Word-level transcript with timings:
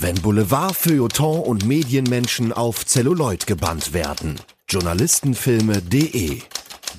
Wenn 0.00 0.14
Boulevard, 0.14 0.76
Feuilleton 0.76 1.40
und 1.40 1.66
Medienmenschen 1.66 2.52
auf 2.52 2.86
Zelluloid 2.86 3.48
gebannt 3.48 3.92
werden. 3.92 4.36
Journalistenfilme.de 4.68 6.40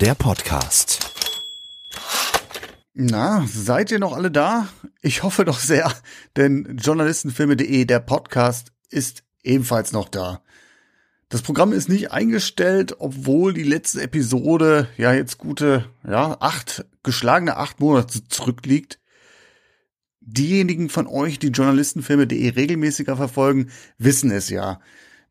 Der 0.02 0.16
Podcast. 0.16 1.00
Na, 2.94 3.46
seid 3.48 3.92
ihr 3.92 4.00
noch 4.00 4.12
alle 4.12 4.32
da? 4.32 4.68
Ich 5.02 5.24
hoffe 5.24 5.46
doch 5.46 5.60
sehr, 5.60 5.90
denn 6.36 6.78
Journalistenfilme.de, 6.78 7.86
der 7.86 8.02
Podcast, 8.02 8.74
ist 8.90 9.24
ebenfalls 9.44 9.94
noch 9.94 10.10
da. 10.10 10.42
Das 11.30 11.42
Programm 11.42 11.72
ist 11.72 11.88
nicht 11.88 12.12
eingestellt, 12.12 12.98
obwohl 13.00 13.54
die 13.54 13.64
letzte 13.64 14.02
Episode 14.02 14.90
ja 14.98 15.14
jetzt 15.14 15.38
gute, 15.38 15.86
ja, 16.06 16.36
acht, 16.42 16.84
geschlagene 17.04 17.56
acht 17.56 17.80
Monate 17.80 18.28
zurückliegt. 18.28 18.99
Diejenigen 20.32 20.90
von 20.90 21.08
euch, 21.08 21.40
die 21.40 21.48
Journalistenfilme.de 21.48 22.50
regelmäßiger 22.50 23.18
verfolgen, 23.18 23.72
wissen 23.98 24.30
es 24.30 24.50
ja. 24.50 24.80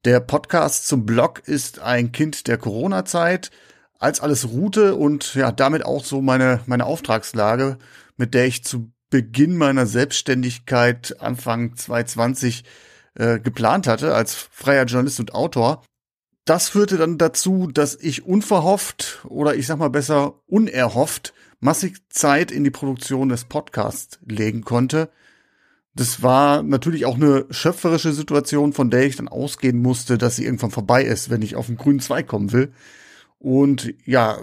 Der 0.04 0.18
Podcast 0.18 0.88
zum 0.88 1.06
Blog 1.06 1.42
ist 1.46 1.78
ein 1.78 2.10
Kind 2.10 2.48
der 2.48 2.58
Corona-Zeit, 2.58 3.52
als 4.00 4.18
alles 4.18 4.48
ruhte 4.48 4.96
und 4.96 5.36
ja, 5.36 5.52
damit 5.52 5.84
auch 5.84 6.04
so 6.04 6.20
meine, 6.20 6.62
meine 6.66 6.84
Auftragslage, 6.84 7.78
mit 8.16 8.34
der 8.34 8.46
ich 8.46 8.64
zu 8.64 8.90
Beginn 9.08 9.56
meiner 9.56 9.86
Selbstständigkeit 9.86 11.20
Anfang 11.20 11.76
2020 11.76 12.64
äh, 13.14 13.38
geplant 13.38 13.86
hatte 13.86 14.16
als 14.16 14.34
freier 14.34 14.84
Journalist 14.84 15.20
und 15.20 15.32
Autor. 15.32 15.84
Das 16.44 16.70
führte 16.70 16.96
dann 16.96 17.18
dazu, 17.18 17.68
dass 17.72 17.94
ich 17.94 18.26
unverhofft 18.26 19.20
oder 19.28 19.54
ich 19.54 19.68
sag 19.68 19.78
mal 19.78 19.90
besser 19.90 20.40
unerhofft 20.46 21.34
massig 21.60 21.96
Zeit 22.08 22.50
in 22.50 22.64
die 22.64 22.70
Produktion 22.70 23.28
des 23.28 23.44
Podcasts 23.44 24.18
legen 24.24 24.62
konnte. 24.62 25.10
Das 25.94 26.22
war 26.22 26.62
natürlich 26.62 27.06
auch 27.06 27.16
eine 27.16 27.46
schöpferische 27.50 28.12
Situation, 28.12 28.72
von 28.72 28.90
der 28.90 29.06
ich 29.06 29.16
dann 29.16 29.28
ausgehen 29.28 29.82
musste, 29.82 30.16
dass 30.16 30.36
sie 30.36 30.44
irgendwann 30.44 30.70
vorbei 30.70 31.02
ist, 31.02 31.30
wenn 31.30 31.42
ich 31.42 31.56
auf 31.56 31.66
den 31.66 31.76
grünen 31.76 32.00
Zweig 32.00 32.28
kommen 32.28 32.52
will. 32.52 32.72
Und 33.38 33.94
ja, 34.04 34.38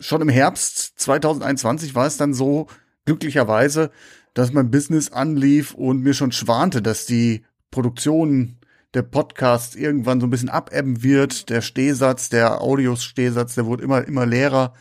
schon 0.00 0.22
im 0.22 0.28
Herbst 0.28 0.98
2021 0.98 1.94
war 1.94 2.06
es 2.06 2.16
dann 2.16 2.34
so, 2.34 2.66
glücklicherweise, 3.04 3.90
dass 4.34 4.52
mein 4.52 4.70
Business 4.70 5.10
anlief 5.10 5.72
und 5.72 6.02
mir 6.02 6.12
schon 6.12 6.32
schwante, 6.32 6.82
dass 6.82 7.06
die 7.06 7.44
Produktion 7.70 8.58
der 8.92 9.02
Podcast 9.02 9.76
irgendwann 9.76 10.20
so 10.20 10.26
ein 10.26 10.30
bisschen 10.30 10.48
abebben 10.48 11.02
wird. 11.02 11.48
Der 11.48 11.62
Stehsatz, 11.62 12.28
der 12.28 12.60
Audios-Stehsatz, 12.60 13.54
der 13.54 13.66
wurde 13.66 13.84
immer, 13.84 14.06
immer 14.06 14.26
leerer. 14.26 14.74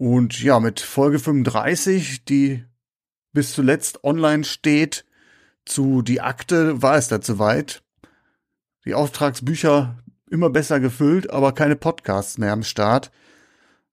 Und 0.00 0.42
ja, 0.42 0.60
mit 0.60 0.80
Folge 0.80 1.18
35, 1.18 2.24
die 2.24 2.64
bis 3.34 3.52
zuletzt 3.52 4.02
online 4.02 4.44
steht, 4.44 5.04
zu 5.66 6.00
die 6.00 6.22
Akte 6.22 6.80
war 6.80 6.96
es 6.96 7.08
dazu 7.08 7.38
weit. 7.38 7.82
Die 8.86 8.94
Auftragsbücher 8.94 9.98
immer 10.30 10.48
besser 10.48 10.80
gefüllt, 10.80 11.28
aber 11.28 11.52
keine 11.52 11.76
Podcasts 11.76 12.38
mehr 12.38 12.52
am 12.52 12.62
Start. 12.62 13.10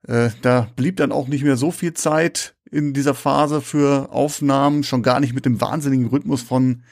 Äh, 0.07 0.29
da 0.43 0.69
blieb 0.77 0.95
dann 0.95 1.11
auch 1.11 1.27
nicht 1.27 1.43
mehr 1.43 1.57
so 1.57 1.71
viel 1.71 1.93
Zeit 1.93 2.55
in 2.71 2.93
dieser 2.93 3.13
Phase 3.13 3.59
für 3.59 4.09
Aufnahmen, 4.13 4.83
schon 4.83 5.03
gar 5.03 5.19
nicht 5.19 5.33
mit 5.33 5.43
dem 5.43 5.59
wahnsinnigen 5.59 6.07
Rhythmus 6.07 6.41
von 6.41 6.83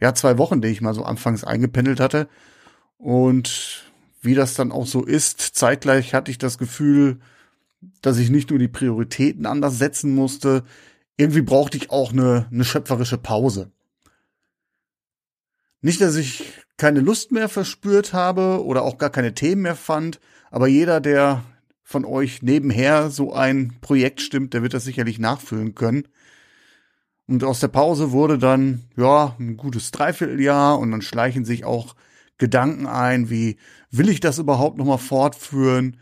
ja, 0.00 0.14
zwei 0.14 0.38
Wochen, 0.38 0.62
den 0.62 0.72
ich 0.72 0.80
mal 0.80 0.94
so 0.94 1.04
anfangs 1.04 1.44
eingependelt 1.44 2.00
hatte. 2.00 2.28
Und 2.96 3.92
wie 4.22 4.34
das 4.34 4.54
dann 4.54 4.72
auch 4.72 4.86
so 4.86 5.04
ist, 5.04 5.38
zeitgleich 5.54 6.14
hatte 6.14 6.30
ich 6.30 6.38
das 6.38 6.56
Gefühl, 6.56 7.20
dass 8.02 8.18
ich 8.18 8.30
nicht 8.30 8.50
nur 8.50 8.58
die 8.58 8.68
Prioritäten 8.68 9.46
anders 9.46 9.78
setzen 9.78 10.14
musste, 10.14 10.64
irgendwie 11.16 11.42
brauchte 11.42 11.76
ich 11.76 11.90
auch 11.90 12.12
eine, 12.12 12.46
eine 12.50 12.64
schöpferische 12.64 13.18
Pause. 13.18 13.70
Nicht, 15.80 16.00
dass 16.00 16.16
ich 16.16 16.44
keine 16.76 17.00
Lust 17.00 17.30
mehr 17.30 17.48
verspürt 17.48 18.12
habe 18.12 18.64
oder 18.64 18.82
auch 18.82 18.98
gar 18.98 19.10
keine 19.10 19.34
Themen 19.34 19.62
mehr 19.62 19.76
fand, 19.76 20.20
aber 20.50 20.66
jeder, 20.66 21.00
der 21.00 21.44
von 21.82 22.04
euch 22.04 22.42
nebenher 22.42 23.10
so 23.10 23.32
ein 23.32 23.76
Projekt 23.80 24.20
stimmt, 24.20 24.54
der 24.54 24.62
wird 24.62 24.74
das 24.74 24.84
sicherlich 24.84 25.18
nachfüllen 25.18 25.74
können. 25.74 26.08
Und 27.26 27.44
aus 27.44 27.60
der 27.60 27.68
Pause 27.68 28.12
wurde 28.12 28.38
dann, 28.38 28.84
ja, 28.96 29.36
ein 29.38 29.56
gutes 29.56 29.90
Dreivierteljahr 29.90 30.78
und 30.78 30.90
dann 30.90 31.02
schleichen 31.02 31.44
sich 31.44 31.64
auch 31.64 31.94
Gedanken 32.38 32.86
ein, 32.86 33.30
wie 33.30 33.58
will 33.90 34.08
ich 34.08 34.20
das 34.20 34.38
überhaupt 34.38 34.76
nochmal 34.76 34.98
fortführen? 34.98 35.98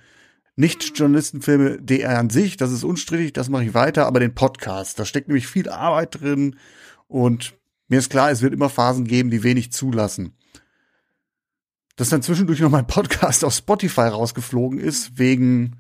Nicht 0.55 0.99
Journalistenfilme 0.99 1.81
DR 1.81 2.19
an 2.19 2.31
sich, 2.31 2.57
das 2.57 2.73
ist 2.73 2.85
unstrittig, 2.85 3.33
das 3.33 3.49
mache 3.49 3.65
ich 3.65 3.75
weiter, 3.75 4.07
aber 4.07 4.21
den 4.21 4.35
Podcast, 4.35 4.99
da 4.99 5.05
steckt 5.05 5.29
nämlich 5.29 5.47
viel 5.47 5.69
Arbeit 5.69 6.21
drin 6.21 6.57
und 7.09 7.55
mir 7.89 7.99
ist 7.99 8.11
klar, 8.11 8.31
es 8.31 8.43
wird 8.43 8.55
immer 8.55 8.69
Phasen 8.69 9.07
geben, 9.07 9.31
die 9.31 9.43
wenig 9.43 9.73
zulassen. 9.73 10.35
Dass 11.97 12.09
dann 12.09 12.23
zwischendurch 12.23 12.61
noch 12.61 12.71
mein 12.71 12.87
Podcast 12.87 13.45
auf 13.45 13.55
Spotify 13.55 14.09
rausgeflogen 14.09 14.79
ist, 14.79 15.19
wegen 15.19 15.77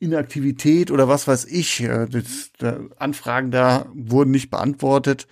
Inaktivität 0.00 0.90
oder 0.90 1.08
was 1.08 1.28
weiß 1.28 1.44
ich. 1.44 1.82
Äh, 1.82 2.06
das, 2.06 2.50
da, 2.58 2.80
Anfragen 2.96 3.50
da 3.50 3.86
wurden 3.94 4.30
nicht 4.30 4.50
beantwortet 4.50 5.28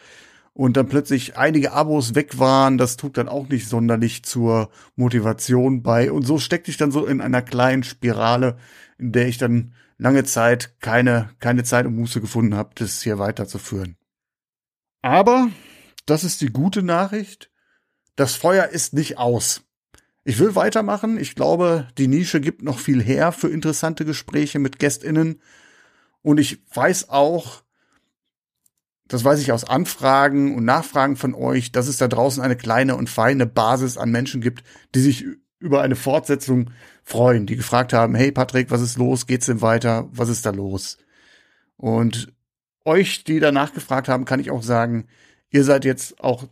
und 0.58 0.76
dann 0.76 0.88
plötzlich 0.88 1.36
einige 1.36 1.70
Abos 1.70 2.16
weg 2.16 2.40
waren, 2.40 2.78
das 2.78 2.96
trug 2.96 3.14
dann 3.14 3.28
auch 3.28 3.48
nicht 3.48 3.68
sonderlich 3.68 4.24
zur 4.24 4.70
Motivation 4.96 5.84
bei. 5.84 6.10
Und 6.10 6.26
so 6.26 6.40
steckte 6.40 6.72
ich 6.72 6.76
dann 6.76 6.90
so 6.90 7.06
in 7.06 7.20
einer 7.20 7.42
kleinen 7.42 7.84
Spirale, 7.84 8.56
in 8.98 9.12
der 9.12 9.28
ich 9.28 9.38
dann 9.38 9.72
lange 9.98 10.24
Zeit 10.24 10.74
keine, 10.80 11.30
keine 11.38 11.62
Zeit 11.62 11.86
und 11.86 11.94
Muße 11.94 12.20
gefunden 12.20 12.56
habe, 12.56 12.70
das 12.74 13.02
hier 13.02 13.20
weiterzuführen. 13.20 13.94
Aber, 15.00 15.48
das 16.06 16.24
ist 16.24 16.40
die 16.40 16.50
gute 16.50 16.82
Nachricht, 16.82 17.52
das 18.16 18.34
Feuer 18.34 18.66
ist 18.66 18.94
nicht 18.94 19.16
aus. 19.16 19.62
Ich 20.24 20.40
will 20.40 20.56
weitermachen. 20.56 21.20
Ich 21.20 21.36
glaube, 21.36 21.86
die 21.98 22.08
Nische 22.08 22.40
gibt 22.40 22.62
noch 22.62 22.80
viel 22.80 23.00
her 23.00 23.30
für 23.30 23.48
interessante 23.48 24.04
Gespräche 24.04 24.58
mit 24.58 24.80
GästInnen. 24.80 25.40
Und 26.20 26.38
ich 26.38 26.60
weiß 26.74 27.10
auch, 27.10 27.62
das 29.08 29.24
weiß 29.24 29.40
ich 29.40 29.52
aus 29.52 29.64
Anfragen 29.64 30.54
und 30.54 30.64
Nachfragen 30.64 31.16
von 31.16 31.34
euch, 31.34 31.72
dass 31.72 31.88
es 31.88 31.96
da 31.96 32.08
draußen 32.08 32.42
eine 32.42 32.56
kleine 32.56 32.94
und 32.96 33.08
feine 33.08 33.46
Basis 33.46 33.96
an 33.96 34.10
Menschen 34.10 34.40
gibt, 34.40 34.62
die 34.94 35.00
sich 35.00 35.24
über 35.58 35.82
eine 35.82 35.96
Fortsetzung 35.96 36.70
freuen, 37.02 37.46
die 37.46 37.56
gefragt 37.56 37.92
haben, 37.92 38.14
hey 38.14 38.30
Patrick, 38.30 38.70
was 38.70 38.82
ist 38.82 38.98
los? 38.98 39.26
Geht's 39.26 39.46
denn 39.46 39.62
weiter? 39.62 40.08
Was 40.12 40.28
ist 40.28 40.46
da 40.46 40.50
los? 40.50 40.98
Und 41.76 42.32
euch, 42.84 43.24
die 43.24 43.40
danach 43.40 43.72
gefragt 43.72 44.08
haben, 44.08 44.24
kann 44.24 44.40
ich 44.40 44.50
auch 44.50 44.62
sagen, 44.62 45.06
ihr 45.50 45.64
seid 45.64 45.84
jetzt 45.84 46.20
auch 46.20 46.48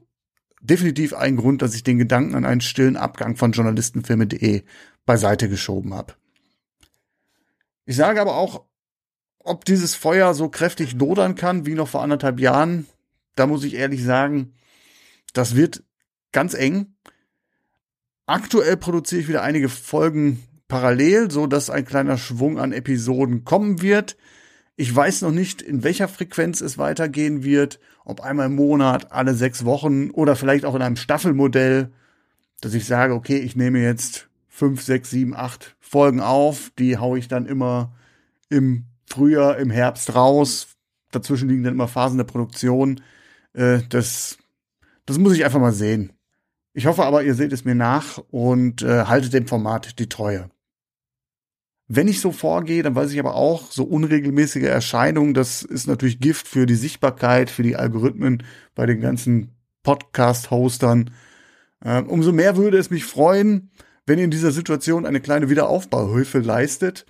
definitiv 0.61 1.15
ein 1.15 1.37
Grund, 1.37 1.63
dass 1.63 1.75
ich 1.75 1.85
den 1.85 1.99
Gedanken 1.99 2.35
an 2.35 2.45
einen 2.45 2.61
stillen 2.61 2.97
Abgang 2.97 3.37
von 3.37 3.53
Journalistenfilme.de 3.53 4.63
beiseite 5.05 5.49
geschoben 5.49 5.95
habe. 5.95 6.15
Ich 7.85 7.97
sage 7.97 8.21
aber 8.21 8.37
auch, 8.37 8.66
ob 9.47 9.65
dieses 9.65 9.95
Feuer 9.95 10.35
so 10.35 10.49
kräftig 10.49 10.93
lodern 10.95 11.35
kann 11.35 11.67
wie 11.67 11.75
noch 11.75 11.89
vor 11.89 12.03
anderthalb 12.03 12.41
Jahren, 12.41 12.87
da 13.35 13.47
muss 13.47 13.65
ich 13.65 13.75
ehrlich 13.75 14.03
sagen, 14.03 14.53
das 15.33 15.57
wird 15.57 15.83
ganz 16.33 16.55
eng. 16.55 16.95
Aktuell 18.27 18.77
produziere 18.77 19.21
ich 19.21 19.29
wieder 19.29 19.43
einige 19.43 19.69
Folgen 19.69 20.43
parallel, 20.69 21.31
so 21.31 21.47
dass 21.47 21.71
ein 21.71 21.85
kleiner 21.85 22.19
Schwung 22.19 22.59
an 22.59 22.73
Episoden 22.73 23.45
kommen 23.45 23.83
wird. 23.83 24.17
Ich 24.75 24.95
weiß 24.95 25.23
noch 25.23 25.31
nicht, 25.31 25.63
in 25.63 25.85
welcher 25.85 26.09
Frequenz 26.09 26.61
es 26.61 26.77
weitergehen 26.77 27.45
wird, 27.45 27.79
ob 28.05 28.21
einmal 28.21 28.47
im 28.47 28.57
Monat, 28.57 29.13
alle 29.13 29.35
sechs 29.35 29.65
Wochen 29.65 30.11
oder 30.11 30.37
vielleicht 30.37 30.65
auch 30.65 30.75
in 30.75 30.83
einem 30.83 30.97
Staffelmodell, 30.97 31.93
dass 32.61 32.75
ich 32.75 32.85
sage, 32.85 33.15
okay, 33.15 33.39
ich 33.39 33.57
nehme 33.57 33.81
jetzt 33.81 34.29
fünf, 34.49 34.83
sechs, 34.83 35.11
sieben, 35.11 35.35
acht 35.35 35.77
Folgen 35.81 36.21
auf, 36.21 36.73
die 36.79 36.99
haue 36.99 37.19
ich 37.19 37.29
dann 37.29 37.47
immer 37.47 37.95
im 38.49 38.87
Frühjahr, 39.07 39.59
im 39.59 39.71
Herbst 39.71 40.15
raus. 40.15 40.69
Dazwischen 41.11 41.49
liegen 41.49 41.63
dann 41.63 41.75
immer 41.75 41.89
Phasen 41.89 42.19
der 42.19 42.25
Produktion. 42.25 43.01
Äh, 43.53 43.81
das, 43.89 44.39
das 45.07 45.19
muss 45.19 45.35
ich 45.35 45.45
einfach 45.45 45.61
mal 45.61 45.73
sehen. 45.73 46.13
Ich 46.73 46.87
hoffe 46.87 47.05
aber, 47.05 47.23
ihr 47.23 47.35
seht 47.35 47.53
es 47.53 47.65
mir 47.65 47.75
nach 47.75 48.19
und 48.31 48.83
äh, 48.83 49.05
haltet 49.05 49.33
dem 49.33 49.47
Format 49.47 49.99
die 49.99 50.09
Treue. 50.09 50.51
Wenn 51.89 52.09
ich 52.09 52.21
so 52.21 52.33
vorgehe, 52.33 52.83
dann 52.83 52.97
weiß 52.97 53.13
ich 53.13 53.21
aber 53.21 53.37
auch, 53.37 53.71
so 53.71 53.85
unregelmäßige 53.85 54.65
Erscheinungen, 54.65 55.35
das 55.35 55.63
ist 55.63 55.87
natürlich 55.87 56.19
Gift 56.19 56.49
für 56.49 56.67
die 56.67 56.75
Sichtbarkeit, 56.75 57.49
für 57.49 57.63
die 57.63 57.77
Algorithmen 57.77 58.43
bei 58.75 58.87
den 58.87 59.01
ganzen 59.01 59.53
Podcast-Hostern. 59.85 61.13
Ähm, 61.85 62.09
umso 62.09 62.33
mehr 62.33 62.57
würde 62.57 62.77
es 62.77 62.91
mich 62.91 63.05
freuen, 63.05 63.71
wenn 64.05 64.19
ihr 64.19 64.25
in 64.25 64.33
dieser 64.33 64.51
Situation 64.51 65.07
eine 65.07 65.21
kleine 65.21 65.49
Wiederaufbauhilfe 65.49 66.41
leistet. 66.41 67.07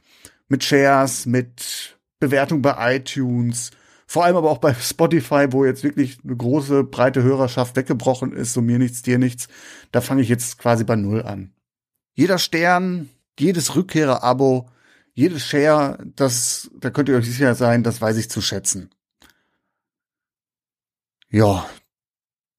Mit 0.49 0.65
Shares, 0.65 1.27
mit 1.27 1.99
Bewertung 2.21 2.63
bei 2.63 2.97
iTunes, 2.97 3.71
vor 4.07 4.25
allem 4.25 4.37
aber 4.37 4.51
auch 4.51 4.59
bei 4.59 4.73
Spotify, 4.75 5.47
wo 5.51 5.65
jetzt 5.65 5.83
wirklich 5.83 6.19
eine 6.25 6.37
große, 6.37 6.85
breite 6.85 7.23
Hörerschaft 7.23 7.77
weggebrochen 7.77 8.33
ist, 8.33 8.53
so 8.53 8.63
mir 8.63 8.79
nichts, 8.79 9.03
dir 9.03 9.19
nichts. 9.19 9.49
Da 9.93 10.01
fange 10.01 10.23
ich 10.23 10.29
jetzt 10.29 10.59
quasi 10.59 10.85
bei 10.85 10.97
Null 10.97 11.23
an. 11.23 11.53
Jeder 12.15 12.39
Stern, 12.39 13.11
jedes 13.39 13.75
Rückkehrer-Abo, 13.75 14.69
jedes 15.13 15.45
Share, 15.45 15.99
das, 16.15 16.71
da 16.79 16.91
könnt 16.91 17.09
ihr 17.09 17.17
euch 17.17 17.27
sicher 17.27 17.55
sein, 17.55 17.83
das 17.83 18.01
weiß 18.01 18.17
ich 18.19 18.31
zu 18.31 18.41
schätzen. 18.41 18.91
Ja, 21.31 21.69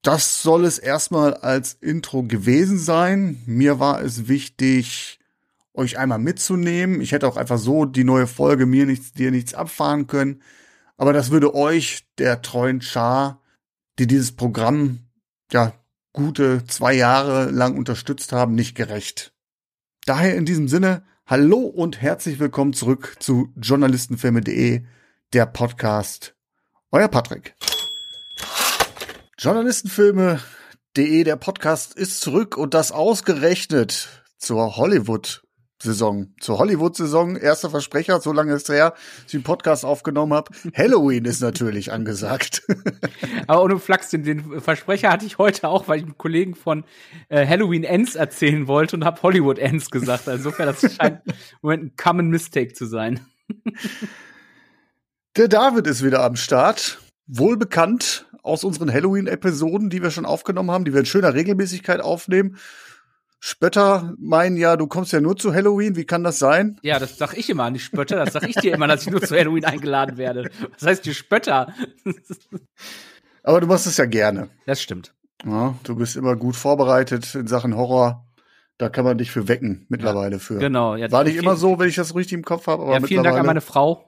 Das 0.03 0.41
soll 0.41 0.65
es 0.65 0.77
erstmal 0.79 1.33
als 1.33 1.73
Intro 1.73 2.23
gewesen 2.23 2.79
sein. 2.79 3.41
Mir 3.45 3.79
war 3.79 4.01
es 4.01 4.27
wichtig, 4.29 5.19
euch 5.77 5.97
einmal 5.97 6.19
mitzunehmen. 6.19 6.99
Ich 7.01 7.11
hätte 7.11 7.27
auch 7.27 7.37
einfach 7.37 7.59
so 7.59 7.85
die 7.85 8.03
neue 8.03 8.27
Folge 8.27 8.65
mir 8.65 8.85
nichts, 8.85 9.13
dir 9.13 9.31
nichts 9.31 9.53
abfahren 9.53 10.07
können. 10.07 10.41
Aber 10.97 11.13
das 11.13 11.31
würde 11.31 11.53
euch, 11.53 12.07
der 12.17 12.41
treuen 12.41 12.81
Schar, 12.81 13.41
die 13.99 14.07
dieses 14.07 14.35
Programm 14.35 14.99
ja 15.51 15.73
gute 16.13 16.65
zwei 16.65 16.93
Jahre 16.93 17.51
lang 17.51 17.77
unterstützt 17.77 18.31
haben, 18.31 18.55
nicht 18.55 18.73
gerecht. 18.75 19.33
Daher 20.05 20.35
in 20.35 20.45
diesem 20.45 20.67
Sinne, 20.67 21.03
hallo 21.27 21.59
und 21.59 22.01
herzlich 22.01 22.39
willkommen 22.39 22.73
zurück 22.73 23.15
zu 23.19 23.53
journalistenfilme.de, 23.55 24.83
der 25.33 25.45
Podcast. 25.45 26.33
Euer 26.91 27.07
Patrick. 27.07 27.53
Journalistenfilme.de, 29.37 31.23
der 31.23 31.35
Podcast 31.35 31.93
ist 31.93 32.21
zurück 32.21 32.57
und 32.57 32.73
das 32.73 32.91
ausgerechnet 32.91 34.23
zur 34.39 34.77
Hollywood 34.77 35.43
Saison, 35.81 36.33
zur 36.39 36.57
Hollywood-Saison, 36.57 37.35
erster 37.35 37.69
Versprecher, 37.69 38.19
so 38.19 38.31
lange 38.33 38.53
ist 38.53 38.67
her, 38.69 38.91
dass 38.91 39.25
ich 39.25 39.31
den 39.31 39.43
Podcast 39.43 39.85
aufgenommen 39.85 40.33
habe. 40.33 40.51
Halloween 40.75 41.25
ist 41.25 41.39
natürlich 41.41 41.91
angesagt. 41.91 42.63
Aber 43.47 43.63
ohne 43.63 43.79
Flachs, 43.79 44.09
den, 44.09 44.23
den, 44.23 44.59
Versprecher 44.59 45.11
hatte 45.11 45.25
ich 45.25 45.37
heute 45.37 45.67
auch, 45.67 45.87
weil 45.87 45.99
ich 45.99 46.05
mit 46.07 46.17
Kollegen 46.17 46.55
von 46.55 46.83
äh, 47.29 47.45
Halloween 47.45 47.83
Ends 47.83 48.15
erzählen 48.15 48.67
wollte 48.67 48.95
und 48.95 49.05
habe 49.05 49.21
Hollywood 49.21 49.59
Ends 49.59 49.91
gesagt. 49.91 50.27
Also 50.27 50.49
insofern, 50.49 50.65
das 50.65 50.95
scheint 50.95 51.21
im 51.27 51.33
Moment 51.61 51.83
ein 51.83 51.93
Common 51.95 52.29
Mistake 52.29 52.73
zu 52.73 52.85
sein. 52.85 53.19
Der 55.37 55.47
David 55.47 55.85
ist 55.85 56.03
wieder 56.03 56.23
am 56.23 56.35
Start. 56.35 56.99
Wohl 57.27 57.57
bekannt 57.57 58.25
aus 58.41 58.63
unseren 58.63 58.91
Halloween-Episoden, 58.91 59.91
die 59.91 60.01
wir 60.01 60.09
schon 60.09 60.25
aufgenommen 60.25 60.71
haben, 60.71 60.85
die 60.85 60.93
wir 60.93 61.01
in 61.01 61.05
schöner 61.05 61.35
Regelmäßigkeit 61.35 62.01
aufnehmen. 62.01 62.57
Spötter 63.39 64.15
meinen 64.17 64.57
ja, 64.57 64.77
du 64.77 64.87
kommst 64.87 65.13
ja 65.13 65.21
nur 65.21 65.37
zu 65.37 65.53
Halloween. 65.53 65.95
Wie 65.95 66.05
kann 66.05 66.23
das 66.23 66.39
sein? 66.39 66.79
Ja, 66.81 66.97
das 66.99 67.17
sag 67.17 67.37
ich 67.37 67.49
immer 67.49 67.65
an 67.65 67.73
die 67.73 67.79
Spötter. 67.79 68.15
Das 68.15 68.33
sag 68.33 68.47
ich 68.47 68.55
dir 68.55 68.73
immer, 68.73 68.87
dass 68.87 69.03
ich 69.03 69.11
nur 69.11 69.21
zu 69.21 69.35
Halloween 69.35 69.65
eingeladen 69.65 70.17
werde. 70.17 70.49
Was 70.73 70.87
heißt 70.87 71.05
die 71.05 71.13
Spötter? 71.13 71.73
Aber 73.43 73.61
du 73.61 73.67
machst 73.67 73.87
es 73.87 73.97
ja 73.97 74.05
gerne. 74.05 74.49
Das 74.65 74.81
stimmt. 74.81 75.13
Ja, 75.45 75.75
du 75.83 75.95
bist 75.95 76.15
immer 76.15 76.35
gut 76.35 76.55
vorbereitet 76.55 77.35
in 77.35 77.47
Sachen 77.47 77.75
Horror. 77.75 78.25
Da 78.79 78.89
kann 78.89 79.05
man 79.05 79.17
dich 79.17 79.31
für 79.31 79.47
wecken 79.47 79.85
mittlerweile 79.89 80.33
ja, 80.33 80.39
für. 80.39 80.57
Genau. 80.59 80.95
Ja, 80.95 81.11
War 81.11 81.23
nicht 81.23 81.37
immer 81.37 81.55
so, 81.55 81.79
wenn 81.79 81.89
ich 81.89 81.95
das 81.95 82.15
richtig 82.15 82.33
im 82.33 82.43
Kopf 82.43 82.67
habe. 82.67 82.91
ja, 82.91 82.99
vielen 83.01 83.23
Dank 83.23 83.37
an 83.37 83.45
meine 83.45 83.61
Frau, 83.61 84.07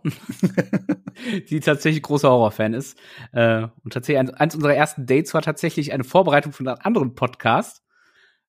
die 1.50 1.60
tatsächlich 1.60 2.04
großer 2.04 2.30
Horrorfan 2.30 2.74
ist. 2.76 2.98
Äh, 3.32 3.68
und 3.84 3.94
tatsächlich 3.94 4.32
eins 4.40 4.54
unserer 4.54 4.76
ersten 4.76 5.08
Dates 5.08 5.34
war 5.34 5.42
tatsächlich 5.42 5.92
eine 5.92 6.04
Vorbereitung 6.04 6.52
von 6.52 6.68
einem 6.68 6.78
anderen 6.84 7.16
Podcast 7.16 7.82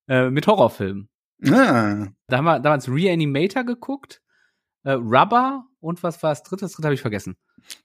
äh, 0.08 0.30
mit 0.30 0.46
Horrorfilmen. 0.46 1.08
Ah. 1.46 2.08
Da 2.26 2.36
haben 2.36 2.44
wir 2.44 2.60
damals 2.60 2.88
Reanimator 2.88 3.64
geguckt, 3.64 4.20
äh, 4.84 4.92
Rubber 4.92 5.64
und 5.80 6.02
was 6.02 6.22
war 6.22 6.30
das 6.30 6.42
dritte? 6.42 6.64
Das 6.64 6.72
dritte 6.72 6.88
habe 6.88 6.94
ich 6.94 7.00
vergessen. 7.00 7.36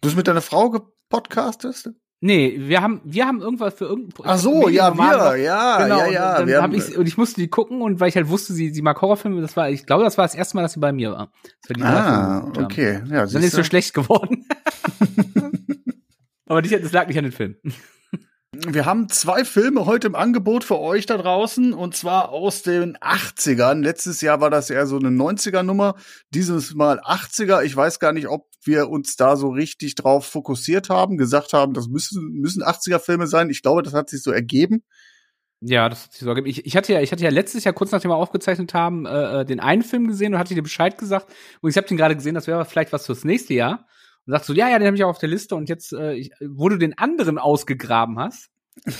Du 0.01 0.07
bist 0.07 0.17
mit 0.17 0.27
deiner 0.27 0.41
Frau 0.41 0.69
gepodcastest? 0.69 1.91
Nee, 2.21 2.56
wir 2.57 2.81
haben, 2.81 3.01
wir 3.03 3.27
haben 3.27 3.41
irgendwas 3.41 3.73
für 3.75 3.85
irgendein. 3.85 4.25
Ach 4.25 4.38
so, 4.38 4.69
ja, 4.69 4.95
wir, 4.97 5.38
ja, 5.38 5.83
genau, 5.83 6.00
ja, 6.00 6.07
ja. 6.07 6.39
Und, 6.39 6.50
dann 6.50 6.63
hab 6.63 6.73
ich, 6.73 6.97
und 6.97 7.07
ich 7.07 7.17
musste 7.17 7.41
die 7.41 7.50
gucken 7.50 7.81
und 7.81 8.00
weil 8.00 8.09
ich 8.09 8.15
halt 8.15 8.29
wusste, 8.29 8.53
sie, 8.53 8.69
sie 8.69 8.81
mag 8.81 9.00
Horrorfilme, 9.01 9.41
das 9.41 9.56
war, 9.56 9.69
ich 9.69 9.85
glaube, 9.85 10.03
das 10.03 10.17
war 10.17 10.25
das 10.25 10.33
erste 10.33 10.56
Mal, 10.56 10.63
dass 10.63 10.73
sie 10.73 10.79
bei 10.79 10.94
mir 10.94 11.12
war. 11.12 11.31
ah, 11.81 12.51
okay. 12.57 13.01
Ja, 13.06 13.25
dann 13.25 13.44
ist 13.44 13.50
es 13.50 13.51
so 13.51 13.63
schlecht 13.63 13.94
geworden. 13.94 14.47
Aber 16.47 16.62
das 16.62 16.91
lag 16.91 17.07
nicht 17.07 17.17
an 17.17 17.25
den 17.25 17.31
Film. 17.31 17.57
Wir 18.68 18.86
haben 18.86 19.10
zwei 19.10 19.44
Filme 19.44 19.86
heute 19.86 20.07
im 20.07 20.16
Angebot 20.16 20.63
für 20.63 20.80
euch 20.80 21.06
da 21.06 21.18
draußen 21.18 21.74
und 21.74 21.96
zwar 21.96 22.30
aus 22.30 22.62
den 22.62 22.96
80ern. 22.98 23.81
Letztes 23.81 24.22
Jahr 24.22 24.40
war 24.40 24.50
das 24.50 24.69
eher 24.69 24.88
so 24.88 24.98
eine 24.98 25.10
90er 25.10 25.63
Nummer, 25.63 25.96
dieses 26.30 26.74
Mal 26.74 27.02
80er. 27.02 27.63
Ich 27.63 27.75
weiß 27.75 28.00
gar 28.00 28.13
nicht, 28.13 28.28
ob 28.28 28.48
wir 28.63 28.90
uns 28.90 29.18
da 29.18 29.36
so 29.36 29.50
richtig 29.50 29.96
drauf 29.96 30.25
fokussiert 30.25 30.90
haben, 30.90 31.18
gesagt 31.18 31.54
haben, 31.54 31.74
das 31.74 31.88
müssen, 31.88 32.31
müssen 32.34 32.63
80er 32.63 33.00
Filme 33.00 33.28
sein. 33.28 33.50
Ich 33.50 33.62
glaube, 33.62 33.84
das 33.84 33.94
hat 33.94 34.10
sich 34.10 34.24
so 34.24 34.31
ergeben. 34.31 34.84
Ja, 35.60 35.90
das 35.90 36.06
hat 36.06 36.13
sich 36.13 36.22
so 36.22 36.30
ergeben. 36.30 36.48
Ich, 36.48 36.66
ich 36.66 36.78
hatte 36.78 36.94
ja, 36.94 37.01
ich 37.01 37.12
hatte 37.12 37.24
ja 37.24 37.31
letztes 37.31 37.66
Jahr 37.66 37.74
kurz 37.74 37.92
nachdem 37.92 38.12
wir 38.12 38.16
aufgezeichnet 38.16 38.74
haben, 38.74 39.06
äh, 39.06 39.42
äh 39.42 39.46
den 39.46 39.60
einen 39.60 39.81
Film 39.81 40.08
gesehen 40.08 40.34
und 40.34 40.40
hatte 40.40 40.56
dir 40.56 40.63
Bescheid 40.63 40.98
gesagt 40.98 41.34
und 41.62 41.69
ich 41.69 41.78
habe 41.78 41.88
den 41.88 41.98
gerade 41.98 42.16
gesehen, 42.16 42.36
das 42.36 42.48
wäre 42.48 42.63
vielleicht 42.63 42.94
was 42.94 43.06
fürs 43.06 43.25
nächste 43.25 43.54
Jahr 43.54 43.86
und 44.25 44.31
sagst 44.31 44.48
so, 44.48 44.54
ja, 44.54 44.69
ja, 44.69 44.80
den 44.80 44.88
habe 44.88 44.98
ich 44.98 45.04
auch 45.04 45.10
auf 45.10 45.19
der 45.19 45.30
Liste 45.30 45.56
und 45.56 45.69
jetzt, 45.69 45.94
äh, 45.94 46.13
ich, 46.13 46.31
wo 46.42 46.69
du 46.69 46.77
den 46.77 46.98
anderen 46.98 47.38
ausgegraben 47.38 48.19
hast, 48.19 48.50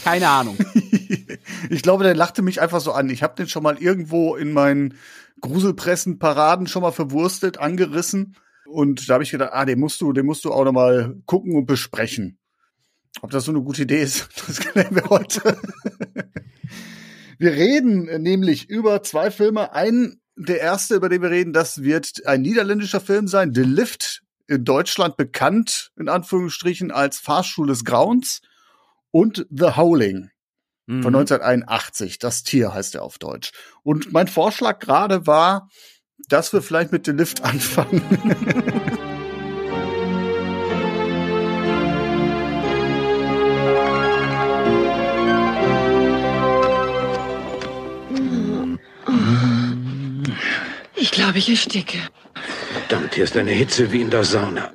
keine 0.04 0.30
Ahnung. 0.30 0.58
ich 1.70 1.82
glaube, 1.82 2.04
der 2.04 2.16
lachte 2.16 2.42
mich 2.42 2.62
einfach 2.62 2.80
so 2.80 2.92
an. 2.94 3.10
Ich 3.10 3.24
habe 3.24 3.36
den 3.36 3.48
schon 3.48 3.64
mal 3.64 3.78
irgendwo 3.78 4.36
in 4.36 4.54
meinen 4.54 4.96
Gruselpressen-Paraden 5.42 6.68
schon 6.68 6.82
mal 6.82 6.92
verwurstet, 6.92 7.58
angerissen. 7.58 8.36
Und 8.66 9.10
da 9.10 9.16
habe 9.16 9.24
ich 9.24 9.32
gedacht, 9.32 9.52
ah, 9.54 9.66
den 9.66 9.80
musst 9.80 10.02
du, 10.02 10.14
den 10.14 10.26
musst 10.26 10.46
du 10.46 10.52
auch 10.52 10.64
noch 10.64 10.72
mal 10.72 11.16
gucken 11.26 11.56
und 11.56 11.66
besprechen. 11.66 12.40
Ob 13.22 13.32
das 13.32 13.46
so 13.46 13.52
eine 13.52 13.62
gute 13.62 13.84
Idee 13.84 14.02
ist, 14.02 14.30
das 14.48 14.60
klären 14.60 14.96
wir 14.96 15.10
heute. 15.10 15.42
wir 17.38 17.52
reden 17.52 18.06
nämlich 18.22 18.70
über 18.70 19.04
zwei 19.04 19.30
Filme. 19.30 19.74
Ein, 19.74 20.22
der 20.36 20.62
erste, 20.62 20.96
über 20.96 21.10
den 21.10 21.22
wir 21.22 21.32
reden, 21.32 21.54
das 21.54 21.84
wird 21.84 22.26
ein 22.26 22.42
niederländischer 22.42 23.02
Film 23.02 23.28
sein. 23.28 23.54
The 23.54 23.64
Lift, 23.64 24.24
in 24.48 24.64
Deutschland 24.64 25.18
bekannt, 25.18 25.92
in 25.98 26.10
Anführungsstrichen, 26.10 26.92
als 26.92 27.20
Fahrstuhl 27.20 27.68
des 27.68 27.84
Grauens 27.84 28.42
und 29.12 29.48
The 29.50 29.76
Howling 29.76 30.30
mhm. 30.88 31.04
von 31.04 31.16
1981. 31.16 32.20
Das 32.20 32.44
Tier 32.44 32.74
heißt 32.74 32.96
er 32.96 33.04
auf 33.04 33.18
Deutsch. 33.18 33.52
Und 33.84 34.14
mein 34.14 34.28
Vorschlag 34.28 34.80
gerade 34.80 35.28
war, 35.28 35.70
dass 36.30 36.54
wir 36.54 36.62
vielleicht 36.62 36.92
mit 36.92 37.06
The 37.06 37.12
Lift 37.12 37.44
anfangen. 37.44 38.02
Ich 50.96 51.12
glaube, 51.12 51.38
ich 51.38 51.50
ersticke. 51.50 51.98
Verdammt, 52.88 53.16
hier 53.16 53.24
ist 53.24 53.36
eine 53.36 53.50
Hitze 53.50 53.92
wie 53.92 54.02
in 54.02 54.12
der 54.12 54.24
Sauna. 54.24 54.70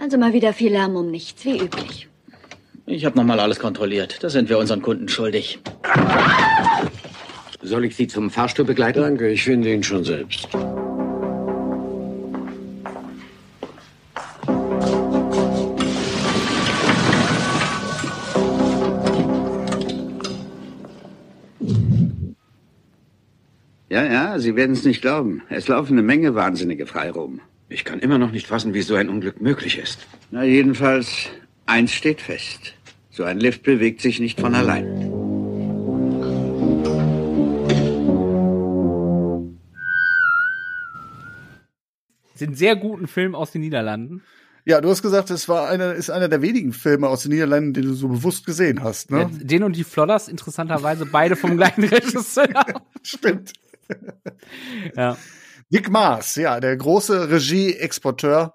Also 0.00 0.16
mal 0.18 0.32
wieder 0.32 0.52
viel 0.52 0.70
Lärm 0.70 0.94
um 0.94 1.10
nichts, 1.10 1.44
wie 1.44 1.58
üblich. 1.58 2.06
Ich 2.86 3.04
habe 3.04 3.16
nochmal 3.16 3.40
alles 3.40 3.58
kontrolliert. 3.58 4.22
Das 4.22 4.34
sind 4.34 4.48
wir 4.48 4.56
unseren 4.56 4.82
Kunden 4.82 5.08
schuldig. 5.08 5.58
Soll 7.60 7.86
ich 7.86 7.96
Sie 7.96 8.06
zum 8.06 8.30
Fahrstuhl 8.30 8.64
begleiten? 8.64 9.00
Danke, 9.00 9.30
ich 9.30 9.42
finde 9.42 9.72
ihn 9.72 9.82
schon 9.82 10.04
selbst. 10.04 10.46
Ja, 23.94 24.02
ja, 24.02 24.38
Sie 24.40 24.56
werden 24.56 24.72
es 24.72 24.84
nicht 24.84 25.02
glauben. 25.02 25.42
Es 25.48 25.68
laufen 25.68 25.92
eine 25.92 26.02
Menge 26.02 26.34
Wahnsinnige 26.34 26.84
frei 26.84 27.12
rum. 27.12 27.40
Ich 27.68 27.84
kann 27.84 28.00
immer 28.00 28.18
noch 28.18 28.32
nicht 28.32 28.48
fassen, 28.48 28.74
wie 28.74 28.82
so 28.82 28.96
ein 28.96 29.08
Unglück 29.08 29.40
möglich 29.40 29.78
ist. 29.78 30.04
Na, 30.32 30.42
jedenfalls 30.42 31.28
Eins 31.66 31.92
steht 31.92 32.20
fest. 32.20 32.74
So 33.10 33.22
ein 33.22 33.38
Lift 33.38 33.62
bewegt 33.62 34.00
sich 34.00 34.18
nicht 34.18 34.40
von 34.40 34.56
allein. 34.56 34.84
Den 42.40 42.56
sehr 42.56 42.74
guten 42.74 43.06
Film 43.06 43.36
aus 43.36 43.52
den 43.52 43.60
Niederlanden. 43.60 44.24
Ja, 44.64 44.80
du 44.80 44.88
hast 44.88 45.02
gesagt, 45.02 45.30
es 45.30 45.48
war 45.48 45.68
einer, 45.68 45.94
ist 45.94 46.10
einer 46.10 46.28
der 46.28 46.42
wenigen 46.42 46.72
Filme 46.72 47.06
aus 47.06 47.22
den 47.22 47.30
Niederlanden, 47.30 47.74
den 47.74 47.84
du 47.84 47.92
so 47.92 48.08
bewusst 48.08 48.44
gesehen 48.44 48.82
hast, 48.82 49.12
ne? 49.12 49.30
Den 49.40 49.62
und 49.62 49.76
die 49.76 49.84
Flodders, 49.84 50.26
interessanterweise 50.26 51.06
beide 51.06 51.36
vom 51.36 51.56
gleichen 51.56 51.84
Regisseur. 51.84 52.64
Stimmt. 53.04 53.52
ja. 54.96 55.16
Dick 55.70 55.90
Maas, 55.90 56.36
ja, 56.36 56.60
der 56.60 56.76
große 56.76 57.30
Regie-Exporteur 57.30 58.54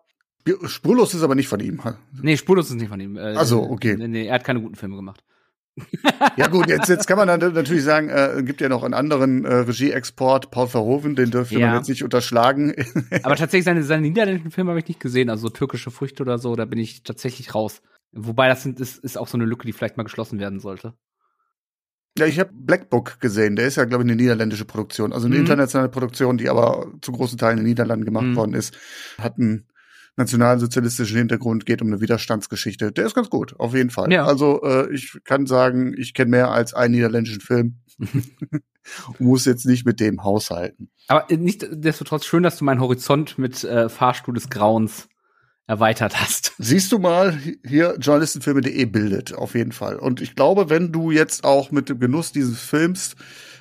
Spurlos 0.66 1.14
ist 1.14 1.24
aber 1.24 1.36
nicht 1.36 1.48
von 1.48 1.60
ihm. 1.60 1.82
Nee, 2.22 2.38
Spurlos 2.38 2.70
ist 2.70 2.76
nicht 2.76 2.90
von 2.90 3.00
ihm. 3.00 3.18
Äh, 3.18 3.36
also 3.36 3.62
okay. 3.62 3.96
Nee, 3.98 4.08
nee, 4.08 4.26
er 4.26 4.36
hat 4.36 4.44
keine 4.44 4.62
guten 4.62 4.76
Filme 4.76 4.96
gemacht. 4.96 5.24
ja 6.38 6.48
gut, 6.48 6.68
jetzt, 6.68 6.90
jetzt 6.90 7.08
kann 7.08 7.18
man 7.18 7.28
dann 7.28 7.54
natürlich 7.54 7.84
sagen, 7.84 8.10
äh, 8.10 8.42
gibt 8.44 8.60
ja 8.60 8.68
noch 8.68 8.84
einen 8.84 8.94
anderen 8.94 9.46
äh, 9.46 9.54
Regieexport, 9.54 10.52
Paul 10.52 10.68
Verhoeven, 10.68 11.16
den 11.16 11.32
dürfte 11.32 11.58
ja. 11.58 11.68
man 11.68 11.78
jetzt 11.78 11.88
nicht 11.88 12.04
unterschlagen. 12.04 12.74
Aber 13.24 13.36
tatsächlich 13.36 13.66
seine, 13.66 13.84
seine 13.84 14.02
niederländischen 14.02 14.52
Filme 14.52 14.72
habe 14.72 14.80
ich 14.80 14.88
nicht 14.88 15.00
gesehen, 15.00 15.30
also 15.30 15.48
so 15.48 15.50
türkische 15.50 15.92
Früchte 15.92 16.24
oder 16.24 16.38
so, 16.38 16.56
da 16.56 16.66
bin 16.66 16.80
ich 16.80 17.04
tatsächlich 17.04 17.56
raus. 17.56 17.82
Wobei 18.12 18.50
das 18.50 18.64
sind, 18.64 18.80
ist, 18.80 18.98
ist 18.98 19.18
auch 19.18 19.28
so 19.28 19.38
eine 19.38 19.46
Lücke, 19.46 19.66
die 19.66 19.74
vielleicht 19.74 19.96
mal 19.96 20.04
geschlossen 20.04 20.40
werden 20.40 20.60
sollte. 20.60 20.96
Ja, 22.18 22.26
ich 22.26 22.40
habe 22.40 22.52
Black 22.54 22.90
Book 22.90 23.20
gesehen, 23.20 23.56
der 23.56 23.68
ist 23.68 23.76
ja, 23.76 23.86
glaube 23.86 24.04
ich, 24.04 24.10
eine 24.10 24.16
niederländische 24.16 24.66
Produktion, 24.66 25.14
also 25.14 25.28
eine 25.28 25.36
mhm. 25.36 25.42
internationale 25.42 25.90
Produktion, 25.90 26.38
die 26.38 26.50
aber 26.50 26.92
zu 27.02 27.12
großen 27.12 27.38
Teilen 27.38 27.60
in 27.60 27.64
den 27.64 27.70
Niederlanden 27.70 28.06
gemacht 28.06 28.26
mhm. 28.26 28.36
worden 28.36 28.54
ist. 28.54 28.78
Hat 29.18 29.38
einen 29.38 29.68
nationalsozialistischen 30.20 31.18
Hintergrund, 31.18 31.66
geht 31.66 31.82
um 31.82 31.88
eine 31.88 32.02
Widerstandsgeschichte. 32.02 32.92
Der 32.92 33.06
ist 33.06 33.16
ganz 33.16 33.30
gut, 33.30 33.58
auf 33.60 33.74
jeden 33.74 33.90
Fall. 33.90 34.12
Ja. 34.12 34.26
Also 34.26 34.62
äh, 34.64 34.94
ich 34.94 35.18
kann 35.24 35.46
sagen, 35.46 35.96
ich 35.98 36.14
kenne 36.14 36.32
mehr 36.32 36.52
als 36.52 36.74
einen 36.74 36.94
niederländischen 36.94 37.42
Film. 37.42 37.80
Muss 39.20 39.46
jetzt 39.46 39.66
nicht 39.66 39.86
mit 39.86 40.00
dem 40.00 40.24
haushalten. 40.24 40.90
Aber 41.08 41.30
äh, 41.32 41.38
nicht 41.38 41.68
destotrotz 41.72 42.26
schön, 42.26 42.44
dass 42.44 42.58
du 42.58 42.66
meinen 42.66 42.82
Horizont 42.82 43.38
mit 43.38 43.64
äh, 43.64 43.90
Fahrstuhl 43.90 44.34
des 44.34 44.50
Grauens 44.50 45.09
erweitert 45.70 46.20
hast. 46.20 46.54
Siehst 46.58 46.92
du 46.92 46.98
mal, 46.98 47.38
hier 47.66 47.96
journalistenfilme.de 48.00 48.86
bildet, 48.86 49.36
auf 49.36 49.54
jeden 49.54 49.72
Fall. 49.72 49.98
Und 49.98 50.20
ich 50.20 50.36
glaube, 50.36 50.70
wenn 50.72 50.92
du 50.92 51.12
jetzt 51.12 51.44
auch 51.44 51.70
mit 51.70 51.90
dem 51.90 52.00
Genuss 52.00 52.32
dieses 52.32 52.60
Films 52.60 53.16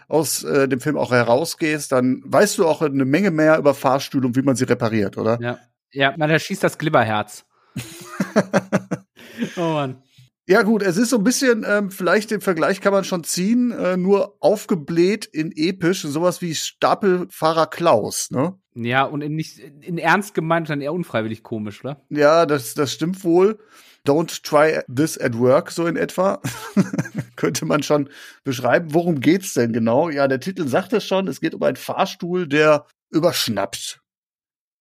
aus 0.09 0.43
äh, 0.43 0.67
dem 0.69 0.81
Film 0.81 0.97
auch 0.97 1.13
herausgehst, 1.13 1.93
dann 1.93 2.23
weißt 2.25 2.57
du 2.57 2.67
auch 2.67 2.81
eine 2.81 3.05
Menge 3.05 3.31
mehr 3.31 3.59
über 3.59 3.75
Fahrstühle 3.75 4.27
und 4.27 4.37
wie 4.37 4.43
man 4.43 4.57
sie 4.57 4.65
repariert, 4.65 5.19
oder? 5.19 5.39
Ja. 5.41 5.59
Ja, 5.91 6.15
man, 6.17 6.29
da 6.29 6.39
schießt 6.39 6.63
das 6.63 6.77
Glibberherz. 6.77 7.45
oh 9.57 9.61
Mann. 9.61 10.03
Ja 10.49 10.63
gut, 10.63 10.83
es 10.83 10.97
ist 10.97 11.11
so 11.11 11.19
ein 11.19 11.25
bisschen, 11.25 11.63
ähm, 11.69 11.91
vielleicht 11.91 12.31
den 12.31 12.41
Vergleich 12.41 12.81
kann 12.81 12.95
man 12.95 13.05
schon 13.05 13.23
ziehen, 13.23 13.71
äh, 13.71 13.99
nur 13.99 14.39
aufgebläht 14.41 15.27
in 15.27 15.53
episch, 15.55 16.01
sowas 16.01 16.41
wie 16.41 16.55
Stapelfahrer 16.55 17.67
Klaus, 17.67 18.31
ne? 18.31 18.55
Ja, 18.75 19.03
und 19.03 19.21
in 19.21 19.35
nicht 19.35 19.59
in 19.59 19.99
ernst 19.99 20.33
gemeint, 20.33 20.71
dann 20.71 20.81
eher 20.81 20.95
unfreiwillig 20.95 21.43
komisch, 21.43 21.85
oder? 21.85 22.01
Ja, 22.09 22.47
das, 22.47 22.73
das 22.73 22.95
stimmt 22.95 23.25
wohl. 23.25 23.59
Don't 24.07 24.43
try 24.43 24.81
this 24.95 25.19
at 25.21 25.39
work, 25.39 25.71
so 25.71 25.87
in 25.87 25.97
etwa. 25.97 26.41
Könnte 27.37 27.67
man 27.67 27.83
schon 27.83 28.09
beschreiben. 28.43 28.95
Worum 28.95 29.21
geht's 29.21 29.53
denn 29.53 29.75
genau? 29.75 30.09
Ja, 30.09 30.29
der 30.29 30.41
Titel 30.41 30.67
sagt 30.67 30.95
es 30.95 31.05
schon. 31.05 31.29
Es 31.29 31.43
geht 31.43 31.55
um 31.55 31.63
einen 31.63 31.77
Fahrstuhl, 31.77 32.49
der 32.49 32.87
überschnappt. 33.11 34.01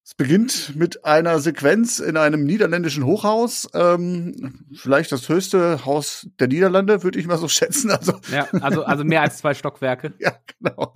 Es 0.07 0.15
beginnt 0.15 0.73
mit 0.73 1.03
einer 1.03 1.41
Sequenz 1.41 1.99
in 1.99 2.15
einem 2.15 2.45
niederländischen 2.45 3.03
Hochhaus, 3.03 3.67
ähm, 3.73 4.65
vielleicht 4.73 5.11
das 5.11 5.27
höchste 5.27 5.83
Haus 5.83 6.29
der 6.39 6.47
Niederlande, 6.47 7.03
würde 7.03 7.19
ich 7.19 7.27
mal 7.27 7.37
so 7.37 7.49
schätzen. 7.49 7.91
Also 7.91 8.13
Ja, 8.31 8.47
also, 8.61 8.85
also 8.85 9.03
mehr 9.03 9.21
als 9.21 9.39
zwei 9.39 9.53
Stockwerke. 9.53 10.13
ja, 10.19 10.31
genau. 10.59 10.93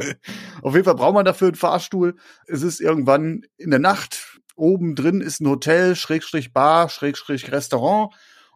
Auf 0.61 0.73
jeden 0.75 0.85
Fall 0.85 0.95
braucht 0.95 1.13
man 1.13 1.25
dafür 1.25 1.49
einen 1.49 1.57
Fahrstuhl. 1.57 2.15
Es 2.47 2.61
ist 2.61 2.79
irgendwann 2.79 3.41
in 3.57 3.69
der 3.71 3.81
Nacht. 3.81 4.39
Oben 4.55 4.95
drin 4.95 5.19
ist 5.19 5.41
ein 5.41 5.49
Hotel, 5.49 5.97
Schrägstrich 5.97 6.53
Bar, 6.53 6.87
Schrägstrich 6.87 7.51
Restaurant. 7.51 8.15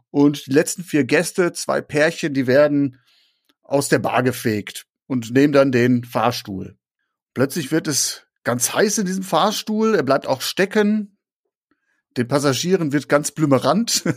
Und 0.09 0.47
die 0.47 0.53
letzten 0.53 0.85
vier 0.85 1.03
Gäste, 1.03 1.51
zwei 1.51 1.81
Pärchen, 1.81 2.33
die 2.33 2.47
werden 2.47 3.01
aus 3.62 3.89
der 3.89 4.00
Bar 4.00 4.24
gefegt 4.24 4.85
und 5.05 5.33
nehmen 5.33 5.51
dann 5.51 5.74
den 5.74 6.05
Fahrstuhl. 6.05 6.77
Plötzlich 7.33 7.74
wird 7.74 7.89
es 7.89 8.25
ganz 8.46 8.74
heiß 8.74 9.00
in 9.00 9.06
diesem 9.06 9.24
Fahrstuhl. 9.24 9.96
Er 9.96 10.04
bleibt 10.04 10.28
auch 10.28 10.42
stecken. 10.42 11.18
Den 12.16 12.30
Passagieren 12.30 12.94
wird 12.94 13.10
ganz 13.10 13.32
blümerant. 13.32 14.04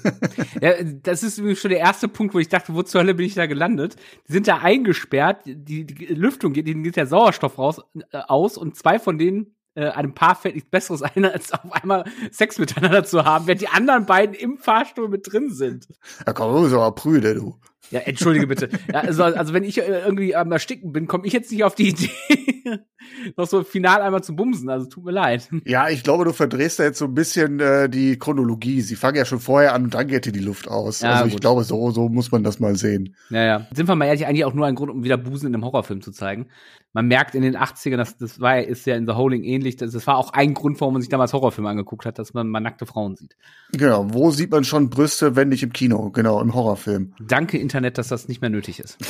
Ja, 0.61 0.73
das 0.83 1.23
ist 1.23 1.39
übrigens 1.39 1.61
schon 1.61 1.71
der 1.71 1.79
erste 1.79 2.09
Punkt, 2.09 2.35
wo 2.35 2.39
ich 2.41 2.49
dachte, 2.49 2.75
wo 2.75 2.83
zur 2.83 3.01
Hölle 3.01 3.15
bin 3.15 3.27
ich 3.27 3.35
da 3.35 3.47
gelandet? 3.47 3.95
Die 4.27 4.33
sind 4.33 4.49
da 4.49 4.59
eingesperrt, 4.59 5.43
die, 5.47 5.85
die 5.85 6.07
Lüftung 6.07 6.53
geht, 6.53 6.67
denen 6.67 6.83
geht 6.83 6.97
der 6.97 7.07
Sauerstoff 7.07 7.59
raus, 7.59 7.81
äh, 8.11 8.19
aus 8.27 8.57
und 8.57 8.77
zwei 8.77 8.99
von 8.99 9.19
denen, 9.19 9.55
äh, 9.75 9.91
einem 9.91 10.15
Paar 10.15 10.35
fällt 10.35 10.57
nichts 10.57 10.71
Besseres 10.71 11.03
ein, 11.03 11.25
als 11.25 11.53
auf 11.53 11.71
einmal 11.71 12.05
Sex 12.33 12.59
miteinander 12.59 13.05
zu 13.05 13.25
haben, 13.25 13.47
während 13.47 13.61
die 13.61 13.69
anderen 13.69 14.07
beiden 14.07 14.35
im 14.35 14.59
Fahrstuhl 14.59 15.09
mit 15.09 15.33
drin 15.33 15.53
sind. 15.53 15.87
ja, 16.27 16.33
komm, 16.33 16.53
du 16.55 16.63
bist 16.63 16.75
aber 16.75 16.93
prüde, 16.93 17.35
du. 17.37 17.61
Ja, 17.91 18.01
entschuldige 18.01 18.49
bitte. 18.49 18.69
Ja, 18.93 19.01
also, 19.01 19.23
also 19.23 19.55
wenn 19.55 19.65
ich 19.65 19.79
äh, 19.79 20.01
irgendwie 20.01 20.35
am 20.35 20.51
Ersticken 20.51 20.93
bin, 20.93 21.07
komme 21.07 21.27
ich 21.27 21.33
jetzt 21.33 21.53
nicht 21.53 21.63
auf 21.63 21.77
die 21.77 21.89
Idee, 21.91 22.11
noch 23.37 23.47
so 23.47 23.63
final 23.63 24.03
einmal 24.03 24.23
zu 24.23 24.35
bumsen. 24.35 24.69
Also 24.69 24.87
tut 24.87 25.05
mir 25.05 25.13
leid. 25.13 25.49
Ja, 25.65 25.89
ich 25.89 26.03
glaube, 26.03 26.25
du 26.25 26.33
verdrehst 26.33 26.79
da 26.79 26.85
jetzt 26.85 26.99
so 26.99 27.05
ein 27.05 27.15
bisschen 27.15 27.61
äh, 27.61 27.91
die 27.91 28.19
Chronologie. 28.19 28.81
Sie 28.81 28.97
fangen 28.97 29.17
ja 29.17 29.25
schon 29.27 29.41
vorher 29.41 29.75
an 29.75 29.85
und 29.85 29.95
dann 29.95 30.07
geht 30.07 30.25
dir 30.25 30.33
die 30.33 30.39
Luft 30.39 30.69
aus. 30.69 31.03
Ja, 31.03 31.11
also 31.11 31.27
ich 31.27 31.33
gut. 31.33 31.43
glaube, 31.43 31.65
so, 31.65 31.91
so 31.91 32.09
muss 32.09 32.33
man 32.33 32.43
das 32.43 32.59
mal 32.59 32.77
sehen. 32.77 33.15
Ja, 33.29 33.45
ja. 33.45 33.67
Sind 33.75 33.87
wir 33.89 33.97
mal 33.97 34.07
ehrlich, 34.07 34.27
eigentlich 34.27 34.45
auch 34.45 34.55
nur 34.55 34.67
ein 34.67 34.75
Grund, 34.75 34.91
um 34.91 35.05
wieder 35.05 35.19
Busen 35.19 35.49
in 35.49 35.55
einem 35.55 35.65
Horrorfilm 35.65 36.01
zu 36.01 36.11
zeigen. 36.11 36.47
Man 36.95 37.07
merkt 37.07 37.35
in 37.35 37.43
den 37.43 37.57
80ern, 37.57 37.99
das, 37.99 38.17
das 38.17 38.41
war, 38.41 38.63
ist 38.63 38.87
ja 38.87 38.97
in 38.97 39.07
The 39.07 39.13
Holding 39.13 39.45
ähnlich, 39.45 39.77
das, 39.77 39.93
das 39.93 40.07
war 40.07 40.17
auch 40.17 40.33
ein 40.33 40.55
Grund, 40.55 40.81
warum 40.81 40.95
man 40.95 41.03
sich 41.03 41.11
damals 41.11 41.35
Horrorfilme 41.35 41.69
angeguckt 41.69 42.07
hat, 42.07 42.19
dass 42.19 42.33
man 42.33 42.49
mal 42.49 42.61
nackte 42.61 42.87
Frauen 42.87 43.15
sieht. 43.15 43.37
Genau, 43.73 44.07
wo 44.09 44.31
sieht 44.31 44.51
man 44.51 44.65
schon 44.65 44.89
Brüste, 44.89 45.37
wenn 45.37 45.51
nicht 45.51 45.63
im 45.63 45.73
Kino? 45.73 46.11
Genau, 46.11 46.41
im 46.41 46.55
Horrorfilm. 46.55 47.13
Danke 47.21 47.59
Internet, 47.59 47.99
dass 47.99 48.09
das 48.09 48.29
nicht 48.29 48.41
mehr 48.41 48.51
nötig 48.51 48.81
ist. 48.81 48.97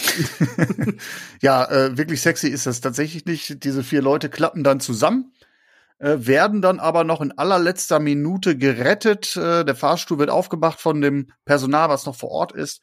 Ja, 1.40 1.64
äh, 1.70 1.96
wirklich 1.96 2.20
sexy 2.20 2.48
ist 2.48 2.66
das 2.66 2.80
tatsächlich 2.80 3.24
nicht. 3.26 3.47
Diese 3.56 3.82
vier 3.82 4.02
Leute 4.02 4.28
klappen 4.28 4.64
dann 4.64 4.80
zusammen, 4.80 5.32
äh, 5.98 6.16
werden 6.18 6.62
dann 6.62 6.80
aber 6.80 7.04
noch 7.04 7.20
in 7.20 7.36
allerletzter 7.36 7.98
Minute 8.00 8.56
gerettet. 8.56 9.36
Äh, 9.36 9.64
der 9.64 9.74
Fahrstuhl 9.74 10.18
wird 10.18 10.30
aufgemacht 10.30 10.80
von 10.80 11.00
dem 11.00 11.30
Personal, 11.44 11.88
was 11.88 12.06
noch 12.06 12.16
vor 12.16 12.30
Ort 12.30 12.52
ist. 12.52 12.80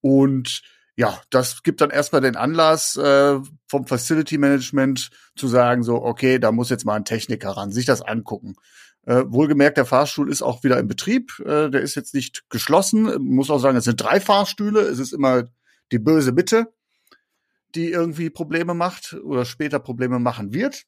Und 0.00 0.62
ja, 0.96 1.18
das 1.30 1.62
gibt 1.62 1.80
dann 1.80 1.90
erstmal 1.90 2.20
den 2.20 2.36
Anlass 2.36 2.96
äh, 2.96 3.38
vom 3.66 3.86
Facility 3.86 4.36
Management 4.36 5.10
zu 5.36 5.48
sagen, 5.48 5.82
so, 5.82 6.02
okay, 6.02 6.38
da 6.38 6.52
muss 6.52 6.68
jetzt 6.68 6.84
mal 6.84 6.96
ein 6.96 7.04
Techniker 7.04 7.50
ran, 7.50 7.72
sich 7.72 7.86
das 7.86 8.02
angucken. 8.02 8.56
Äh, 9.04 9.24
wohlgemerkt, 9.26 9.78
der 9.78 9.86
Fahrstuhl 9.86 10.30
ist 10.30 10.42
auch 10.42 10.62
wieder 10.62 10.78
in 10.78 10.86
Betrieb. 10.86 11.38
Äh, 11.40 11.70
der 11.70 11.80
ist 11.80 11.94
jetzt 11.94 12.14
nicht 12.14 12.48
geschlossen. 12.50 13.10
Muss 13.20 13.50
auch 13.50 13.58
sagen, 13.58 13.76
es 13.76 13.84
sind 13.84 14.00
drei 14.00 14.20
Fahrstühle. 14.20 14.80
Es 14.80 14.98
ist 14.98 15.12
immer 15.12 15.44
die 15.90 15.98
böse 15.98 16.32
Mitte, 16.32 16.72
die 17.74 17.90
irgendwie 17.90 18.30
Probleme 18.30 18.74
macht 18.74 19.14
oder 19.14 19.44
später 19.44 19.78
Probleme 19.78 20.18
machen 20.18 20.52
wird. 20.52 20.84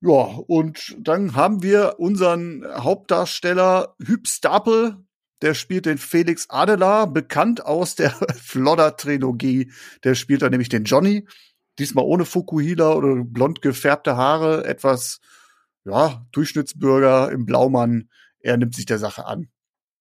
Ja, 0.00 0.12
und 0.46 0.96
dann 1.00 1.34
haben 1.34 1.62
wir 1.62 1.96
unseren 1.98 2.64
Hauptdarsteller 2.64 3.96
Hüb 4.00 4.28
Stapel, 4.28 4.96
der 5.42 5.54
spielt 5.54 5.86
den 5.86 5.98
Felix 5.98 6.48
Adelar, 6.50 7.12
bekannt 7.12 7.64
aus 7.64 7.96
der 7.96 8.10
Flodder-Trilogie. 8.36 9.72
Der 10.04 10.14
spielt 10.14 10.42
da 10.42 10.50
nämlich 10.50 10.68
den 10.68 10.84
Johnny, 10.84 11.26
diesmal 11.78 12.04
ohne 12.04 12.24
Fukuhila 12.24 12.92
oder 12.92 13.24
blond 13.24 13.60
gefärbte 13.60 14.16
Haare, 14.16 14.64
etwas, 14.64 15.20
ja, 15.84 16.24
Durchschnittsbürger 16.32 17.32
im 17.32 17.44
Blaumann. 17.44 18.08
Er 18.40 18.56
nimmt 18.56 18.74
sich 18.74 18.86
der 18.86 18.98
Sache 18.98 19.26
an. 19.26 19.48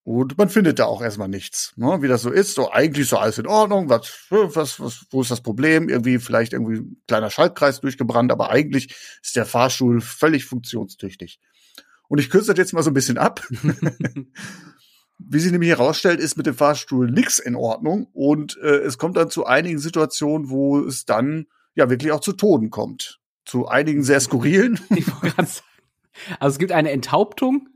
Und 0.08 0.38
man 0.38 0.48
findet 0.48 0.80
da 0.80 0.86
auch 0.86 1.02
erstmal 1.02 1.28
nichts, 1.28 1.74
ne? 1.76 2.02
wie 2.02 2.08
das 2.08 2.22
so 2.22 2.32
ist. 2.32 2.56
So 2.56 2.72
eigentlich 2.72 3.10
so 3.10 3.18
alles 3.18 3.40
in 3.40 3.46
Ordnung. 3.46 3.90
Was, 3.90 4.10
was, 4.30 4.80
was, 4.80 5.06
wo 5.10 5.22
ist 5.22 5.32
das 5.32 5.42
Problem? 5.42 5.90
Irgendwie 5.90 6.18
vielleicht 6.18 6.54
irgendwie 6.54 6.78
ein 6.78 7.02
kleiner 7.10 7.30
Schaltkreis 7.30 7.82
durchgebrannt, 7.82 8.32
aber 8.32 8.50
eigentlich 8.50 8.96
ist 9.22 9.36
der 9.36 9.46
Fahrstuhl 9.46 10.00
völlig 10.00 10.46
funktionstüchtig. 10.46 11.42
Und 12.08 12.20
ich 12.20 12.30
kürze 12.30 12.48
das 12.48 12.58
jetzt 12.58 12.72
mal 12.72 12.84
so 12.84 12.90
ein 12.90 12.94
bisschen 12.94 13.18
ab. 13.18 13.46
Wie 15.18 15.40
sie 15.40 15.52
nämlich 15.52 15.72
herausstellt, 15.72 16.22
ist 16.22 16.38
mit 16.38 16.46
dem 16.46 16.56
Fahrstuhl 16.56 17.12
nix 17.12 17.38
in 17.40 17.58
Ordnung 17.58 18.08
und 18.14 18.58
äh, 18.64 18.78
es 18.78 18.98
kommt 18.98 19.18
dann 19.18 19.30
zu 19.30 19.46
einigen 19.46 19.80
Situationen, 19.80 20.50
wo 20.50 20.80
es 20.80 21.04
dann 21.04 21.48
ja 21.76 21.90
wirklich 21.90 22.14
auch 22.14 22.22
zu 22.22 22.32
Toden 22.32 22.70
kommt. 22.70 23.20
Zu 23.44 23.68
einigen 23.68 24.04
sehr 24.04 24.22
skurrilen. 24.22 24.80
Ich 24.96 25.06
wollte 25.12 25.36
gerade 25.36 25.50
sagen. 25.50 25.68
Also 26.40 26.56
es 26.56 26.60
gibt 26.60 26.72
eine 26.72 26.92
Enthauptung, 26.92 27.68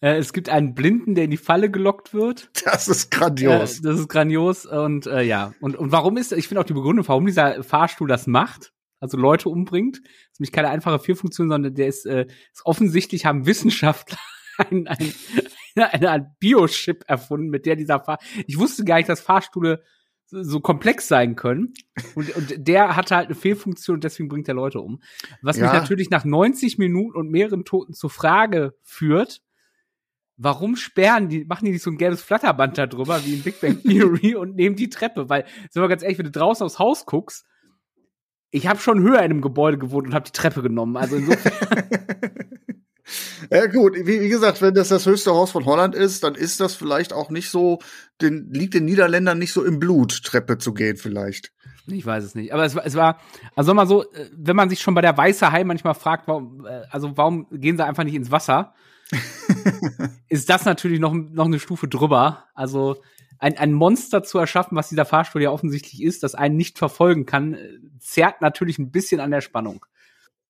äh, 0.00 0.16
es 0.16 0.32
gibt 0.32 0.48
einen 0.48 0.74
Blinden, 0.74 1.14
der 1.14 1.24
in 1.24 1.30
die 1.30 1.36
Falle 1.36 1.70
gelockt 1.70 2.14
wird. 2.14 2.50
Das 2.64 2.88
ist 2.88 3.12
Äh, 3.14 3.18
grandios. 3.18 3.80
das 3.82 3.98
ist 4.00 4.08
grandios 4.08 4.66
und 4.66 5.06
äh, 5.06 5.22
ja. 5.22 5.52
Und, 5.60 5.76
und 5.76 5.92
warum 5.92 6.16
ist, 6.16 6.32
ich 6.32 6.48
finde 6.48 6.60
auch 6.60 6.64
die 6.66 6.74
Begründung, 6.74 7.06
warum 7.08 7.26
dieser 7.26 7.62
Fahrstuhl 7.62 8.08
das 8.08 8.26
macht, 8.26 8.72
also 9.00 9.16
Leute 9.16 9.48
umbringt, 9.48 9.98
ist 9.98 10.40
nämlich 10.40 10.52
keine 10.52 10.70
einfache 10.70 10.98
Vierfunktion, 10.98 11.48
sondern 11.48 11.74
der 11.74 11.86
ist, 11.86 12.04
äh, 12.06 12.26
ist 12.52 12.64
offensichtlich 12.64 13.26
haben 13.26 13.46
Wissenschaftler 13.46 14.18
ein, 14.70 14.86
ein, 14.88 15.12
eine 15.76 16.10
Art 16.10 16.38
Biochip 16.40 17.04
erfunden, 17.06 17.48
mit 17.48 17.64
der 17.66 17.76
dieser 17.76 18.00
Fahr 18.00 18.18
ich 18.46 18.58
wusste 18.58 18.84
gar 18.84 18.96
nicht, 18.96 19.08
dass 19.08 19.20
Fahrstühle 19.20 19.82
so 20.30 20.60
komplex 20.60 21.08
sein 21.08 21.36
können. 21.36 21.72
Und, 22.14 22.36
und 22.36 22.54
der 22.58 22.96
hatte 22.96 23.16
halt 23.16 23.26
eine 23.28 23.34
Fehlfunktion 23.34 23.94
und 23.94 24.04
deswegen 24.04 24.28
bringt 24.28 24.46
er 24.46 24.52
Leute 24.54 24.80
um. 24.80 25.00
Was 25.40 25.56
mich 25.56 25.64
Ja. 25.64 25.72
natürlich 25.72 26.10
nach 26.10 26.24
90 26.26 26.76
Minuten 26.76 27.16
und 27.16 27.30
mehreren 27.30 27.64
Toten 27.64 27.94
zur 27.94 28.10
Frage 28.10 28.74
führt, 28.82 29.40
warum 30.38 30.76
sperren 30.76 31.28
die, 31.28 31.44
machen 31.44 31.66
die 31.66 31.72
nicht 31.72 31.82
so 31.82 31.90
ein 31.90 31.98
gelbes 31.98 32.22
Flatterband 32.22 32.78
da 32.78 32.86
drüber, 32.86 33.24
wie 33.24 33.34
in 33.34 33.42
Big 33.42 33.60
Bang 33.60 33.82
Theory 33.82 34.34
und 34.36 34.56
nehmen 34.56 34.76
die 34.76 34.88
Treppe? 34.88 35.28
Weil, 35.28 35.44
sind 35.70 35.82
wir 35.82 35.88
ganz 35.88 36.02
ehrlich, 36.02 36.18
wenn 36.18 36.26
du 36.26 36.32
draußen 36.32 36.64
aufs 36.64 36.78
Haus 36.78 37.04
guckst, 37.04 37.44
ich 38.50 38.66
habe 38.66 38.80
schon 38.80 39.02
höher 39.02 39.18
in 39.18 39.24
einem 39.24 39.42
Gebäude 39.42 39.76
gewohnt 39.76 40.06
und 40.06 40.14
habe 40.14 40.24
die 40.24 40.32
Treppe 40.32 40.62
genommen. 40.62 40.96
Also 40.96 41.16
insofern, 41.16 41.52
Ja 43.50 43.66
gut, 43.66 43.94
wie, 43.94 44.20
wie 44.20 44.28
gesagt, 44.28 44.60
wenn 44.60 44.74
das 44.74 44.88
das 44.88 45.06
höchste 45.06 45.30
Haus 45.30 45.50
von 45.50 45.64
Holland 45.64 45.94
ist, 45.94 46.22
dann 46.24 46.34
ist 46.34 46.60
das 46.60 46.74
vielleicht 46.74 47.12
auch 47.12 47.30
nicht 47.30 47.50
so, 47.50 47.78
den, 48.20 48.52
liegt 48.52 48.74
den 48.74 48.84
Niederländern 48.84 49.38
nicht 49.38 49.52
so 49.52 49.64
im 49.64 49.78
Blut, 49.78 50.22
Treppe 50.24 50.58
zu 50.58 50.74
gehen 50.74 50.96
vielleicht. 50.96 51.52
ich 51.86 52.04
weiß 52.04 52.24
es 52.24 52.34
nicht. 52.34 52.52
Aber 52.52 52.64
es 52.64 52.74
war, 52.74 52.84
es 52.84 52.94
war, 52.94 53.18
also 53.56 53.72
mal 53.72 53.86
so, 53.86 54.02
äh, 54.12 54.28
wenn 54.36 54.56
man 54.56 54.68
sich 54.68 54.80
schon 54.80 54.94
bei 54.94 55.00
der 55.00 55.16
Weiße 55.16 55.50
Hai 55.50 55.64
manchmal 55.64 55.94
fragt, 55.94 56.28
warum, 56.28 56.66
äh, 56.66 56.82
also 56.90 57.16
warum 57.16 57.46
gehen 57.50 57.76
sie 57.76 57.84
einfach 57.84 58.04
nicht 58.04 58.14
ins 58.14 58.30
Wasser, 58.30 58.74
ist 60.28 60.48
das 60.48 60.64
natürlich 60.64 61.00
noch, 61.00 61.14
noch 61.14 61.46
eine 61.46 61.58
Stufe 61.58 61.88
drüber. 61.88 62.44
Also 62.54 62.96
ein, 63.38 63.56
ein 63.56 63.72
Monster 63.72 64.22
zu 64.22 64.38
erschaffen, 64.38 64.76
was 64.76 64.88
dieser 64.88 65.04
Fahrstuhl 65.04 65.42
ja 65.42 65.50
offensichtlich 65.50 66.02
ist, 66.02 66.22
das 66.22 66.34
einen 66.34 66.56
nicht 66.56 66.78
verfolgen 66.78 67.26
kann, 67.26 67.54
äh, 67.54 67.78
zerrt 68.00 68.40
natürlich 68.40 68.78
ein 68.78 68.90
bisschen 68.90 69.20
an 69.20 69.30
der 69.30 69.40
Spannung. 69.40 69.86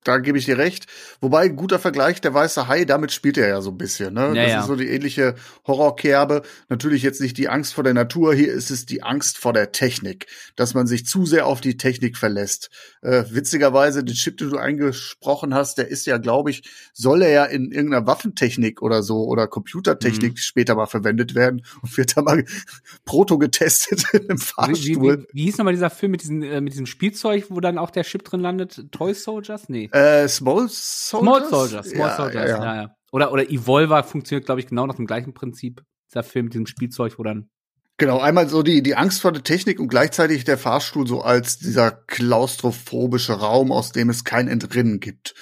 Da 0.04 0.18
gebe 0.18 0.38
ich 0.38 0.44
dir 0.46 0.56
recht. 0.58 0.86
Wobei, 1.20 1.48
guter 1.48 1.78
Vergleich, 1.78 2.20
der 2.20 2.32
weiße 2.32 2.68
Hai, 2.68 2.84
damit 2.84 3.12
spielt 3.12 3.36
er 3.36 3.48
ja 3.48 3.60
so 3.60 3.70
ein 3.70 3.78
bisschen, 3.78 4.14
ne? 4.14 4.32
Ja, 4.34 4.46
das 4.46 4.62
ist 4.62 4.66
so 4.68 4.76
die 4.76 4.88
ähnliche 4.88 5.34
Horrorkerbe. 5.66 6.42
Natürlich 6.68 7.02
jetzt 7.02 7.20
nicht 7.20 7.36
die 7.36 7.48
Angst 7.48 7.74
vor 7.74 7.84
der 7.84 7.94
Natur, 7.94 8.34
hier 8.34 8.52
ist 8.52 8.70
es 8.70 8.86
die 8.86 9.02
Angst 9.02 9.38
vor 9.38 9.52
der 9.52 9.72
Technik, 9.72 10.26
dass 10.56 10.74
man 10.74 10.86
sich 10.86 11.04
zu 11.06 11.26
sehr 11.26 11.46
auf 11.46 11.60
die 11.60 11.76
Technik 11.76 12.16
verlässt. 12.16 12.70
Äh, 13.02 13.24
witzigerweise, 13.30 14.02
den 14.04 14.14
Chip, 14.14 14.38
den 14.38 14.50
du 14.50 14.56
eingesprochen 14.56 15.52
hast, 15.54 15.78
der 15.78 15.88
ist 15.88 16.06
ja, 16.06 16.18
glaube 16.18 16.50
ich, 16.50 16.62
soll 16.94 17.22
er 17.22 17.30
ja 17.30 17.44
in 17.44 17.70
irgendeiner 17.70 18.06
Waffentechnik 18.06 18.80
oder 18.82 19.02
so 19.02 19.24
oder 19.26 19.46
Computertechnik 19.46 20.32
Mhm. 20.32 20.36
später 20.36 20.74
mal 20.74 20.86
verwendet 20.86 21.34
werden 21.34 21.64
und 21.82 21.96
wird 21.96 22.16
da 22.16 22.22
mal 22.22 22.44
proto 23.04 23.38
getestet 23.38 24.04
in 24.12 24.20
einem 24.30 24.38
Wie, 24.38 24.42
wie, 24.42 24.44
Fahrstuhl. 24.44 25.26
wie, 25.32 25.36
wie 25.36 25.42
hieß 25.44 25.58
nochmal 25.58 25.74
dieser 25.74 25.90
Film 25.90 26.12
mit, 26.12 26.22
diesen, 26.22 26.42
äh, 26.42 26.60
mit 26.60 26.72
diesem 26.72 26.86
Spielzeug, 26.86 27.46
wo 27.50 27.60
dann 27.60 27.78
auch 27.78 27.90
der 27.90 28.04
Chip 28.04 28.24
drin 28.24 28.40
landet? 28.40 28.86
Toy 28.90 29.12
Soldiers? 29.14 29.68
Nee. 29.68 29.87
Äh, 29.92 30.28
Small 30.28 30.68
Soldiers? 30.68 31.08
Small 31.08 31.48
Soldiers, 31.48 31.88
Small 31.88 32.08
ja, 32.08 32.16
Soldiers, 32.16 32.50
ja, 32.50 32.64
ja, 32.64 32.82
ja. 32.82 32.94
Oder, 33.12 33.32
oder 33.32 33.50
Evolver 33.50 34.02
funktioniert, 34.04 34.46
glaube 34.46 34.60
ich, 34.60 34.66
genau 34.66 34.86
nach 34.86 34.96
dem 34.96 35.06
gleichen 35.06 35.34
Prinzip. 35.34 35.82
Dieser 36.10 36.22
Film 36.22 36.46
mit 36.46 36.54
diesem 36.54 36.66
Spielzeug, 36.66 37.18
wo 37.18 37.22
dann. 37.22 37.50
Genau, 37.96 38.20
einmal 38.20 38.48
so 38.48 38.62
die, 38.62 38.82
die 38.82 38.94
Angst 38.94 39.20
vor 39.20 39.32
der 39.32 39.42
Technik 39.42 39.80
und 39.80 39.88
gleichzeitig 39.88 40.44
der 40.44 40.56
Fahrstuhl 40.56 41.06
so 41.06 41.22
als 41.22 41.58
dieser 41.58 41.90
klaustrophobische 41.90 43.32
Raum, 43.32 43.72
aus 43.72 43.90
dem 43.92 44.08
es 44.08 44.24
kein 44.24 44.46
Entrinnen 44.46 45.00
gibt. 45.00 45.34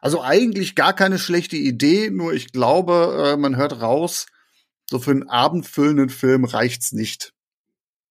Also 0.00 0.22
eigentlich 0.22 0.74
gar 0.74 0.94
keine 0.94 1.18
schlechte 1.18 1.56
Idee, 1.56 2.10
nur 2.10 2.32
ich 2.32 2.52
glaube, 2.52 3.32
äh, 3.32 3.36
man 3.36 3.56
hört 3.56 3.82
raus, 3.82 4.26
so 4.88 4.98
für 4.98 5.10
einen 5.10 5.28
abendfüllenden 5.28 6.08
Film 6.08 6.44
reicht's 6.44 6.92
nicht. 6.92 7.32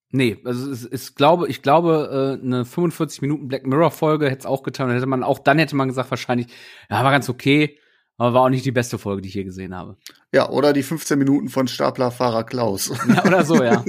Nee, 0.09 0.37
also 0.45 0.71
es 0.71 0.85
ist, 0.85 1.15
glaube, 1.15 1.49
ich 1.49 1.61
glaube, 1.61 2.37
äh, 2.41 2.45
eine 2.45 2.63
45 2.63 3.21
Minuten 3.21 3.47
Black 3.47 3.65
Mirror 3.65 3.91
Folge 3.91 4.27
hätte 4.27 4.39
es 4.39 4.45
auch 4.45 4.63
getan. 4.63 4.87
Dann 4.87 4.95
hätte 4.95 5.07
man 5.07 5.23
auch 5.23 5.39
dann 5.39 5.59
hätte 5.59 5.75
man 5.75 5.89
gesagt 5.89 6.09
wahrscheinlich, 6.09 6.47
ja, 6.89 7.03
war 7.03 7.11
ganz 7.11 7.27
okay, 7.27 7.77
aber 8.17 8.33
war 8.33 8.41
auch 8.43 8.49
nicht 8.49 8.65
die 8.65 8.71
beste 8.71 8.97
Folge, 8.97 9.21
die 9.21 9.29
ich 9.29 9.35
je 9.35 9.43
gesehen 9.43 9.75
habe. 9.75 9.97
Ja, 10.33 10.49
oder 10.49 10.73
die 10.73 10.83
15 10.83 11.19
Minuten 11.19 11.49
von 11.49 11.67
Staplerfahrer 11.67 12.43
Klaus. 12.45 12.91
Ja, 13.07 13.25
oder 13.25 13.45
so, 13.45 13.63
ja. 13.63 13.83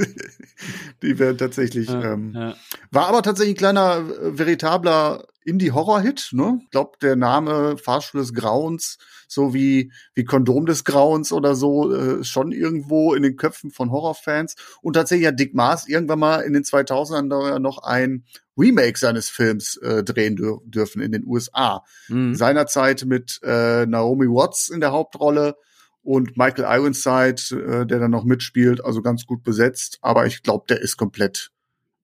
die 1.03 1.19
wären 1.19 1.39
tatsächlich. 1.39 1.89
Ja, 1.89 2.13
ähm, 2.13 2.33
ja. 2.35 2.55
War 2.91 3.07
aber 3.09 3.23
tatsächlich 3.23 3.55
ein 3.55 3.59
kleiner, 3.59 3.99
äh, 3.99 4.39
veritabler 4.39 5.25
Indie-Horror-Hit, 5.45 6.31
ne? 6.33 6.61
Ich 6.65 6.71
glaube, 6.71 6.99
der 7.01 7.17
Name 7.17 7.79
Fahrstuhl 7.79 8.21
des 8.21 8.35
Grauens, 8.35 8.99
so 9.29 9.55
wie, 9.55 9.93
wie 10.15 10.25
Kondom 10.25 10.67
des 10.67 10.85
Grauens 10.85 11.33
oder 11.33 11.55
so, 11.55 11.95
äh, 11.95 12.25
schon 12.25 12.51
irgendwo 12.51 13.15
in 13.15 13.23
den 13.23 13.37
Köpfen 13.37 13.71
von 13.71 13.93
Horrorfans. 13.93 14.57
Und 14.83 14.95
tatsächlich 14.95 15.29
hat 15.29 15.39
Dick 15.39 15.55
Maas 15.55 15.87
irgendwann 15.87 16.19
mal 16.19 16.41
in 16.41 16.55
den 16.55 16.65
2000ern 16.65 17.29
da 17.29 17.59
noch 17.59 17.79
ein 17.85 18.25
Remake 18.57 18.99
seines 18.99 19.29
Films 19.29 19.77
äh, 19.77 20.03
drehen 20.03 20.35
dür 20.35 20.61
dürfen 20.65 21.01
in 21.01 21.13
den 21.13 21.25
USA. 21.25 21.85
Mhm. 22.09 22.35
Seinerzeit 22.35 23.05
mit 23.05 23.39
äh, 23.45 23.87
Naomi 23.87 24.27
Watts 24.27 24.69
in 24.69 24.81
der 24.81 24.91
Hauptrolle 24.91 25.55
und 26.03 26.37
Michael 26.37 26.65
Ironside, 26.65 27.43
äh, 27.55 27.87
der 27.87 27.99
dann 28.01 28.11
noch 28.11 28.25
mitspielt, 28.25 28.85
also 28.85 29.03
ganz 29.03 29.27
gut 29.27 29.45
besetzt. 29.45 29.99
Aber 30.01 30.27
ich 30.27 30.43
glaube, 30.43 30.65
der 30.69 30.81
ist 30.81 30.97
komplett 30.97 31.51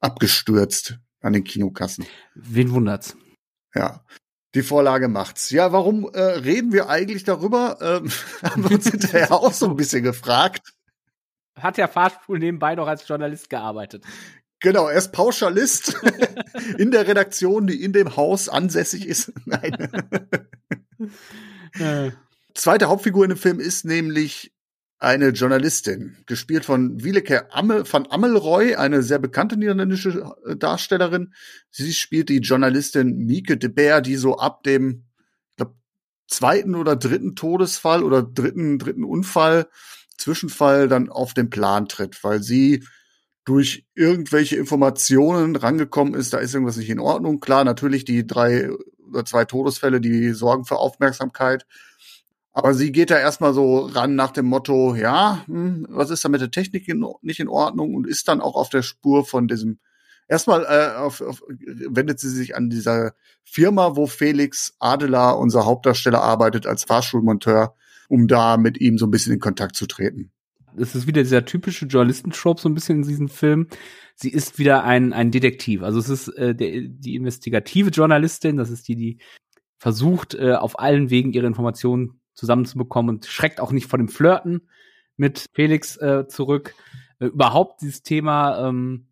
abgestürzt 0.01 0.99
an 1.21 1.33
den 1.33 1.43
Kinokassen. 1.43 2.05
Wen 2.35 2.71
wundert's? 2.71 3.17
Ja. 3.75 4.05
Die 4.55 4.63
Vorlage 4.63 5.09
macht's. 5.09 5.51
Ja, 5.51 5.73
warum 5.73 6.09
äh, 6.13 6.21
reden 6.21 6.73
wir 6.73 6.89
eigentlich 6.89 7.25
darüber? 7.25 7.79
Ähm, 7.81 8.11
haben 8.43 8.65
wir 8.65 8.77
uns 8.77 8.91
hinterher 8.91 9.33
auch 9.33 9.53
so 9.53 9.67
ein 9.67 9.77
bisschen 9.77 10.03
gefragt. 10.03 10.75
Hat 11.57 11.77
der 11.77 11.89
Fahrstuhl 11.89 12.39
nebenbei 12.39 12.75
noch 12.75 12.87
als 12.87 13.07
Journalist 13.07 13.51
gearbeitet. 13.51 14.05
Genau, 14.61 14.89
er 14.89 14.97
ist 14.97 15.13
Pauschalist 15.13 15.97
in 16.79 16.91
der 16.91 17.07
Redaktion, 17.07 17.67
die 17.67 17.83
in 17.83 17.93
dem 17.93 18.17
Haus 18.17 18.49
ansässig 18.49 19.07
ist. 19.07 19.33
Nein. 19.45 19.89
Äh, 21.79 22.11
Zweite 22.55 22.87
Hauptfigur 22.87 23.25
in 23.25 23.31
dem 23.31 23.39
Film 23.39 23.59
ist 23.59 23.85
nämlich 23.85 24.53
eine 24.99 25.29
Journalistin, 25.31 26.17
gespielt 26.27 26.65
von 26.65 27.03
Wieleke 27.03 27.53
Ammel, 27.53 27.85
van 27.91 28.07
Ammelroy, 28.09 28.77
eine 28.77 29.03
sehr 29.03 29.19
bekannte 29.19 29.57
niederländische 29.57 30.35
äh, 30.47 30.57
Darstellerin. 30.57 31.35
Sie 31.71 31.93
spielt 31.93 32.29
die 32.29 32.39
Journalistin 32.39 33.19
Mieke 33.27 33.57
de 33.57 33.71
Beer, 33.71 34.01
die 34.01 34.17
so 34.17 34.39
ab 34.39 34.63
dem 34.63 35.05
ich 35.51 35.57
glaub, 35.57 35.75
zweiten 36.29 36.75
oder 36.75 36.97
dritten 36.97 37.35
Todesfall 37.35 38.03
oder 38.03 38.23
dritten, 38.23 38.79
dritten 38.79 39.05
Unfall, 39.05 39.69
Zwischenfall 40.17 40.89
dann 40.89 41.11
auf 41.11 41.35
den 41.35 41.51
Plan 41.51 41.89
tritt, 41.89 42.23
weil 42.23 42.43
sie 42.43 42.85
durch 43.45 43.85
irgendwelche 43.95 44.57
Informationen 44.57 45.55
rangekommen 45.57 46.15
ist, 46.15 46.33
da 46.33 46.39
ist 46.39 46.55
irgendwas 46.55 46.79
nicht 46.79 46.89
in 46.89 47.01
Ordnung. 47.01 47.41
Klar, 47.41 47.65
natürlich 47.65 48.05
die 48.05 48.27
drei 48.27 48.71
oder 49.07 49.25
zwei 49.27 49.45
Todesfälle, 49.45 50.01
die 50.01 50.33
sorgen 50.33 50.65
für 50.65 50.77
Aufmerksamkeit. 50.77 51.67
Aber 52.57 52.73
sie 52.73 52.93
geht 52.93 53.11
da 53.11 53.19
erstmal 53.19 53.53
so 53.53 53.81
ran 53.81 54.15
nach 54.15 54.31
dem 54.31 54.47
Motto, 54.47 54.95
ja, 54.95 55.43
hm, 55.47 55.87
was 55.91 56.11
ist 56.11 56.25
da 56.25 56.29
mit 56.29 56.41
der 56.41 56.53
Technik 56.53 56.87
in, 56.87 57.05
nicht 57.21 57.41
in 57.41 57.49
Ordnung 57.49 57.95
und 57.95 58.07
ist 58.07 58.29
dann 58.29 58.41
auch 58.41 58.55
auf 58.55 58.69
der 58.69 58.83
Spur 58.83 59.27
von 59.27 59.49
diesem, 59.49 59.81
erstmal 60.29 60.63
äh, 60.63 60.97
auf, 60.97 61.21
auf, 61.21 61.43
wendet 61.49 62.21
sie 62.21 62.31
sich 62.31 62.55
an 62.55 62.71
dieser 62.71 63.15
Firma, 63.43 63.97
wo 63.97 64.07
Felix 64.07 64.77
Adelar, 64.79 65.37
unser 65.41 65.67
Hauptdarsteller, 65.67 66.23
arbeitet 66.23 66.65
als 66.69 66.85
Fahrschulmonteur, 66.85 67.75
um 68.09 68.29
da 68.29 68.57
mit 68.57 68.81
ihm 68.81 68.99
so 68.99 69.07
ein 69.09 69.11
bisschen 69.11 69.33
in 69.33 69.41
Kontakt 69.41 69.75
zu 69.75 69.87
treten. 69.87 70.31
es 70.77 70.95
ist 70.95 71.09
wieder 71.09 71.25
dieser 71.25 71.45
typische 71.45 71.87
Journalistentrope 71.87 72.61
so 72.61 72.69
ein 72.69 72.75
bisschen 72.75 73.03
in 73.03 73.09
diesem 73.09 73.29
Film. 73.29 73.67
Sie 74.15 74.31
ist 74.31 74.61
wieder 74.61 74.85
ein, 74.85 75.13
ein 75.13 75.33
Detektiv. 75.33 75.83
Also 75.83 75.99
es 75.99 76.09
ist 76.09 76.29
äh, 76.29 76.55
der, 76.55 76.83
die 76.83 77.17
investigative 77.17 77.91
Journalistin, 77.91 78.57
das 78.57 78.71
ist 78.71 78.87
die, 78.87 78.95
die 78.95 79.19
versucht, 79.77 80.35
äh, 80.35 80.53
auf 80.53 80.79
allen 80.79 81.11
Wegen 81.11 81.33
ihre 81.33 81.49
Informationen 81.49 82.21
zusammenzubekommen 82.35 83.17
und 83.17 83.27
schreckt 83.27 83.61
auch 83.61 83.73
nicht 83.73 83.89
vor 83.89 83.99
dem 83.99 84.09
Flirten 84.09 84.69
mit 85.17 85.47
Felix 85.53 85.97
äh, 85.97 86.27
zurück. 86.29 86.75
Äh, 87.19 87.27
überhaupt 87.27 87.81
dieses 87.83 88.03
Thema 88.03 88.69
ähm, 88.69 89.07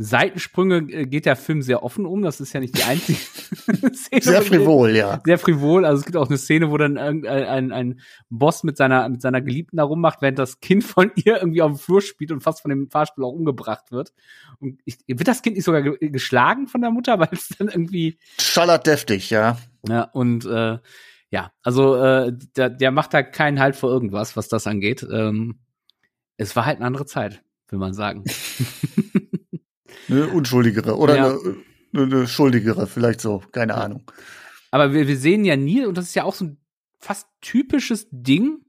Seitensprünge 0.00 0.76
äh, 0.92 1.06
geht 1.06 1.26
der 1.26 1.34
Film 1.34 1.60
sehr 1.60 1.82
offen 1.82 2.06
um. 2.06 2.22
Das 2.22 2.40
ist 2.40 2.52
ja 2.52 2.60
nicht 2.60 2.78
die 2.78 2.84
einzige 2.84 3.18
Szene. 3.94 4.22
Sehr 4.22 4.42
frivol, 4.42 4.94
ja. 4.94 5.20
sehr 5.24 5.38
frivol. 5.38 5.84
Also 5.84 5.98
es 5.98 6.04
gibt 6.04 6.16
auch 6.16 6.28
eine 6.28 6.38
Szene, 6.38 6.70
wo 6.70 6.76
dann 6.76 6.96
irgendein 6.96 7.44
ein, 7.44 7.72
ein 7.72 8.00
Boss 8.30 8.62
mit 8.62 8.76
seiner, 8.76 9.08
mit 9.08 9.20
seiner 9.20 9.40
Geliebten 9.40 9.76
da 9.76 9.82
rummacht, 9.82 10.22
während 10.22 10.38
das 10.38 10.60
Kind 10.60 10.84
von 10.84 11.10
ihr 11.16 11.38
irgendwie 11.38 11.62
auf 11.62 11.72
dem 11.72 11.78
Flur 11.78 12.00
spielt 12.00 12.30
und 12.30 12.42
fast 12.42 12.62
von 12.62 12.68
dem 12.68 12.88
Fahrstuhl 12.88 13.24
auch 13.24 13.32
umgebracht 13.32 13.90
wird. 13.90 14.12
Und 14.60 14.80
ich, 14.84 14.98
wird 15.08 15.26
das 15.26 15.42
Kind 15.42 15.56
nicht 15.56 15.64
sogar 15.64 15.82
ge 15.82 16.10
geschlagen 16.10 16.68
von 16.68 16.80
der 16.80 16.92
Mutter, 16.92 17.18
weil 17.18 17.30
es 17.32 17.48
dann 17.58 17.66
irgendwie, 17.66 18.18
Schallert 18.38 18.86
deftig, 18.86 19.30
ja. 19.30 19.58
ja, 19.88 20.02
und 20.02 20.46
äh, 20.46 20.78
ja, 21.30 21.52
also 21.62 21.96
äh, 21.96 22.32
der, 22.56 22.70
der 22.70 22.90
macht 22.90 23.12
da 23.14 23.22
keinen 23.22 23.60
Halt 23.60 23.76
vor 23.76 23.90
irgendwas, 23.90 24.36
was 24.36 24.48
das 24.48 24.66
angeht. 24.66 25.06
Ähm, 25.10 25.58
es 26.36 26.54
war 26.56 26.64
halt 26.66 26.76
eine 26.78 26.86
andere 26.86 27.06
Zeit, 27.06 27.42
will 27.68 27.78
man 27.78 27.92
sagen. 27.94 28.24
Eine 30.08 30.28
unschuldigere 30.28 30.96
oder 30.96 31.16
Ja. 31.16 31.26
eine, 31.28 31.56
eine, 31.92 32.02
eine 32.02 32.26
schuldigere, 32.28 32.86
vielleicht 32.86 33.20
so, 33.20 33.42
keine 33.52 33.74
Ahnung. 33.74 34.10
Aber 34.70 34.92
wir, 34.92 35.06
wir 35.06 35.16
sehen 35.18 35.44
ja 35.44 35.56
nie, 35.56 35.84
und 35.84 35.98
das 35.98 36.06
ist 36.06 36.14
ja 36.14 36.24
auch 36.24 36.34
so 36.34 36.46
ein 36.46 36.58
fast 36.98 37.26
typisches 37.40 38.06
Ding, 38.10 38.64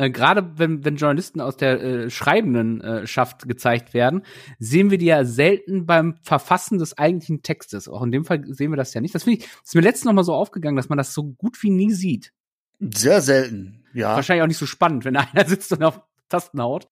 äh, 0.00 0.10
gerade 0.10 0.58
wenn, 0.58 0.82
wenn 0.84 0.96
Journalisten 0.96 1.42
aus 1.42 1.58
der 1.58 1.80
äh, 1.82 2.10
schreibenden 2.10 2.80
äh, 2.80 3.06
Schaft 3.06 3.46
gezeigt 3.46 3.92
werden, 3.92 4.22
sehen 4.58 4.90
wir 4.90 4.96
die 4.96 5.06
ja 5.06 5.24
selten 5.24 5.84
beim 5.84 6.16
Verfassen 6.22 6.78
des 6.78 6.96
eigentlichen 6.96 7.42
Textes. 7.42 7.86
Auch 7.86 8.02
in 8.02 8.10
dem 8.10 8.24
Fall 8.24 8.42
sehen 8.46 8.72
wir 8.72 8.76
das 8.76 8.94
ja 8.94 9.02
nicht. 9.02 9.14
Das 9.14 9.24
finde 9.24 9.40
ich, 9.40 9.48
ist 9.62 9.74
mir 9.74 9.82
letztens 9.82 10.06
noch 10.06 10.14
mal 10.14 10.24
so 10.24 10.32
aufgegangen, 10.32 10.76
dass 10.76 10.88
man 10.88 10.96
das 10.96 11.12
so 11.12 11.24
gut 11.24 11.62
wie 11.62 11.70
nie 11.70 11.92
sieht. 11.92 12.32
Sehr 12.78 13.20
selten, 13.20 13.84
ja. 13.92 14.14
Wahrscheinlich 14.14 14.42
auch 14.42 14.48
nicht 14.48 14.56
so 14.56 14.64
spannend, 14.64 15.04
wenn 15.04 15.16
einer 15.18 15.46
sitzt 15.46 15.70
und 15.72 15.82
auf 15.82 16.00
Tasten 16.30 16.62
haut. 16.62 16.88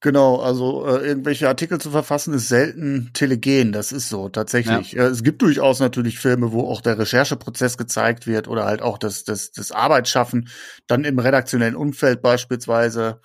Genau, 0.00 0.36
also 0.36 0.86
äh, 0.86 1.08
irgendwelche 1.08 1.48
Artikel 1.48 1.80
zu 1.80 1.90
verfassen 1.90 2.32
ist 2.32 2.48
selten 2.48 3.10
telegen, 3.14 3.72
das 3.72 3.90
ist 3.90 4.08
so 4.08 4.28
tatsächlich. 4.28 4.96
Äh, 4.96 5.06
es 5.06 5.24
gibt 5.24 5.42
durchaus 5.42 5.80
natürlich 5.80 6.20
Filme, 6.20 6.52
wo 6.52 6.68
auch 6.68 6.80
der 6.80 6.98
Rechercheprozess 6.98 7.76
gezeigt 7.76 8.28
wird 8.28 8.46
oder 8.46 8.64
halt 8.64 8.80
auch 8.80 8.98
das, 8.98 9.24
das, 9.24 9.50
das 9.50 9.72
Arbeitsschaffen, 9.72 10.48
dann 10.86 11.04
im 11.04 11.18
redaktionellen 11.18 11.74
Umfeld 11.74 12.22
beispielsweise. 12.22 13.20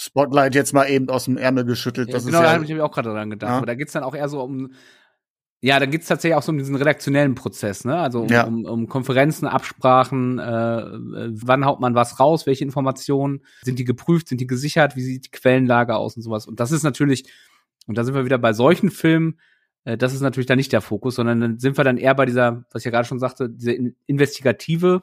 Spotlight 0.00 0.54
jetzt 0.54 0.72
mal 0.72 0.88
eben 0.88 1.10
aus 1.10 1.24
dem 1.24 1.36
Ärmel 1.36 1.64
geschüttelt. 1.64 2.14
Das 2.14 2.24
genau, 2.24 2.38
ist 2.38 2.44
da 2.44 2.48
ja, 2.48 2.54
habe 2.54 2.64
ich 2.64 2.80
auch 2.80 2.92
gerade 2.92 3.10
dran 3.10 3.30
gedacht. 3.30 3.50
Ja. 3.50 3.56
Aber 3.56 3.66
da 3.66 3.74
geht's 3.74 3.92
dann 3.92 4.04
auch 4.04 4.14
eher 4.14 4.28
so 4.28 4.40
um, 4.40 4.72
ja, 5.60 5.80
dann 5.80 5.90
geht's 5.90 6.06
tatsächlich 6.06 6.36
auch 6.36 6.42
so 6.42 6.52
um 6.52 6.58
diesen 6.58 6.76
redaktionellen 6.76 7.34
Prozess, 7.34 7.84
ne? 7.84 7.98
Also 7.98 8.22
um, 8.22 8.28
Ja. 8.28 8.44
um, 8.44 8.64
um 8.64 8.88
Konferenzen, 8.88 9.46
Absprachen, 9.46 10.38
äh, 10.38 10.80
äh, 10.80 11.30
wann 11.32 11.64
haut 11.64 11.80
man 11.80 11.94
was 11.94 12.20
raus, 12.20 12.46
welche 12.46 12.64
Informationen, 12.64 13.40
sind 13.62 13.78
die 13.78 13.84
geprüft, 13.84 14.28
sind 14.28 14.40
die 14.40 14.46
gesichert, 14.46 14.94
wie 14.94 15.02
sieht 15.02 15.26
die 15.26 15.30
Quellenlage 15.30 15.96
aus 15.96 16.16
und 16.16 16.22
sowas. 16.22 16.46
Und 16.46 16.60
das 16.60 16.70
ist 16.70 16.84
natürlich, 16.84 17.32
und 17.86 17.98
da 17.98 18.04
sind 18.04 18.14
wir 18.14 18.24
wieder 18.24 18.38
bei 18.38 18.52
solchen 18.52 18.90
Filmen, 18.90 19.40
äh, 19.84 19.96
das 19.96 20.14
ist 20.14 20.20
natürlich 20.20 20.46
dann 20.46 20.58
nicht 20.58 20.72
der 20.72 20.80
Fokus, 20.80 21.16
sondern 21.16 21.40
dann 21.40 21.58
sind 21.58 21.76
wir 21.76 21.84
dann 21.84 21.96
eher 21.98 22.14
bei 22.14 22.26
dieser, 22.26 22.64
was 22.70 22.82
ich 22.82 22.84
ja 22.84 22.90
gerade 22.92 23.08
schon 23.08 23.18
sagte, 23.18 23.48
diese 23.50 23.72
in, 23.72 23.96
investigative 24.06 25.02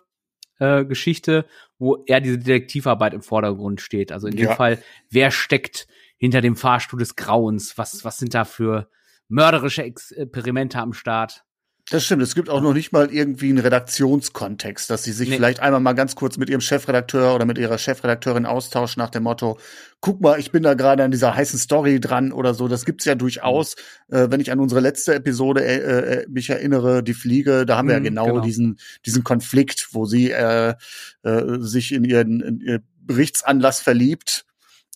äh, 0.60 0.86
Geschichte, 0.86 1.46
wo 1.80 2.04
eher 2.06 2.22
diese 2.22 2.38
Detektivarbeit 2.38 3.14
im 3.14 3.22
Vordergrund 3.22 3.82
steht. 3.82 4.14
Also 4.14 4.28
in 4.28 4.38
dem 4.38 4.48
Ja. 4.48 4.56
Fall, 4.56 4.80
wer 5.10 5.32
steckt 5.32 5.88
hinter 6.18 6.40
dem 6.40 6.56
Fahrstuhl 6.56 7.00
des 7.00 7.18
Grauens? 7.18 7.78
Was, 7.78 8.06
was 8.06 8.20
sind 8.20 8.34
da 8.34 8.46
für 8.46 8.88
mörderische 9.28 9.84
Experimente 9.84 10.80
am 10.80 10.94
Start? 10.94 11.46
Das 11.92 12.04
stimmt. 12.04 12.24
Es 12.24 12.34
gibt 12.34 12.50
auch 12.50 12.62
noch 12.62 12.74
nicht 12.74 12.92
mal 12.92 13.14
irgendwie 13.14 13.50
einen 13.50 13.60
Redaktionskontext, 13.60 14.90
dass 14.90 15.04
sie 15.04 15.12
sich 15.12 15.30
nee. 15.30 15.36
vielleicht 15.36 15.60
einmal 15.60 15.82
mal 15.82 15.94
ganz 15.94 16.16
kurz 16.16 16.38
mit 16.38 16.50
ihrem 16.50 16.62
Chefredakteur 16.62 17.36
oder 17.36 17.46
mit 17.46 17.60
ihrer 17.60 17.78
Chefredakteurin 17.78 18.48
austauschen 18.48 19.00
nach 19.00 19.12
dem 19.12 19.22
Motto, 19.22 19.60
guck 20.02 20.20
mal, 20.20 20.40
ich 20.40 20.52
bin 20.52 20.64
da 20.64 20.74
gerade 20.74 21.04
an 21.04 21.12
dieser 21.12 21.36
heißen 21.36 21.60
Story 21.60 22.00
dran 22.00 22.32
oder 22.32 22.56
so. 22.56 22.68
Das 22.68 22.86
gibt's 22.86 23.06
ja 23.06 23.14
durchaus. 23.14 23.76
Mhm. 24.08 24.18
Äh, 24.18 24.32
wenn 24.32 24.40
ich 24.40 24.52
an 24.52 24.60
unsere 24.60 24.82
letzte 24.82 25.14
Episode 25.14 25.64
äh, 25.64 26.22
äh, 26.22 26.28
mich 26.28 26.50
erinnere, 26.50 27.04
die 27.04 27.14
Fliege, 27.14 27.68
da 27.68 27.78
haben 27.78 27.86
mhm, 27.86 27.90
wir 27.90 27.94
ja 27.94 28.00
mhm, 28.00 28.06
genau, 28.06 28.26
genau, 28.26 28.40
diesen, 28.40 28.80
diesen 29.06 29.24
Konflikt, 29.24 29.90
wo 29.92 30.06
sie 30.06 30.32
äh, 30.32 30.74
äh, 31.22 31.60
sich 31.60 31.92
in 31.92 32.04
ihren, 32.04 32.42
in 32.42 32.62
ihr 32.62 32.82
Berichtsanlass 33.02 33.80
verliebt 33.80 34.46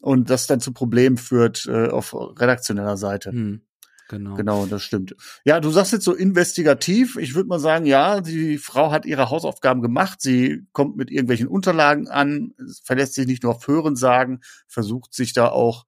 und 0.02 0.32
das 0.32 0.48
dann 0.48 0.60
zu 0.60 0.74
Problemen 0.74 1.18
führt 1.18 1.68
äh, 1.68 1.90
auf 1.90 2.16
redaktioneller 2.16 2.98
Seite. 2.98 3.32
Mhm. 3.32 3.62
Genau. 4.10 4.34
Genau, 4.34 4.66
das 4.66 4.82
stimmt. 4.82 5.16
Ja, 5.46 5.60
du 5.60 5.70
sagst 5.70 5.94
jetzt 5.94 6.04
so 6.04 6.16
investigativ. 6.16 7.16
Ich 7.18 7.36
würde 7.36 7.48
mal 7.48 7.60
sagen, 7.60 7.86
ja, 7.86 8.22
die 8.22 8.58
Frau 8.58 8.92
hat 8.92 9.06
ihre 9.06 9.30
Hausaufgaben 9.30 9.84
gemacht. 9.84 10.20
Sie 10.20 10.64
kommt 10.72 10.98
mit 10.98 11.12
irgendwelchen 11.12 11.48
Unterlagen 11.48 12.08
an, 12.08 12.56
verlässt 12.84 13.14
sich 13.14 13.28
nicht 13.28 13.44
nur 13.44 13.56
auf 13.56 13.68
Hörensagen, 13.68 14.42
versucht 14.68 15.14
sich 15.14 15.34
da 15.34 15.50
auch 15.50 15.86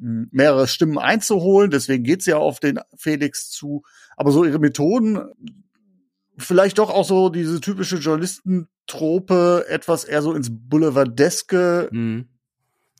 hm, 0.00 0.26
mehrere 0.32 0.66
Stimmen 0.66 0.98
einzuholen. 0.98 1.70
Deswegen 1.70 2.02
geht 2.02 2.22
sie 2.22 2.32
ja 2.32 2.38
auf 2.38 2.58
den 2.58 2.80
Felix 2.96 3.48
zu. 3.48 3.84
Aber 4.16 4.32
so 4.32 4.44
ihre 4.44 4.58
Methoden, 4.58 5.20
vielleicht 6.36 6.78
doch 6.78 6.90
auch 6.90 7.06
so 7.06 7.28
diese 7.28 7.60
typische 7.60 7.98
Journalistentrope, 7.98 9.66
etwas 9.68 10.02
eher 10.02 10.22
so 10.22 10.34
ins 10.34 10.48
Boulevardeske. 10.50 11.90
Mhm 11.92 12.31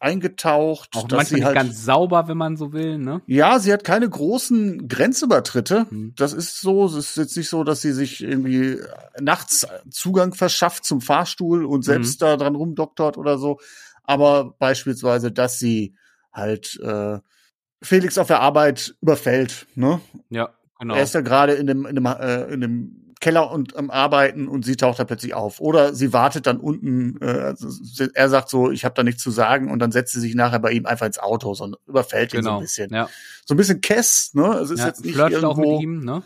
eingetaucht. 0.03 0.91
Auch 0.97 1.07
dass 1.07 1.17
manchmal 1.17 1.39
sie 1.41 1.45
halt, 1.45 1.55
ganz 1.55 1.85
sauber, 1.85 2.29
wenn 2.29 2.37
man 2.37 2.57
so 2.57 2.73
will, 2.73 2.99
ne? 2.99 3.23
Ja, 3.27 3.59
sie 3.59 3.73
hat 3.73 3.85
keine 3.85 4.09
großen 4.09 4.89
Grenzübertritte. 4.89 5.87
Hm. 5.89 6.15
Das 6.17 6.33
ist 6.33 6.61
so, 6.61 6.87
es 6.87 6.95
ist 6.95 7.17
jetzt 7.17 7.37
nicht 7.37 7.49
so, 7.49 7.65
dass 7.65 7.81
sie 7.81 7.93
sich 7.93 8.23
irgendwie 8.23 8.79
nachts 9.21 9.67
Zugang 9.91 10.35
verschafft 10.35 10.85
zum 10.85 11.01
Fahrstuhl 11.01 11.65
und 11.65 11.85
selbst 11.85 12.21
hm. 12.21 12.27
da 12.27 12.37
dran 12.37 12.57
rumdoktort 12.57 13.17
oder 13.17 13.39
so. 13.39 13.59
Aber 14.05 14.55
beispielsweise, 14.59 15.31
dass 15.31 15.59
sie 15.59 15.95
halt 16.33 16.79
äh, 16.83 17.19
Felix 17.81 18.19
auf 18.19 18.27
der 18.27 18.41
Arbeit 18.41 18.95
überfällt, 19.01 19.67
ne? 19.75 20.01
Ja, 20.31 20.51
genau. 20.79 20.95
Er 20.95 21.03
ist 21.03 21.15
ja 21.15 21.21
gerade 21.21 21.55
in 21.55 21.67
dem, 21.67 21.87
in 21.87 21.95
dem, 21.95 22.07
äh, 22.07 22.45
in 22.53 22.61
dem 22.61 23.02
Keller 23.23 23.53
und 23.53 23.77
am 23.77 23.89
Arbeiten 23.91 24.49
und 24.49 24.65
sie 24.65 24.77
taucht 24.77 24.99
da 24.99 25.05
plötzlich 25.05 25.33
auf. 25.33 25.61
Oder 25.61 25.95
sie 25.95 26.13
wartet 26.13 26.47
dann 26.47 26.59
unten, 26.59 27.19
äh, 27.23 27.55
also 27.57 27.69
er 28.13 28.29
sagt 28.29 28.51
so, 28.51 28.73
ich 28.73 28.85
habe 28.85 28.97
da 28.97 29.05
nichts 29.05 29.23
zu 29.23 29.31
sagen 29.31 29.71
und 29.71 29.79
dann 29.79 29.93
setzt 29.93 30.13
sie 30.13 30.21
sich 30.21 30.35
nachher 30.35 30.59
bei 30.59 30.73
ihm 30.73 30.87
einfach 30.87 31.07
ins 31.07 31.21
Auto 31.21 31.55
und 31.59 31.77
überfällt 31.87 32.35
ihn 32.35 32.41
genau. 32.41 32.43
so 32.43 32.51
ein 32.51 32.55
genau, 32.57 32.61
bisschen. 32.61 32.93
Ja. 32.93 33.09
So 33.47 33.55
ein 33.55 33.57
bisschen 33.57 33.81
Kess, 33.81 34.33
ne? 34.35 34.59
Es 34.59 34.71
ist 34.71 34.81
ja, 34.81 34.89
jetzt 34.89 35.05
nicht 35.05 35.17
irgendwo, 35.17 35.47
auch 35.47 35.57
mit 35.57 35.83
ihm, 35.83 36.05
ne? 36.05 36.25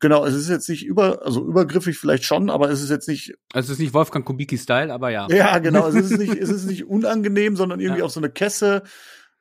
Genau, 0.00 0.24
es 0.24 0.34
ist 0.34 0.48
jetzt 0.48 0.70
nicht 0.70 0.86
über, 0.86 1.22
also 1.26 1.44
übergriffig 1.44 1.98
vielleicht 1.98 2.24
schon, 2.24 2.48
aber 2.48 2.70
es 2.70 2.82
ist 2.82 2.88
jetzt 2.88 3.08
nicht. 3.08 3.34
Es 3.52 3.68
ist 3.68 3.78
nicht 3.78 3.92
Wolfgang 3.92 4.24
Kubicki-Style, 4.24 4.92
aber 4.92 5.10
ja. 5.10 5.28
Ja, 5.28 5.58
genau. 5.58 5.86
es 5.86 5.96
ist 5.96 6.10
nicht, 6.18 6.34
es 6.34 6.48
ist 6.48 6.64
nicht 6.64 6.86
unangenehm, 6.86 7.56
sondern 7.56 7.78
irgendwie 7.78 8.00
ja. 8.00 8.04
auf 8.06 8.12
so 8.12 8.20
eine 8.20 8.30
Kesse, 8.30 8.84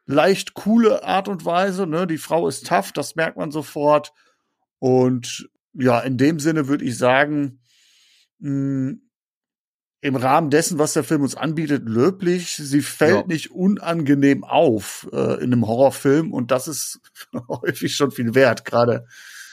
leicht 0.05 0.55
coole 0.55 1.05
Art 1.05 1.29
und 1.29 1.45
Weise. 1.45 1.87
Ne? 1.87 2.05
Die 2.05 2.17
Frau 2.17 2.49
ist 2.49 2.67
tough, 2.67 2.91
das 2.91 3.15
merkt 3.15 3.37
man 3.37 3.51
sofort. 3.51 4.11
Und 4.79 5.49
ja, 5.79 5.99
in 5.99 6.17
dem 6.17 6.39
Sinne 6.39 6.67
würde 6.67 6.85
ich 6.85 6.97
sagen, 6.97 7.59
mh, 8.39 8.49
hm, 8.49 9.01
im 9.99 10.15
Rahmen 10.15 10.49
dessen, 10.51 10.77
was 10.77 10.93
der 10.93 11.03
Film 11.03 11.23
uns 11.23 11.35
anbietet, 11.35 11.87
löblich. 11.87 12.55
Sie 12.55 12.81
fällt 12.81 13.21
ja. 13.21 13.27
nicht 13.27 13.51
unangenehm 13.51 14.43
auf 14.43 15.07
äh, 15.11 15.35
in 15.43 15.51
einem 15.51 15.65
Horrorfilm 15.65 16.33
und 16.33 16.51
das 16.51 16.67
ist 16.67 16.99
häufig 17.47 17.95
schon 17.95 18.11
viel 18.11 18.35
wert, 18.35 18.63
gerade. 18.63 19.07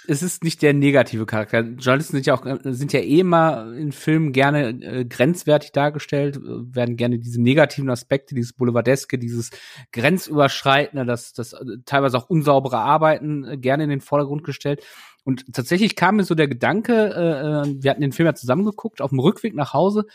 Es 0.07 0.23
ist 0.23 0.45
nicht 0.45 0.61
der 0.61 0.75
negative 0.75 1.25
Charakter. 1.25 1.61
Journalisten 1.61 2.17
sind 2.17 2.27
ja 2.27 2.35
auch 2.35 2.45
sind 2.63 2.93
ja 2.93 3.01
eh 3.01 3.21
immer 3.21 3.73
in 3.73 3.91
Filmen 3.91 4.33
gerne 4.33 4.69
äh, 4.83 5.07
grenzwertig 5.07 5.73
dargestellt, 5.73 6.37
äh, 6.37 6.41
werden 6.43 6.97
gerne 6.97 7.19
diese 7.19 7.41
negativen 7.41 7.89
Aspekte, 7.89 8.35
dieses 8.35 8.53
Boulevardeske, 8.53 9.19
dieses 9.19 9.51
grenzüberschreitende, 9.93 11.07
das 11.07 11.33
das 11.33 11.55
äh, 11.55 11.65
teilweise 11.87 12.19
auch 12.19 12.29
unsaubere 12.29 12.79
Arbeiten 12.79 13.45
äh, 13.45 13.57
gerne 13.57 13.85
in 13.85 13.91
den 13.91 14.03
Vordergrund 14.03 14.45
gestellt. 14.45 14.83
Und 15.25 15.53
tatsächlich 15.53 15.97
kam 15.97 16.17
mir 16.17 16.25
so 16.25 16.35
der 16.35 16.49
Gedanke, 16.49 16.93
äh, 16.93 17.69
äh, 17.69 17.83
wir 17.83 17.91
hatten 17.91 18.03
den 18.03 18.13
Film 18.13 18.27
ja 18.27 18.35
zusammengeguckt, 18.35 19.01
auf 19.01 19.11
dem 19.11 19.19
Rückweg 19.19 19.55
nach 19.55 19.73
Hause 19.73 20.07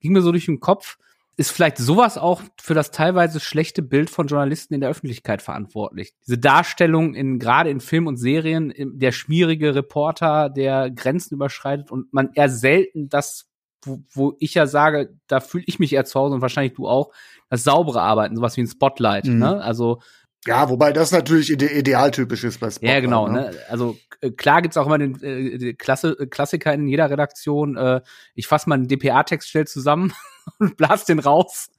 ging 0.00 0.12
mir 0.12 0.22
so 0.22 0.30
durch 0.30 0.46
den 0.46 0.60
Kopf, 0.60 0.98
ist 1.36 1.50
vielleicht 1.50 1.78
sowas 1.78 2.18
auch 2.18 2.42
für 2.60 2.74
das 2.74 2.90
teilweise 2.90 3.38
schlechte 3.38 3.80
Bild 3.80 4.10
von 4.10 4.26
Journalisten 4.26 4.74
in 4.74 4.80
der 4.80 4.90
Öffentlichkeit 4.90 5.40
verantwortlich. 5.40 6.12
Diese 6.26 6.36
Darstellung 6.36 7.14
in 7.14 7.38
gerade 7.38 7.70
in 7.70 7.80
Film 7.80 8.08
und 8.08 8.16
Serien, 8.16 8.72
der 8.76 9.12
schmierige 9.12 9.74
Reporter, 9.74 10.50
der 10.50 10.90
Grenzen 10.90 11.34
überschreitet 11.34 11.92
und 11.92 12.12
man 12.12 12.30
eher 12.34 12.48
selten 12.48 13.08
das, 13.08 13.48
wo, 13.84 14.00
wo 14.10 14.36
ich 14.40 14.54
ja 14.54 14.66
sage, 14.66 15.14
da 15.28 15.38
fühle 15.38 15.64
ich 15.68 15.78
mich 15.78 15.92
eher 15.92 16.04
zu 16.04 16.18
Hause 16.18 16.34
und 16.34 16.42
wahrscheinlich 16.42 16.74
du 16.74 16.88
auch, 16.88 17.12
das 17.50 17.62
saubere 17.62 18.02
Arbeiten, 18.02 18.34
sowas 18.34 18.56
wie 18.56 18.62
ein 18.62 18.66
Spotlight. 18.66 19.26
Mhm. 19.26 19.38
Ne? 19.38 19.62
Also 19.62 20.00
ja, 20.46 20.68
wobei 20.68 20.92
das 20.92 21.10
natürlich 21.12 21.50
ide 21.50 21.66
idealtypisch 21.66 22.44
ist 22.44 22.60
bei 22.60 22.70
Spotlight. 22.70 22.94
Ja, 22.94 23.00
genau. 23.00 23.28
Ne? 23.28 23.50
ne? 23.50 23.58
Also 23.68 23.96
äh, 24.20 24.30
klar 24.30 24.62
gibt's 24.62 24.76
auch 24.76 24.86
immer 24.86 24.98
den 24.98 25.20
äh, 25.22 25.74
Klasse, 25.74 26.16
äh, 26.18 26.26
Klassiker 26.26 26.72
in 26.72 26.88
jeder 26.88 27.10
Redaktion. 27.10 27.76
Äh, 27.76 28.02
ich 28.34 28.46
fasse 28.46 28.68
mal 28.68 28.76
einen 28.76 28.88
DPA-Text 28.88 29.48
schnell 29.48 29.66
zusammen 29.66 30.12
und 30.58 30.76
blas 30.76 31.04
den 31.04 31.18
raus. 31.18 31.70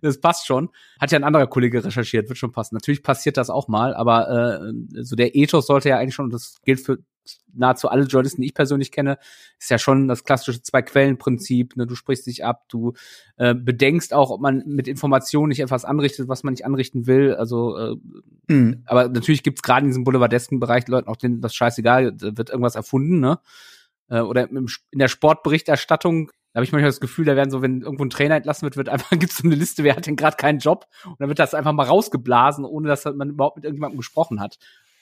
Das 0.00 0.20
passt 0.20 0.46
schon. 0.46 0.70
Hat 1.00 1.12
ja 1.12 1.18
ein 1.18 1.24
anderer 1.24 1.46
Kollege 1.46 1.84
recherchiert, 1.84 2.28
wird 2.28 2.38
schon 2.38 2.52
passen. 2.52 2.74
Natürlich 2.74 3.02
passiert 3.02 3.36
das 3.36 3.50
auch 3.50 3.68
mal, 3.68 3.94
aber 3.94 4.60
äh, 4.60 5.02
so 5.02 5.14
der 5.14 5.36
Ethos 5.36 5.66
sollte 5.66 5.90
ja 5.90 5.98
eigentlich 5.98 6.14
schon, 6.14 6.30
das 6.30 6.56
gilt 6.64 6.80
für 6.80 6.98
nahezu 7.52 7.88
alle 7.88 8.04
Journalisten, 8.04 8.42
die 8.42 8.48
ich 8.48 8.54
persönlich 8.54 8.92
kenne, 8.92 9.18
ist 9.58 9.70
ja 9.70 9.78
schon 9.78 10.08
das 10.08 10.24
klassische 10.24 10.62
Zwei-Quellen-Prinzip. 10.62 11.76
Ne? 11.76 11.86
Du 11.86 11.94
sprichst 11.94 12.26
dich 12.26 12.44
ab, 12.44 12.64
du 12.68 12.94
äh, 13.36 13.54
bedenkst 13.54 14.12
auch, 14.12 14.30
ob 14.30 14.40
man 14.40 14.62
mit 14.66 14.88
Informationen 14.88 15.48
nicht 15.48 15.60
etwas 15.60 15.84
anrichtet, 15.84 16.28
was 16.28 16.42
man 16.42 16.52
nicht 16.52 16.64
anrichten 16.64 17.06
will. 17.06 17.34
Also, 17.34 17.76
äh, 17.76 17.96
mhm. 18.48 18.82
aber 18.86 19.08
natürlich 19.08 19.42
gibt's 19.42 19.62
gerade 19.62 19.82
in 19.82 19.88
diesem 19.88 20.04
boulevardesken 20.04 20.60
Bereich 20.60 20.86
Leuten 20.88 21.08
auch 21.08 21.16
denen 21.16 21.40
das 21.40 21.54
scheißegal, 21.54 22.12
da 22.12 22.36
wird 22.36 22.50
irgendwas 22.50 22.76
erfunden, 22.76 23.20
ne? 23.20 23.38
Äh, 24.08 24.20
oder 24.20 24.48
im, 24.48 24.68
in 24.90 24.98
der 24.98 25.08
Sportberichterstattung 25.08 26.30
da 26.56 26.60
habe 26.60 26.64
ich 26.64 26.72
manchmal 26.72 26.88
das 26.88 27.00
Gefühl, 27.00 27.26
da 27.26 27.36
werden 27.36 27.50
so, 27.50 27.60
wenn 27.60 27.82
irgendwo 27.82 28.02
ein 28.02 28.08
Trainer 28.08 28.36
entlassen 28.36 28.62
wird, 28.62 28.78
wird 28.78 28.88
einfach 28.88 29.10
gibt's 29.18 29.36
so 29.36 29.46
eine 29.46 29.54
Liste, 29.54 29.84
wer 29.84 29.94
hat 29.94 30.06
denn 30.06 30.16
gerade 30.16 30.38
keinen 30.38 30.58
Job 30.58 30.86
und 31.04 31.20
dann 31.20 31.28
wird 31.28 31.38
das 31.38 31.52
einfach 31.52 31.74
mal 31.74 31.84
rausgeblasen, 31.84 32.64
ohne 32.64 32.88
dass 32.88 33.04
man 33.04 33.28
überhaupt 33.28 33.56
mit 33.56 33.66
irgendjemandem 33.66 33.98
gesprochen 33.98 34.40
hat 34.40 34.56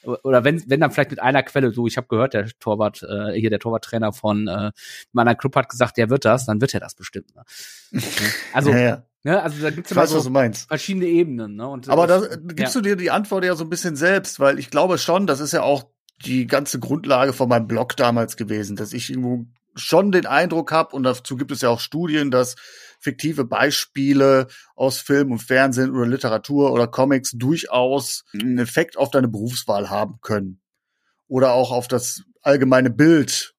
oder 0.04 0.44
wenn, 0.44 0.62
wenn 0.68 0.80
dann 0.80 0.90
vielleicht 0.90 1.10
mit 1.10 1.20
einer 1.20 1.42
Quelle, 1.42 1.72
so 1.72 1.86
ich 1.86 1.96
habe 1.96 2.06
gehört, 2.08 2.34
der 2.34 2.48
Torwart, 2.60 3.02
äh, 3.02 3.32
hier 3.32 3.50
der 3.50 3.58
Torwarttrainer 3.58 4.12
von 4.12 4.48
äh, 4.48 4.72
meiner 5.12 5.34
Club 5.34 5.56
hat 5.56 5.68
gesagt, 5.68 5.96
der 5.96 6.10
wird 6.10 6.24
das, 6.24 6.46
dann 6.46 6.60
wird 6.60 6.74
er 6.74 6.80
das 6.80 6.94
bestimmt. 6.94 7.34
Ne? 7.34 7.44
Also, 8.52 8.70
ja, 8.70 8.78
ja. 8.78 9.02
Ne, 9.26 9.42
also 9.42 9.62
da 9.62 9.70
gibt's 9.70 9.90
immer 9.90 10.06
so 10.06 10.20
verschiedene 10.68 11.06
Ebenen. 11.06 11.56
Ne? 11.56 11.66
Und, 11.66 11.88
Aber 11.88 12.06
da 12.06 12.20
gibst 12.36 12.74
ja. 12.74 12.80
du 12.80 12.88
dir 12.88 12.96
die 12.96 13.10
Antwort 13.10 13.42
ja 13.44 13.56
so 13.56 13.64
ein 13.64 13.70
bisschen 13.70 13.96
selbst, 13.96 14.38
weil 14.38 14.58
ich 14.58 14.70
glaube 14.70 14.98
schon, 14.98 15.26
das 15.26 15.40
ist 15.40 15.52
ja 15.52 15.62
auch 15.62 15.84
die 16.26 16.46
ganze 16.46 16.78
Grundlage 16.78 17.32
von 17.32 17.48
meinem 17.48 17.66
Blog 17.66 17.96
damals 17.96 18.36
gewesen, 18.36 18.76
dass 18.76 18.92
ich 18.92 19.08
irgendwo 19.08 19.46
schon 19.76 20.12
den 20.12 20.26
Eindruck 20.26 20.72
habe, 20.72 20.94
und 20.94 21.04
dazu 21.04 21.36
gibt 21.36 21.52
es 21.52 21.62
ja 21.62 21.70
auch 21.70 21.80
Studien, 21.80 22.30
dass 22.30 22.56
fiktive 23.04 23.44
Beispiele 23.44 24.48
aus 24.74 24.98
Film 24.98 25.30
und 25.30 25.40
Fernsehen 25.40 25.90
oder 25.90 26.06
Literatur 26.06 26.72
oder 26.72 26.88
Comics 26.88 27.32
durchaus 27.32 28.24
einen 28.32 28.58
Effekt 28.58 28.96
auf 28.96 29.10
deine 29.10 29.28
Berufswahl 29.28 29.90
haben 29.90 30.18
können. 30.22 30.60
Oder 31.28 31.52
auch 31.52 31.70
auf 31.70 31.86
das 31.86 32.22
allgemeine 32.42 32.90
Bild 32.90 33.54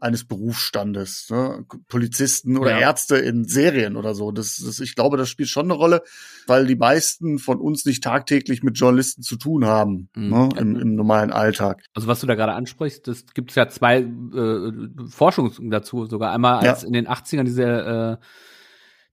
eines 0.00 0.24
Berufsstandes, 0.26 1.28
ne? 1.30 1.66
Polizisten 1.88 2.56
oder 2.56 2.70
ja. 2.70 2.78
Ärzte 2.80 3.16
in 3.16 3.44
Serien 3.44 3.96
oder 3.96 4.14
so. 4.14 4.32
Das, 4.32 4.56
das, 4.56 4.80
ich 4.80 4.94
glaube, 4.94 5.18
das 5.18 5.28
spielt 5.28 5.50
schon 5.50 5.66
eine 5.66 5.74
Rolle, 5.74 6.02
weil 6.46 6.66
die 6.66 6.76
meisten 6.76 7.38
von 7.38 7.60
uns 7.60 7.84
nicht 7.84 8.02
tagtäglich 8.02 8.62
mit 8.62 8.78
Journalisten 8.78 9.22
zu 9.22 9.36
tun 9.36 9.66
haben 9.66 10.08
mhm. 10.14 10.30
ne? 10.30 10.48
Im, 10.56 10.76
im, 10.76 10.94
normalen 10.94 11.30
Alltag. 11.30 11.84
Also 11.94 12.08
was 12.08 12.20
du 12.20 12.26
da 12.26 12.34
gerade 12.34 12.54
ansprichst, 12.54 13.06
das 13.06 13.26
gibt 13.34 13.50
es 13.50 13.56
ja 13.56 13.68
zwei 13.68 13.98
äh, 13.98 14.72
Forschungen 15.08 15.70
dazu, 15.70 16.06
sogar 16.06 16.32
einmal 16.32 16.66
als 16.66 16.82
ja. 16.82 16.86
in 16.86 16.94
den 16.94 17.06
80ern 17.06 17.44
diese 17.44 17.62
äh, 17.62 18.24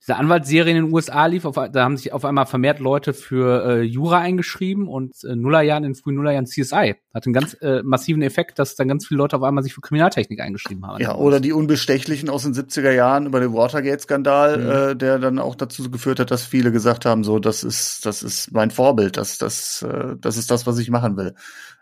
diese 0.07 0.15
Anwaltsserie 0.15 0.71
in 0.71 0.85
den 0.85 0.93
USA 0.93 1.25
lief, 1.25 1.43
auf, 1.43 1.55
da 1.55 1.83
haben 1.83 1.97
sich 1.97 2.13
auf 2.13 2.23
einmal 2.23 2.45
vermehrt 2.45 2.79
Leute 2.79 3.13
für 3.13 3.65
äh, 3.65 3.81
Jura 3.81 4.19
eingeschrieben 4.19 4.87
und 4.87 5.21
äh, 5.25 5.35
Nullerjahren, 5.35 5.83
in 5.83 5.95
frühen 5.95 6.15
Nullerjahren 6.15 6.45
CSI. 6.45 6.95
Hat 7.13 7.25
einen 7.25 7.33
ganz 7.33 7.55
äh, 7.55 7.83
massiven 7.83 8.21
Effekt, 8.21 8.57
dass 8.57 8.77
dann 8.77 8.87
ganz 8.87 9.05
viele 9.05 9.17
Leute 9.17 9.35
auf 9.35 9.43
einmal 9.43 9.63
sich 9.63 9.73
für 9.73 9.81
Kriminaltechnik 9.81 10.39
eingeschrieben 10.39 10.87
haben. 10.87 11.01
Ja, 11.01 11.15
oder 11.15 11.41
die 11.41 11.51
Unbestechlichen 11.51 12.29
aus 12.29 12.43
den 12.43 12.53
70er 12.53 12.91
Jahren 12.91 13.25
über 13.25 13.41
den 13.41 13.53
Watergate-Skandal, 13.53 14.57
mhm. 14.57 14.91
äh, 14.91 14.95
der 14.95 15.19
dann 15.19 15.39
auch 15.39 15.55
dazu 15.55 15.91
geführt 15.91 16.21
hat, 16.21 16.31
dass 16.31 16.45
viele 16.45 16.71
gesagt 16.71 17.03
haben, 17.03 17.25
so, 17.25 17.39
das 17.39 17.65
ist, 17.65 18.05
das 18.05 18.23
ist 18.23 18.53
mein 18.53 18.71
Vorbild, 18.71 19.17
das, 19.17 19.37
das, 19.37 19.81
äh, 19.81 20.15
das 20.21 20.37
ist 20.37 20.49
das, 20.49 20.65
was 20.65 20.77
ich 20.77 20.89
machen 20.89 21.17
will. 21.17 21.35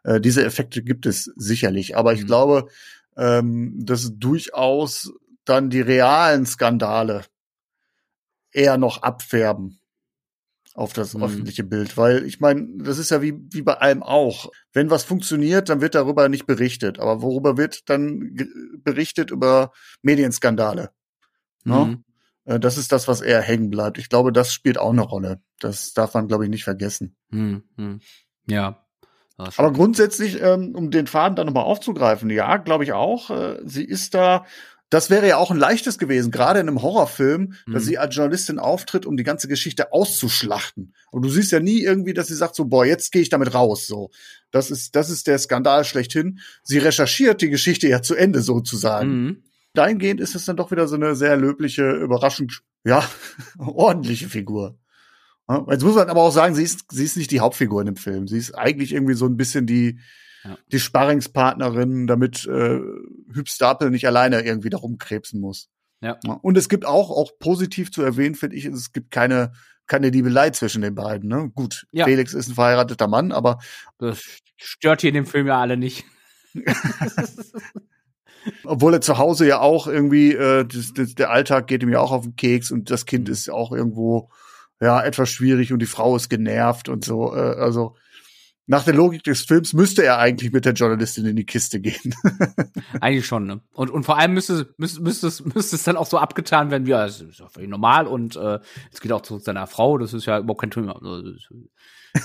Äh, 0.04 0.20
diese 0.20 0.44
Effekte 0.44 0.82
gibt 0.82 1.06
es 1.06 1.26
sicherlich, 1.36 1.96
aber 1.96 2.14
ich 2.14 2.24
mhm. 2.24 2.26
glaube, 2.26 2.68
ähm, 3.18 3.76
dass 3.86 4.18
durchaus 4.18 5.14
dann 5.46 5.70
die 5.70 5.82
realen 5.82 6.48
Skandale 6.48 7.22
eher 8.56 8.78
noch 8.78 9.02
abfärben 9.04 9.80
auf 10.74 10.92
das 10.94 11.14
Mhm. 11.14 11.24
öffentliche 11.24 11.64
Bild, 11.64 11.96
weil 11.98 12.26
ich 12.26 12.40
meine, 12.42 12.68
das 12.84 12.98
ist 12.98 13.10
ja 13.12 13.22
wie, 13.22 13.34
wie 13.52 13.62
bei 13.62 13.76
allem 13.76 14.04
auch. 14.04 14.52
Wenn 14.74 14.90
was 14.90 15.04
funktioniert, 15.06 15.70
dann 15.70 15.80
wird 15.82 15.96
darüber 15.96 16.28
nicht 16.28 16.46
berichtet. 16.46 17.00
Aber 17.00 17.22
worüber 17.22 17.58
wird 17.58 17.90
dann 17.90 18.36
berichtet? 18.84 19.32
Über 19.32 19.72
Medienskandale. 20.02 20.92
Ne? 21.64 21.86
Mhm. 21.86 22.04
Äh, 22.44 22.60
Das 22.60 22.78
ist 22.78 22.92
das, 22.92 23.08
was 23.08 23.22
eher 23.22 23.42
hängen 23.42 23.70
bleibt. 23.70 23.98
Ich 23.98 24.10
glaube, 24.10 24.32
das 24.34 24.52
spielt 24.54 24.78
auch 24.78 24.92
eine 24.92 25.02
Rolle. 25.02 25.42
Das 25.60 25.94
darf 25.94 26.14
man, 26.14 26.28
glaube 26.28 26.44
ich, 26.44 26.50
nicht 26.50 26.64
vergessen. 26.66 27.16
Hm, 27.32 27.64
hm. 27.78 28.00
Ja. 28.48 28.82
Ja, 29.38 29.50
Aber 29.58 29.74
grundsätzlich, 29.74 30.42
ähm, 30.42 30.74
um 30.76 30.92
den 30.92 31.08
Faden 31.08 31.36
dann 31.36 31.48
nochmal 31.48 31.66
aufzugreifen, 31.66 32.30
ja, 32.30 32.56
glaube 32.58 32.86
ich 32.86 32.94
auch. 32.94 33.30
Äh, 33.30 33.60
sie 33.66 33.84
ist 33.84 34.14
da, 34.14 34.46
das 34.90 35.10
wäre 35.10 35.28
ja 35.28 35.38
auch 35.38 35.52
ein 35.52 35.58
leichtes 35.58 35.98
gewesen, 35.98 36.32
gerade 36.32 36.60
in 36.60 36.68
einem 36.70 36.82
Horrorfilm, 36.82 37.54
dass 37.66 37.84
Mhm. 37.84 37.88
sie 37.88 37.98
als 37.98 38.16
Journalistin 38.16 38.60
auftritt, 38.60 39.06
um 39.06 39.18
die 39.18 39.24
ganze 39.24 39.48
Geschichte 39.48 39.92
auszuschlachten. 39.92 40.94
Und 41.12 41.24
du 41.24 41.30
siehst 41.30 41.52
ja 41.52 41.60
nie 41.60 41.82
irgendwie, 41.82 42.14
dass 42.14 42.28
sie 42.28 42.36
sagt 42.36 42.56
so, 42.56 42.66
boah, 42.66 42.86
jetzt 42.86 43.12
gehe 43.12 43.22
ich 43.22 43.30
damit 43.30 43.54
raus. 43.54 43.88
So, 43.88 44.12
das 44.52 44.70
ist, 44.72 44.96
das 44.96 45.10
ist 45.10 45.28
der 45.28 45.40
Skandal 45.40 45.84
schlechthin. 45.86 46.40
Sie 46.64 46.78
recherchiert 46.78 47.42
die 47.42 47.50
Geschichte 47.50 47.88
ja 47.88 48.02
zu 48.02 48.16
Ende 48.16 48.42
sozusagen. 48.42 49.10
Mhm. 49.24 49.44
Dahingehend 49.74 50.22
ist 50.22 50.36
es 50.36 50.46
dann 50.46 50.56
doch 50.56 50.72
wieder 50.72 50.88
so 50.88 50.96
eine 50.96 51.16
sehr 51.16 51.36
löbliche, 51.36 51.90
überraschend, 51.92 52.62
ja, 52.86 53.04
ordentliche 53.58 54.30
Figur. 54.30 54.78
Jetzt 55.70 55.84
muss 55.84 55.96
man 55.96 56.10
aber 56.10 56.22
auch 56.24 56.32
sagen, 56.32 56.56
sie 56.56 56.64
ist, 56.64 56.86
sie 56.92 57.04
ist 57.04 57.18
nicht 57.18 57.30
die 57.30 57.40
Hauptfigur 57.40 57.82
in 57.82 57.86
dem 57.86 57.98
Film. 57.98 58.28
Sie 58.28 58.38
ist 58.38 58.54
eigentlich 58.54 58.94
irgendwie 58.94 59.14
so 59.14 59.26
ein 59.28 59.38
bisschen 59.38 59.68
die, 59.68 60.00
Ja. 60.46 60.58
die 60.72 60.80
Sparringspartnerin, 60.80 62.08
damit 62.08 62.46
äh, 62.46 62.80
Hüb 63.34 63.50
Stapel 63.50 63.90
nicht 63.90 64.06
alleine 64.08 64.42
irgendwie 64.42 64.70
da 64.70 64.78
rumkrebsen 64.78 65.42
muss. 65.42 65.70
Ja. 66.02 66.20
Und 66.42 66.58
es 66.58 66.70
gibt 66.70 66.86
auch, 66.86 67.10
auch 67.10 67.32
positiv 67.40 67.92
zu 67.92 68.04
erwähnen, 68.04 68.36
finde 68.36 68.56
ich, 68.56 68.66
es 68.66 68.94
gibt 68.94 69.10
keine, 69.12 69.54
keine 69.88 70.10
Liebelei 70.10 70.52
zwischen 70.52 70.82
den 70.82 70.94
beiden. 70.94 71.30
Ne? 71.30 71.52
Gut, 71.56 71.88
Ja. 71.92 72.06
Felix 72.06 72.34
ist 72.34 72.50
ein 72.50 72.56
verheirateter 72.56 73.08
Mann, 73.08 73.32
aber 73.32 73.60
Das 73.98 74.24
stört 74.58 75.02
hier 75.02 75.10
in 75.10 75.16
dem 75.16 75.26
Film 75.26 75.48
ja 75.48 75.60
alle 75.60 75.78
nicht. 75.78 76.06
obwohl 78.64 78.94
er 78.94 79.02
zu 79.02 79.18
Hause 79.18 79.48
ja 79.48 79.60
auch 79.60 79.88
irgendwie, 79.88 80.34
äh, 80.34 80.66
das, 80.66 80.94
das, 80.94 81.16
der 81.16 81.32
Alltag 81.32 81.68
geht 81.68 81.84
ihm 81.84 81.90
ja 81.90 82.00
auch 82.00 82.12
auf 82.12 82.24
den 82.24 82.36
Keks 82.36 82.72
und 82.72 82.90
das 82.92 83.06
Kind 83.06 83.30
ist 83.30 83.50
auch 83.50 83.72
irgendwo 83.72 84.30
ja 84.82 85.02
etwas 85.02 85.30
schwierig 85.30 85.74
und 85.74 85.80
die 85.80 85.86
Frau 85.88 86.16
ist 86.16 86.30
genervt 86.30 86.90
und 86.90 87.04
so. 87.04 87.34
Äh, 87.36 87.40
also 87.40 87.96
nach 88.68 88.84
der 88.84 88.96
Logik 88.96 89.24
des 89.24 89.42
Films 89.42 89.74
müsste 89.74 90.04
er 90.04 90.18
eigentlich 90.18 90.52
mit 90.52 90.66
der 90.66 90.74
Journalistin 90.74 91.26
in 91.26 91.36
die 91.36 91.46
Kiste 91.46 91.80
gehen. 91.80 92.16
Eigentlich 93.00 93.28
schon, 93.28 93.46
ne? 93.46 93.62
Und, 93.74 93.92
und 93.92 94.04
vor 94.06 94.18
allem 94.18 94.34
müsste, 94.34 94.74
müsste, 94.78 95.02
müsste, 95.02 95.28
es, 95.28 95.46
müsste 95.46 95.76
es 95.76 95.84
dann 95.84 95.98
auch 95.98 96.08
so 96.08 96.18
abgetan 96.18 96.72
werden, 96.72 96.88
wie, 96.88 96.92
ja, 96.92 97.06
das 97.06 97.22
ist 97.22 97.40
ja 97.40 97.48
völlig 97.48 97.70
normal 97.70 98.08
und 98.08 98.36
äh, 98.36 98.60
es 98.92 99.02
geht 99.02 99.12
auch 99.12 99.22
zu 99.22 99.38
seiner 99.38 99.68
Frau, 99.68 100.00
das 100.00 100.14
ist 100.14 100.26
ja 100.26 100.40
überhaupt 100.40 100.62
kein 100.62 100.72
Thema. 100.72 100.96
Also, 100.96 101.34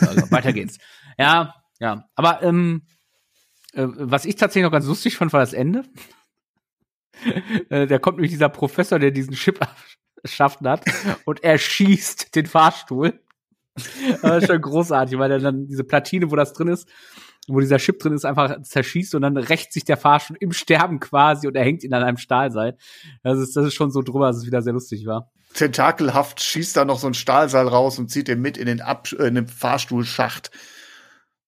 also, 0.01 0.31
weiter 0.31 0.53
geht's. 0.53 0.79
Ja, 1.19 1.55
ja. 1.81 2.09
Aber 2.15 2.43
ähm, 2.43 2.87
äh, 3.75 3.87
was 3.87 4.25
ich 4.25 4.37
tatsächlich 4.37 4.65
noch 4.65 4.73
ganz 4.73 4.87
lustig 4.87 5.17
fand, 5.17 5.35
war 5.35 5.41
das 5.41 5.53
Ende. 5.53 5.85
äh, 7.69 7.87
da 7.87 7.99
kommt 7.99 8.17
nämlich 8.17 8.31
dieser 8.31 8.49
Professor, 8.49 8.99
der 8.99 9.11
diesen 9.11 9.35
Chip 9.35 9.61
erschaffen 10.23 10.67
hat 10.67 10.85
und 11.27 11.45
er 11.45 11.59
schießt 11.59 12.35
den 12.35 12.47
Fahrstuhl. 12.47 13.21
Das 14.23 14.43
ist 14.43 14.49
schon 14.49 14.61
großartig, 14.61 15.19
weil 15.19 15.31
er 15.31 15.39
dann 15.39 15.67
diese 15.67 15.85
Platine, 15.85 16.31
wo 16.31 16.37
das 16.37 16.53
drin 16.53 16.69
ist, 16.69 16.89
wo 17.49 17.61
dieser 17.61 17.79
Chip 17.79 17.99
drin 17.99 18.13
ist, 18.13 18.25
einfach 18.25 18.63
zerschießt 18.63 19.15
und 19.15 19.23
dann 19.23 19.37
rächt 19.37 19.73
sich 19.73 19.85
der 19.85 19.97
Fahrstuhl 19.97 20.37
im 20.41 20.53
Sterben 20.53 21.01
quasi 21.01 21.47
und 21.47 21.57
er 21.57 21.65
hängt 21.65 21.83
ihn 21.85 21.95
an 21.95 22.03
einem 22.03 22.17
Stahlseil. 22.17 22.77
Das 23.23 23.39
ist, 23.39 23.57
das 23.57 23.67
ist 23.67 23.75
schon 23.75 23.91
so 23.91 24.03
drüber, 24.03 24.27
dass 24.27 24.39
es 24.39 24.47
wieder 24.47 24.63
sehr 24.63 24.73
lustig 24.73 25.07
war. 25.07 25.31
Tentakelhaft 25.55 26.41
schießt 26.41 26.77
da 26.77 26.85
noch 26.85 26.99
so 26.99 27.09
ein 27.09 27.15
Stahlseil 27.15 27.67
raus 27.67 27.99
und 27.99 28.09
zieht 28.09 28.29
den 28.29 28.41
mit 28.41 28.57
in 28.57 28.67
den, 28.67 28.81
Ab 28.81 29.09
äh, 29.13 29.27
in 29.27 29.35
den 29.35 29.49
Fahrstuhlschacht. 29.49 30.51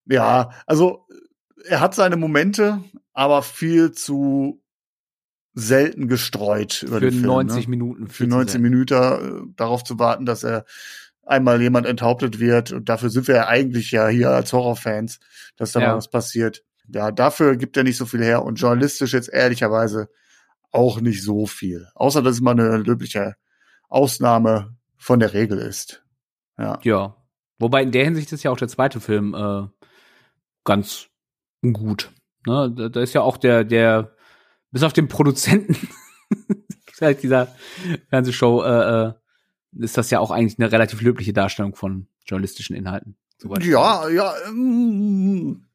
Ja, 0.06 0.50
also 0.66 1.06
er 1.64 1.80
hat 1.80 1.94
seine 1.94 2.16
Momente, 2.16 2.82
aber 3.12 3.42
viel 3.42 3.92
zu 3.92 4.60
selten 5.54 6.08
gestreut 6.08 6.82
über 6.82 6.96
Für 6.96 7.00
den 7.00 7.12
Film. 7.12 7.26
90 7.26 7.64
ne? 7.66 7.70
Minuten. 7.70 8.08
für 8.08 8.26
19 8.26 8.62
Minuten 8.62 8.94
äh, 8.94 9.54
darauf 9.56 9.84
zu 9.84 9.98
warten, 9.98 10.24
dass 10.24 10.44
er 10.44 10.64
einmal 11.24 11.60
jemand 11.60 11.86
enthauptet 11.86 12.38
wird. 12.40 12.72
Und 12.72 12.88
dafür 12.88 13.10
sind 13.10 13.28
wir 13.28 13.36
ja 13.36 13.46
eigentlich 13.48 13.90
ja 13.90 14.08
hier 14.08 14.30
als 14.30 14.52
Horrorfans, 14.52 15.20
dass 15.56 15.72
da 15.72 15.80
Ja. 15.80 15.88
mal 15.88 15.96
was 15.96 16.10
passiert. 16.10 16.64
Ja, 16.88 17.10
dafür 17.10 17.56
gibt 17.56 17.76
er 17.76 17.84
nicht 17.84 17.96
so 17.96 18.06
viel 18.06 18.22
her 18.22 18.44
und 18.44 18.56
journalistisch 18.56 19.12
jetzt 19.12 19.32
ehrlicherweise 19.32 20.08
auch 20.70 21.00
nicht 21.00 21.22
so 21.22 21.46
viel. 21.46 21.88
Außer, 21.94 22.22
dass 22.22 22.34
es 22.36 22.40
mal 22.40 22.52
eine 22.52 22.78
löbliche 22.78 23.36
Ausnahme 23.88 24.76
von 24.96 25.20
der 25.20 25.32
Regel 25.32 25.58
ist. 25.58 26.04
Ja. 26.58 26.78
Ja. 26.82 27.16
Wobei 27.58 27.82
in 27.82 27.92
der 27.92 28.04
Hinsicht 28.04 28.32
ist 28.32 28.42
ja 28.42 28.50
auch 28.50 28.56
der 28.56 28.68
zweite 28.68 29.00
Film 29.00 29.34
äh, 29.34 29.68
ganz 30.64 31.08
gut. 31.72 32.10
Ne? 32.46 32.72
Da, 32.76 32.88
da 32.88 33.00
ist 33.00 33.12
ja 33.12 33.20
auch 33.20 33.36
der, 33.36 33.64
der, 33.64 34.16
bis 34.70 34.82
auf 34.82 34.92
den 34.92 35.08
Produzenten 35.08 35.76
halt 37.02 37.22
dieser 37.22 37.48
Fernsehshow, 38.08 38.62
äh, 38.62 39.08
äh, 39.08 39.12
ist 39.78 39.96
das 39.96 40.10
ja 40.10 40.20
auch 40.20 40.30
eigentlich 40.30 40.58
eine 40.58 40.70
relativ 40.72 41.00
löbliche 41.00 41.32
Darstellung 41.32 41.74
von 41.74 42.06
journalistischen 42.26 42.76
Inhalten. 42.76 43.16
Ja, 43.60 44.08
ja, 44.08 44.32
ähm, 44.48 45.66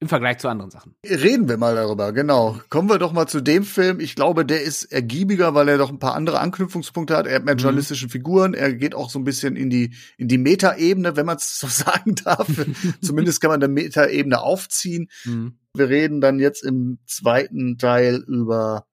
Im 0.00 0.08
Vergleich 0.08 0.38
zu 0.38 0.48
anderen 0.48 0.70
Sachen. 0.70 0.94
Reden 1.04 1.48
wir 1.48 1.58
mal 1.58 1.74
darüber, 1.74 2.12
genau. 2.12 2.58
Kommen 2.70 2.88
wir 2.88 2.98
doch 2.98 3.12
mal 3.12 3.26
zu 3.26 3.40
dem 3.42 3.64
Film. 3.64 4.00
Ich 4.00 4.14
glaube, 4.16 4.46
der 4.46 4.62
ist 4.62 4.84
ergiebiger, 4.84 5.54
weil 5.54 5.68
er 5.68 5.76
doch 5.78 5.90
ein 5.90 5.98
paar 5.98 6.14
andere 6.14 6.40
Anknüpfungspunkte 6.40 7.14
hat. 7.16 7.26
Er 7.26 7.36
hat 7.36 7.44
mehr 7.44 7.54
Mhm. 7.54 7.60
journalistische 7.60 8.08
Figuren. 8.08 8.54
Er 8.54 8.72
geht 8.74 8.94
auch 8.94 9.10
so 9.10 9.18
ein 9.18 9.24
bisschen 9.24 9.54
in 9.56 9.68
die, 9.70 9.94
in 10.16 10.26
die 10.28 10.38
Metaebene, 10.38 11.14
wenn 11.16 11.26
man 11.26 11.36
es 11.36 11.58
so 11.58 11.66
sagen 11.68 12.14
darf. 12.24 12.48
Zumindest 13.02 13.40
kann 13.40 13.50
man 13.50 13.62
eine 13.62 13.72
Metaebene 13.72 14.40
aufziehen. 14.40 15.08
Mhm. 15.24 15.58
Wir 15.74 15.88
reden 15.88 16.20
dann 16.20 16.38
jetzt 16.40 16.64
im 16.64 16.98
zweiten 17.06 17.76
Teil 17.78 18.24
über 18.26 18.86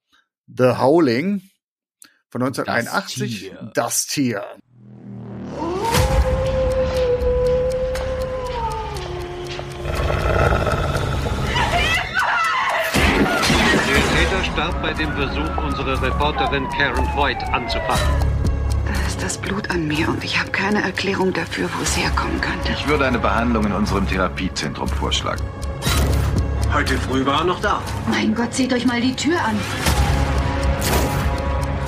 The 0.47 0.77
Howling 0.77 1.41
von 2.29 2.43
1981. 2.43 3.39
Tier. 3.39 3.71
Das 3.73 4.05
Tier. 4.07 4.43
Der 13.87 14.03
Täter 14.15 14.43
starb 14.53 14.81
bei 14.81 14.93
dem 14.93 15.11
Versuch, 15.13 15.57
unsere 15.63 16.01
Reporterin 16.01 16.69
Karen 16.69 17.05
Voigt 17.15 17.43
anzufachen. 17.51 18.29
Da 18.85 19.07
ist 19.07 19.21
das 19.21 19.37
Blut 19.37 19.69
an 19.71 19.87
mir 19.87 20.07
und 20.09 20.23
ich 20.23 20.39
habe 20.39 20.51
keine 20.51 20.83
Erklärung 20.83 21.33
dafür, 21.33 21.69
wo 21.77 21.83
es 21.83 21.97
herkommen 21.97 22.39
könnte. 22.41 22.71
Ich 22.73 22.87
würde 22.87 23.07
eine 23.07 23.19
Behandlung 23.19 23.65
in 23.65 23.73
unserem 23.73 24.07
Therapiezentrum 24.07 24.87
vorschlagen. 24.87 25.43
Heute 26.71 26.95
früh 26.99 27.25
war 27.25 27.39
er 27.39 27.45
noch 27.45 27.59
da. 27.61 27.81
Mein 28.07 28.35
Gott, 28.35 28.53
seht 28.53 28.71
euch 28.71 28.85
mal 28.85 29.01
die 29.01 29.15
Tür 29.15 29.43
an. 29.43 29.57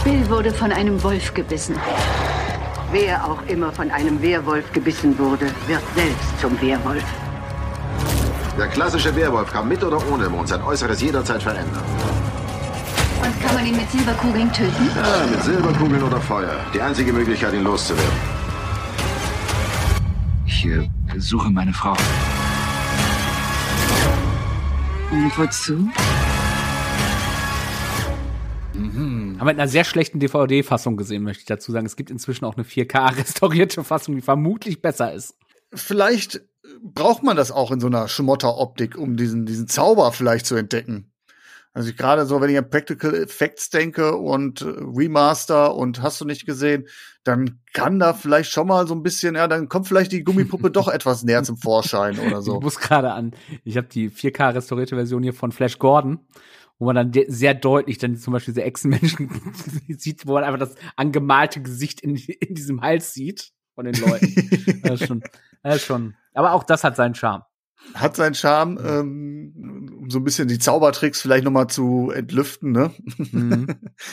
Bill 0.04 0.28
wurde 0.30 0.52
von 0.52 0.72
einem 0.72 1.02
Wolf 1.04 1.32
gebissen. 1.36 1.76
Wer 2.92 3.24
auch 3.24 3.42
immer 3.48 3.72
von 3.72 3.92
einem 3.92 4.20
Werwolf 4.20 4.72
gebissen 4.74 5.18
wurde, 5.20 5.46
wird 5.68 5.84
selbst 5.96 6.42
zum 6.42 6.60
Werwolf. 6.60 7.04
Der 8.58 8.68
klassische 8.68 9.16
Werwolf 9.16 9.54
kann 9.54 9.68
mit 9.68 9.84
oder 9.84 10.00
ohne 10.12 10.28
Mond 10.28 10.50
sein 10.50 10.64
Äußeres 10.64 11.02
jederzeit 11.02 11.44
verändern. 11.44 11.84
Und 13.24 13.42
kann 13.42 13.54
man 13.54 13.66
ihn 13.66 13.78
mit 13.78 13.92
Silberkugeln 13.92 14.52
töten? 14.52 14.90
Ja, 14.96 15.28
mit 15.30 15.44
Silberkugeln 15.44 16.02
oder 16.02 16.20
Feuer. 16.20 16.56
Die 16.74 16.82
einzige 16.82 17.14
Möglichkeit, 17.14 17.54
ihn 17.54 17.64
loszuwerden. 17.64 18.20
Ich 20.48 20.66
äh, 20.66 20.90
suche 21.18 21.52
meine 21.52 21.74
Frau. 21.74 21.96
Und 25.12 25.38
wozu? 25.38 25.88
Haben 29.42 29.48
wir 29.48 29.54
in 29.54 29.60
einer 29.60 29.68
sehr 29.68 29.86
schlechten 29.86 30.20
DVD-Fassung 30.20 30.98
gesehen, 30.98 31.24
möchte 31.24 31.42
ich 31.42 31.48
dazu 31.48 31.72
sagen. 31.72 31.88
Es 31.88 31.96
gibt 31.96 32.12
inzwischen 32.12 32.46
auch 32.46 32.58
eine 32.58 32.64
4K-restaurierte 32.64 33.84
Fassung, 33.84 34.14
die 34.14 34.22
vermutlich 34.22 34.84
besser 34.84 35.12
ist. 35.14 35.34
Vielleicht 35.74 36.44
braucht 36.80 37.24
man 37.24 37.36
das 37.36 37.52
auch 37.52 37.72
in 37.72 37.80
so 37.80 37.88
einer 37.88 38.08
Schmotteroptik, 38.08 38.96
um 38.96 39.18
diesen, 39.18 39.48
diesen 39.48 39.68
Zauber 39.68 40.12
vielleicht 40.12 40.46
zu 40.46 40.54
entdecken. 40.54 41.12
Also 41.74 41.90
ich 41.90 41.98
gerade 41.98 42.28
so, 42.28 42.40
wenn 42.40 42.52
ich 42.52 42.58
an 42.60 42.70
Practical 42.70 43.16
Effects 43.16 43.72
denke 43.72 44.16
und 44.16 44.62
äh, 44.62 44.66
Remaster 44.68 45.74
und 45.74 46.04
hast 46.04 46.22
du 46.22 46.26
nicht 46.26 46.46
gesehen, 46.46 46.88
dann 47.24 47.62
kann 47.74 47.98
da 47.98 48.14
vielleicht 48.14 48.52
schon 48.52 48.68
mal 48.68 48.86
so 48.86 48.94
ein 48.94 49.02
bisschen, 49.02 49.34
ja, 49.34 49.48
dann 49.48 49.70
kommt 49.70 49.88
vielleicht 49.88 50.12
die 50.12 50.24
Gummipuppe 50.24 50.70
doch 50.72 50.88
etwas 50.88 51.24
näher 51.24 51.42
zum 51.42 51.58
Vorschein 51.58 52.20
oder 52.20 52.44
so. 52.44 52.58
Ich 52.58 52.64
muss 52.64 52.78
gerade 52.78 53.14
an, 53.14 53.32
ich 53.64 53.76
habe 53.78 53.88
die 53.88 54.12
4K 54.12 54.54
restaurierte 54.54 54.96
Version 54.96 55.24
hier 55.24 55.34
von 55.34 55.52
Flash 55.52 55.80
Gordon, 55.80 56.20
wo 56.82 56.86
man 56.86 56.96
dann 56.96 57.26
sehr 57.28 57.54
deutlich 57.54 58.00
dann 58.00 58.18
zum 58.18 58.34
Beispiel 58.34 58.56
diese 58.56 58.66
Echsenmenschen 58.66 59.30
sieht, 59.88 60.26
wo 60.26 60.34
man 60.34 60.44
einfach 60.44 60.58
das 60.58 60.74
angemalte 60.96 61.62
Gesicht 61.62 62.02
in, 62.02 62.16
in 62.16 62.56
diesem 62.56 62.82
Hals 62.82 63.14
sieht 63.14 63.52
von 63.76 63.86
den 63.86 63.94
Leuten. 63.94 64.82
das 64.82 65.02
ist 65.02 65.08
schon, 65.08 65.22
das 65.62 65.76
ist 65.76 65.86
schon. 65.86 66.16
Aber 66.34 66.54
auch 66.54 66.64
das 66.64 66.84
hat 66.84 66.96
seinen 66.96 67.14
Charme. 67.14 67.44
Hat 67.94 68.16
seinen 68.16 68.34
Charme, 68.34 68.80
ähm, 68.84 69.96
um 69.96 70.10
so 70.10 70.18
ein 70.18 70.24
bisschen 70.24 70.48
die 70.48 70.58
Zaubertricks 70.58 71.22
vielleicht 71.22 71.44
noch 71.44 71.52
mal 71.52 71.68
zu 71.68 72.10
entlüften, 72.10 72.72
ne? 72.72 72.92
Mhm. 73.16 73.68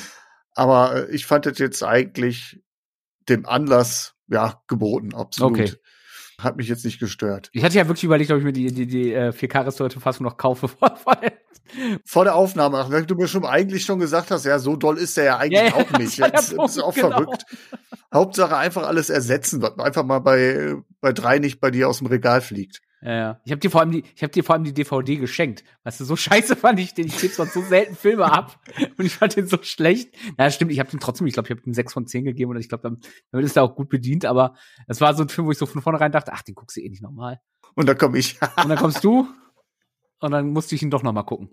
Aber 0.55 1.09
äh, 1.09 1.15
ich 1.15 1.25
fand 1.25 1.47
das 1.47 1.57
jetzt 1.57 1.83
eigentlich 1.83 2.61
dem 3.31 3.47
Anlass 3.47 4.15
ja, 4.27 4.63
geboten, 4.67 5.15
absolut. 5.15 5.59
Okay. 5.59 5.73
Hat 6.41 6.57
mich 6.57 6.69
jetzt 6.69 6.85
nicht 6.85 7.01
gestört. 7.01 7.51
Ich 7.53 7.65
hatte 7.65 7.77
ja 7.77 7.89
wirklich 7.89 8.05
überlegt, 8.05 8.31
ob 8.31 8.39
ich 8.39 8.45
mir 8.45 8.53
die, 8.53 8.73
die, 8.73 8.87
die 8.87 9.13
äh, 9.13 9.31
4K-restaurierte-Fassung 9.31 10.25
noch 10.25 10.37
kaufe. 10.37 10.69
Vor, 10.79 10.97
vor, 10.97 11.19
Vor 12.05 12.25
der 12.25 12.35
Aufnahme, 12.35 12.79
ach, 12.79 12.91
wenn 12.91 13.07
du 13.07 13.15
mir 13.15 13.29
schon 13.29 13.45
eigentlich 13.45 13.85
schon 13.85 13.99
gesagt 13.99 14.31
hast, 14.31 14.45
ja, 14.45 14.59
so 14.59 14.77
doll 14.77 14.99
ist 14.99 15.17
der 15.17 15.25
ja 15.25 15.37
eigentlich 15.39 15.71
ja, 15.71 15.75
auch 15.75 15.99
nicht. 15.99 16.19
der 16.19 16.29
Jetzt 16.29 16.55
Punkt, 16.55 16.71
ist 16.71 16.83
auch 16.83 16.95
genau. 16.95 17.11
verrückt. 17.11 17.45
Hauptsache 18.13 18.57
einfach 18.57 18.87
alles 18.87 19.11
ersetzen, 19.11 19.61
was 19.61 19.79
einfach 19.79 20.05
mal 20.05 20.21
bei, 20.21 20.77
bei 21.01 21.13
drei 21.13 21.39
nicht 21.39 21.61
bei 21.61 21.71
dir 21.71 21.89
aus 21.89 21.99
dem 21.99 22.07
Regal 22.07 22.41
fliegt. 22.41 22.81
Ja, 23.01 23.15
ja. 23.15 23.41
Ich 23.45 23.53
habe 23.53 23.61
dir 23.61 23.71
vor 23.71 23.81
allem 23.81 23.93
die, 23.93 24.05
ich 24.17 24.23
habe 24.23 24.33
dir 24.33 24.43
vor 24.43 24.55
allem 24.55 24.65
die 24.65 24.75
DVD 24.75 25.17
geschenkt. 25.17 25.65
Weißt 25.85 26.01
du, 26.01 26.05
so 26.05 26.17
scheiße 26.17 26.57
fand 26.57 26.81
ich 26.81 26.95
den. 26.95 27.07
Ich 27.07 27.19
gebe 27.19 27.33
sonst 27.33 27.55
so 27.55 27.63
selten 27.63 27.95
Filme 27.95 28.25
ab 28.25 28.59
und 28.99 29.05
ich 29.05 29.15
fand 29.15 29.37
den 29.37 29.47
so 29.47 29.59
schlecht. 29.63 30.15
Na, 30.37 30.51
stimmt. 30.51 30.73
Ich 30.73 30.81
habe 30.81 30.91
den 30.91 31.01
trotzdem. 31.01 31.27
Ich 31.27 31.35
glaube, 31.35 31.47
ich 31.47 31.51
habe 31.51 31.63
den 31.63 31.75
6 31.75 31.93
von 31.93 32.07
10 32.07 32.25
gegeben 32.25 32.51
und 32.51 32.59
ich 32.59 32.69
glaube, 32.69 32.83
damit 33.31 33.47
ist 33.47 33.57
er 33.57 33.63
auch 33.63 33.77
gut 33.77 33.89
bedient. 33.89 34.25
Aber 34.25 34.55
es 34.87 35.01
war 35.01 35.15
so 35.15 35.23
ein 35.23 35.29
Film, 35.29 35.47
wo 35.47 35.53
ich 35.53 35.59
so 35.59 35.67
von 35.67 35.83
vornherein 35.83 36.13
dachte, 36.13 36.33
ach, 36.33 36.43
den 36.43 36.55
guckst 36.55 36.77
du 36.77 36.81
eh 36.81 36.89
nicht 36.89 37.03
nochmal. 37.03 37.41
Und 37.75 37.89
da 37.89 37.95
komme 37.95 38.19
ich. 38.19 38.39
Und 38.63 38.69
dann 38.69 38.79
kommst 38.79 39.05
du 39.05 39.29
und 40.21 40.33
dann 40.33 40.49
musste 40.49 40.75
ich 40.75 40.83
ihn 40.83 40.91
doch 40.91 41.05
nochmal 41.05 41.25
gucken. 41.25 41.51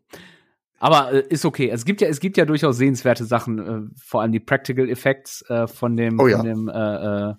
Aber 0.80 1.14
äh, 1.14 1.24
ist 1.30 1.46
okay. 1.46 1.70
Es 1.70 1.86
gibt 1.86 2.02
ja, 2.02 2.08
es 2.08 2.20
gibt 2.20 2.36
ja 2.38 2.46
durchaus 2.46 2.78
sehenswerte 2.78 3.24
Sachen, 3.26 3.60
äh, 3.60 3.82
vor 4.04 4.22
allem 4.22 4.32
die 4.32 4.40
Practical 4.40 4.90
Effects 4.90 5.44
äh, 5.50 5.68
von 5.68 5.96
dem, 5.96 6.20
Oh 6.20 6.28
ja. 6.28 6.38
von 6.38 6.46
dem 6.48 6.68
äh, 6.68 6.72
äh, 6.74 7.34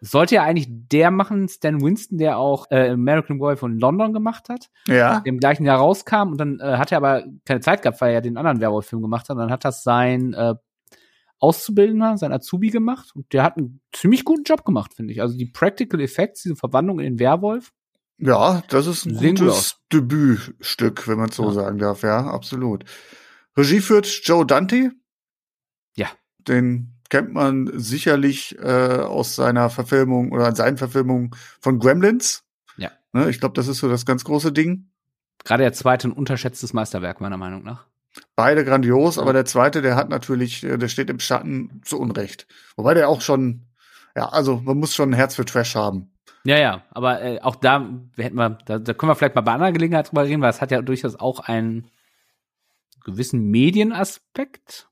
sollte 0.00 0.34
ja 0.36 0.42
eigentlich 0.44 0.68
der 0.70 1.10
machen, 1.10 1.48
Stan 1.48 1.80
Winston, 1.80 2.18
der 2.18 2.38
auch 2.38 2.66
äh, 2.70 2.90
American 2.90 3.38
Boy 3.38 3.56
von 3.56 3.78
London 3.78 4.12
gemacht 4.12 4.48
hat, 4.48 4.68
ja. 4.86 5.22
im 5.24 5.38
gleichen 5.38 5.64
Jahr 5.64 5.78
rauskam 5.78 6.32
und 6.32 6.38
dann 6.38 6.60
äh, 6.60 6.76
hat 6.76 6.92
er 6.92 6.98
aber 6.98 7.24
keine 7.44 7.60
Zeit 7.60 7.82
gehabt, 7.82 8.00
weil 8.00 8.12
er 8.12 8.20
den 8.20 8.36
anderen 8.36 8.60
Werwolf-Film 8.60 9.02
gemacht 9.02 9.28
hat. 9.28 9.36
Und 9.36 9.42
dann 9.42 9.50
hat 9.50 9.64
das 9.64 9.82
sein 9.82 10.34
äh, 10.34 10.54
Auszubildender, 11.38 12.16
sein 12.16 12.32
Azubi 12.32 12.70
gemacht 12.70 13.12
und 13.14 13.32
der 13.32 13.42
hat 13.42 13.56
einen 13.56 13.80
ziemlich 13.92 14.24
guten 14.24 14.44
Job 14.44 14.64
gemacht, 14.64 14.94
finde 14.94 15.12
ich. 15.12 15.20
Also 15.20 15.36
die 15.36 15.46
Practical 15.46 16.00
Effects, 16.00 16.42
diese 16.42 16.56
Verwandlung 16.56 16.98
in 16.98 17.04
den 17.04 17.18
Werwolf, 17.18 17.72
Ja, 18.18 18.62
das 18.68 18.86
ist 18.86 19.04
ein 19.06 19.16
Sehen 19.16 19.36
gutes 19.36 19.78
Debütstück, 19.92 21.06
wenn 21.08 21.18
man 21.18 21.30
so 21.30 21.44
Ja. 21.44 21.52
sagen 21.52 21.78
darf. 21.78 22.02
Ja, 22.02 22.26
absolut. 22.26 22.84
Regie 23.56 23.80
führt 23.80 24.06
Joe 24.06 24.46
Dante. 24.46 24.92
Ja. 25.94 26.08
Den 26.38 26.95
kennt 27.08 27.32
man 27.32 27.70
sicherlich 27.74 28.58
äh, 28.58 29.00
aus 29.00 29.34
seiner 29.36 29.70
Verfilmung 29.70 30.32
oder 30.32 30.54
seinen 30.54 30.76
Verfilmungen 30.76 31.30
von 31.60 31.78
Gremlins. 31.78 32.44
Ja. 32.76 32.90
Ne, 33.12 33.28
ich 33.30 33.40
glaube, 33.40 33.54
das 33.54 33.68
ist 33.68 33.78
so 33.78 33.88
das 33.88 34.06
ganz 34.06 34.24
große 34.24 34.52
Ding. 34.52 34.90
gerade 35.44 35.62
der 35.62 35.72
zweite 35.72 36.08
ein 36.08 36.12
unterschätztes 36.12 36.72
Meisterwerk, 36.72 37.20
meiner 37.20 37.36
Meinung 37.36 37.62
nach. 37.62 37.86
Beide 38.34 38.64
grandios, 38.64 39.18
aber 39.18 39.32
der 39.32 39.44
zweite, 39.44 39.82
der 39.82 39.96
hat 39.96 40.08
natürlich, 40.08 40.64
äh, 40.64 40.78
der 40.78 40.88
steht 40.88 41.10
im 41.10 41.20
Schatten 41.20 41.82
zu 41.84 41.98
Unrecht. 41.98 42.46
Wobei 42.76 42.94
der 42.94 43.08
auch 43.08 43.20
schon, 43.20 43.66
ja, 44.14 44.28
also 44.28 44.60
man 44.64 44.78
muss 44.78 44.94
schon 44.94 45.10
ein 45.10 45.14
Herz 45.14 45.34
für 45.36 45.44
Trash 45.44 45.74
haben. 45.74 46.10
Ja, 46.44 46.58
ja, 46.58 46.82
aber 46.90 47.22
äh, 47.22 47.40
auch 47.40 47.56
da 47.56 47.88
hätten 48.16 48.36
wir, 48.36 48.58
da, 48.66 48.78
da 48.78 48.94
können 48.94 49.10
wir 49.10 49.16
vielleicht 49.16 49.34
mal 49.34 49.40
bei 49.40 49.52
anderer 49.52 49.72
Gelegenheit 49.72 50.10
drüber 50.10 50.24
reden, 50.24 50.40
weil 50.42 50.50
es 50.50 50.60
hat 50.60 50.70
ja 50.70 50.80
durchaus 50.80 51.16
auch 51.16 51.40
einen 51.40 51.90
gewissen 53.04 53.50
Medienaspekt. 53.50 54.88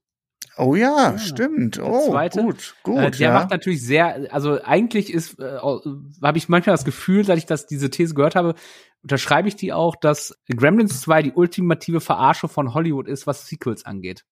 Oh 0.57 0.77
ja, 0.77 1.19
stimmt. 1.19 1.81
Oh, 1.81 2.11
zweite, 2.11 2.43
gut, 2.43 2.77
gut. 2.83 2.99
äh, 2.99 3.11
der 3.11 3.29
ja. 3.29 3.35
macht 3.35 3.51
natürlich 3.51 3.85
sehr, 3.85 4.33
also 4.33 4.62
eigentlich 4.62 5.12
ist, 5.12 5.38
äh, 5.40 5.59
habe 5.59 6.38
ich 6.38 6.49
manchmal 6.49 6.75
das 6.75 6.85
Gefühl, 6.85 7.25
seit 7.25 7.38
ich 7.38 7.47
das 7.47 7.67
diese 7.67 7.90
These 7.90 8.14
gehört 8.14 8.37
habe, 8.37 8.55
unterschreibe 9.03 9.49
ich 9.49 9.57
die 9.57 9.73
auch, 9.73 9.97
dass 9.97 10.38
Gremlins 10.49 11.01
2 11.03 11.23
die 11.23 11.33
ultimative 11.33 12.01
Verarsche 12.01 12.49
von 12.49 12.73
Hollywood 12.73 13.09
ist, 13.09 13.27
was 13.27 13.47
Sequels 13.47 13.85
angeht. 13.85 14.25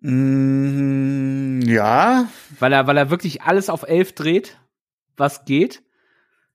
Mm, 0.00 1.60
ja, 1.62 2.28
Weil 2.58 2.72
er, 2.72 2.86
weil 2.86 2.96
er 2.96 3.10
wirklich 3.10 3.42
alles 3.42 3.68
auf 3.68 3.82
elf 3.82 4.14
dreht, 4.14 4.58
was 5.16 5.44
geht, 5.44 5.82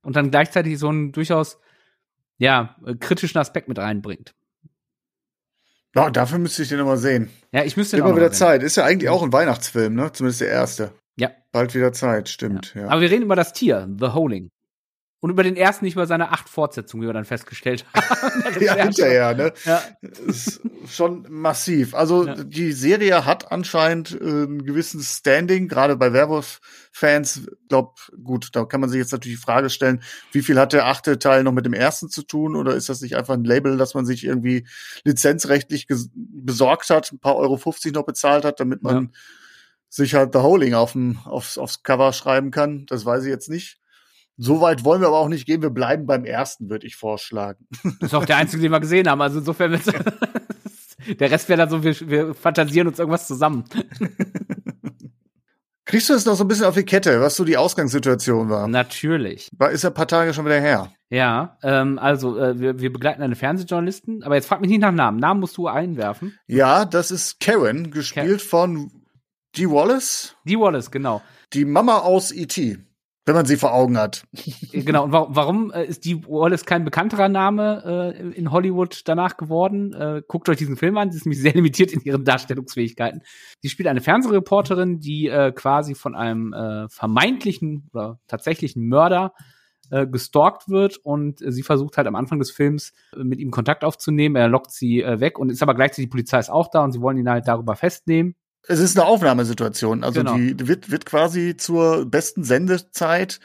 und 0.01 0.15
dann 0.15 0.31
gleichzeitig 0.31 0.79
so 0.79 0.89
einen 0.89 1.11
durchaus, 1.11 1.59
ja, 2.37 2.75
äh, 2.85 2.95
kritischen 2.95 3.39
Aspekt 3.39 3.67
mit 3.67 3.79
reinbringt. 3.79 4.33
Ja, 5.97 6.09
dafür 6.09 6.39
müsste 6.39 6.63
ich 6.63 6.69
den 6.69 6.77
nochmal 6.79 6.97
sehen. 6.97 7.29
Ja, 7.51 7.63
ich 7.63 7.77
müsste 7.77 7.97
den 7.97 8.03
auch 8.03 8.09
Immer 8.09 8.17
wieder 8.17 8.27
mal 8.27 8.33
sehen. 8.33 8.39
Zeit. 8.47 8.63
Ist 8.63 8.77
ja 8.77 8.85
eigentlich 8.85 9.09
auch 9.09 9.23
ein 9.23 9.33
Weihnachtsfilm, 9.33 9.95
ne? 9.95 10.11
Zumindest 10.11 10.41
der 10.41 10.49
erste. 10.49 10.91
Ja. 11.17 11.31
Bald 11.51 11.73
wieder 11.73 11.93
Zeit, 11.93 12.29
stimmt. 12.29 12.73
Ja. 12.75 12.87
Aber 12.87 13.01
wir 13.01 13.09
reden 13.09 13.23
über 13.23 13.35
das 13.35 13.53
Tier, 13.53 13.87
The 13.99 14.07
Holing. 14.07 14.49
Und 15.19 15.31
über 15.31 15.41
den 15.41 15.55
ersten, 15.55 15.83
nicht 15.83 15.95
über 15.95 16.05
seine 16.05 16.31
acht 16.31 16.47
Fortsetzungen, 16.47 17.01
wie 17.03 17.09
wir 17.09 17.13
dann 17.13 17.25
festgestellt 17.25 17.85
haben. 17.93 18.59
Ja, 18.61 18.75
hinterher, 18.75 19.33
ne? 19.33 19.51
Ja. 19.65 19.81
Ist 20.01 20.61
schon 20.87 21.25
massiv. 21.29 21.95
Also 21.95 22.27
Ja. 22.27 22.35
die 22.43 22.71
Serie 22.71 23.25
hat 23.25 23.51
anscheinend 23.51 24.11
äh, 24.11 24.23
einen 24.23 24.63
gewissen 24.63 25.01
Standing, 25.01 25.67
gerade 25.67 25.95
bei 25.97 26.13
Werwolf-Fans. 26.13 27.49
Glaub, 27.67 27.97
gut, 28.23 28.49
da 28.53 28.65
kann 28.65 28.79
man 28.79 28.89
sich 28.91 28.99
jetzt 28.99 29.11
natürlich 29.11 29.37
die 29.39 29.43
Frage 29.43 29.69
stellen, 29.71 30.03
wie 30.33 30.41
viel 30.43 30.59
hat 30.59 30.73
der 30.73 30.85
achte 30.85 31.17
Teil 31.17 31.43
noch 31.43 31.51
mit 31.51 31.65
dem 31.65 31.73
ersten 31.73 32.09
zu 32.09 32.21
tun? 32.23 32.55
Oder 32.55 32.75
ist 32.75 32.89
das 32.89 33.01
nicht 33.01 33.15
einfach 33.17 33.33
ein 33.33 33.43
Label, 33.43 33.77
das 33.77 33.95
man 33.95 34.05
sich 34.05 34.23
irgendwie 34.23 34.67
lizenzrechtlich 35.03 35.87
besorgt 36.15 36.89
hat, 36.91 37.11
ein 37.11 37.19
paar 37.19 37.35
Euro 37.37 37.57
50 37.57 37.93
noch 37.93 38.05
bezahlt 38.05 38.45
hat, 38.45 38.59
damit 38.59 38.83
man 38.83 39.03
Ja. 39.05 39.09
sich 39.89 40.13
halt 40.13 40.33
The 40.33 40.39
Holing 40.39 40.75
auf 40.75 40.91
dem, 40.91 41.17
aufs, 41.25 41.57
aufs 41.57 41.81
Cover 41.83 42.13
schreiben 42.13 42.51
kann? 42.51 42.85
Das 42.85 43.03
weiß 43.05 43.23
ich 43.23 43.29
jetzt 43.29 43.49
nicht. 43.49 43.79
So 44.37 44.61
weit 44.61 44.85
wollen 44.85 45.01
wir 45.01 45.07
aber 45.07 45.17
auch 45.17 45.29
nicht 45.29 45.45
gehen. 45.45 45.61
Wir 45.63 45.71
bleiben 45.71 46.05
beim 46.05 46.23
ersten, 46.23 46.69
würde 46.69 46.85
ich 46.85 46.95
vorschlagen. 46.95 47.67
Das 47.83 47.93
ist 48.01 48.13
auch 48.13 48.25
der 48.25 48.37
einzige, 48.37 48.61
den 48.61 48.71
wir 48.71 48.79
gesehen 48.79 49.09
haben. 49.09 49.21
Also 49.21 49.39
insofern 49.39 49.79
Der 51.19 51.31
Rest 51.31 51.47
wäre 51.49 51.57
dann 51.57 51.69
so, 51.69 51.83
wir, 51.83 51.95
wir 52.01 52.33
fantasieren 52.33 52.87
uns 52.87 52.99
irgendwas 52.99 53.27
zusammen. 53.27 53.63
Kriegst 55.85 56.09
du 56.09 56.13
es 56.13 56.25
noch 56.25 56.35
so 56.35 56.43
ein 56.43 56.49
bisschen 56.49 56.65
auf 56.65 56.75
die 56.75 56.83
Kette, 56.83 57.21
was 57.21 57.37
so 57.37 57.45
die 57.45 57.55
Ausgangssituation 57.55 58.49
war? 58.49 58.67
Natürlich. 58.67 59.49
War 59.57 59.71
ist 59.71 59.83
ja 59.83 59.89
ein 59.89 59.93
paar 59.93 60.07
Tage 60.07 60.33
schon 60.33 60.43
wieder 60.43 60.59
her. 60.59 60.91
Ja, 61.09 61.57
ähm, 61.63 61.97
also 61.97 62.37
äh, 62.37 62.59
wir, 62.59 62.81
wir 62.81 62.91
begleiten 62.91 63.21
eine 63.21 63.37
Fernsehjournalistin, 63.37 64.23
aber 64.23 64.35
jetzt 64.35 64.47
frag 64.47 64.59
mich 64.59 64.69
nicht 64.69 64.81
nach 64.81 64.91
Namen. 64.91 65.17
Namen 65.17 65.39
musst 65.39 65.55
du 65.55 65.67
einwerfen. 65.67 66.37
Ja, 66.45 66.83
das 66.83 67.09
ist 67.09 67.39
Karen, 67.39 67.89
gespielt 67.91 68.41
von 68.41 68.91
Dee 69.55 69.69
Wallace, 69.69 70.35
Die 70.43 70.59
Wallace, 70.59 70.91
genau. 70.91 71.21
die 71.53 71.63
Mama 71.63 71.99
aus 71.99 72.33
E.T., 72.33 72.79
wenn 73.27 73.35
man 73.35 73.45
sie 73.45 73.57
vor 73.57 73.73
Augen 73.73 73.97
hat. 73.97 74.23
Genau, 74.71 75.03
und 75.03 75.11
warum, 75.11 75.35
warum 75.35 75.71
äh, 75.71 75.85
ist 75.85 76.05
die 76.05 76.23
Wallace 76.25 76.65
kein 76.65 76.85
bekannterer 76.85 77.27
Name 77.27 78.13
äh, 78.15 78.31
in 78.31 78.51
Hollywood 78.51 79.01
danach 79.05 79.35
geworden? 79.35 79.93
Äh, 79.93 80.21
guckt 80.25 80.47
euch 80.47 80.57
diesen 80.57 80.77
Film 80.77 80.97
an, 80.97 81.11
sie 81.11 81.17
ist 81.17 81.25
nämlich 81.25 81.41
sehr 81.41 81.53
limitiert 81.53 81.91
in 81.91 82.01
ihren 82.01 82.23
Darstellungsfähigkeiten. 82.23 83.21
Sie 83.61 83.69
spielt 83.69 83.87
eine 83.87 83.99
Fernsehreporterin, 83.99 85.01
die 85.01 85.27
äh, 85.27 85.51
quasi 85.51 85.93
von 85.93 86.15
einem 86.15 86.53
äh, 86.53 86.87
vermeintlichen 86.87 87.89
oder 87.91 88.19
tatsächlichen 88.27 88.87
Mörder 88.87 89.33
äh, 89.89 90.07
gestalkt 90.07 90.69
wird 90.69 90.97
und 90.97 91.41
äh, 91.41 91.51
sie 91.51 91.63
versucht 91.63 91.97
halt 91.97 92.07
am 92.07 92.15
Anfang 92.15 92.39
des 92.39 92.51
Films 92.51 92.93
äh, 93.13 93.25
mit 93.25 93.39
ihm 93.39 93.51
Kontakt 93.51 93.83
aufzunehmen. 93.83 94.37
Er 94.37 94.47
lockt 94.47 94.71
sie 94.71 95.01
äh, 95.01 95.19
weg 95.19 95.37
und 95.37 95.49
ist 95.49 95.61
aber 95.61 95.75
gleichzeitig 95.75 96.05
die 96.05 96.11
Polizei 96.11 96.39
ist 96.39 96.49
auch 96.49 96.69
da 96.69 96.81
und 96.81 96.93
sie 96.93 97.01
wollen 97.01 97.17
ihn 97.17 97.29
halt 97.29 97.47
darüber 97.47 97.75
festnehmen. 97.75 98.35
Es 98.67 98.79
ist 98.79 98.97
eine 98.97 99.07
Aufnahmesituation. 99.07 100.03
Also 100.03 100.19
Genau. 100.19 100.35
die 100.35 100.67
wird, 100.67 100.91
wird 100.91 101.05
quasi 101.05 101.55
zur 101.57 102.05
besten 102.05 102.43
Sendezeit 102.43 103.39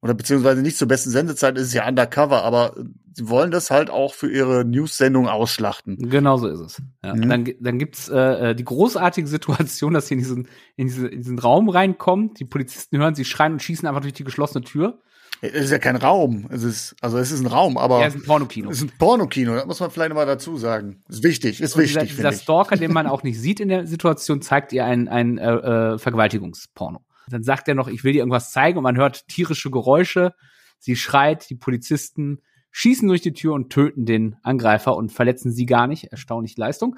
oder 0.00 0.14
beziehungsweise 0.14 0.62
nicht 0.62 0.76
zur 0.76 0.88
besten 0.88 1.10
Sendezeit, 1.10 1.56
ist 1.56 1.68
es 1.68 1.74
ja 1.74 1.86
undercover, 1.88 2.44
aber 2.44 2.74
sie 3.12 3.28
wollen 3.28 3.50
das 3.50 3.70
halt 3.70 3.90
auch 3.90 4.14
für 4.14 4.30
ihre 4.30 4.64
News-Sendung 4.64 5.26
ausschlachten. 5.26 5.96
Genau 6.08 6.36
so 6.36 6.46
ist 6.46 6.60
es. 6.60 6.82
Ja. 7.02 7.14
Mhm. 7.14 7.28
Dann, 7.28 7.48
dann 7.60 7.78
gibt's 7.78 8.08
äh, 8.08 8.50
äh, 8.50 8.54
die 8.54 8.64
großartige 8.64 9.26
Situation, 9.26 9.94
dass 9.94 10.06
sie 10.06 10.14
in 10.14 10.20
diesen, 10.20 10.48
in, 10.76 10.86
diese, 10.86 11.08
in 11.08 11.22
diesen 11.22 11.38
Raum 11.38 11.68
reinkommt. 11.68 12.38
Die 12.38 12.44
Polizisten 12.44 12.98
hören 12.98 13.16
sie 13.16 13.24
schreien 13.24 13.54
und 13.54 13.62
schießen 13.62 13.88
einfach 13.88 14.02
durch 14.02 14.12
die 14.14 14.24
geschlossene 14.24 14.64
Tür. 14.64 15.00
Es 15.40 15.66
ist 15.66 15.70
ja 15.70 15.78
kein 15.78 15.96
Raum. 15.96 16.48
Es 16.50 16.62
ist, 16.64 16.96
also 17.00 17.18
es 17.18 17.30
ist 17.30 17.40
ein 17.40 17.46
Raum, 17.46 17.78
aber 17.78 18.00
Ja, 18.00 18.06
es 18.08 18.14
ist 18.16 18.22
ein 18.22 18.26
Pornokino. 18.26 18.70
es 18.70 18.78
ist 18.78 18.82
ein 18.84 18.98
Pornokino. 18.98 19.54
Das 19.54 19.66
muss 19.66 19.80
man 19.80 19.90
vielleicht 19.90 20.12
mal 20.14 20.26
dazu 20.26 20.56
sagen. 20.56 21.02
Ist 21.08 21.22
wichtig, 21.22 21.60
ist 21.60 21.76
Und 21.76 21.82
dieser, 21.82 22.00
wichtig, 22.00 22.16
dieser 22.16 22.22
finde 22.30 22.36
ich. 22.36 22.42
Stalker, 22.42 22.76
den 22.76 22.92
man 22.92 23.06
auch 23.06 23.22
nicht 23.22 23.40
sieht 23.40 23.60
in 23.60 23.68
der 23.68 23.86
Situation, 23.86 24.42
zeigt 24.42 24.72
ihr 24.72 24.84
ein, 24.84 25.06
ein 25.08 25.38
äh, 25.38 25.94
äh, 25.94 25.98
Vergewaltigungsporno. 25.98 27.00
Dann 27.30 27.42
sagt 27.44 27.68
er 27.68 27.74
noch, 27.74 27.88
ich 27.88 28.02
will 28.04 28.12
dir 28.14 28.20
irgendwas 28.20 28.50
zeigen 28.52 28.78
und 28.78 28.84
man 28.84 28.96
hört 28.96 29.28
tierische 29.28 29.70
Geräusche. 29.70 30.32
Sie 30.78 30.96
schreit, 30.96 31.48
die 31.50 31.56
Polizisten 31.56 32.40
schießen 32.70 33.06
durch 33.08 33.20
die 33.20 33.32
Tür 33.32 33.54
und 33.54 33.70
töten 33.70 34.06
den 34.06 34.36
Angreifer 34.42 34.96
und 34.96 35.12
verletzen 35.12 35.52
sie 35.52 35.66
gar 35.66 35.86
nicht. 35.86 36.04
Erstaunliche 36.04 36.60
Leistung. 36.60 36.96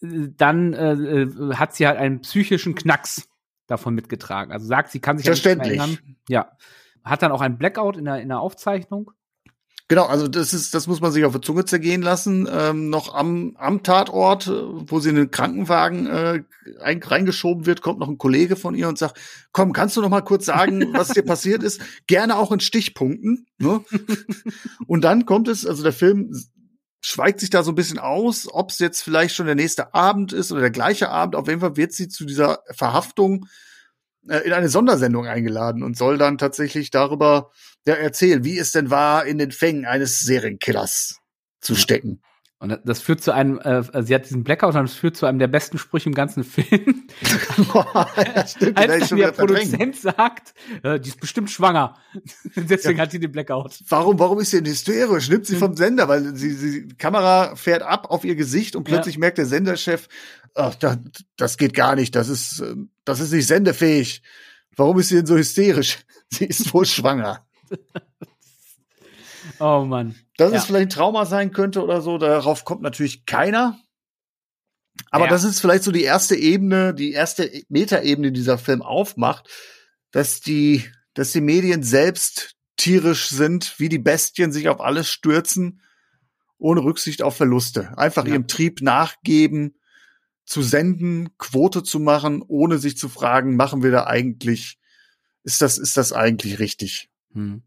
Dann 0.00 0.74
äh, 0.74 0.92
äh, 0.92 1.54
hat 1.54 1.74
sie 1.74 1.86
halt 1.86 1.98
einen 1.98 2.20
psychischen 2.20 2.74
Knacks 2.74 3.28
davon 3.66 3.94
mitgetragen. 3.94 4.52
Also 4.52 4.66
sagt, 4.66 4.90
sie 4.90 5.00
kann 5.00 5.16
sich 5.16 5.26
mehr 5.26 5.34
Verständlich. 5.34 5.78
erinnern. 5.78 5.98
Ja. 6.28 6.52
Hat 7.06 7.22
dann 7.22 7.32
auch 7.32 7.40
einen 7.40 7.56
Blackout 7.56 7.96
in 7.96 8.04
der, 8.04 8.20
in 8.20 8.28
der 8.28 8.40
Aufzeichnung. 8.40 9.12
Genau, 9.88 10.06
also 10.06 10.26
das 10.26 10.52
ist, 10.52 10.74
das 10.74 10.88
muss 10.88 11.00
man 11.00 11.12
sich 11.12 11.24
auf 11.24 11.32
der 11.32 11.42
Zunge 11.42 11.64
zergehen 11.64 12.02
lassen. 12.02 12.48
Ähm, 12.50 12.90
noch 12.90 13.14
am, 13.14 13.54
am 13.56 13.84
Tatort, 13.84 14.48
äh, 14.48 14.50
wo 14.50 14.98
sie 14.98 15.10
in 15.10 15.14
den 15.14 15.30
Krankenwagen 15.30 16.08
äh, 16.08 16.42
ein, 16.80 17.00
reingeschoben 17.00 17.66
wird, 17.66 17.82
kommt 17.82 18.00
noch 18.00 18.08
ein 18.08 18.18
Kollege 18.18 18.56
von 18.56 18.74
ihr 18.74 18.88
und 18.88 18.98
sagt: 18.98 19.20
Komm, 19.52 19.72
kannst 19.72 19.96
du 19.96 20.00
noch 20.00 20.08
mal 20.08 20.22
kurz 20.22 20.46
sagen, 20.46 20.92
was 20.92 21.10
dir 21.10 21.22
passiert 21.24 21.62
ist? 21.62 21.80
Gerne 22.08 22.36
auch 22.36 22.50
in 22.50 22.58
Stichpunkten. 22.58 23.46
Ne? 23.58 23.84
und 24.88 25.04
dann 25.04 25.24
kommt 25.24 25.46
es, 25.46 25.64
also 25.64 25.84
der 25.84 25.92
Film 25.92 26.32
schweigt 27.00 27.38
sich 27.38 27.50
da 27.50 27.62
so 27.62 27.70
ein 27.70 27.76
bisschen 27.76 28.00
aus, 28.00 28.48
ob 28.52 28.70
es 28.70 28.80
jetzt 28.80 29.02
vielleicht 29.02 29.36
schon 29.36 29.46
der 29.46 29.54
nächste 29.54 29.94
Abend 29.94 30.32
ist 30.32 30.50
oder 30.50 30.62
der 30.62 30.70
gleiche 30.70 31.10
Abend. 31.10 31.36
Auf 31.36 31.46
jeden 31.46 31.60
Fall 31.60 31.76
wird 31.76 31.92
sie 31.92 32.08
zu 32.08 32.24
dieser 32.24 32.58
Verhaftung 32.72 33.46
in 34.28 34.52
eine 34.52 34.68
Sondersendung 34.68 35.26
eingeladen 35.26 35.82
und 35.82 35.96
soll 35.96 36.18
dann 36.18 36.38
tatsächlich 36.38 36.90
darüber 36.90 37.50
ja, 37.86 37.94
erzählen, 37.94 38.44
wie 38.44 38.58
es 38.58 38.72
denn 38.72 38.90
war, 38.90 39.26
in 39.26 39.38
den 39.38 39.52
Fängen 39.52 39.84
eines 39.84 40.20
Serienkillers 40.20 41.20
zu 41.60 41.74
stecken. 41.74 42.20
Und 42.58 42.80
das 42.86 43.02
führt 43.02 43.22
zu 43.22 43.32
einem, 43.32 43.58
äh, 43.58 43.82
sie 44.02 44.14
hat 44.14 44.24
diesen 44.24 44.42
Blackout 44.42 44.74
und 44.74 44.84
das 44.84 44.94
führt 44.94 45.14
zu 45.14 45.26
einem 45.26 45.38
der 45.38 45.46
besten 45.46 45.76
Sprüche 45.76 46.08
im 46.08 46.14
ganzen 46.14 46.42
Film. 46.42 47.06
ja, 47.74 48.46
stimmt, 48.46 48.78
Als 48.78 49.08
schon 49.08 49.18
dann 49.18 49.26
der. 49.26 49.32
Produzent 49.32 49.96
sagt, 49.96 50.54
äh, 50.82 50.98
die 50.98 51.10
ist 51.10 51.20
bestimmt 51.20 51.50
schwanger. 51.50 51.98
Deswegen 52.56 52.98
hat 52.98 53.10
sie 53.10 53.20
den 53.20 53.30
Blackout. 53.30 53.80
Warum, 53.90 54.18
warum 54.18 54.40
ist 54.40 54.52
sie 54.52 54.62
denn 54.62 54.72
hysterisch? 54.72 55.28
Nimmt 55.28 55.44
sie 55.44 55.56
vom 55.56 55.76
Sender, 55.76 56.08
weil 56.08 56.34
sie, 56.34 56.50
sie, 56.50 56.88
die 56.88 56.96
Kamera 56.96 57.56
fährt 57.56 57.82
ab 57.82 58.10
auf 58.10 58.24
ihr 58.24 58.36
Gesicht 58.36 58.74
und 58.74 58.84
plötzlich 58.84 59.18
merkt 59.18 59.36
der 59.36 59.46
Senderchef, 59.46 60.08
ach, 60.54 60.74
das, 60.76 60.96
das 61.36 61.58
geht 61.58 61.74
gar 61.74 61.94
nicht, 61.94 62.14
das 62.14 62.30
ist, 62.30 62.60
äh, 62.60 62.74
das 63.04 63.20
ist 63.20 63.32
nicht 63.32 63.48
sendefähig. 63.48 64.22
Warum 64.76 64.98
ist 64.98 65.08
sie 65.08 65.16
denn 65.16 65.26
so 65.26 65.36
hysterisch? 65.36 65.98
Sie 66.30 66.46
ist 66.46 66.74
wohl 66.74 66.86
schwanger. 66.86 67.46
Oh 69.60 69.84
Mann. 69.84 70.16
Dass 70.36 70.52
Ja. 70.52 70.58
es 70.58 70.64
vielleicht 70.66 70.86
ein 70.88 70.90
Trauma 70.90 71.24
sein 71.26 71.52
könnte 71.52 71.82
oder 71.82 72.02
so, 72.02 72.18
darauf 72.18 72.64
kommt 72.64 72.82
natürlich 72.82 73.24
keiner. 73.26 73.78
Aber 75.10 75.24
Ja. 75.24 75.30
das 75.30 75.44
ist 75.44 75.60
vielleicht 75.60 75.84
so 75.84 75.92
die 75.92 76.02
erste 76.04 76.36
Ebene, 76.36 76.94
die 76.94 77.12
erste 77.12 77.50
Metaebene, 77.68 78.32
die 78.32 78.38
dieser 78.38 78.58
Film 78.58 78.82
aufmacht, 78.82 79.48
dass 80.10 80.40
die, 80.40 80.84
dass 81.14 81.32
die 81.32 81.40
Medien 81.40 81.82
selbst 81.82 82.52
tierisch 82.76 83.28
sind, 83.28 83.78
wie 83.78 83.88
die 83.88 83.98
Bestien 83.98 84.52
sich 84.52 84.68
auf 84.68 84.80
alles 84.80 85.08
stürzen, 85.08 85.82
ohne 86.58 86.82
Rücksicht 86.82 87.22
auf 87.22 87.36
Verluste. 87.36 87.96
Einfach 87.98 88.26
Ja. 88.26 88.32
ihrem 88.32 88.46
Trieb 88.46 88.82
nachgeben, 88.82 89.78
zu 90.44 90.62
senden, 90.62 91.36
Quote 91.38 91.82
zu 91.82 91.98
machen, 91.98 92.42
ohne 92.46 92.78
sich 92.78 92.96
zu 92.96 93.08
fragen, 93.08 93.56
machen 93.56 93.82
wir 93.82 93.90
da 93.90 94.06
eigentlich, 94.06 94.78
ist 95.42 95.60
das, 95.60 95.76
ist 95.76 95.96
das 95.96 96.12
eigentlich 96.12 96.58
richtig? 96.58 97.10
Hm. 97.32 97.62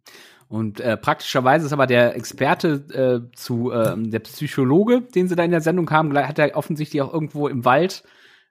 Und 0.50 0.80
äh, 0.80 0.98
praktischerweise 0.98 1.68
ist 1.68 1.74
aber 1.74 1.86
der 1.86 2.16
Experte 2.16 3.30
äh, 3.32 3.36
zu 3.36 3.72
ähm, 3.72 4.10
der 4.10 4.20
Psychologe, 4.20 5.02
den 5.02 5.28
sie 5.28 5.36
da 5.36 5.44
in 5.44 5.52
der 5.52 5.62
Sendung 5.62 5.90
haben, 5.92 6.12
hat 6.18 6.40
er 6.40 6.58
offensichtlich 6.58 7.04
auch 7.04 7.14
irgendwo 7.14 7.48
im 7.48 7.66
Wald 7.66 8.04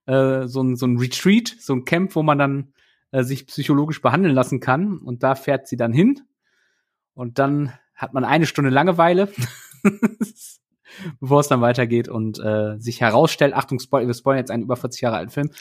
äh, 0.07 0.47
so 0.47 0.63
ein 0.63 0.77
so 0.77 0.87
ein 0.87 0.97
Retreat, 0.97 1.57
so 1.59 1.75
ein 1.75 1.85
Camp, 1.85 2.15
wo 2.15 2.23
man 2.23 2.39
dann 2.39 2.73
äh, 3.11 3.25
sich 3.25 3.49
psychologisch 3.49 4.01
behandeln 4.01 4.33
lassen 4.33 4.61
kann. 4.61 4.99
Und 4.99 5.25
da 5.25 5.35
fährt 5.35 5.67
sie 5.67 5.77
dann 5.77 5.93
hin. 5.93 6.21
Und 7.15 7.41
dann 7.41 7.73
hat 7.97 8.15
man 8.15 8.25
eine 8.25 8.47
Stunde 8.47 8.71
Langeweile, 8.71 9.29
bevor 11.21 11.41
es 11.41 11.49
dann 11.49 11.61
weitergeht 11.61 12.09
und 12.09 12.39
äh, 12.39 12.79
sich 12.79 13.01
herausstellt, 13.01 13.55
Achtung, 13.55 13.81
Spoiler, 13.81 14.07
wir 14.07 14.15
spoilern 14.15 14.39
jetzt 14.39 14.53
einen 14.53 14.63
über 14.63 14.77
40 14.77 15.01
Jahre 15.01 15.17
alten 15.17 15.33
Film. 15.33 15.51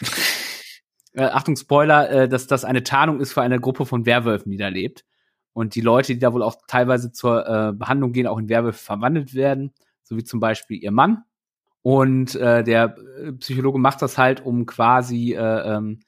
Äh, 1.14 1.24
Achtung, 1.24 1.56
Spoiler, 1.56 2.12
äh, 2.12 2.30
dass 2.30 2.46
das 2.46 2.64
eine 2.64 2.84
Tarnung 2.84 3.22
ist 3.22 3.34
für 3.34 3.42
eine 3.42 3.60
Gruppe 3.60 3.88
von 3.88 4.06
Werwölfen, 4.06 4.52
die 4.52 4.58
da 4.58 4.68
lebt. 4.68 5.04
Und 5.58 5.74
die 5.74 5.82
Leute, 5.82 6.14
die 6.14 6.20
da 6.20 6.34
wohl 6.34 6.44
auch 6.44 6.58
teilweise 6.68 7.12
zur 7.12 7.48
äh, 7.48 7.74
Behandlung 7.74 8.12
gehen, 8.12 8.28
auch 8.28 8.38
in 8.38 8.48
Werwölfe 8.48 8.78
verwandelt 8.78 9.34
werden, 9.34 9.74
so 10.04 10.16
wie 10.16 10.24
zum 10.24 10.40
Beispiel 10.40 10.78
ihr 10.78 10.92
Mann. 10.92 11.24
Und 11.82 12.36
äh, 12.36 12.64
der 12.64 12.96
äh, 12.96 13.32
Psychologe 13.32 13.80
macht 13.80 14.04
das 14.04 14.20
halt, 14.20 14.46
um 14.46 14.68
quasi 14.68 15.34
äh, 15.34 15.78
ähm, 15.78 16.02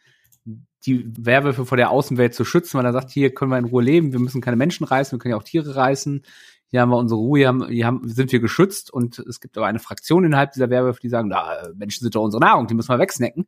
die 0.86 1.04
Werwölfe 1.18 1.66
vor 1.66 1.78
der 1.78 1.90
Außenwelt 1.90 2.36
zu 2.36 2.46
schützen, 2.46 2.78
weil 2.78 2.86
er 2.86 2.94
sagt, 2.94 3.10
hier 3.10 3.34
können 3.34 3.50
wir 3.50 3.58
in 3.58 3.66
Ruhe 3.66 3.82
leben, 3.82 4.14
wir 4.14 4.20
müssen 4.20 4.40
keine 4.40 4.56
Menschen 4.56 4.84
reißen, 4.84 5.18
wir 5.18 5.20
können 5.20 5.32
ja 5.32 5.38
auch 5.38 5.44
Tiere 5.44 5.76
reißen. 5.76 6.22
Hier 6.68 6.82
haben 6.82 6.92
wir 6.92 6.98
unsere 6.98 7.20
Ruhe, 7.20 7.40
hier, 7.40 7.48
haben, 7.48 7.68
hier 7.70 7.88
haben, 7.88 8.08
sind 8.08 8.32
wir 8.32 8.42
geschützt. 8.42 8.94
Und 8.94 9.18
es 9.18 9.40
gibt 9.40 9.58
aber 9.58 9.66
eine 9.66 9.80
Fraktion 9.80 10.26
innerhalb 10.26 10.52
dieser 10.52 10.70
Werwölfe, 10.70 11.02
die 11.02 11.10
sagen, 11.10 11.30
na, 11.30 11.70
Menschen 11.74 12.04
sind 12.04 12.14
doch 12.14 12.22
unsere 12.22 12.42
Nahrung, 12.42 12.68
die 12.68 12.76
müssen 12.76 12.90
wir 12.90 13.00
wegsnacken. 13.00 13.48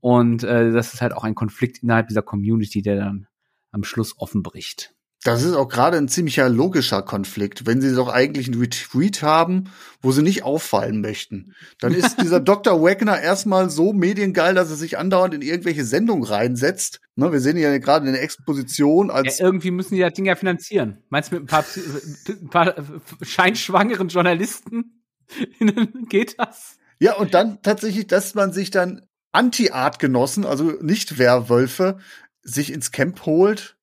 Und 0.00 0.44
äh, 0.44 0.72
das 0.72 0.94
ist 0.94 1.02
halt 1.02 1.12
auch 1.12 1.24
ein 1.24 1.34
Konflikt 1.34 1.82
innerhalb 1.82 2.08
dieser 2.08 2.22
Community, 2.22 2.80
der 2.80 2.96
dann 2.96 3.26
am 3.70 3.84
Schluss 3.84 4.16
offen 4.16 4.42
bricht. 4.42 4.94
Das 5.22 5.42
ist 5.42 5.54
auch 5.54 5.68
gerade 5.68 5.98
ein 5.98 6.08
ziemlicher 6.08 6.48
logischer 6.48 7.02
Konflikt. 7.02 7.66
Wenn 7.66 7.82
sie 7.82 7.94
doch 7.94 8.08
eigentlich 8.08 8.46
einen 8.46 8.58
Retweet 8.58 9.22
haben, 9.22 9.70
wo 10.00 10.12
sie 10.12 10.22
nicht 10.22 10.44
auffallen 10.44 11.02
möchten, 11.02 11.54
dann 11.78 11.92
ist 11.92 12.16
dieser 12.22 12.40
Dr. 12.40 12.82
Wagner 12.82 13.20
erstmal 13.20 13.68
so 13.68 13.92
mediengeil, 13.92 14.54
dass 14.54 14.70
er 14.70 14.76
sich 14.76 14.96
andauernd 14.96 15.34
in 15.34 15.42
irgendwelche 15.42 15.84
Sendungen 15.84 16.24
reinsetzt. 16.24 17.00
Ne, 17.16 17.32
wir 17.32 17.40
sehen 17.40 17.58
ja 17.58 17.76
gerade 17.76 18.06
in 18.06 18.14
der 18.14 18.22
Exposition 18.22 19.08
Ja, 19.08 19.14
als 19.14 19.40
irgendwie 19.40 19.70
müssen 19.70 19.94
die 19.94 20.00
das 20.00 20.14
Ding 20.14 20.24
ja 20.24 20.36
finanzieren. 20.36 21.02
Meinst 21.10 21.30
du, 21.30 21.34
mit 21.34 21.44
ein 21.44 21.46
paar, 21.48 21.66
ein 22.28 22.48
paar 22.48 22.78
äh, 22.78 22.82
scheinschwangeren 23.20 24.08
Journalisten 24.08 25.02
geht 26.08 26.38
das? 26.38 26.78
Ja, 26.98 27.16
und 27.16 27.34
dann 27.34 27.60
tatsächlich, 27.62 28.06
dass 28.06 28.34
man 28.34 28.52
sich 28.52 28.70
dann 28.70 29.02
Anti-Art-Genossen, 29.32 30.46
also 30.46 30.72
nicht 30.80 31.18
Werwölfe, 31.18 31.98
sich 32.42 32.72
ins 32.72 32.90
Camp 32.90 33.26
holt. 33.26 33.76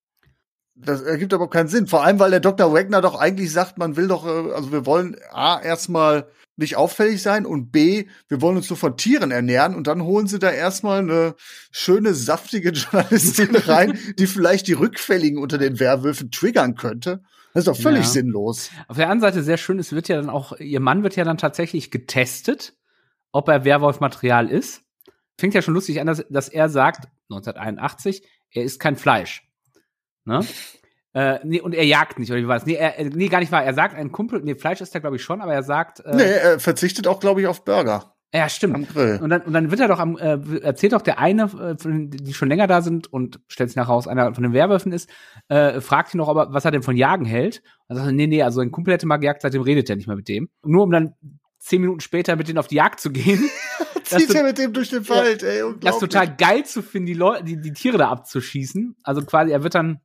Das 0.80 1.02
ergibt 1.02 1.34
aber 1.34 1.50
keinen 1.50 1.68
Sinn. 1.68 1.88
Vor 1.88 2.04
allem, 2.04 2.20
weil 2.20 2.32
der 2.32 2.40
Dr. 2.40 2.72
Wagner 2.74 3.02
doch 3.02 3.16
eigentlich 3.20 3.52
sagt, 3.52 3.78
man 3.78 3.96
will 3.96 4.08
doch, 4.08 4.26
äh, 4.26 4.52
also 4.54 4.72
wir 4.72 4.86
wollen 4.86 5.16
A, 5.32 5.60
erstmal 5.60 6.28
nicht 6.56 6.76
auffällig 6.76 7.22
sein 7.22 7.46
und 7.46 7.72
B, 7.72 8.08
wir 8.28 8.42
wollen 8.42 8.58
uns 8.58 8.70
nur 8.70 8.78
von 8.78 8.98
Tieren 8.98 9.30
ernähren 9.32 9.76
und 9.76 9.86
dann 9.88 10.02
holen 10.04 10.28
sie 10.28 10.40
da 10.40 10.50
erstmal 10.52 11.00
eine 11.00 11.36
schöne, 11.72 12.14
saftige 12.14 12.70
Journalistin 12.74 13.56
rein, 13.56 13.98
die 14.18 14.28
vielleicht 14.28 14.68
die 14.68 14.74
Rückfälligen 14.74 15.40
unter 15.40 15.58
den 15.58 15.80
Werwölfen 15.80 16.32
triggern 16.32 16.76
könnte. 16.76 17.22
Das 17.54 17.62
ist 17.62 17.68
doch 17.68 17.78
völlig 17.78 18.06
Ja. 18.06 18.10
sinnlos. 18.12 18.70
Auf 18.88 18.98
der 18.98 19.10
anderen 19.10 19.32
Seite 19.32 19.44
sehr 19.44 19.58
schön, 19.58 19.80
es 19.80 19.92
wird 19.92 20.08
ja 20.08 20.16
dann 20.18 20.30
auch, 20.30 20.54
ihr 20.60 20.80
Mann 20.80 21.04
wird 21.04 21.16
ja 21.16 21.24
dann 21.24 21.38
tatsächlich 21.38 21.92
getestet, 21.92 22.76
ob 23.32 23.48
er 23.50 23.66
Werwolf-Material 23.66 24.50
ist. 24.50 24.82
Fängt 25.40 25.54
ja 25.54 25.62
schon 25.62 25.74
lustig 25.76 26.00
an, 26.02 26.08
dass, 26.08 26.26
dass 26.30 26.50
er 26.50 26.70
sagt, 26.70 27.08
1981, 27.30 28.24
er 28.52 28.64
isst 28.64 28.80
kein 28.80 28.96
Fleisch. 28.96 29.47
Ne? 30.28 30.42
Äh, 31.14 31.40
nee, 31.44 31.62
und 31.62 31.74
er 31.74 31.86
jagt 31.86 32.20
nicht, 32.20 32.32
oder 32.32 32.40
wie 32.40 32.48
war 32.48 32.58
das? 32.58 32.66
Nee, 32.66 32.76
er, 32.76 33.00
äh, 33.00 33.06
nee, 33.06 33.28
gar 33.28 33.40
nicht 33.40 33.52
wahr. 33.52 33.64
Er 33.64 33.74
sagt, 33.74 33.96
ein 33.96 34.12
Kumpel, 34.12 34.42
nee, 34.44 34.56
Fleisch 34.56 34.82
ist 34.82 34.94
er, 34.94 35.02
glaube 35.02 35.16
ich, 35.16 35.24
schon, 35.24 35.42
aber 35.42 35.54
er 35.54 35.64
sagt, 35.64 36.02
äh, 36.02 36.16
nee, 36.16 36.24
er 36.24 36.60
verzichtet 36.60 37.08
auch, 37.08 37.20
glaube 37.20 37.42
ich, 37.42 37.48
auf 37.48 37.66
Burger 37.66 38.18
ja, 38.34 38.50
stimmt. 38.50 38.76
am 38.76 38.88
Grill. 38.88 39.20
Und 39.22 39.30
dann, 39.30 39.42
und 39.42 39.54
dann 39.54 39.72
wird 39.72 39.80
er 39.80 39.88
doch 39.88 40.00
am, 40.00 40.18
äh, 40.18 40.38
erzählt 40.60 40.94
doch 40.94 41.02
der 41.02 41.20
eine, 41.20 41.44
äh, 41.44 41.78
von 41.78 42.10
die 42.10 42.34
schon 42.34 42.50
länger 42.50 42.68
da 42.68 42.82
sind 42.82 43.12
und 43.12 43.40
stellt 43.48 43.70
sich 43.70 43.78
nachher 43.78 43.90
raus, 43.90 44.08
einer 44.08 44.34
von 44.34 44.44
den 44.44 44.54
Werwölfen 44.54 44.92
ist, 44.92 45.10
äh, 45.48 45.80
fragt 45.80 46.14
ihn 46.14 46.18
noch, 46.18 46.28
ob 46.28 46.38
er, 46.38 46.54
was 46.54 46.66
er 46.66 46.72
denn 46.72 46.84
von 46.84 46.98
Jagen 46.98 47.26
hält. 47.26 47.62
Und 47.88 47.98
er 47.98 48.04
sagt, 48.04 48.16
nee, 48.16 48.28
nee, 48.28 48.44
also 48.44 48.62
ein 48.62 48.72
Kumpel 48.72 48.94
hätte 48.94 49.08
mal 49.08 49.18
gejagt, 49.18 49.42
seitdem 49.42 49.62
redet 49.62 49.90
er 49.90 49.96
nicht 49.96 50.08
mehr 50.08 50.18
mit 50.18 50.28
dem. 50.28 50.50
Nur 50.64 50.84
um 50.84 50.92
dann 50.92 51.14
zehn 51.58 51.82
Minuten 51.82 52.02
später 52.02 52.36
mit 52.36 52.48
denen 52.48 52.58
auf 52.58 52.68
die 52.68 52.76
Jagd 52.76 53.00
zu 53.00 53.12
gehen. 53.12 53.50
Zieht 54.04 54.34
er 54.34 54.44
mit 54.44 54.58
dem 54.58 54.72
durch 54.72 54.90
den 54.90 55.08
Wald, 55.10 55.44
ey, 55.44 55.64
das 55.82 56.00
total 56.00 56.34
geil 56.34 56.66
zu 56.66 56.82
finden, 56.82 57.08
die 57.08 57.14
Leute, 57.14 57.44
die, 57.44 57.60
die 57.60 57.74
Tiere 57.74 57.98
da 57.98 58.10
abzuschießen. 58.10 58.96
Also 59.04 59.22
quasi, 59.22 59.52
er 59.52 59.64
wird 59.64 59.76
dann 59.76 60.00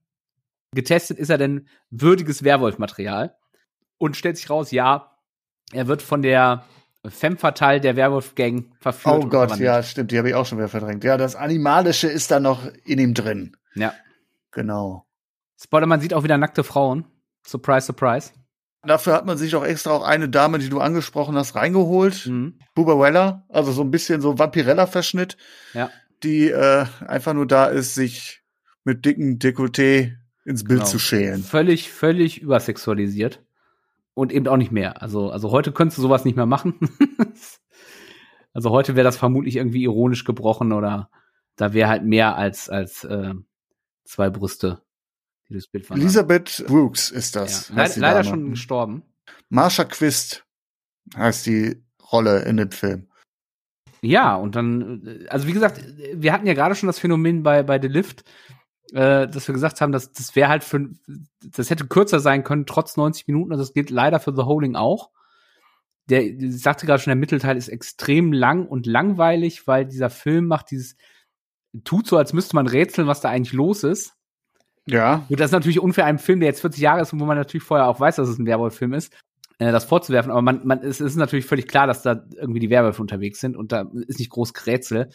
getestet, 0.75 1.19
ist 1.19 1.31
er 1.31 1.39
denn 1.39 1.69
würdiges 1.91 2.43
Werwolfmaterial? 2.43 3.37
Und 3.99 4.17
stellt 4.17 4.37
sich 4.37 4.51
raus, 4.51 4.71
ja, 4.71 5.17
er 5.73 5.87
wird 5.87 6.03
von 6.03 6.23
der 6.23 6.65
Femme 7.07 7.37
Fatale 7.37 7.81
der 7.81 7.97
Werwolf-Gang 7.97 8.75
verführt. 8.81 9.25
Oh 9.25 9.29
Gott, 9.29 9.59
ja, 9.59 9.83
stimmt, 9.83 10.11
die 10.11 10.19
habe 10.19 10.29
ich 10.29 10.35
auch 10.35 10.47
schon 10.47 10.59
wieder 10.59 10.69
verdrängt. 10.69 11.05
Ja, 11.05 11.17
das 11.17 11.35
Animalische 11.37 12.09
ist 12.09 12.31
da 12.31 12.41
noch 12.41 12.67
in 12.85 12.99
ihm 12.99 13.15
drin. 13.15 13.57
Ja. 13.75 13.93
Genau. 14.53 15.07
Spoiler, 15.61 15.87
man 15.87 16.01
sieht 16.01 16.15
auch 16.15 16.23
wieder 16.25 16.39
nackte 16.39 16.65
Frauen. 16.65 17.07
Surprise, 17.47 17.87
surprise. 17.87 18.31
Dafür 18.85 19.15
hat 19.15 19.27
man 19.27 19.39
sich 19.39 19.53
doch 19.53 19.65
extra 19.65 19.93
auch 19.93 20.03
eine 20.03 20.29
Dame, 20.29 20.59
die 20.59 20.69
du 20.69 20.81
angesprochen 20.81 21.37
hast, 21.37 21.55
reingeholt. 21.55 22.27
Mhm. 22.27 22.59
Buba 22.75 22.99
Weller, 22.99 23.47
also 23.49 23.71
so 23.73 23.83
ein 23.83 23.91
bisschen 23.93 24.21
so 24.21 24.39
Vampirella-Verschnitt, 24.39 25.37
Ja. 25.73 25.91
die 26.23 26.51
äh, 26.51 26.87
einfach 27.07 27.33
nur 27.33 27.47
da 27.47 27.67
ist, 27.67 27.95
sich 27.95 28.43
mit 28.85 29.05
dicken 29.05 29.39
Dekolleté 29.39 30.17
ins 30.45 30.65
Bild 30.65 30.81
Genau. 30.81 30.91
zu 30.91 30.99
schälen. 30.99 31.43
Völlig, 31.43 31.91
völlig 31.93 32.41
übersexualisiert. 32.41 33.43
Und 34.15 34.31
eben 34.33 34.47
auch 34.49 34.59
nicht 34.59 34.73
mehr. 34.73 35.01
Also, 35.01 35.31
also 35.31 35.51
heute 35.51 35.73
könntest 35.73 35.97
du 35.99 36.03
sowas 36.03 36.25
nicht 36.27 36.37
mehr 36.37 36.45
machen. 36.47 36.75
also 38.53 38.71
heute 38.71 38.95
wäre 38.95 39.05
das 39.05 39.17
vermutlich 39.17 39.57
irgendwie 39.57 39.83
ironisch 39.85 40.25
gebrochen 40.25 40.73
oder 40.73 41.11
da 41.57 41.73
wäre 41.73 41.89
halt 41.89 42.05
mehr 42.05 42.37
als, 42.37 42.69
als 42.69 43.05
äh, 43.05 43.35
zwei 44.05 44.29
Brüste, 44.31 44.83
die 45.49 45.55
das 45.55 45.67
Bild 45.67 45.87
verraten. 45.87 46.03
Elisabeth 46.03 46.65
Brooks 46.67 47.11
ist 47.11 47.37
das. 47.37 47.69
ja. 47.71 47.77
Leid, 47.77 47.97
leider 47.97 48.23
Dame. 48.23 48.29
schon 48.29 48.51
gestorben. 48.51 49.03
Marsha 49.49 49.85
Quist 49.85 50.45
heißt 51.17 51.47
die 51.47 51.83
Rolle 52.13 52.43
in 52.45 52.59
dem 52.59 52.71
Film. 52.71 53.09
Ja, 54.03 54.35
und 54.37 54.57
dann, 54.57 55.07
äh, 55.07 55.29
also 55.29 55.47
wie 55.47 55.53
gesagt, 55.53 55.83
wir 56.15 56.33
hatten 56.33 56.47
ja 56.47 56.55
gerade 56.55 56.75
schon 56.75 56.87
das 56.89 56.99
Phänomen 56.99 57.43
bei, 57.43 57.63
bei 57.63 57.81
The 57.81 57.89
Lift, 57.89 58.25
äh, 58.93 59.27
dass 59.29 59.49
wir 59.49 59.53
gesagt 59.53 59.81
haben, 59.81 59.93
dass 59.93 60.13
das 60.13 60.37
wäre 60.37 60.49
halt 60.49 60.65
für, 60.65 60.91
das 61.43 61.71
hätte 61.71 61.87
kürzer 61.87 62.21
sein 62.21 62.45
können, 62.45 62.67
trotz 62.67 62.97
90 62.97 63.27
Minuten, 63.27 63.53
und 63.53 63.59
das 63.59 63.73
gilt 63.73 63.91
leider 63.91 64.21
für 64.21 64.35
The 64.35 64.43
Holding 64.43 64.77
auch. 64.77 65.11
Der, 66.09 66.25
ich 66.25 66.61
sagte 66.61 66.87
gerade 66.87 67.01
schon, 67.01 67.11
der 67.11 67.17
Mittelteil 67.17 67.57
ist 67.57 67.69
extrem 67.69 68.33
lang 68.33 68.67
und 68.67 68.87
langweilig, 68.87 69.67
weil 69.67 69.87
dieser 69.87 70.11
Film 70.11 70.47
macht 70.47 70.71
dieses, 70.71 70.97
tut 71.85 72.07
so, 72.07 72.17
als 72.17 72.33
müsste 72.33 72.57
man 72.57 72.67
rätseln, 72.67 73.07
was 73.07 73.21
da 73.21 73.31
eigentlich 73.31 73.53
los 73.53 73.85
ist. 73.85 74.15
Ja. 74.87 75.25
Gut, 75.29 75.39
das 75.39 75.47
ist 75.47 75.53
natürlich 75.53 75.81
unfair 75.81 76.07
einem 76.07 76.19
Film, 76.19 76.41
der 76.41 76.49
jetzt 76.49 76.61
40 76.61 76.81
Jahre 76.81 77.03
ist 77.03 77.13
und 77.13 77.21
wo 77.21 77.25
man 77.25 77.37
natürlich 77.37 77.63
vorher 77.63 77.87
auch 77.87 78.01
weiß, 78.01 78.17
dass 78.17 78.29
es 78.29 78.39
ein 78.39 78.47
Werwolf-Film 78.47 78.95
ist, 78.95 79.15
äh, 79.59 79.71
das 79.71 79.85
vorzuwerfen. 79.85 80.33
Aber 80.33 80.43
man, 80.43 80.67
man, 80.67 80.81
es 80.81 81.01
ist 81.01 81.17
natürlich 81.17 81.47
völlig 81.47 81.69
klar, 81.69 81.87
dass 81.87 82.03
da 82.03 82.25
irgendwie 82.35 82.61
die 82.61 82.71
Werwölfe 82.71 83.01
unterwegs 83.01 83.41
sind 83.41 83.57
und 83.57 83.73
da 83.73 83.89
ist 84.07 84.19
nicht 84.19 84.31
groß 84.31 84.55
Gerätsel. 84.55 85.11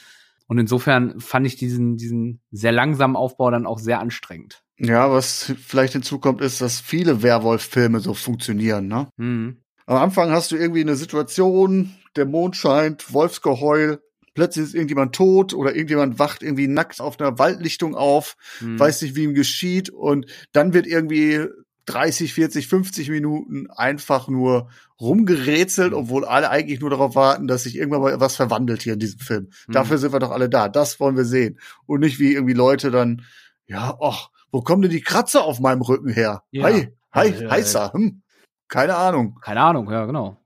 Und 0.47 0.57
insofern 0.57 1.19
fand 1.19 1.45
ich 1.45 1.55
diesen, 1.57 1.97
diesen 1.97 2.41
sehr 2.51 2.71
langsamen 2.71 3.15
Aufbau 3.15 3.51
dann 3.51 3.65
auch 3.65 3.79
sehr 3.79 3.99
anstrengend. 3.99 4.63
Ja, 4.79 5.11
was 5.11 5.53
vielleicht 5.65 5.93
hinzukommt, 5.93 6.41
ist, 6.41 6.61
dass 6.61 6.79
viele 6.79 7.21
Werwolf-Filme 7.23 7.99
so 7.99 8.13
funktionieren, 8.13 8.87
ne? 8.87 9.07
Mhm. 9.17 9.57
Am 9.85 9.97
Anfang 9.97 10.31
hast 10.31 10.51
du 10.51 10.55
irgendwie 10.55 10.81
eine 10.81 10.95
Situation, 10.95 11.95
der 12.15 12.25
Mond 12.25 12.55
scheint, 12.55 13.13
Wolfsgeheul, 13.13 14.01
plötzlich 14.33 14.65
ist 14.65 14.75
irgendjemand 14.75 15.15
tot 15.15 15.53
oder 15.53 15.73
irgendjemand 15.75 16.19
wacht 16.19 16.43
irgendwie 16.43 16.67
nackt 16.67 17.01
auf 17.01 17.19
einer 17.19 17.39
Waldlichtung 17.39 17.95
auf, 17.95 18.35
Mhm. 18.61 18.79
weiß 18.79 19.01
nicht, 19.01 19.15
wie 19.15 19.23
ihm 19.23 19.33
geschieht 19.33 19.89
und 19.89 20.27
dann 20.53 20.73
wird 20.73 20.85
irgendwie 20.87 21.45
30, 21.87 22.33
40, 22.33 22.67
50 22.67 23.09
Minuten 23.09 23.69
einfach 23.71 24.27
nur 24.27 24.69
rumgerätselt, 24.99 25.93
obwohl 25.93 26.25
alle 26.25 26.49
eigentlich 26.49 26.81
nur 26.81 26.89
darauf 26.89 27.15
warten, 27.15 27.47
dass 27.47 27.63
sich 27.63 27.75
irgendwann 27.75 28.01
mal 28.01 28.19
was 28.19 28.35
verwandelt 28.35 28.83
hier 28.83 28.93
in 28.93 28.99
diesem 28.99 29.19
Film. 29.19 29.49
Mhm. 29.67 29.73
Dafür 29.73 29.97
sind 29.97 30.13
wir 30.13 30.19
doch 30.19 30.31
alle 30.31 30.49
da. 30.49 30.69
Das 30.69 30.99
wollen 30.99 31.15
wir 31.15 31.25
sehen. 31.25 31.59
Und 31.85 32.01
nicht 32.01 32.19
wie 32.19 32.33
irgendwie 32.33 32.53
Leute 32.53 32.91
dann, 32.91 33.23
ja, 33.65 33.97
ach, 34.01 34.29
wo 34.51 34.61
kommen 34.61 34.81
denn 34.81 34.91
die 34.91 35.01
Kratzer 35.01 35.43
auf 35.43 35.59
meinem 35.59 35.81
Rücken 35.81 36.09
her? 36.09 36.43
Ja. 36.51 36.65
Hi, 36.65 36.89
hi, 37.11 37.29
Ja, 37.29 37.41
ja, 37.41 37.51
heißer, 37.51 37.93
hm. 37.93 38.21
Keine 38.67 38.95
Ahnung. 38.95 39.39
Keine 39.41 39.61
Ahnung, 39.61 39.89
ja, 39.89 40.05
genau. 40.05 40.37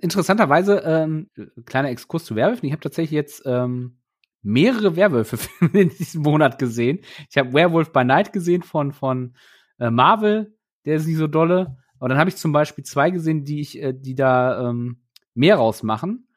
Interessanterweise, 0.00 0.82
ähm, 0.84 1.28
kleiner 1.66 1.88
Exkurs 1.88 2.24
zu 2.24 2.36
Werwölfen. 2.36 2.66
Ich 2.66 2.72
habe 2.72 2.82
tatsächlich 2.82 3.16
jetzt 3.16 3.42
ähm, 3.46 3.98
mehrere 4.42 4.94
Werwölfe-Filme 4.94 5.80
in 5.80 5.88
diesem 5.88 6.22
Monat 6.22 6.58
gesehen. 6.58 7.00
Ich 7.30 7.36
habe 7.36 7.52
Werewolf 7.52 7.92
by 7.92 8.04
Night 8.04 8.32
gesehen 8.32 8.62
von, 8.62 8.92
von 8.92 9.34
äh, 9.78 9.90
Marvel, 9.90 10.56
der 10.84 10.96
ist 10.96 11.06
nicht 11.06 11.16
so 11.18 11.26
dolle. 11.26 11.76
Aber 11.98 12.08
dann 12.08 12.18
habe 12.18 12.30
ich 12.30 12.36
zum 12.36 12.52
Beispiel 12.52 12.84
zwei 12.84 13.10
gesehen, 13.10 13.44
die 13.44 13.60
ich, 13.60 13.80
äh, 13.82 13.92
die 13.92 14.14
da 14.14 14.68
ähm, 14.68 15.02
mehr 15.34 15.56
rausmachen. 15.56 16.28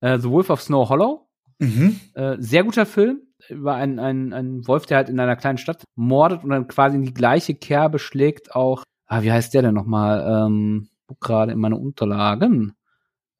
Äh, 0.00 0.18
The 0.18 0.28
Wolf 0.30 0.50
of 0.50 0.62
Snow 0.62 0.88
Hollow, 0.88 1.22
Mhm. 1.58 1.98
äh, 2.14 2.36
sehr 2.38 2.64
guter 2.64 2.84
Film 2.84 3.22
über 3.48 3.74
einen, 3.74 3.98
einen, 3.98 4.32
einen 4.34 4.66
Wolf, 4.68 4.84
der 4.84 4.98
halt 4.98 5.08
in 5.08 5.18
einer 5.18 5.36
kleinen 5.36 5.56
Stadt 5.58 5.84
mordet 5.94 6.44
und 6.44 6.50
dann 6.50 6.68
quasi 6.68 6.96
in 6.96 7.02
die 7.02 7.14
gleiche 7.14 7.54
Kerbe 7.54 7.98
schlägt 7.98 8.54
auch, 8.54 8.82
ah, 9.06 9.22
wie 9.22 9.32
heißt 9.32 9.54
der 9.54 9.62
denn 9.62 9.74
nochmal? 9.74 10.46
Ähm, 10.46 10.88
guck 11.06 11.20
gerade 11.20 11.52
in 11.52 11.58
meine 11.58 11.76
Unterlagen. 11.76 12.74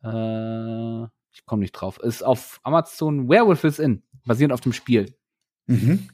Äh, 0.02 1.04
ich 1.32 1.44
komme 1.44 1.61
nicht 1.61 1.72
drauf. 1.72 1.98
Ist 1.98 2.22
auf 2.22 2.61
Amazon 2.62 3.28
Werewolf 3.28 3.64
is 3.64 3.78
In, 3.78 4.02
basierend 4.24 4.52
auf 4.54 4.61
dem 4.61 4.72
Spiel. 4.72 5.14
Mhm. 5.66 6.09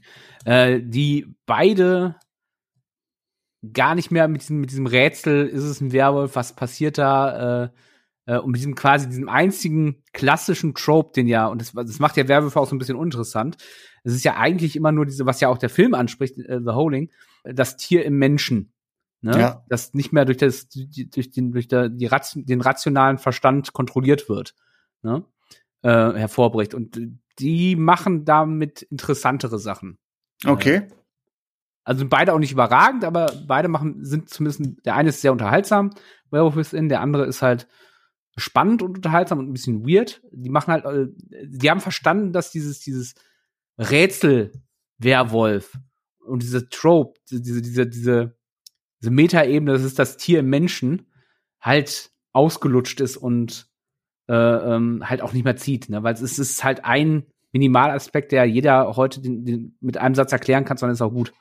Äh, 0.44 0.80
die 0.82 1.34
beide 1.46 2.16
gar 3.72 3.94
nicht 3.94 4.10
mehr 4.10 4.28
mit 4.28 4.42
diesem, 4.42 4.60
mit 4.60 4.70
diesem 4.70 4.86
Rätsel, 4.86 5.46
ist 5.46 5.62
es 5.62 5.80
ein 5.80 5.92
Werwolf, 5.92 6.34
was 6.34 6.54
passiert 6.54 6.98
da, 6.98 7.64
äh, 7.64 7.68
äh, 8.26 8.38
und 8.38 8.52
mit 8.52 8.58
diesem 8.58 8.74
quasi 8.74 9.08
diesem 9.08 9.28
einzigen 9.28 10.02
klassischen 10.12 10.74
Trope, 10.74 11.12
den 11.14 11.26
ja, 11.26 11.46
und 11.46 11.60
das, 11.60 11.72
das 11.72 11.98
macht 11.98 12.16
ja 12.16 12.28
Werwölfe 12.28 12.58
auch 12.60 12.68
so 12.68 12.74
ein 12.74 12.78
bisschen 12.78 12.96
uninteressant. 12.96 13.56
Es 14.04 14.14
ist 14.14 14.24
ja 14.24 14.36
eigentlich 14.36 14.74
immer 14.74 14.92
nur 14.92 15.06
diese, 15.06 15.26
was 15.26 15.40
ja 15.40 15.48
auch 15.48 15.58
der 15.58 15.70
Film 15.70 15.94
anspricht, 15.94 16.38
äh, 16.38 16.60
The 16.64 16.72
Holding, 16.72 17.10
äh, 17.44 17.54
das 17.54 17.76
Tier 17.76 18.04
im 18.04 18.18
Menschen. 18.18 18.72
Ne? 19.20 19.38
Ja. 19.38 19.64
Das 19.68 19.94
nicht 19.94 20.12
mehr 20.12 20.24
durch 20.24 20.38
das, 20.38 20.68
durch 20.68 21.30
den, 21.30 21.52
durch 21.52 21.68
der, 21.68 21.88
die 21.88 22.10
den 22.34 22.60
rationalen 22.60 23.18
Verstand 23.18 23.72
kontrolliert 23.72 24.28
wird, 24.28 24.56
ne? 25.02 25.24
äh, 25.82 25.88
hervorbricht. 25.88 26.74
Und 26.74 27.00
die 27.38 27.76
machen 27.76 28.24
damit 28.24 28.82
interessantere 28.82 29.60
Sachen. 29.60 29.98
Okay. 30.44 30.88
Also 31.84 32.00
sind 32.00 32.10
beide 32.10 32.32
auch 32.32 32.38
nicht 32.38 32.52
überragend, 32.52 33.04
aber 33.04 33.32
beide 33.46 33.68
machen, 33.68 34.04
sind 34.04 34.28
zumindest, 34.28 34.84
der 34.84 34.94
eine 34.94 35.08
ist 35.08 35.20
sehr 35.20 35.32
unterhaltsam, 35.32 35.90
Werewolf 36.30 36.56
is 36.56 36.72
In, 36.72 36.88
der 36.88 37.00
andere 37.00 37.26
ist 37.26 37.42
halt 37.42 37.66
spannend 38.36 38.82
und 38.82 38.96
unterhaltsam 38.96 39.38
und 39.38 39.50
ein 39.50 39.52
bisschen 39.52 39.86
weird. 39.86 40.22
Die 40.32 40.48
machen 40.48 40.72
halt, 40.72 40.84
äh, 40.84 41.08
die 41.44 41.70
haben 41.70 41.80
verstanden, 41.80 42.32
dass 42.32 42.50
dieses, 42.50 42.80
dieses 42.80 43.14
Rätsel-Werwolf 43.78 45.78
und 46.26 46.42
diese 46.42 46.68
Trope, 46.68 47.20
diese, 47.30 47.62
diese, 47.62 47.86
diese, 47.86 48.36
diese 49.00 49.10
Metaebene, 49.10 49.72
das 49.72 49.82
ist 49.82 49.98
das 49.98 50.16
Tier 50.16 50.40
im 50.40 50.48
Menschen, 50.48 51.10
halt 51.60 52.10
ausgelutscht 52.32 53.00
ist 53.00 53.16
und 53.16 53.68
äh, 54.28 54.34
ähm, 54.34 55.08
halt 55.08 55.20
auch 55.20 55.32
nicht 55.32 55.44
mehr 55.44 55.56
zieht, 55.56 55.88
ne? 55.88 56.02
Weil 56.02 56.14
es 56.14 56.22
ist, 56.22 56.38
es 56.38 56.52
ist 56.52 56.64
halt 56.64 56.84
ein 56.84 57.26
Minimalaspekt, 57.52 58.32
der 58.32 58.44
jeder 58.44 58.96
heute 58.96 59.20
den, 59.20 59.44
den 59.44 59.76
mit 59.80 59.98
einem 59.98 60.14
Satz 60.14 60.32
erklären 60.32 60.64
kann, 60.64 60.78
sondern 60.78 60.94
ist 60.94 61.02
auch 61.02 61.12
gut. 61.12 61.32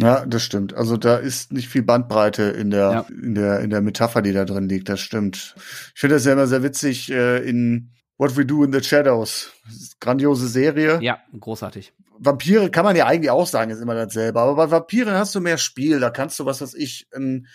Ja, 0.00 0.26
das 0.26 0.42
stimmt. 0.42 0.74
Also 0.74 0.96
da 0.96 1.16
ist 1.16 1.52
nicht 1.52 1.68
viel 1.68 1.82
Bandbreite 1.82 2.42
in 2.44 2.70
der, 2.70 2.90
Ja. 2.90 3.06
in 3.10 3.34
der, 3.34 3.60
in 3.60 3.70
der 3.70 3.80
Metapher, 3.80 4.22
die 4.22 4.32
da 4.32 4.44
drin 4.44 4.68
liegt. 4.68 4.88
Das 4.88 5.00
stimmt. 5.00 5.54
Ich 5.94 6.00
finde 6.00 6.16
das 6.16 6.24
ja 6.24 6.32
immer 6.32 6.46
sehr 6.48 6.62
witzig 6.64 7.10
äh, 7.12 7.38
in 7.48 7.90
What 8.18 8.36
We 8.36 8.44
Do 8.44 8.64
in 8.64 8.72
the 8.72 8.82
Shadows. 8.82 9.52
Grandiose 10.00 10.48
Serie. 10.48 10.98
Ja, 11.00 11.18
großartig. 11.38 11.92
Vampire 12.18 12.70
kann 12.70 12.84
man 12.84 12.96
ja 12.96 13.06
eigentlich 13.06 13.30
auch 13.30 13.46
sagen, 13.46 13.70
ist 13.70 13.80
immer 13.80 13.94
dasselbe. 13.94 14.40
Aber 14.40 14.54
bei 14.56 14.70
Vampiren 14.70 15.14
hast 15.14 15.34
du 15.34 15.40
mehr 15.40 15.58
Spiel. 15.58 16.00
Da 16.00 16.10
kannst 16.10 16.38
du, 16.38 16.46
was 16.46 16.60
weiß 16.60 16.74
ich, 16.74 17.06
ein, 17.14 17.46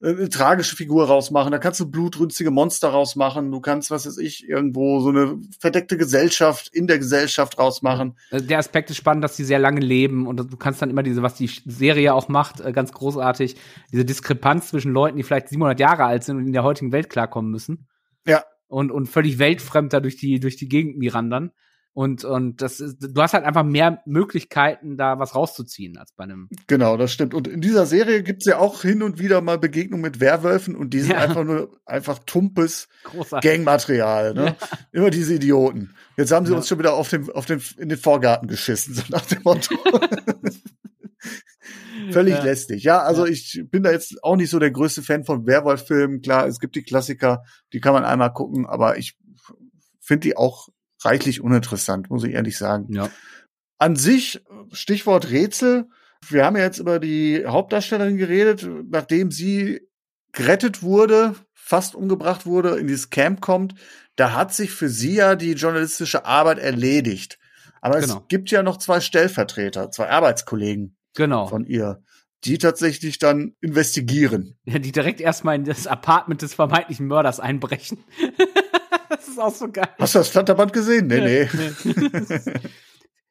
eine 0.00 0.28
tragische 0.28 0.76
Figur 0.76 1.06
rausmachen. 1.06 1.50
Da 1.50 1.58
kannst 1.58 1.80
du 1.80 1.90
blutrünstige 1.90 2.50
Monster 2.50 2.88
rausmachen. 2.90 3.50
Du 3.50 3.60
kannst, 3.60 3.90
was 3.90 4.06
weiß 4.06 4.18
ich, 4.18 4.48
irgendwo 4.48 5.00
so 5.00 5.08
eine 5.08 5.40
verdeckte 5.58 5.96
Gesellschaft 5.96 6.68
in 6.72 6.86
der 6.86 6.98
Gesellschaft 6.98 7.58
rausmachen. 7.58 8.16
Äh, 8.30 8.42
Der 8.42 8.58
Aspekt 8.58 8.90
ist 8.90 8.96
spannend, 8.96 9.24
dass 9.24 9.36
die 9.36 9.44
sehr 9.44 9.58
lange 9.58 9.80
leben 9.80 10.26
und 10.26 10.36
du 10.36 10.56
kannst 10.56 10.80
dann 10.80 10.90
immer 10.90 11.02
diese, 11.02 11.22
was 11.22 11.34
die 11.34 11.50
Serie 11.66 12.14
auch 12.14 12.28
macht, 12.28 12.60
äh, 12.60 12.72
ganz 12.72 12.92
großartig, 12.92 13.56
diese 13.92 14.04
Diskrepanz 14.04 14.68
zwischen 14.68 14.92
Leuten, 14.92 15.16
die 15.16 15.24
vielleicht 15.24 15.48
700 15.48 15.80
Jahre 15.80 16.04
alt 16.04 16.22
sind 16.22 16.36
und 16.36 16.46
in 16.46 16.52
der 16.52 16.62
heutigen 16.62 16.92
Welt 16.92 17.10
klarkommen 17.10 17.50
müssen. 17.50 17.88
Ja. 18.24 18.44
Und, 18.68 18.92
und 18.92 19.06
völlig 19.06 19.38
weltfremd 19.38 19.92
da 19.92 20.00
durch 20.00 20.16
die, 20.16 20.38
durch 20.38 20.56
die 20.56 20.68
Gegend 20.68 20.98
mirandern. 20.98 21.50
Und, 21.98 22.24
und 22.24 22.62
das 22.62 22.78
ist, 22.78 22.98
du 23.00 23.20
hast 23.20 23.32
halt 23.34 23.44
einfach 23.44 23.64
mehr 23.64 24.00
Möglichkeiten, 24.06 24.96
da 24.96 25.18
was 25.18 25.34
rauszuziehen 25.34 25.96
als 25.96 26.12
bei 26.12 26.22
einem. 26.22 26.48
Genau, 26.68 26.96
das 26.96 27.12
stimmt. 27.12 27.34
Und 27.34 27.48
in 27.48 27.60
dieser 27.60 27.86
Serie 27.86 28.22
gibt's 28.22 28.46
ja 28.46 28.58
auch 28.58 28.82
hin 28.82 29.02
und 29.02 29.18
wieder 29.18 29.40
mal 29.40 29.58
Begegnungen 29.58 30.02
mit 30.02 30.20
Werwölfen 30.20 30.76
und 30.76 30.94
die 30.94 31.00
sind 31.00 31.14
Ja. 31.14 31.18
einfach 31.18 31.42
nur 31.42 31.76
einfach 31.86 32.20
tumpes 32.20 32.86
Großartig. 33.02 33.50
Gangmaterial, 33.50 34.32
ne? 34.32 34.54
Immer 34.92 35.10
diese 35.10 35.34
Idioten. 35.34 35.92
Jetzt 36.16 36.30
haben 36.30 36.46
sie 36.46 36.52
Ja. 36.52 36.58
uns 36.58 36.68
schon 36.68 36.78
wieder 36.78 36.94
auf 36.94 37.08
den, 37.08 37.28
auf 37.32 37.46
den, 37.46 37.60
in 37.78 37.88
den 37.88 37.98
Vorgarten 37.98 38.46
geschissen, 38.46 38.94
so 38.94 39.02
nach 39.08 39.26
dem 39.26 39.42
Motto. 39.42 39.74
Völlig 42.12 42.34
Ja. 42.34 42.44
lästig. 42.44 42.84
Ja, 42.84 43.02
also 43.02 43.26
ich 43.26 43.60
bin 43.72 43.82
da 43.82 43.90
jetzt 43.90 44.22
auch 44.22 44.36
nicht 44.36 44.50
so 44.50 44.60
der 44.60 44.70
größte 44.70 45.02
Fan 45.02 45.24
von 45.24 45.48
Werwolf-Filmen. 45.48 46.20
Klar, 46.22 46.46
es 46.46 46.60
gibt 46.60 46.76
die 46.76 46.84
Klassiker, 46.84 47.42
die 47.72 47.80
kann 47.80 47.92
man 47.92 48.04
einmal 48.04 48.32
gucken, 48.32 48.66
aber 48.66 48.98
ich 48.98 49.18
finde 50.00 50.28
die 50.28 50.36
auch 50.36 50.68
reichlich 51.02 51.40
uninteressant, 51.40 52.10
muss 52.10 52.24
ich 52.24 52.32
ehrlich 52.34 52.56
sagen. 52.58 52.92
Ja. 52.92 53.10
An 53.78 53.96
sich, 53.96 54.42
Stichwort 54.72 55.30
Rätsel. 55.30 55.86
Wir 56.28 56.44
haben 56.44 56.56
ja 56.56 56.64
jetzt 56.64 56.78
über 56.80 56.98
die 56.98 57.44
Hauptdarstellerin 57.46 58.16
geredet, 58.16 58.68
nachdem 58.90 59.30
sie 59.30 59.80
gerettet 60.32 60.82
wurde, 60.82 61.34
fast 61.54 61.94
umgebracht 61.94 62.44
wurde, 62.44 62.76
in 62.76 62.86
dieses 62.88 63.10
Camp 63.10 63.40
kommt. 63.40 63.74
Da 64.16 64.32
hat 64.34 64.52
sich 64.52 64.72
für 64.72 64.88
sie 64.88 65.14
ja 65.14 65.36
die 65.36 65.52
journalistische 65.52 66.24
Arbeit 66.26 66.58
erledigt. 66.58 67.38
Aber 67.80 68.00
Genau. 68.00 68.16
es 68.22 68.28
gibt 68.28 68.50
ja 68.50 68.64
noch 68.64 68.78
zwei 68.78 69.00
Stellvertreter, 69.00 69.90
zwei 69.92 70.08
Arbeitskollegen 70.10 70.96
Genau. 71.14 71.46
von 71.46 71.64
ihr, 71.64 72.02
die 72.44 72.58
tatsächlich 72.58 73.18
dann 73.18 73.54
investigieren. 73.60 74.58
Ja, 74.64 74.80
die 74.80 74.90
direkt 74.92 75.20
erstmal 75.20 75.54
in 75.54 75.64
das 75.64 75.86
Apartment 75.86 76.42
des 76.42 76.54
vermeintlichen 76.54 77.06
Mörders 77.06 77.38
einbrechen. 77.38 77.98
das 79.08 79.28
ist 79.28 79.38
auch 79.38 79.54
so 79.54 79.70
geil. 79.70 79.88
Hast 79.98 80.14
du 80.14 80.18
das 80.20 80.28
Flatterband 80.28 80.72
gesehen? 80.72 81.06
Nee, 81.06 81.20
nee. 81.20 81.48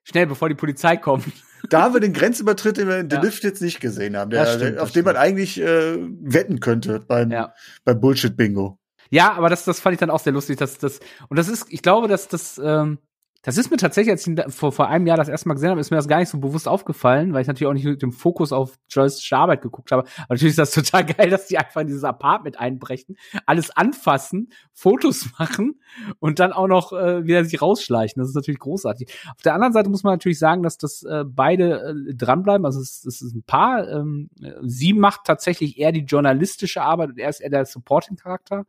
Schnell, 0.04 0.28
bevor 0.28 0.48
die 0.50 0.56
Polizei 0.56 0.96
kommt. 0.98 1.26
Da 1.70 1.82
haben 1.82 1.94
wir 1.94 2.00
den 2.00 2.14
Grenzübertritt, 2.14 2.78
den 2.78 2.88
wir 2.88 2.98
in 3.00 3.10
The 3.10 3.18
Ja. 3.18 3.22
Lift 3.24 3.44
jetzt 3.44 3.62
nicht 3.62 3.80
gesehen 3.82 4.16
haben, 4.16 4.30
der, 4.32 4.46
stimmt, 4.46 4.80
auf 4.80 4.92
den 4.92 5.04
man 5.04 5.18
eigentlich 5.18 5.60
äh, 5.60 5.98
wetten 6.22 6.60
könnte 6.60 7.00
beim, 7.02 7.32
Ja. 7.32 7.54
beim 7.84 8.00
Bullshit-Bingo. 8.00 8.80
Ja, 9.10 9.34
aber 9.34 9.50
das, 9.50 9.66
das 9.66 9.80
fand 9.80 9.94
ich 9.94 10.00
dann 10.00 10.10
auch 10.10 10.20
sehr 10.20 10.34
lustig. 10.34 10.58
Dass, 10.58 10.78
das, 10.78 11.00
und 11.30 11.38
das 11.38 11.50
ist, 11.50 11.66
ich 11.70 11.82
glaube, 11.82 12.08
dass 12.08 12.28
das, 12.28 12.60
ähm, 12.64 13.00
das 13.48 13.58
ist 13.58 13.72
mir 13.72 13.78
tatsächlich, 13.78 14.12
als 14.12 14.28
ich 14.28 14.54
vor, 14.54 14.74
vor 14.74 14.90
einem 14.90 15.08
Jahr 15.08 15.16
das 15.16 15.30
erste 15.30 15.48
Mal 15.48 15.54
gesehen 15.54 15.70
habe, 15.70 15.80
ist 15.80 15.90
mir 15.90 15.96
das 15.96 16.10
gar 16.10 16.20
nicht 16.20 16.28
so 16.28 16.38
bewusst 16.38 16.68
aufgefallen, 16.68 17.32
weil 17.32 17.44
ich 17.44 17.48
natürlich 17.48 17.70
auch 17.70 17.74
nicht 17.74 17.86
mit 17.86 18.02
dem 18.02 18.12
Fokus 18.12 18.52
auf 18.52 18.78
journalistische 18.90 19.38
Arbeit 19.38 19.62
geguckt 19.62 19.90
habe. 19.94 20.02
Aber 20.02 20.34
natürlich 20.34 20.58
ist 20.58 20.60
das 20.60 20.72
total 20.72 21.06
geil, 21.06 21.30
dass 21.30 21.48
die 21.48 21.58
einfach 21.58 21.80
in 21.80 21.88
dieses 21.88 22.04
Apartment 22.04 22.60
einbrechen, 22.60 23.16
alles 23.46 23.72
anfassen, 23.72 24.52
Fotos 24.74 25.30
machen 25.40 25.80
und 26.20 26.40
dann 26.40 26.52
auch 26.52 26.68
noch 26.68 26.92
äh, 26.92 27.26
wieder 27.26 27.46
sich 27.46 27.62
rausschleichen. 27.62 28.20
Das 28.20 28.28
ist 28.28 28.36
natürlich 28.36 28.60
großartig. 28.60 29.18
Auf 29.34 29.42
der 29.42 29.54
anderen 29.54 29.72
Seite 29.72 29.90
muss 29.90 30.04
man 30.04 30.12
natürlich 30.16 30.40
sagen, 30.40 30.62
dass 30.62 30.78
das 30.78 31.04
äh, 31.04 31.24
beide 31.26 31.96
äh, 32.10 32.16
dranbleiben. 32.16 32.66
Also 32.66 32.82
es, 32.82 33.06
es 33.06 33.22
ist 33.22 33.34
ein 33.34 33.44
Paar. 33.44 33.88
Ähm, 33.88 34.30
sie 34.64 34.92
macht 34.92 35.22
tatsächlich 35.24 35.78
eher 35.78 35.94
die 35.94 36.04
journalistische 36.04 36.82
Arbeit 36.82 37.12
und 37.12 37.18
er 37.18 37.30
ist 37.30 37.40
eher 37.40 37.50
der 37.50 37.66
Supporting-Charakter. 37.66 38.66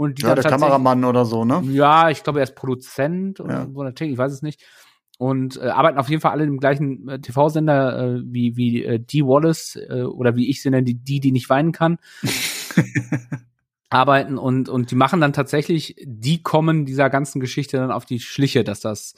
Und 0.00 0.22
Ja, 0.22 0.34
der 0.34 0.44
Kameramann 0.44 1.04
oder 1.04 1.26
so, 1.26 1.44
ne? 1.44 1.60
ja, 1.66 2.08
ich 2.08 2.22
glaube, 2.22 2.38
er 2.38 2.44
ist 2.44 2.54
Produzent 2.54 3.38
oder 3.38 3.68
so 3.70 3.84
ich 3.86 4.16
weiß 4.16 4.32
es 4.32 4.40
nicht. 4.40 4.64
Und 5.18 5.58
äh, 5.58 5.68
arbeiten 5.68 5.98
auf 5.98 6.08
jeden 6.08 6.22
Fall 6.22 6.32
alle 6.32 6.44
im 6.44 6.56
gleichen 6.56 7.06
äh, 7.06 7.20
TV-Sender 7.20 7.98
äh, 7.98 8.22
wie, 8.24 8.56
wie 8.56 8.82
äh, 8.82 8.98
Dee 8.98 9.26
Wallace 9.26 9.76
äh, 9.76 10.04
oder 10.04 10.36
wie 10.36 10.48
ich 10.48 10.62
sie 10.62 10.70
nenne, 10.70 10.84
die, 10.84 10.94
die, 10.94 11.20
die 11.20 11.32
nicht 11.32 11.50
weinen 11.50 11.72
kann. 11.72 11.98
arbeiten 13.90 14.38
und, 14.38 14.70
und 14.70 14.90
die 14.90 14.94
machen 14.94 15.20
dann 15.20 15.34
tatsächlich, 15.34 15.96
die 16.02 16.42
kommen 16.42 16.86
dieser 16.86 17.10
ganzen 17.10 17.38
Geschichte 17.38 17.76
dann 17.76 17.92
auf 17.92 18.06
die 18.06 18.20
Schliche, 18.20 18.64
dass 18.64 18.80
das 18.80 19.12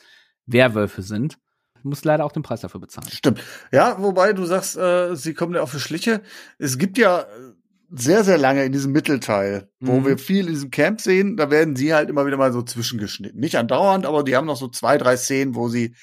Werwölfe 0.46 1.02
sind. 1.02 1.38
Muss 1.84 2.02
leider 2.04 2.24
auch 2.24 2.32
den 2.32 2.42
Preis 2.42 2.62
dafür 2.62 2.80
bezahlen. 2.80 3.08
Stimmt. 3.08 3.40
Ja, 3.70 4.02
wobei 4.02 4.32
du 4.32 4.44
sagst, 4.46 4.76
äh, 4.76 5.14
sie 5.14 5.34
kommen 5.34 5.54
ja 5.54 5.62
auf 5.62 5.70
die 5.70 5.78
Schliche. 5.78 6.22
Es 6.58 6.76
gibt 6.78 6.98
ja 6.98 7.26
sehr, 7.94 8.24
sehr 8.24 8.38
lange 8.38 8.64
in 8.64 8.72
diesem 8.72 8.92
Mittelteil, 8.92 9.68
wo 9.80 10.00
Mhm. 10.00 10.06
wir 10.06 10.18
viel 10.18 10.46
in 10.46 10.52
diesem 10.54 10.70
Camp 10.70 11.00
sehen, 11.00 11.36
da 11.36 11.50
werden 11.50 11.76
sie 11.76 11.92
halt 11.94 12.08
immer 12.08 12.24
wieder 12.26 12.36
mal 12.38 12.52
so 12.52 12.62
zwischengeschnitten. 12.62 13.38
Nicht 13.38 13.56
andauernd, 13.56 14.06
aber 14.06 14.22
die 14.24 14.34
haben 14.34 14.46
noch 14.46 14.56
so 14.56 14.68
zwei, 14.68 14.96
drei 14.98 15.16
Szenen, 15.16 15.54
wo 15.54 15.68
sie 15.68 15.94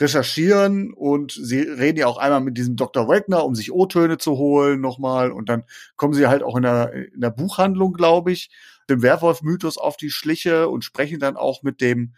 recherchieren 0.00 0.92
und 0.92 1.32
sie 1.32 1.60
reden 1.60 1.98
ja 1.98 2.06
auch 2.06 2.16
einmal 2.18 2.40
mit 2.40 2.56
diesem 2.58 2.76
Dr. 2.76 3.06
Wagner, 3.08 3.44
um 3.44 3.54
sich 3.54 3.70
O-Töne 3.72 4.18
zu 4.18 4.32
holen 4.38 4.80
nochmal 4.80 5.30
und 5.30 5.48
dann 5.48 5.64
kommen 5.96 6.14
sie 6.14 6.26
halt 6.26 6.42
auch 6.42 6.56
in 6.56 6.62
der, 6.62 6.92
in 6.92 7.20
der 7.20 7.30
Buchhandlung, 7.30 7.92
glaube 7.92 8.32
ich, 8.32 8.50
dem 8.90 9.02
Werwolf-Mythos 9.02 9.78
auf 9.78 9.96
die 9.96 10.10
Schliche 10.10 10.68
und 10.68 10.82
sprechen 10.84 11.20
dann 11.20 11.36
auch 11.36 11.62
mit 11.62 11.80
dem 11.80 12.14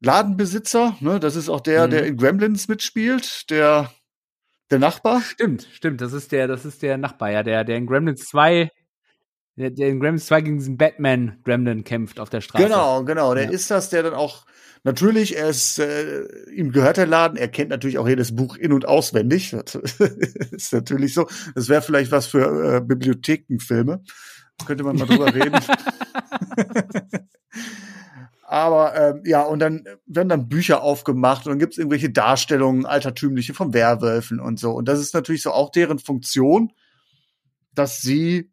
Ladenbesitzer, 0.00 0.96
ne, 1.00 1.18
das 1.18 1.36
ist 1.36 1.48
auch 1.48 1.60
der, 1.60 1.86
Mhm. 1.86 1.90
der 1.90 2.06
in 2.06 2.16
Gremlins 2.16 2.68
mitspielt, 2.68 3.50
der, 3.50 3.90
der 4.70 4.78
Nachbar. 4.78 5.20
Stimmt, 5.20 5.68
stimmt. 5.72 6.00
Das 6.00 6.12
ist 6.12 6.32
der, 6.32 6.48
das 6.48 6.64
ist 6.64 6.82
der 6.82 6.98
Nachbar, 6.98 7.30
ja, 7.30 7.42
der, 7.42 7.64
der 7.64 7.76
in 7.76 7.86
Gremlins 7.86 8.24
2, 8.26 8.70
der, 9.56 9.70
der 9.70 9.88
in 9.88 10.00
Gremlins 10.00 10.26
2 10.26 10.40
gegen 10.42 10.58
diesen 10.58 10.76
Batman 10.76 11.38
Gremlin 11.44 11.84
kämpft 11.84 12.20
auf 12.20 12.30
der 12.30 12.40
Straße. 12.40 12.64
Genau, 12.64 13.04
genau. 13.04 13.34
Der 13.34 13.44
Ja. 13.44 13.50
ist 13.50 13.70
das, 13.70 13.90
der 13.90 14.02
dann 14.02 14.14
auch 14.14 14.44
natürlich, 14.84 15.36
er 15.36 15.48
ist, 15.48 15.78
äh, 15.78 16.24
ihm 16.52 16.72
gehört 16.72 16.96
der 16.96 17.06
Laden, 17.06 17.36
er 17.36 17.48
kennt 17.48 17.70
natürlich 17.70 17.98
auch 17.98 18.08
jedes 18.08 18.34
Buch 18.34 18.56
in- 18.56 18.72
und 18.72 18.86
auswendig. 18.86 19.54
Das 19.64 19.74
ist 20.52 20.72
natürlich 20.72 21.14
so. 21.14 21.26
Das 21.54 21.68
wäre 21.68 21.82
vielleicht 21.82 22.10
was 22.12 22.26
für 22.26 22.76
äh, 22.76 22.80
Bibliothekenfilme. 22.80 24.02
Könnte 24.66 24.84
man 24.84 24.96
mal 24.96 25.06
drüber 25.06 25.34
reden. 25.34 25.54
Aber 28.48 28.94
ähm, 28.94 29.22
ja, 29.24 29.42
und 29.42 29.58
dann 29.58 29.84
werden 30.06 30.28
dann 30.28 30.48
Bücher 30.48 30.82
aufgemacht 30.82 31.46
und 31.46 31.50
dann 31.50 31.58
gibt's 31.58 31.78
irgendwelche 31.78 32.10
Darstellungen, 32.10 32.86
altertümliche 32.86 33.54
von 33.54 33.74
Werwölfen 33.74 34.38
und 34.38 34.60
so. 34.60 34.70
Und 34.70 34.86
das 34.86 35.00
ist 35.00 35.14
natürlich 35.14 35.42
so 35.42 35.50
auch 35.50 35.70
deren 35.72 35.98
Funktion, 35.98 36.72
dass 37.74 38.00
sie 38.00 38.52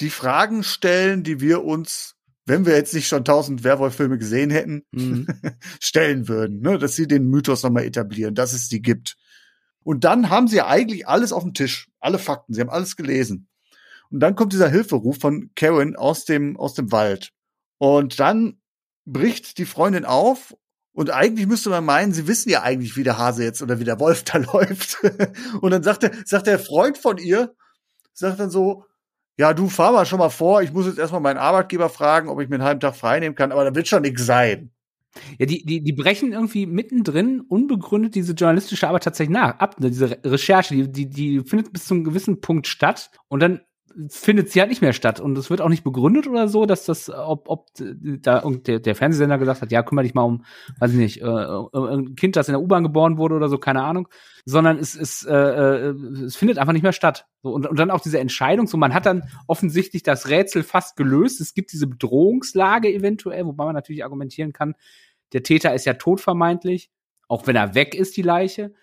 die 0.00 0.10
Fragen 0.10 0.62
stellen, 0.62 1.24
die 1.24 1.40
wir 1.40 1.64
uns, 1.64 2.14
wenn 2.46 2.66
wir 2.66 2.74
jetzt 2.74 2.94
nicht 2.94 3.08
schon 3.08 3.24
tausend 3.24 3.64
Werwolf-Filme 3.64 4.16
gesehen 4.18 4.50
hätten, 4.50 4.84
Mhm. 4.92 5.26
stellen 5.80 6.28
würden. 6.28 6.60
Ne? 6.60 6.78
Dass 6.78 6.94
sie 6.94 7.08
den 7.08 7.26
Mythos 7.26 7.64
nochmal 7.64 7.84
etablieren, 7.84 8.34
dass 8.36 8.52
es 8.52 8.68
die 8.68 8.80
gibt. 8.82 9.16
Und 9.82 10.04
dann 10.04 10.30
haben 10.30 10.46
sie 10.46 10.62
eigentlich 10.62 11.08
alles 11.08 11.32
auf 11.32 11.42
dem 11.42 11.52
Tisch, 11.52 11.88
alle 11.98 12.18
Fakten, 12.18 12.54
sie 12.54 12.60
haben 12.60 12.70
alles 12.70 12.96
gelesen. 12.96 13.48
Und 14.10 14.20
dann 14.20 14.36
kommt 14.36 14.52
dieser 14.52 14.70
Hilferuf 14.70 15.18
von 15.18 15.50
Karen 15.56 15.96
aus 15.96 16.24
dem, 16.24 16.56
aus 16.56 16.74
dem 16.74 16.92
Wald. 16.92 17.32
Und 17.78 18.20
dann 18.20 18.60
bricht 19.04 19.58
die 19.58 19.66
Freundin 19.66 20.04
auf 20.04 20.56
und 20.92 21.10
eigentlich 21.10 21.46
müsste 21.46 21.70
man 21.70 21.84
meinen, 21.84 22.12
sie 22.12 22.28
wissen 22.28 22.50
ja 22.50 22.62
eigentlich, 22.62 22.96
wie 22.96 23.02
der 23.02 23.18
Hase 23.18 23.42
jetzt 23.44 23.62
oder 23.62 23.80
wie 23.80 23.84
der 23.84 24.00
Wolf 24.00 24.22
da 24.24 24.38
läuft. 24.38 24.98
und 25.60 25.70
dann 25.70 25.82
sagt 25.82 26.04
der, 26.04 26.12
sagt 26.24 26.46
der 26.46 26.58
Freund 26.58 26.98
von 26.98 27.18
ihr, 27.18 27.54
sagt 28.12 28.40
dann 28.40 28.50
so, 28.50 28.84
ja, 29.36 29.52
du 29.52 29.68
fahr 29.68 29.92
mal 29.92 30.06
schon 30.06 30.20
mal 30.20 30.30
vor, 30.30 30.62
ich 30.62 30.72
muss 30.72 30.86
jetzt 30.86 30.98
erstmal 30.98 31.20
meinen 31.20 31.38
Arbeitgeber 31.38 31.88
fragen, 31.88 32.28
ob 32.28 32.40
ich 32.40 32.48
mir 32.48 32.56
einen 32.56 32.64
halben 32.64 32.80
Tag 32.80 32.94
frei 32.94 33.18
nehmen 33.18 33.34
kann, 33.34 33.50
aber 33.50 33.64
da 33.64 33.74
wird 33.74 33.88
schon 33.88 34.02
nichts 34.02 34.24
sein. 34.24 34.70
Ja, 35.38 35.46
die, 35.46 35.64
die, 35.64 35.80
die 35.80 35.92
brechen 35.92 36.32
irgendwie 36.32 36.66
mittendrin 36.66 37.40
unbegründet 37.40 38.14
diese 38.14 38.32
journalistische 38.32 38.88
Arbeit 38.88 39.04
tatsächlich 39.04 39.34
nach, 39.34 39.58
ab, 39.58 39.76
diese 39.78 40.10
Re 40.10 40.18
Recherche, 40.24 40.74
die, 40.74 40.90
die, 40.90 41.08
die 41.08 41.40
findet 41.44 41.72
bis 41.72 41.86
zu 41.86 41.94
einem 41.94 42.04
gewissen 42.04 42.40
Punkt 42.40 42.66
statt 42.66 43.10
und 43.28 43.40
dann 43.40 43.60
findet 44.08 44.50
sie 44.50 44.60
halt 44.60 44.70
nicht 44.70 44.82
mehr 44.82 44.92
statt 44.92 45.20
und 45.20 45.36
es 45.38 45.50
wird 45.50 45.60
auch 45.60 45.68
nicht 45.68 45.84
begründet 45.84 46.26
oder 46.26 46.48
so, 46.48 46.66
dass 46.66 46.84
das, 46.84 47.10
ob, 47.10 47.48
ob 47.48 47.68
da 47.76 48.42
irgend 48.42 48.66
der, 48.66 48.80
der 48.80 48.94
Fernsehsender 48.94 49.38
gesagt 49.38 49.62
hat, 49.62 49.72
ja, 49.72 49.82
kümmere 49.82 50.04
dich 50.04 50.14
mal 50.14 50.22
um, 50.22 50.44
weiß 50.78 50.92
ich 50.92 50.98
nicht, 50.98 51.22
äh, 51.22 51.26
ein 51.26 52.16
Kind, 52.16 52.36
das 52.36 52.48
in 52.48 52.52
der 52.52 52.60
U-Bahn 52.60 52.82
geboren 52.82 53.18
wurde 53.18 53.36
oder 53.36 53.48
so, 53.48 53.58
keine 53.58 53.82
Ahnung, 53.82 54.08
sondern 54.44 54.78
es, 54.78 54.94
es, 54.94 55.24
äh, 55.24 55.34
äh, 55.34 55.94
es 56.24 56.36
findet 56.36 56.58
einfach 56.58 56.72
nicht 56.72 56.82
mehr 56.82 56.92
statt. 56.92 57.26
So, 57.42 57.52
und, 57.52 57.66
und 57.66 57.78
dann 57.78 57.90
auch 57.90 58.00
diese 58.00 58.18
Entscheidung, 58.18 58.66
so 58.66 58.76
man 58.76 58.94
hat 58.94 59.06
dann 59.06 59.24
offensichtlich 59.46 60.02
das 60.02 60.28
Rätsel 60.28 60.62
fast 60.62 60.96
gelöst, 60.96 61.40
es 61.40 61.54
gibt 61.54 61.72
diese 61.72 61.86
Bedrohungslage 61.86 62.92
eventuell, 62.92 63.46
wobei 63.46 63.64
man 63.64 63.74
natürlich 63.74 64.04
argumentieren 64.04 64.52
kann, 64.52 64.74
der 65.32 65.42
Täter 65.42 65.74
ist 65.74 65.84
ja 65.84 65.94
tot 65.94 66.20
vermeintlich, 66.20 66.90
auch 67.28 67.46
wenn 67.46 67.56
er 67.56 67.74
weg 67.74 67.94
ist, 67.94 68.16
die 68.16 68.22
Leiche. 68.22 68.74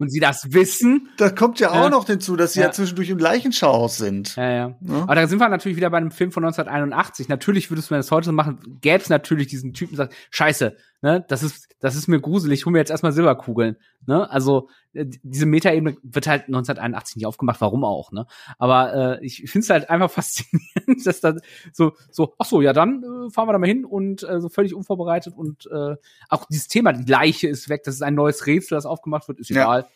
Und 0.00 0.10
sie 0.10 0.18
das 0.18 0.52
wissen. 0.52 1.08
Da 1.18 1.30
kommt 1.30 1.60
ja, 1.60 1.72
Ja. 1.72 1.84
auch 1.84 1.90
noch 1.90 2.06
hinzu, 2.06 2.34
dass 2.34 2.54
sie 2.54 2.60
ja, 2.60 2.66
Ja. 2.66 2.72
zwischendurch 2.72 3.10
im 3.10 3.18
Leichenschauhaus 3.18 3.98
sind. 3.98 4.34
Ja, 4.34 4.50
ja. 4.50 4.76
Ja. 4.80 5.02
Aber 5.02 5.14
da 5.14 5.26
sind 5.28 5.38
wir 5.38 5.48
natürlich 5.48 5.76
wieder 5.76 5.90
bei 5.90 5.98
einem 5.98 6.10
Film 6.10 6.32
von 6.32 6.42
1981. 6.42 7.28
Natürlich 7.28 7.70
würdest 7.70 7.90
du 7.90 7.94
das 7.94 8.10
heute 8.10 8.26
so 8.26 8.32
machen, 8.32 8.78
gäbe 8.80 9.02
es 9.02 9.08
natürlich 9.10 9.46
diesen 9.46 9.74
Typen, 9.74 9.96
der 9.96 10.06
sagt, 10.06 10.14
scheiße, 10.30 10.74
ne, 11.02 11.24
das 11.28 11.42
ist, 11.42 11.68
das 11.80 11.96
ist 11.96 12.08
mir 12.08 12.20
gruselig, 12.20 12.60
ich 12.60 12.66
hol 12.66 12.72
mir 12.72 12.78
jetzt 12.78 12.90
erstmal 12.90 13.12
Silberkugeln. 13.12 13.76
Ne? 14.06 14.30
Also 14.30 14.68
äh, 14.92 15.06
diese 15.22 15.46
Metaebene 15.46 15.96
wird 16.02 16.26
halt 16.26 16.42
1981 16.42 17.16
nicht 17.16 17.26
aufgemacht, 17.26 17.60
warum 17.60 17.84
auch, 17.84 18.12
ne? 18.12 18.26
Aber 18.58 19.18
äh, 19.20 19.24
ich 19.24 19.50
finde 19.50 19.64
es 19.64 19.70
halt 19.70 19.90
einfach 19.90 20.10
faszinierend, 20.10 21.04
dass 21.06 21.20
da 21.20 21.34
so, 21.72 21.92
so, 22.10 22.34
ach 22.38 22.46
so, 22.46 22.60
ja, 22.60 22.72
dann 22.72 23.02
äh, 23.02 23.30
fahren 23.30 23.48
wir 23.48 23.52
da 23.52 23.58
mal 23.58 23.66
hin 23.66 23.84
und 23.84 24.22
äh, 24.22 24.40
so 24.40 24.48
völlig 24.48 24.74
unvorbereitet 24.74 25.34
und 25.36 25.66
äh, 25.72 25.96
auch 26.28 26.44
dieses 26.50 26.68
Thema, 26.68 26.92
die 26.92 27.10
Leiche 27.10 27.48
ist 27.48 27.68
weg, 27.68 27.82
das 27.84 27.94
ist 27.94 28.02
ein 28.02 28.14
neues 28.14 28.46
Rätsel, 28.46 28.76
das 28.76 28.86
aufgemacht 28.86 29.28
wird, 29.28 29.38
ist 29.40 29.50
Ja. 29.50 29.62
egal. 29.62 29.86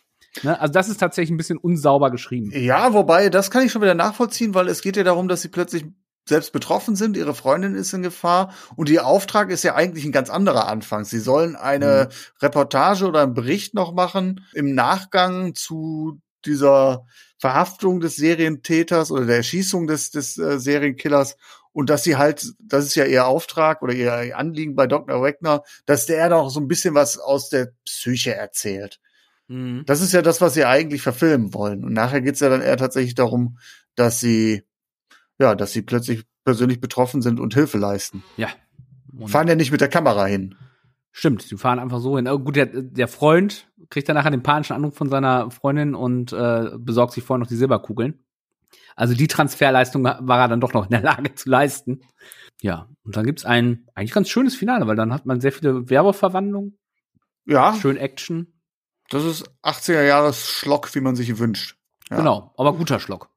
Ne? 0.42 0.58
Also 0.58 0.72
das 0.72 0.88
ist 0.88 0.98
tatsächlich 0.98 1.30
ein 1.30 1.36
bisschen 1.36 1.58
unsauber 1.58 2.10
geschrieben. 2.10 2.50
Ja, 2.54 2.92
wobei, 2.92 3.28
das 3.28 3.50
kann 3.50 3.64
ich 3.64 3.70
schon 3.72 3.82
wieder 3.82 3.94
nachvollziehen, 3.94 4.54
weil 4.54 4.68
es 4.68 4.82
geht 4.82 4.96
ja 4.96 5.04
darum, 5.04 5.28
dass 5.28 5.42
sie 5.42 5.48
plötzlich 5.48 5.84
selbst 6.26 6.52
betroffen 6.52 6.96
sind, 6.96 7.16
ihre 7.16 7.34
Freundin 7.34 7.74
ist 7.74 7.92
in 7.92 8.02
Gefahr 8.02 8.54
und 8.76 8.88
ihr 8.88 9.06
Auftrag 9.06 9.50
ist 9.50 9.62
ja 9.62 9.74
eigentlich 9.74 10.04
ein 10.04 10.12
ganz 10.12 10.30
anderer 10.30 10.68
Anfang. 10.68 11.04
Sie 11.04 11.20
sollen 11.20 11.56
eine 11.56 12.08
Reportage 12.40 13.06
oder 13.06 13.22
einen 13.22 13.34
Bericht 13.34 13.74
noch 13.74 13.92
machen 13.92 14.46
im 14.54 14.74
Nachgang 14.74 15.54
zu 15.54 16.20
dieser 16.46 17.06
Verhaftung 17.38 18.00
des 18.00 18.16
Serientäters 18.16 19.10
oder 19.10 19.26
der 19.26 19.36
Erschießung 19.36 19.86
des, 19.86 20.10
des 20.10 20.38
äh, 20.38 20.58
Serienkillers 20.58 21.36
und 21.72 21.90
dass 21.90 22.04
sie 22.04 22.16
halt, 22.16 22.46
das 22.58 22.84
ist 22.86 22.94
ja 22.94 23.04
ihr 23.04 23.26
Auftrag 23.26 23.82
oder 23.82 23.92
ihr 23.92 24.38
Anliegen 24.38 24.76
bei 24.76 24.86
Dr. 24.86 25.22
Wegner, 25.22 25.62
dass 25.86 26.06
der 26.06 26.28
noch 26.28 26.48
so 26.48 26.60
ein 26.60 26.68
bisschen 26.68 26.94
was 26.94 27.18
aus 27.18 27.48
der 27.48 27.72
Psyche 27.84 28.34
erzählt. 28.34 29.00
Mhm. 29.48 29.82
Das 29.86 30.00
ist 30.00 30.12
ja 30.12 30.22
das, 30.22 30.40
was 30.40 30.54
sie 30.54 30.64
eigentlich 30.64 31.02
verfilmen 31.02 31.52
wollen. 31.52 31.84
Und 31.84 31.92
nachher 31.92 32.20
geht's 32.20 32.40
ja 32.40 32.48
dann 32.48 32.62
eher 32.62 32.76
tatsächlich 32.76 33.14
darum, 33.14 33.58
dass 33.94 34.20
sie, 34.20 34.62
ja, 35.38 35.54
dass 35.54 35.72
sie 35.72 35.82
plötzlich 35.82 36.24
persönlich 36.44 36.80
betroffen 36.80 37.22
sind 37.22 37.40
und 37.40 37.54
Hilfe 37.54 37.78
leisten. 37.78 38.22
Ja. 38.36 38.48
Und 39.16 39.28
Fahren 39.28 39.48
ja 39.48 39.54
nicht 39.54 39.70
mit 39.72 39.80
der 39.80 39.88
Kamera 39.88 40.26
hin. 40.26 40.56
Stimmt, 41.12 41.48
die 41.50 41.56
fahren 41.56 41.78
einfach 41.78 42.00
so 42.00 42.16
hin. 42.16 42.26
Oh, 42.28 42.38
gut, 42.40 42.56
der, 42.56 42.66
der 42.66 43.06
Freund 43.06 43.70
kriegt 43.88 44.08
dann 44.08 44.16
nachher 44.16 44.32
den 44.32 44.42
panischen 44.42 44.74
Anruf 44.74 44.96
von 44.96 45.08
seiner 45.08 45.50
Freundin 45.50 45.94
und 45.94 46.32
äh, 46.32 46.70
besorgt 46.76 47.12
sich 47.12 47.22
vorher 47.22 47.38
noch 47.38 47.46
die 47.46 47.54
Silberkugeln. 47.56 48.18
Also 48.96 49.14
die 49.14 49.28
Transferleistung 49.28 50.04
war 50.04 50.40
er 50.40 50.48
dann 50.48 50.60
doch 50.60 50.72
noch 50.72 50.84
in 50.84 50.90
der 50.90 51.02
Lage 51.02 51.34
zu 51.34 51.48
leisten. 51.48 52.00
Ja, 52.60 52.88
und 53.04 53.16
dann 53.16 53.24
gibt's 53.26 53.44
ein 53.44 53.86
eigentlich 53.94 54.12
ganz 54.12 54.28
schönes 54.28 54.56
Finale, 54.56 54.86
weil 54.86 54.96
dann 54.96 55.12
hat 55.12 55.26
man 55.26 55.40
sehr 55.40 55.52
viele 55.52 55.88
Werbeverwandlungen, 55.90 56.78
Ja, 57.44 57.74
schön 57.74 57.96
Action. 57.96 58.52
das 59.10 59.24
ist 59.24 59.44
80er 59.62 60.02
Jahres 60.02 60.48
Schlock, 60.48 60.94
wie 60.94 61.00
man 61.00 61.14
sich 61.16 61.38
wünscht. 61.38 61.76
Ja. 62.10 62.16
Genau, 62.16 62.52
aber 62.56 62.72
guter 62.74 62.98
Schlock. 63.00 63.30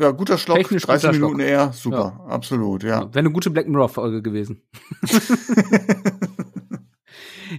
Ja, 0.00 0.12
guter 0.12 0.38
Schlock, 0.38 0.58
Technisch 0.58 0.84
30 0.84 1.08
guter 1.08 1.12
Minuten 1.18 1.40
Schlock. 1.40 1.48
eher, 1.50 1.72
super, 1.72 2.24
absolut, 2.28 2.84
ja. 2.84 3.00
Wäre 3.08 3.18
eine 3.18 3.32
gute 3.32 3.50
Black 3.50 3.66
Mirror-Folge 3.66 4.22
gewesen. 4.22 4.62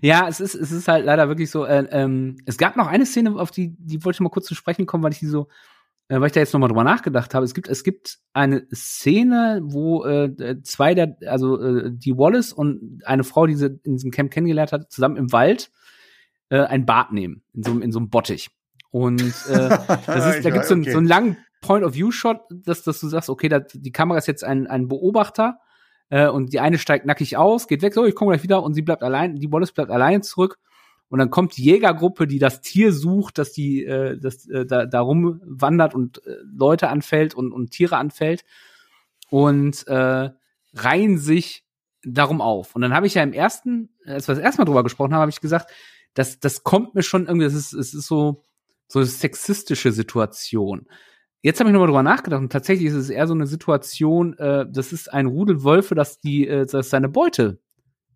ja, 0.02 0.28
es 0.28 0.40
ist, 0.40 0.56
es 0.56 0.72
ist 0.72 0.88
halt 0.88 1.06
leider 1.06 1.28
wirklich 1.28 1.50
so. 1.52 1.66
Äh, 1.66 1.88
ähm, 1.92 2.38
es 2.46 2.58
gab 2.58 2.76
noch 2.78 2.88
eine 2.88 3.06
Szene, 3.06 3.36
auf 3.36 3.52
die, 3.52 3.76
die 3.78 4.04
wollte 4.06 4.18
ich 4.18 4.22
mal 4.22 4.30
kurz 4.30 4.46
zu 4.46 4.56
sprechen 4.56 4.86
kommen, 4.86 5.04
weil 5.04 5.12
ich 5.12 5.20
die 5.20 5.26
so, 5.28 5.48
äh, 6.08 6.20
weil 6.20 6.28
ich 6.28 6.32
da 6.32 6.40
jetzt 6.40 6.54
noch 6.54 6.60
mal 6.60 6.68
drüber 6.68 6.84
nachgedacht 6.84 7.34
habe. 7.34 7.46
Es 7.46 7.54
gibt, 7.54 7.68
es 7.68 7.84
gibt 7.84 8.20
eine 8.34 8.66
Szene, 8.74 9.60
wo 9.64 10.06
äh, 10.06 10.62
zwei 10.64 10.94
der, 10.94 11.18
also 11.28 11.60
äh, 11.62 11.92
die 11.92 12.18
Wallace 12.18 12.54
und 12.54 13.02
eine 13.06 13.24
Frau, 13.24 13.48
die 13.48 13.56
sie 13.56 13.80
in 13.84 13.94
diesem 13.96 14.12
Camp 14.12 14.32
kennengelernt 14.32 14.72
hat, 14.72 14.92
zusammen 14.92 15.18
im 15.18 15.32
Wald 15.32 15.72
äh, 16.50 16.60
ein 16.62 16.86
Bad 16.86 17.12
nehmen 17.12 17.42
in 17.54 17.64
so, 17.64 17.72
einem- 17.72 17.82
in 17.82 17.92
so 17.92 18.00
einem 18.00 18.10
Bottich. 18.10 18.50
Und 18.92 19.22
äh, 19.22 19.70
das 20.06 20.36
ist, 20.36 20.46
da 20.46 20.50
gibt's 20.52 20.68
so, 20.70 20.76
einen- 20.76 20.84
Okay. 20.84 20.92
so 20.92 20.98
einen 21.00 21.08
langen 21.08 21.38
Point-of-View-Shot, 21.62 22.42
dass, 22.50 22.84
dass 22.84 23.00
du 23.00 23.08
sagst, 23.08 23.30
okay, 23.30 23.50
da, 23.50 23.60
die 23.60 23.92
Kamera 23.92 24.18
ist 24.18 24.28
jetzt 24.28 24.44
ein, 24.44 24.68
ein 24.68 24.88
Beobachter 24.88 25.60
äh, 26.10 26.28
und 26.28 26.54
die 26.54 26.60
eine 26.60 26.78
steigt 26.78 27.06
nackig 27.06 27.38
aus, 27.38 27.68
geht 27.68 27.82
weg, 27.82 27.94
so, 27.94 28.06
ich 28.06 28.16
komme 28.16 28.32
gleich 28.32 28.44
wieder 28.44 28.64
und 28.64 28.74
sie 28.74 28.82
bleibt 28.82 29.04
allein, 29.04 29.36
die 29.36 29.52
Wallace 29.52 29.72
bleibt 29.72 29.92
alleine 29.92 30.22
zurück 30.22 30.58
und 31.10 31.20
dann 31.20 31.32
kommt 31.32 31.58
die 31.58 31.64
Jägergruppe, 31.64 32.28
die 32.28 32.40
das 32.40 32.62
Tier 32.62 32.94
sucht, 32.94 33.40
dass 33.40 33.52
die 33.52 33.84
äh, 33.84 34.18
das, 34.20 34.48
äh, 34.48 34.66
da, 34.66 34.86
da 34.86 35.02
rumwandert 35.02 35.96
und 35.96 36.26
äh, 36.26 36.36
Leute 36.56 36.90
anfällt 36.90 37.34
und, 37.34 37.52
und 37.52 37.72
Tiere 37.72 37.98
anfällt 37.98 38.46
und 39.30 39.88
äh, 39.88 40.30
reihen 40.74 41.18
sich 41.18 41.66
darum 42.04 42.42
auf. 42.42 42.76
Und 42.76 42.84
dann 42.84 42.94
habe 42.94 43.08
ich 43.08 43.16
ja 43.16 43.24
im 43.24 43.34
ersten, 43.34 43.90
als 44.06 44.28
wir 44.28 44.36
das 44.36 44.44
erste 44.44 44.62
Mal 44.62 44.66
drüber 44.66 44.84
gesprochen 44.84 45.14
haben, 45.14 45.22
habe 45.22 45.32
ich 45.32 45.42
gesagt, 45.42 45.72
das, 46.14 46.40
das 46.40 46.64
kommt 46.64 46.96
mir 46.96 47.04
schon 47.04 47.26
irgendwie, 47.26 47.46
das 47.46 47.56
ist, 47.56 47.74
es 47.74 47.94
ist 47.94 48.08
so, 48.08 48.44
so 48.88 49.00
eine 49.00 49.08
sexistische 49.08 49.92
Situation. 49.92 50.88
Jetzt 51.42 51.60
habe 51.60 51.70
ich 51.70 51.74
nochmal 51.74 51.88
drüber 51.88 52.04
nachgedacht 52.04 52.42
und 52.42 52.52
tatsächlich 52.52 52.88
ist 52.90 52.96
es 52.96 53.10
eher 53.10 53.28
so 53.28 53.34
eine 53.34 53.48
Situation, 53.48 54.38
äh, 54.38 54.66
das 54.70 54.92
ist 54.92 55.12
ein 55.14 55.26
Rudel 55.26 55.64
Wölfe, 55.64 55.96
das 55.96 56.20
die, 56.20 56.48
äh, 56.48 56.66
das 56.66 56.90
seine 56.90 57.08
Beute 57.10 57.60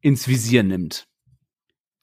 ins 0.02 0.28
Visier 0.28 0.64
nimmt. 0.64 1.08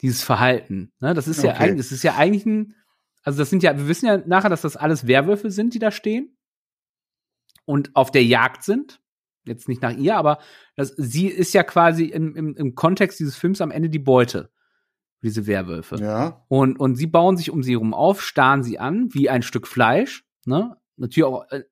dieses 0.02 0.22
Verhalten. 0.22 0.92
Ne? 1.00 1.12
Das 1.12 1.28
ist 1.28 1.42
ja 1.42 1.50
Okay. 1.50 1.62
eigentlich, 1.62 1.86
das 1.86 1.92
ist 1.92 2.02
ja 2.02 2.16
eigentlich 2.16 2.46
ein, 2.46 2.74
also 3.22 3.38
das 3.38 3.50
sind 3.50 3.62
ja, 3.62 3.76
wir 3.76 3.86
wissen 3.86 4.06
ja 4.06 4.16
nachher, 4.16 4.48
dass 4.48 4.62
das 4.62 4.76
alles 4.78 5.06
Werwölfe 5.06 5.50
sind, 5.50 5.74
die 5.74 5.78
da 5.78 5.90
stehen 5.90 6.38
und 7.66 7.94
auf 7.94 8.10
der 8.10 8.24
Jagd 8.24 8.62
sind. 8.64 8.98
Jetzt 9.44 9.68
nicht 9.68 9.82
nach 9.82 9.94
ihr, 9.94 10.16
aber 10.16 10.38
das, 10.76 10.94
sie 10.96 11.26
ist 11.26 11.52
ja 11.52 11.62
quasi 11.64 12.04
im, 12.04 12.34
im, 12.34 12.56
im 12.56 12.74
Kontext 12.74 13.20
dieses 13.20 13.36
Films 13.36 13.60
am 13.60 13.70
Ende 13.70 13.90
die 13.90 13.98
Beute. 13.98 14.50
Diese 15.22 15.46
Werwölfe. 15.46 15.96
Ja. 15.96 16.46
Und, 16.48 16.80
und 16.80 16.96
sie 16.96 17.06
bauen 17.06 17.36
sich 17.36 17.50
um 17.50 17.62
sie 17.62 17.72
herum 17.72 17.92
auf, 17.92 18.22
starren 18.22 18.62
sie 18.62 18.78
an, 18.78 19.12
wie 19.12 19.28
ein 19.28 19.42
Stück 19.42 19.66
Fleisch, 19.66 20.24
ne? 20.46 20.78
Natürlich 21.00 21.24
auch 21.24 21.50
äh, 21.50 21.62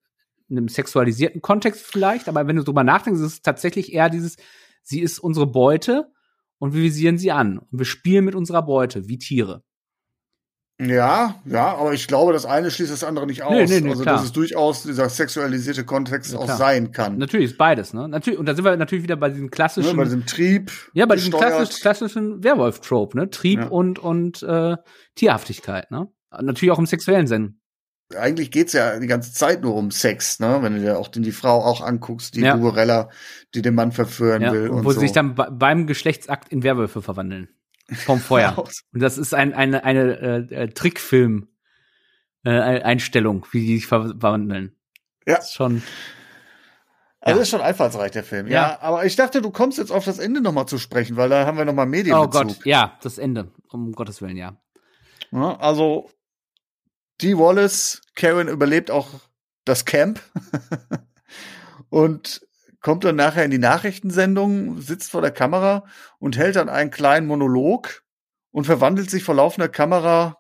in 0.49 0.57
einem 0.59 0.69
sexualisierten 0.69 1.43
Kontext 1.43 1.83
vielleicht, 1.85 2.29
aber 2.29 2.47
wenn 2.47 2.57
du 2.57 2.65
drüber 2.65 2.85
nachdenkst, 2.85 3.21
ist 3.21 3.27
es 3.27 3.43
tatsächlich 3.43 3.93
eher 3.93 4.09
dieses, 4.09 4.37
sie 4.83 5.01
ist 5.01 5.19
unsere 5.19 5.47
Beute 5.47 6.11
und 6.59 6.73
wir 6.75 6.83
visieren 6.83 7.19
sie 7.19 7.31
an. 7.31 7.59
Und 7.59 7.79
wir 7.79 7.85
spielen 7.85 8.25
mit 8.25 8.35
unserer 8.35 8.63
Beute, 8.63 9.09
wie 9.09 9.19
Tiere. 9.19 9.63
Ja, 10.81 11.35
ja, 11.45 11.75
aber 11.75 11.93
ich 11.93 12.07
glaube, 12.07 12.33
das 12.33 12.47
eine 12.47 12.71
schließt 12.71 12.93
das 12.93 13.03
andere 13.03 13.27
nicht 13.27 13.43
aus. 13.43 13.53
Nee, 13.53 13.67
nee, 13.67 13.81
nee, 13.81 13.91
also, 13.91 14.03
klar. 14.05 14.15
dass 14.15 14.27
es 14.27 14.33
durchaus 14.33 14.85
dieser 14.85 15.09
sexualisierte 15.09 15.85
Kontext 15.85 16.33
Ja, 16.33 16.39
auch 16.39 16.49
sein 16.49 16.93
kann. 16.93 17.19
Natürlich 17.19 17.51
ist 17.51 17.59
beides, 17.59 17.93
ne? 17.95 18.09
Natürlich, 18.09 18.39
und 18.39 18.47
da 18.47 18.55
sind 18.55 18.65
wir 18.65 18.77
natürlich 18.77 19.03
wieder 19.03 19.17
bei 19.17 19.29
diesem 19.29 19.47
Ne, 19.47 19.51
klassischen, 19.51 19.97
bei 19.97 20.05
diesem 20.05 20.25
Trieb. 20.25 20.71
ja, 20.93 21.05
bei 21.07 21.17
diesem 21.17 21.33
klassisch, 21.33 21.81
klassischen 21.81 22.45
Werwolf-Trope, 22.45 23.17
ne? 23.17 23.29
Trieb 23.29 23.59
Ja. 23.59 23.67
und, 23.67 23.99
und 23.99 24.45
äh, 24.45 24.77
Tierhaftigkeit, 25.17 25.91
ne? 25.91 26.07
Natürlich 26.31 26.71
auch 26.71 26.79
im 26.79 26.87
sexuellen 26.87 27.27
Sinn. 27.27 27.58
Eigentlich 28.17 28.51
geht's 28.51 28.73
ja 28.73 28.99
die 28.99 29.07
ganze 29.07 29.33
Zeit 29.35 29.61
nur 29.63 29.75
um 29.75 29.91
Sex, 29.91 30.41
ne? 30.41 30.59
Wenn 30.63 30.75
du 30.77 30.81
dir 30.81 30.99
auch 30.99 31.09
die, 31.09 31.21
die 31.21 31.33
Frau 31.33 31.63
auch 31.63 31.83
anguckst, 31.83 32.35
die 32.37 32.41
Ja. 32.41 32.57
Die 33.55 33.61
den 33.63 33.75
Mann 33.75 33.93
verführen 33.93 34.41
Ja, 34.43 34.53
will 34.53 34.69
und 34.71 34.85
wo 34.85 34.91
so. 34.93 34.95
sie 35.01 35.07
sich 35.07 35.13
dann 35.13 35.35
be- 35.35 35.49
beim 35.53 35.87
Geschlechtsakt 35.87 36.49
in 36.51 36.63
Werwölfe 36.63 37.03
verwandeln. 37.03 37.49
Vom 37.93 38.21
Feuer. 38.21 38.57
Und 38.93 39.01
das 39.03 39.17
ist 39.19 39.33
ein, 39.35 39.55
eine, 39.55 39.83
eine 39.85 40.19
äh, 40.51 40.55
äh, 40.55 40.69
Trickfilm 40.69 41.49
äh, 42.45 42.51
Einstellung, 42.51 43.47
wie 43.53 43.67
die 43.67 43.77
sich 43.77 43.87
ver- 43.87 44.15
verwandeln. 44.19 44.75
Ja. 45.27 45.37
Das 45.37 45.47
ist 45.47 45.55
schon. 45.55 45.83
Also 47.21 47.39
Ja. 47.39 47.43
ist 47.43 47.49
schon 47.49 47.61
einfallsreich, 47.63 48.11
der 48.13 48.25
Film. 48.25 48.47
Ja. 48.47 48.53
Ja. 48.53 48.79
aber 48.83 49.05
ich 49.07 49.17
dachte, 49.17 49.41
du 49.43 49.51
kommst 49.51 49.79
jetzt 49.79 49.91
auf 49.91 50.05
das 50.05 50.19
Ende 50.19 50.41
nochmal 50.41 50.67
zu 50.67 50.79
sprechen, 50.79 51.17
weil 51.17 51.29
da 51.31 51.47
haben 51.47 51.57
wir 51.59 51.65
nochmal 51.65 51.87
Oh 51.87 51.91
Medienbezug. 51.91 52.31
Gott, 52.33 52.59
ja, 52.65 52.97
das 53.03 53.19
Ende. 53.19 53.53
Um 53.71 53.93
Gottes 53.93 54.21
Willen, 54.23 54.37
ja. 54.37 54.57
Ja, 55.31 55.57
also, 55.59 56.11
die 57.21 57.37
Wallace, 57.37 58.01
Karen 58.15 58.49
überlebt 58.49 58.91
auch 58.91 59.09
das 59.65 59.85
Camp 59.85 60.21
und 61.91 62.47
kommt 62.81 63.05
dann 63.05 63.17
nachher 63.17 63.45
in 63.45 63.51
die 63.51 63.59
Nachrichtensendung, 63.59 64.81
sitzt 64.81 65.11
vor 65.11 65.21
der 65.21 65.31
Kamera 65.33 65.85
und 66.19 66.37
hält 66.37 66.57
dann 66.57 66.69
einen 66.69 66.91
kleinen 66.91 67.27
Monolog 67.27 68.03
und 68.51 68.65
verwandelt 68.65 69.11
sich 69.11 69.25
vor 69.25 69.35
laufender 69.35 69.69
Kamera 69.69 70.39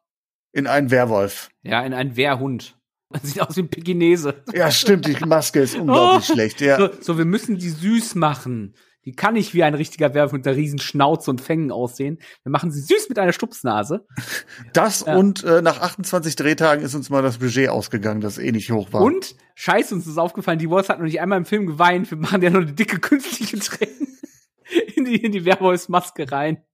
in 0.52 0.66
einen 0.66 0.90
Werwolf. 0.90 1.50
Ja, 1.62 1.82
in 1.84 1.94
einen 1.94 2.16
Wehrhund. 2.16 2.76
Das 3.10 3.22
sieht 3.22 3.40
aus 3.40 3.56
wie 3.56 3.62
ein 3.62 3.70
Pekinese. 3.70 4.42
Ja, 4.52 4.70
stimmt, 4.70 5.06
die 5.06 5.24
Maske 5.24 5.60
ist 5.60 5.76
unglaublich 5.76 6.28
Oh. 6.30 6.32
schlecht. 6.34 6.60
Ja. 6.60 6.76
So, 6.78 6.90
so, 7.00 7.18
wir 7.18 7.24
müssen 7.24 7.58
die 7.58 7.70
süß 7.70 8.14
machen. 8.14 8.74
Die 9.08 9.14
kann 9.14 9.32
nicht 9.32 9.54
wie 9.54 9.62
ein 9.62 9.72
richtiger 9.72 10.12
Werwolf 10.12 10.32
mit 10.32 10.46
einer 10.46 10.54
riesen 10.54 10.78
Schnauze 10.78 11.30
und 11.30 11.40
Fängen 11.40 11.72
aussehen. 11.72 12.18
Wir 12.42 12.52
machen 12.52 12.70
sie 12.70 12.82
süß 12.82 13.08
mit 13.08 13.18
einer 13.18 13.32
Stupsnase. 13.32 14.06
Das 14.74 15.06
Ja. 15.06 15.16
und 15.16 15.42
äh, 15.44 15.62
nach 15.62 15.80
28 15.80 16.36
Drehtagen 16.36 16.84
ist 16.84 16.94
uns 16.94 17.08
mal 17.08 17.22
das 17.22 17.38
Budget 17.38 17.70
ausgegangen, 17.70 18.20
das 18.20 18.36
eh 18.36 18.52
nicht 18.52 18.70
hoch 18.70 18.92
war. 18.92 19.00
Und, 19.00 19.34
scheiße, 19.54 19.94
uns 19.94 20.06
ist 20.06 20.18
aufgefallen, 20.18 20.58
die 20.58 20.68
Walls 20.68 20.90
hat 20.90 20.98
noch 20.98 21.06
nicht 21.06 21.22
einmal 21.22 21.38
im 21.38 21.46
Film 21.46 21.64
geweint. 21.66 22.10
Wir 22.10 22.18
machen 22.18 22.42
ja 22.42 22.50
noch 22.50 22.60
eine 22.60 22.74
dicke 22.74 22.98
künstliche 23.00 23.58
Tränen 23.58 24.18
in 24.94 25.06
die, 25.06 25.16
in 25.16 25.32
die 25.32 25.46
Werwolfsmaske 25.46 26.30
rein. 26.30 26.62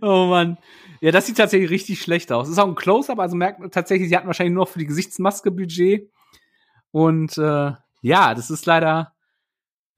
Oh 0.00 0.26
Mann. 0.30 0.56
Ja, 1.02 1.10
das 1.10 1.26
sieht 1.26 1.36
tatsächlich 1.36 1.68
richtig 1.70 2.00
schlecht 2.00 2.32
aus. 2.32 2.48
Ist 2.48 2.58
auch 2.58 2.66
ein 2.66 2.74
Close-Up, 2.74 3.18
also 3.18 3.36
merkt 3.36 3.60
man 3.60 3.70
tatsächlich, 3.70 4.08
sie 4.08 4.16
hatten 4.16 4.28
wahrscheinlich 4.28 4.54
nur 4.54 4.64
noch 4.64 4.70
für 4.70 4.78
die 4.78 4.86
Gesichtsmaske 4.86 5.50
Budget. 5.50 6.10
Und 6.90 7.36
äh, 7.36 7.72
ja, 8.00 8.34
das 8.34 8.50
ist 8.50 8.64
leider 8.64 9.12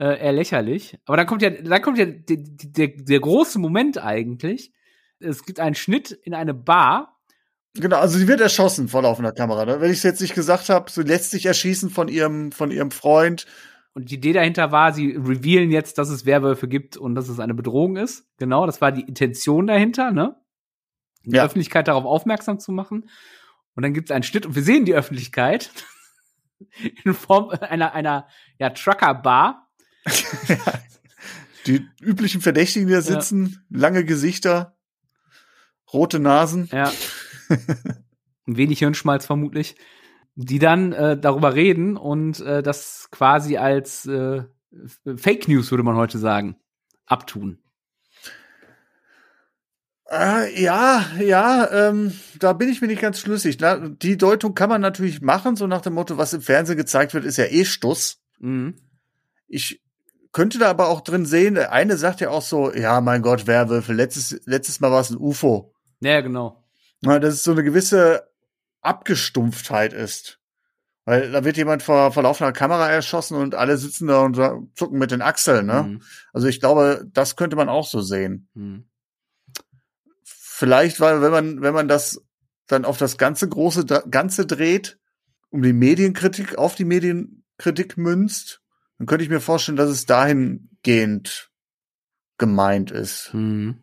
äh, 0.05 0.21
eher 0.21 0.33
lächerlich. 0.33 0.99
Aber 1.07 1.17
dann 1.17 1.27
kommt 1.27 1.43
ja, 1.43 1.51
dann 1.51 1.83
kommt 1.83 1.99
ja 1.99 2.07
der, 2.07 2.37
der, 2.39 2.89
der 2.89 3.21
große 3.21 3.59
Moment 3.59 3.99
eigentlich. 3.99 4.73
Es 5.19 5.45
gibt 5.45 5.61
einen 5.61 5.75
Schnitt 5.75 6.11
in 6.11 6.35
eine 6.35 6.55
Bar 6.55 7.15
Genau, 7.77 7.99
also 7.99 8.19
sie 8.19 8.29
wird 8.29 8.41
erschossen 8.41 8.87
vor 8.87 9.03
laufender 9.03 9.33
Kamera. 9.33 9.65
Ne? 9.65 9.81
Wenn 9.81 9.91
ich 9.91 9.99
es 9.99 10.05
jetzt 10.05 10.21
nicht 10.21 10.35
gesagt 10.35 10.69
habe, 10.69 10.91
sie 10.91 11.03
lässt 11.03 11.33
sich 11.33 11.47
erschießen 11.47 11.91
von 11.91 12.07
ihrem, 12.07 12.53
von 12.53 12.71
ihrem 12.71 12.93
Freund. 12.93 13.47
Und 13.95 14.11
die 14.11 14.15
Idee 14.15 14.33
dahinter 14.33 14.71
war, 14.71 14.93
sie 14.93 15.11
revealen 15.11 15.73
jetzt, 15.73 15.99
dass 15.99 16.09
es 16.09 16.25
Werwölfe 16.25 16.69
gibt 16.69 16.97
und 16.97 17.17
dass 17.17 17.29
es 17.29 17.41
eine 17.41 17.55
Bedrohung 17.55 17.97
ist. 17.97 18.29
Genau, 18.39 18.67
das 18.67 18.81
war 18.81 18.93
die 18.93 19.03
Intention 19.03 19.67
dahinter, 19.67 20.13
ne? 20.13 20.37
Die 21.25 21.37
Ja. 21.37 21.45
Öffentlichkeit 21.45 21.89
darauf 21.89 22.05
aufmerksam 22.05 22.61
zu 22.61 22.71
machen. 22.71 23.09
Und 23.75 23.83
dann 23.83 23.93
gibt 23.93 24.11
es 24.11 24.15
einen 24.15 24.23
Schnitt 24.23 24.47
und 24.47 24.55
wir 24.55 24.63
sehen 24.63 24.85
die 24.85 24.95
Öffentlichkeit 24.95 25.71
in 27.05 27.13
Form 27.13 27.49
einer, 27.49 27.93
einer 27.93 28.29
ja, 28.61 28.71
Trucker-Bar. 28.71 29.64
Die 31.67 31.89
üblichen 32.01 32.43
Verdächtigen, 32.43 32.89
die 32.89 32.95
da 32.95 33.01
sitzen, 33.01 33.65
lange 33.71 34.05
Gesichter, 34.05 34.77
rote 35.93 36.19
Nasen. 36.19 36.69
Ja. 36.71 36.93
Ein 38.47 38.57
wenig 38.57 38.81
Hirnschmalz 38.81 39.25
vermutlich. 39.25 39.77
Die 40.35 40.59
dann 40.59 40.93
äh, 40.93 41.19
darüber 41.19 41.55
reden 41.55 41.97
und 41.97 42.41
äh, 42.41 42.63
das 42.63 43.09
quasi 43.11 43.57
als 43.57 44.05
äh, 44.05 44.43
Fake 45.17 45.49
News, 45.49 45.71
würde 45.71 45.85
man 45.85 45.97
heute 45.97 46.19
sagen, 46.19 46.57
abtun. 47.07 47.59
Äh, 50.11 50.61
ja, 50.61 51.07
ja, 51.21 51.89
ähm, 51.89 52.13
da 52.39 52.53
bin 52.53 52.69
ich 52.69 52.81
mir 52.81 52.89
nicht 52.89 53.01
ganz 53.01 53.21
schlüssig. 53.21 53.59
Na, 53.61 53.89
die 53.89 54.19
Deutung 54.19 54.55
kann 54.55 54.69
man 54.69 54.81
natürlich 54.81 55.23
machen, 55.23 55.57
so 55.57 55.67
nach 55.67 55.81
dem 55.81 55.95
Motto, 55.95 56.19
was 56.19 56.35
im 56.35 56.43
Fernsehen 56.43 56.77
gezeigt 56.77 57.15
wird, 57.15 57.25
ist 57.25 57.39
ja 57.39 57.47
eh 57.47 57.65
Stuss. 57.65 58.23
Mhm. 58.39 58.75
Ich 59.47 59.84
könnte 60.35 60.59
da 60.59 60.69
aber 60.69 60.89
auch 60.89 61.01
drin 61.01 61.25
sehen, 61.25 61.55
der 61.55 61.73
eine 61.73 61.97
sagt 61.97 62.21
ja 62.21 62.29
auch 62.29 62.43
so, 62.43 62.75
ja, 62.75 63.01
mein 63.01 63.23
Gott, 63.23 63.47
Werwölfe, 63.47 63.93
letztes, 63.93 64.41
letztes 64.45 64.81
Mal 64.81 64.91
war 64.91 65.01
es 65.01 65.11
ein 65.11 65.17
UFO. 65.17 65.73
Ja, 66.01 66.21
genau. 66.21 66.63
Na, 67.01 67.19
dass 67.19 67.35
es 67.35 67.45
so 67.45 67.53
eine 67.53 67.63
gewisse 67.63 68.29
Abgestumpftheit 68.83 69.93
ist. 69.93 70.41
Weil 71.05 71.31
da 71.31 71.45
wird 71.45 71.57
jemand 71.57 71.83
vor, 71.83 72.13
vor 72.13 72.23
laufender 72.23 72.53
Kamera 72.53 72.91
erschossen 72.91 73.37
und 73.37 73.55
alle 73.55 73.77
sitzen 73.77 74.09
da 74.09 74.23
und 74.23 74.37
zucken 74.75 74.99
mit 74.99 75.13
den 75.13 75.23
Achseln, 75.23 75.67
ne? 75.67 75.83
Mhm. 75.83 76.03
Also 76.33 76.49
ich 76.49 76.61
glaube, 76.61 77.07
das 77.13 77.37
könnte 77.37 77.57
man 77.57 77.69
auch 77.69 77.87
so 77.87 78.01
sehen. 78.01 78.49
Mhm. 78.55 78.89
Vielleicht, 80.25 80.99
weil 81.01 81.23
wenn 81.23 81.31
man, 81.31 81.63
wenn 81.63 81.75
man 81.75 81.89
das 81.89 82.23
dann 82.67 82.85
auf 82.85 82.97
das 82.97 83.19
ganze 83.19 83.49
große 83.49 83.85
Ganze 84.11 84.47
dreht, 84.47 84.99
um 85.51 85.63
die 85.63 85.75
Medienkritik, 85.75 86.57
auf 86.57 86.75
die 86.75 86.87
Medienkritik 86.87 87.99
münzt, 87.99 88.64
dann 88.99 89.07
könnte 89.07 89.25
ich 89.25 89.31
mir 89.31 89.41
vorstellen, 89.41 89.77
dass 89.77 89.91
es 89.91 90.07
dahingehend 90.07 91.51
gemeint 92.39 92.91
ist. 92.91 93.33
Mhm. 93.35 93.79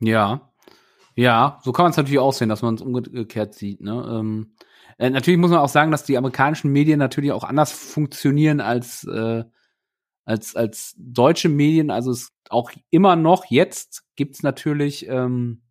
Ja. 0.00 0.52
Ja, 1.14 1.60
so 1.64 1.72
kann 1.72 1.84
man 1.84 1.90
es 1.90 1.96
natürlich 1.96 2.18
auch 2.18 2.34
sehen, 2.34 2.50
dass 2.50 2.60
man 2.60 2.74
es 2.74 2.82
umgekehrt 2.82 3.54
sieht. 3.54 3.80
Ne? 3.80 4.06
Ähm, 4.08 4.52
äh, 4.98 5.08
natürlich 5.08 5.40
muss 5.40 5.50
man 5.50 5.60
auch 5.60 5.68
sagen, 5.68 5.90
dass 5.90 6.04
die 6.04 6.18
amerikanischen 6.18 6.70
Medien 6.70 6.98
natürlich 6.98 7.32
auch 7.32 7.44
anders 7.44 7.72
funktionieren 7.72 8.60
als, 8.60 9.04
äh, 9.04 9.44
als, 10.24 10.56
als 10.56 10.94
deutsche 10.98 11.48
Medien. 11.48 11.90
Also 11.90 12.10
es 12.10 12.32
auch 12.50 12.70
immer 12.90 13.16
noch 13.16 13.46
jetzt 13.46 14.04
gibt's 14.14 14.42
natürlich 14.42 15.08
ähm, 15.08 15.62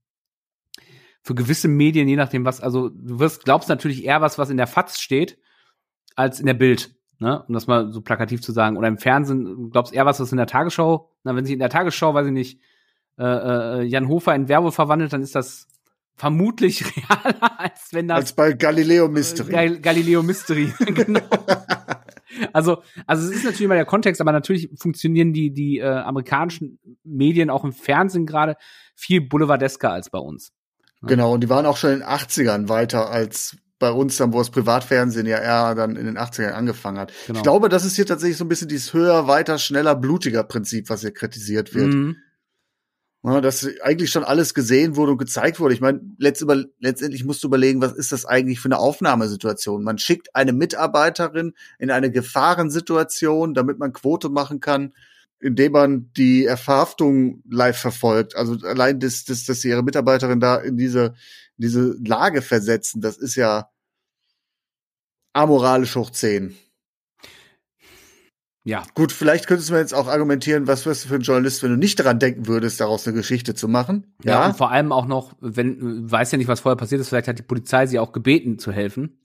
für 1.21 1.35
gewisse 1.35 1.67
Medien, 1.67 2.07
je 2.07 2.15
nachdem 2.15 2.45
was, 2.45 2.61
also 2.61 2.89
du 2.89 3.19
wirst, 3.19 3.45
glaubst 3.45 3.69
natürlich 3.69 4.03
eher 4.03 4.21
was, 4.21 4.37
was 4.37 4.49
in 4.49 4.57
der 4.57 4.67
FAZ 4.67 4.99
steht, 4.99 5.39
als 6.15 6.39
in 6.39 6.45
der 6.45 6.53
Bild. 6.53 6.95
Ne? 7.19 7.43
Um 7.47 7.53
das 7.53 7.67
mal 7.67 7.91
so 7.91 8.01
plakativ 8.01 8.41
zu 8.41 8.51
sagen. 8.51 8.77
Oder 8.77 8.87
im 8.87 8.97
Fernsehen 8.97 9.69
glaubst 9.71 9.93
eher 9.93 10.05
was, 10.05 10.19
was 10.19 10.31
in 10.31 10.37
der 10.37 10.47
Tagesschau, 10.47 11.09
na, 11.23 11.35
wenn 11.35 11.45
sie 11.45 11.53
in 11.53 11.59
der 11.59 11.69
Tagesschau, 11.69 12.13
weiß 12.13 12.27
ich 12.27 12.33
nicht, 12.33 12.59
äh, 13.17 13.23
äh, 13.23 13.83
Jan 13.83 14.09
Hofer 14.09 14.35
in 14.35 14.49
Werwolf 14.49 14.75
verwandelt, 14.75 15.13
dann 15.13 15.21
ist 15.21 15.35
das 15.35 15.67
vermutlich 16.15 16.83
realer, 16.97 17.59
als 17.59 17.89
wenn 17.91 18.07
das 18.07 18.17
Als 18.17 18.33
bei 18.33 18.53
Galileo 18.53 19.07
Mystery. 19.07 19.51
Gal 19.51 19.79
Galileo 19.79 20.23
Mystery, 20.23 20.73
genau. 20.79 21.21
Also, 22.51 22.81
also 23.07 23.29
es 23.29 23.35
ist 23.37 23.43
natürlich 23.43 23.61
immer 23.61 23.75
der 23.75 23.85
Kontext, 23.85 24.19
aber 24.19 24.33
natürlich 24.33 24.69
funktionieren 24.77 25.31
die, 25.31 25.51
die 25.51 25.79
äh, 25.79 25.85
amerikanischen 25.85 26.79
Medien 27.03 27.49
auch 27.49 27.63
im 27.63 27.71
Fernsehen 27.71 28.25
gerade 28.25 28.57
viel 28.93 29.21
boulevardesker 29.21 29.91
als 29.91 30.09
bei 30.09 30.19
uns. 30.19 30.51
Genau, 31.01 31.33
und 31.33 31.41
die 31.41 31.49
waren 31.49 31.65
auch 31.65 31.77
schon 31.77 31.91
in 31.91 31.99
den 31.99 32.07
80ern 32.07 32.67
weiter 32.67 33.09
als 33.09 33.57
bei 33.85 33.91
uns 33.91 34.17
dann, 34.17 34.33
wo 34.33 34.39
das 34.39 34.49
Privatfernsehen 34.49 35.27
ja 35.27 35.37
eher 35.37 35.75
dann 35.75 35.95
in 35.95 36.07
den 36.07 36.17
80ern 36.17 36.53
angefangen 36.53 36.97
hat. 36.97 37.13
Genau. 37.27 37.37
Ich 37.37 37.43
glaube, 37.43 37.69
das 37.69 37.85
ist 37.85 37.95
hier 37.95 38.07
tatsächlich 38.07 38.37
so 38.37 38.43
ein 38.45 38.49
bisschen 38.49 38.67
dieses 38.67 38.93
höher, 38.93 39.27
weiter, 39.27 39.59
schneller, 39.59 39.95
blutiger 39.95 40.43
Prinzip, 40.43 40.89
was 40.89 41.01
hier 41.01 41.11
kritisiert 41.11 41.75
wird. 41.75 41.93
Mhm. 41.93 42.15
Ja, 43.23 43.41
dass 43.41 43.67
eigentlich 43.81 44.11
schon 44.11 44.23
alles 44.23 44.53
gesehen 44.53 44.95
wurde 44.95 45.13
und 45.13 45.17
gezeigt 45.17 45.59
wurde. 45.59 45.73
Ich 45.73 45.81
meine, 45.81 45.99
letzt 46.17 46.45
letztendlich 46.79 47.23
musst 47.23 47.43
du 47.43 47.47
überlegen, 47.47 47.81
was 47.81 47.93
ist 47.93 48.11
das 48.11 48.25
eigentlich 48.25 48.59
für 48.59 48.67
eine 48.67 48.77
Aufnahmesituation? 48.77 49.83
Man 49.83 49.97
schickt 49.97 50.35
eine 50.35 50.53
Mitarbeiterin 50.53 51.53
in 51.79 51.91
eine 51.91 52.11
Gefahrensituation, 52.11 53.53
damit 53.53 53.79
man 53.79 53.93
Quote 53.93 54.29
machen 54.29 54.59
kann. 54.59 54.93
indem 55.39 55.73
man 55.73 56.11
die 56.17 56.47
Verhaftung 56.55 57.43
live 57.49 57.77
verfolgt. 57.77 58.35
Also 58.35 58.57
allein, 58.65 58.99
dass, 58.99 59.25
dass, 59.25 59.45
dass 59.45 59.61
sie 59.61 59.69
ihre 59.69 59.83
Mitarbeiterin 59.83 60.39
da 60.39 60.55
in 60.55 60.77
diese, 60.77 61.13
in 61.57 61.61
diese 61.61 61.95
Lage 62.05 62.41
versetzen, 62.41 63.01
das 63.01 63.17
ist 63.17 63.35
ja 63.35 63.69
amoralisch 65.35 65.95
hoch 65.95 66.09
10. 66.09 66.55
Ja. 68.63 68.83
Gut, 68.95 69.11
vielleicht 69.11 69.45
könntest 69.45 69.69
du 69.69 69.73
mir 69.73 69.79
jetzt 69.79 69.93
auch 69.93 70.07
argumentieren, 70.07 70.65
was 70.65 70.87
wirst 70.87 71.05
du 71.05 71.09
für 71.09 71.15
ein 71.15 71.21
Journalist, 71.21 71.61
wenn 71.61 71.69
du 71.69 71.77
nicht 71.77 71.99
daran 71.99 72.17
denken 72.17 72.47
würdest, 72.47 72.79
daraus 72.79 73.05
eine 73.05 73.15
Geschichte 73.15 73.53
zu 73.53 73.67
machen? 73.67 74.15
Ja, 74.23 74.33
ja 74.33 74.45
und 74.47 74.57
vor 74.57 74.71
allem 74.71 74.91
auch 74.91 75.05
noch, 75.05 75.33
wenn, 75.39 76.09
weiß 76.09 76.31
ja 76.31 76.39
nicht, 76.39 76.47
was 76.47 76.61
vorher 76.61 76.75
passiert 76.75 76.99
ist, 76.99 77.09
vielleicht 77.09 77.27
hat 77.27 77.37
die 77.37 77.43
Polizei 77.43 77.85
sie 77.85 77.99
auch 77.99 78.11
gebeten 78.11 78.57
zu 78.57 78.71
helfen. 78.71 79.19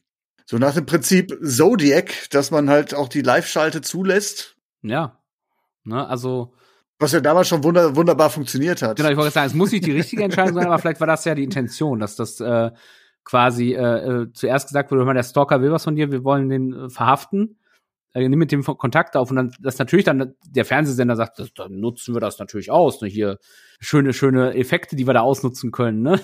So 0.44 0.58
nach 0.58 0.74
dem 0.74 0.84
Prinzip 0.84 1.38
Zodiac, 1.42 2.28
dass 2.30 2.50
man 2.50 2.68
halt 2.68 2.92
auch 2.94 3.08
die 3.08 3.22
Live-Schalte 3.22 3.80
zulässt. 3.80 4.56
Ja. 4.82 5.18
Ne, 5.84 6.06
also. 6.06 6.52
Was 6.98 7.12
ja 7.12 7.20
damals 7.20 7.48
schon 7.48 7.64
wunder 7.64 7.96
wunderbar 7.96 8.28
funktioniert 8.28 8.82
hat. 8.82 8.98
Genau, 8.98 9.08
ich 9.08 9.16
wollte 9.16 9.32
sagen, 9.32 9.46
es 9.46 9.54
muss 9.54 9.72
nicht 9.72 9.86
die 9.86 9.92
richtige 9.92 10.22
Entscheidung 10.24 10.52
sein, 10.54 10.66
aber 10.66 10.78
vielleicht 10.78 11.00
war 11.00 11.06
das 11.06 11.24
ja 11.24 11.34
die 11.34 11.44
Intention, 11.44 11.98
dass 11.98 12.14
das 12.14 12.40
äh, 12.40 12.72
quasi 13.24 13.74
äh, 13.74 14.22
äh, 14.22 14.32
zuerst 14.32 14.68
gesagt 14.68 14.90
wurde, 14.90 15.12
der 15.12 15.22
Stalker 15.22 15.62
will 15.62 15.72
was 15.72 15.84
von 15.84 15.96
dir, 15.96 16.10
wir 16.10 16.24
wollen 16.24 16.48
den 16.48 16.72
äh, 16.72 16.90
verhaften 16.90 17.56
äh, 18.12 18.28
nimm 18.28 18.38
mit 18.38 18.52
dem 18.52 18.64
Kontakt 18.64 19.16
auf 19.16 19.30
und 19.30 19.36
dann 19.36 19.52
das 19.60 19.78
natürlich 19.78 20.04
dann 20.04 20.34
der 20.44 20.64
Fernsehsender 20.64 21.16
sagt, 21.16 21.38
das, 21.38 21.52
dann 21.54 21.78
nutzen 21.78 22.14
wir 22.14 22.20
das 22.20 22.38
natürlich 22.38 22.70
aus, 22.70 23.00
ne? 23.00 23.08
Hier 23.08 23.38
schöne 23.78 24.12
schöne 24.12 24.54
Effekte, 24.54 24.96
die 24.96 25.06
wir 25.06 25.14
da 25.14 25.20
ausnutzen 25.20 25.70
können, 25.70 26.02
ne? 26.02 26.20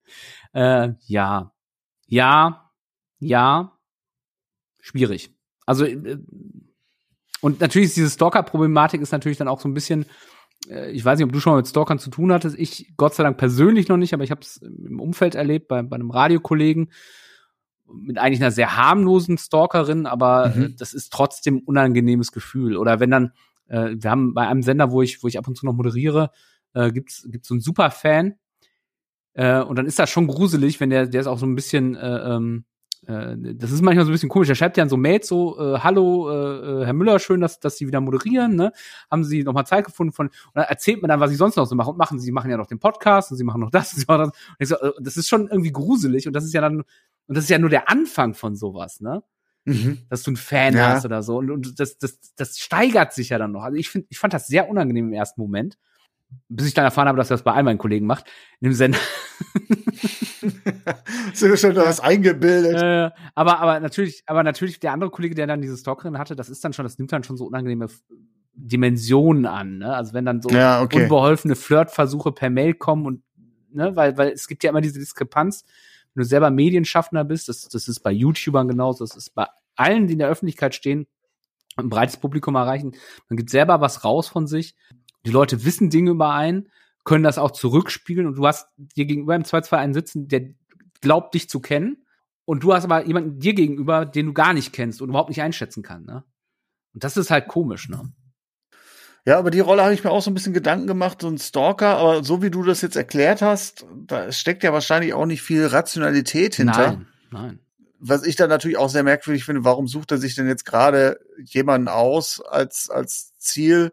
äh, 0.54 0.92
ja, 1.06 1.52
ja, 2.06 2.70
ja, 3.18 3.78
schwierig. 4.80 5.34
Also 5.66 5.84
äh, 5.84 6.18
und 7.42 7.60
natürlich 7.60 7.88
ist 7.88 7.96
diese 7.96 8.10
Stalker-Problematik 8.10 9.02
ist 9.02 9.12
natürlich 9.12 9.38
dann 9.38 9.48
auch 9.48 9.60
so 9.60 9.68
ein 9.68 9.74
bisschen, 9.74 10.06
ich 10.68 11.04
weiß 11.04 11.18
nicht, 11.18 11.26
ob 11.26 11.32
du 11.32 11.40
schon 11.40 11.52
mal 11.52 11.58
mit 11.58 11.68
Stalkern 11.68 11.98
zu 11.98 12.10
tun 12.10 12.32
hattest. 12.32 12.58
Ich 12.58 12.92
Gott 12.96 13.14
sei 13.14 13.22
Dank 13.22 13.36
persönlich 13.38 13.88
noch 13.88 13.96
nicht, 13.96 14.14
aber 14.14 14.24
ich 14.24 14.30
habe 14.30 14.40
es 14.40 14.58
im 14.58 15.00
Umfeld 15.00 15.34
erlebt 15.34 15.68
bei, 15.68 15.82
bei 15.82 15.96
einem 15.96 16.10
Radiokollegen 16.10 16.90
mit 17.88 18.18
eigentlich 18.18 18.40
einer 18.40 18.50
sehr 18.50 18.76
harmlosen 18.76 19.38
Stalkerin, 19.38 20.06
aber 20.06 20.54
äh, 20.54 20.58
mhm. 20.58 20.76
das 20.76 20.92
ist 20.92 21.12
trotzdem 21.12 21.60
unangenehmes 21.60 22.32
Gefühl. 22.32 22.76
Oder 22.76 23.00
wenn 23.00 23.10
dann, 23.10 23.32
äh, 23.68 23.94
wir 23.96 24.10
haben 24.10 24.34
bei 24.34 24.46
einem 24.48 24.62
Sender, 24.62 24.90
wo 24.90 25.02
ich, 25.02 25.22
wo 25.22 25.28
ich 25.28 25.38
ab 25.38 25.46
und 25.46 25.56
zu 25.56 25.66
noch 25.66 25.74
moderiere, 25.74 26.30
äh, 26.74 26.90
gibt's 26.90 27.26
gibt's 27.30 27.48
so 27.48 27.54
einen 27.54 27.60
Superfan. 27.60 28.34
Äh, 29.34 29.62
und 29.62 29.76
dann 29.76 29.86
ist 29.86 29.98
das 29.98 30.10
schon 30.10 30.26
gruselig, 30.26 30.80
wenn 30.80 30.90
der, 30.90 31.06
der 31.06 31.20
ist 31.20 31.26
auch 31.26 31.38
so 31.38 31.46
ein 31.46 31.54
bisschen, 31.54 31.94
äh, 31.94 32.34
ähm, 32.34 32.64
äh, 33.06 33.36
das 33.54 33.72
ist 33.72 33.82
manchmal 33.82 34.04
so 34.04 34.10
ein 34.10 34.14
bisschen 34.14 34.28
komisch. 34.28 34.48
Der 34.48 34.54
schreibt 34.54 34.76
ja 34.76 34.82
an 34.82 34.88
so 34.88 34.96
Mails 34.96 35.28
so, 35.28 35.58
äh, 35.58 35.78
hallo, 35.80 36.30
äh, 36.30 36.82
äh, 36.82 36.84
Herr 36.86 36.92
Müller, 36.92 37.18
schön, 37.18 37.40
dass, 37.40 37.60
dass 37.60 37.76
Sie 37.76 37.86
wieder 37.86 38.00
moderieren, 38.00 38.56
ne? 38.56 38.72
Haben 39.10 39.24
Sie 39.24 39.42
noch 39.42 39.52
mal 39.52 39.64
Zeit 39.64 39.84
gefunden 39.84 40.12
von, 40.12 40.26
und 40.26 40.32
dann 40.54 40.64
erzählt 40.64 41.02
mir 41.02 41.08
dann, 41.08 41.20
was 41.20 41.30
Sie 41.30 41.36
sonst 41.36 41.56
noch 41.56 41.66
so 41.66 41.74
machen. 41.74 41.90
Und 41.90 41.98
machen 41.98 42.18
Sie, 42.18 42.32
machen 42.32 42.50
ja 42.50 42.56
noch 42.56 42.66
den 42.66 42.78
Podcast 42.78 43.30
und 43.30 43.36
Sie 43.36 43.44
machen 43.44 43.60
noch 43.60 43.70
das. 43.70 43.92
Und 43.94 44.00
Sie 44.00 44.06
machen 44.06 44.30
das. 44.30 44.38
Und 44.48 44.56
ich 44.58 44.68
so, 44.68 44.76
äh, 44.76 44.92
das 45.00 45.16
ist 45.16 45.28
schon 45.28 45.48
irgendwie 45.48 45.72
gruselig 45.72 46.26
und 46.26 46.32
das 46.34 46.44
ist 46.44 46.52
ja 46.52 46.60
dann 46.60 46.84
und 47.28 47.36
das 47.36 47.44
ist 47.44 47.50
ja 47.50 47.58
nur 47.58 47.70
der 47.70 47.88
Anfang 47.88 48.34
von 48.34 48.56
sowas, 48.56 49.00
ne? 49.00 49.22
Mhm. 49.64 49.98
Dass 50.08 50.22
du 50.22 50.30
einen 50.30 50.36
Fan 50.36 50.76
ja. 50.76 50.90
hast 50.90 51.04
oder 51.04 51.24
so. 51.24 51.38
Und, 51.38 51.50
und 51.50 51.80
das, 51.80 51.98
das, 51.98 52.20
das 52.36 52.58
steigert 52.58 53.12
sich 53.12 53.30
ja 53.30 53.38
dann 53.38 53.50
noch. 53.50 53.64
Also 53.64 53.76
ich 53.76 53.90
finde, 53.90 54.06
ich 54.10 54.18
fand 54.18 54.32
das 54.32 54.46
sehr 54.46 54.68
unangenehm 54.68 55.08
im 55.08 55.12
ersten 55.12 55.40
Moment. 55.40 55.76
Bis 56.48 56.68
ich 56.68 56.74
dann 56.74 56.84
erfahren 56.84 57.08
habe, 57.08 57.18
dass 57.18 57.30
er 57.30 57.34
das 57.34 57.44
bei 57.44 57.52
all 57.52 57.62
meinen 57.62 57.78
Kollegen 57.78 58.06
macht. 58.06 58.26
In 58.60 58.66
dem 58.66 58.74
Sender. 58.74 58.98
Wir 61.38 61.56
schon 61.56 61.76
was 61.76 62.00
eingebildet. 62.00 62.76
Äh, 62.80 63.10
aber, 63.34 63.58
aber 63.58 63.80
natürlich, 63.80 64.22
aber 64.26 64.42
natürlich 64.42 64.80
der 64.80 64.92
andere 64.92 65.10
Kollege, 65.10 65.34
der 65.34 65.46
dann 65.46 65.60
diese 65.60 65.76
Stalkerin 65.76 66.18
hatte, 66.18 66.36
das 66.36 66.48
ist 66.48 66.64
dann 66.64 66.72
schon, 66.72 66.84
das 66.84 66.98
nimmt 66.98 67.12
dann 67.12 67.24
schon 67.24 67.36
so 67.36 67.44
unangenehme 67.46 67.88
Dimensionen 68.54 69.46
an, 69.46 69.78
ne? 69.78 69.94
Also 69.94 70.14
wenn 70.14 70.24
dann 70.24 70.40
so 70.40 70.48
ja, 70.48 70.80
okay. 70.80 71.02
unbeholfene 71.02 71.56
Flirtversuche 71.56 72.32
per 72.32 72.48
Mail 72.48 72.74
kommen 72.74 73.06
und, 73.06 73.22
ne, 73.70 73.94
weil, 73.96 74.16
weil 74.16 74.30
es 74.30 74.48
gibt 74.48 74.64
ja 74.64 74.70
immer 74.70 74.80
diese 74.80 74.98
Diskrepanz 74.98 75.64
wenn 76.16 76.22
du 76.22 76.28
selber 76.28 76.50
Medienschaffender 76.50 77.24
bist, 77.24 77.48
das, 77.50 77.68
das 77.68 77.88
ist 77.88 78.00
bei 78.00 78.10
YouTubern 78.10 78.68
genauso, 78.68 79.04
das 79.04 79.16
ist 79.16 79.34
bei 79.34 79.46
allen, 79.74 80.06
die 80.06 80.14
in 80.14 80.18
der 80.18 80.28
Öffentlichkeit 80.28 80.74
stehen, 80.74 81.06
ein 81.76 81.90
breites 81.90 82.16
Publikum 82.16 82.54
erreichen, 82.54 82.92
man 83.28 83.36
gibt 83.36 83.50
selber 83.50 83.82
was 83.82 84.02
raus 84.02 84.26
von 84.26 84.46
sich. 84.46 84.74
Die 85.26 85.32
Leute 85.32 85.64
wissen 85.64 85.90
Dinge 85.90 86.12
über 86.12 86.32
einen, 86.32 86.68
können 87.04 87.24
das 87.24 87.38
auch 87.38 87.50
zurückspiegeln 87.50 88.26
und 88.26 88.36
du 88.36 88.46
hast 88.46 88.68
dir 88.76 89.06
gegenüber 89.06 89.34
im 89.34 89.42
2-2 89.42 89.72
einen 89.76 89.94
sitzen, 89.94 90.28
der 90.28 90.42
glaubt, 91.00 91.34
dich 91.34 91.48
zu 91.48 91.60
kennen 91.60 92.04
und 92.44 92.62
du 92.62 92.72
hast 92.72 92.84
aber 92.84 93.06
jemanden 93.06 93.38
dir 93.38 93.54
gegenüber, 93.54 94.06
den 94.06 94.26
du 94.26 94.32
gar 94.32 94.54
nicht 94.54 94.72
kennst 94.72 95.02
und 95.02 95.08
überhaupt 95.08 95.28
nicht 95.28 95.42
einschätzen 95.42 95.82
kann, 95.82 96.04
ne? 96.04 96.24
Und 96.94 97.04
das 97.04 97.16
ist 97.16 97.30
halt 97.30 97.48
komisch, 97.48 97.88
ne? 97.88 98.12
Ja, 99.26 99.38
aber 99.38 99.50
die 99.50 99.60
Rolle 99.60 99.82
habe 99.82 99.92
ich 99.92 100.04
mir 100.04 100.10
auch 100.10 100.22
so 100.22 100.30
ein 100.30 100.34
bisschen 100.34 100.54
Gedanken 100.54 100.86
gemacht, 100.86 101.20
so 101.20 101.28
ein 101.28 101.38
Stalker, 101.38 101.98
aber 101.98 102.22
so 102.22 102.42
wie 102.42 102.50
du 102.50 102.62
das 102.62 102.80
jetzt 102.80 102.94
erklärt 102.94 103.42
hast, 103.42 103.84
da 104.06 104.30
steckt 104.30 104.62
ja 104.62 104.72
wahrscheinlich 104.72 105.12
auch 105.14 105.26
nicht 105.26 105.42
viel 105.42 105.66
Rationalität 105.66 106.54
hinter. 106.54 106.92
Nein, 106.92 107.06
nein. 107.32 107.58
Was 107.98 108.24
ich 108.24 108.36
dann 108.36 108.48
natürlich 108.48 108.76
auch 108.76 108.88
sehr 108.88 109.02
merkwürdig 109.02 109.44
finde, 109.44 109.64
warum 109.64 109.88
sucht 109.88 110.12
er 110.12 110.18
sich 110.18 110.36
denn 110.36 110.46
jetzt 110.46 110.64
gerade 110.64 111.18
jemanden 111.44 111.88
aus 111.88 112.40
als, 112.40 112.88
als 112.88 113.36
Ziel, 113.38 113.92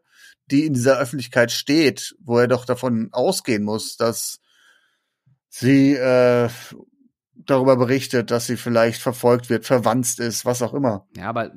die 0.51 0.65
in 0.65 0.73
dieser 0.73 0.99
Öffentlichkeit 0.99 1.51
steht, 1.51 2.15
wo 2.19 2.37
er 2.37 2.47
doch 2.47 2.65
davon 2.65 3.09
ausgehen 3.11 3.63
muss, 3.63 3.97
dass 3.97 4.39
sie 5.49 5.93
äh, 5.93 6.49
darüber 7.45 7.75
berichtet, 7.77 8.31
dass 8.31 8.47
sie 8.47 8.57
vielleicht 8.57 9.01
verfolgt 9.01 9.49
wird, 9.49 9.65
verwandt 9.65 10.19
ist, 10.19 10.45
was 10.45 10.61
auch 10.61 10.73
immer. 10.73 11.07
Ja, 11.15 11.29
aber 11.29 11.51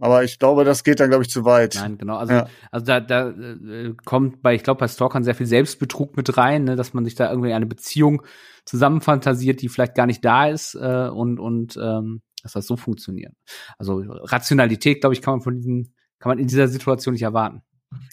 aber 0.00 0.24
ich 0.24 0.38
glaube, 0.38 0.64
das 0.64 0.84
geht 0.84 1.00
dann 1.00 1.10
glaube 1.10 1.24
ich 1.24 1.30
zu 1.30 1.44
weit. 1.44 1.74
Nein, 1.74 1.98
genau. 1.98 2.16
Also 2.16 2.34
ja. 2.34 2.46
also 2.70 2.86
da 2.86 3.00
da 3.00 3.30
äh, 3.30 3.94
kommt 4.04 4.42
bei 4.42 4.54
ich 4.54 4.62
glaube 4.62 4.80
bei 4.80 4.88
Stalkern 4.88 5.24
sehr 5.24 5.34
viel 5.34 5.46
Selbstbetrug 5.46 6.16
mit 6.16 6.36
rein, 6.36 6.64
ne, 6.64 6.76
dass 6.76 6.94
man 6.94 7.04
sich 7.04 7.14
da 7.14 7.30
irgendwie 7.30 7.52
eine 7.52 7.66
Beziehung 7.66 8.22
zusammenfantasiert, 8.64 9.62
die 9.62 9.68
vielleicht 9.68 9.94
gar 9.94 10.06
nicht 10.06 10.24
da 10.24 10.48
ist 10.48 10.74
äh, 10.74 11.08
und 11.08 11.40
und 11.40 11.78
ähm, 11.80 12.22
dass 12.42 12.52
das 12.52 12.66
so 12.66 12.76
funktioniert. 12.76 13.34
Also 13.78 14.02
Rationalität, 14.06 15.00
glaube 15.00 15.14
ich, 15.14 15.22
kann 15.22 15.34
man 15.34 15.42
von 15.42 15.56
diesen 15.56 15.94
kann 16.18 16.30
man 16.30 16.38
in 16.38 16.46
dieser 16.46 16.68
Situation 16.68 17.12
nicht 17.12 17.22
erwarten. 17.22 17.62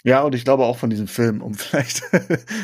Ja, 0.04 0.22
und 0.22 0.36
ich 0.36 0.44
glaube 0.44 0.64
auch 0.66 0.78
von 0.78 0.90
diesem 0.90 1.08
Film, 1.08 1.42
um 1.42 1.54
vielleicht 1.56 2.04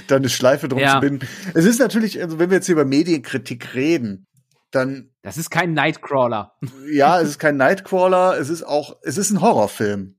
da 0.08 0.16
eine 0.16 0.30
Schleife 0.30 0.68
drum 0.68 0.80
ja. 0.80 0.96
zu 0.96 1.00
binden. 1.02 1.28
Es 1.54 1.66
ist 1.66 1.80
natürlich, 1.80 2.22
also 2.22 2.40
wenn 2.40 2.50
wir 2.50 2.58
jetzt 2.58 2.66
hier 2.66 2.74
über 2.74 2.86
Medienkritik 2.86 3.74
reden, 3.74 4.28
dann. 4.72 5.10
Das 5.22 5.38
ist 5.38 5.50
kein 5.50 5.74
Nightcrawler. 5.74 6.56
Ja, 6.92 7.20
es 7.20 7.30
ist 7.30 7.40
kein 7.40 7.58
Nightcrawler, 7.58 8.38
es 8.40 8.50
ist 8.50 8.64
auch, 8.64 8.98
es 9.04 9.18
ist 9.18 9.32
ein 9.32 9.42
Horrorfilm. 9.42 10.16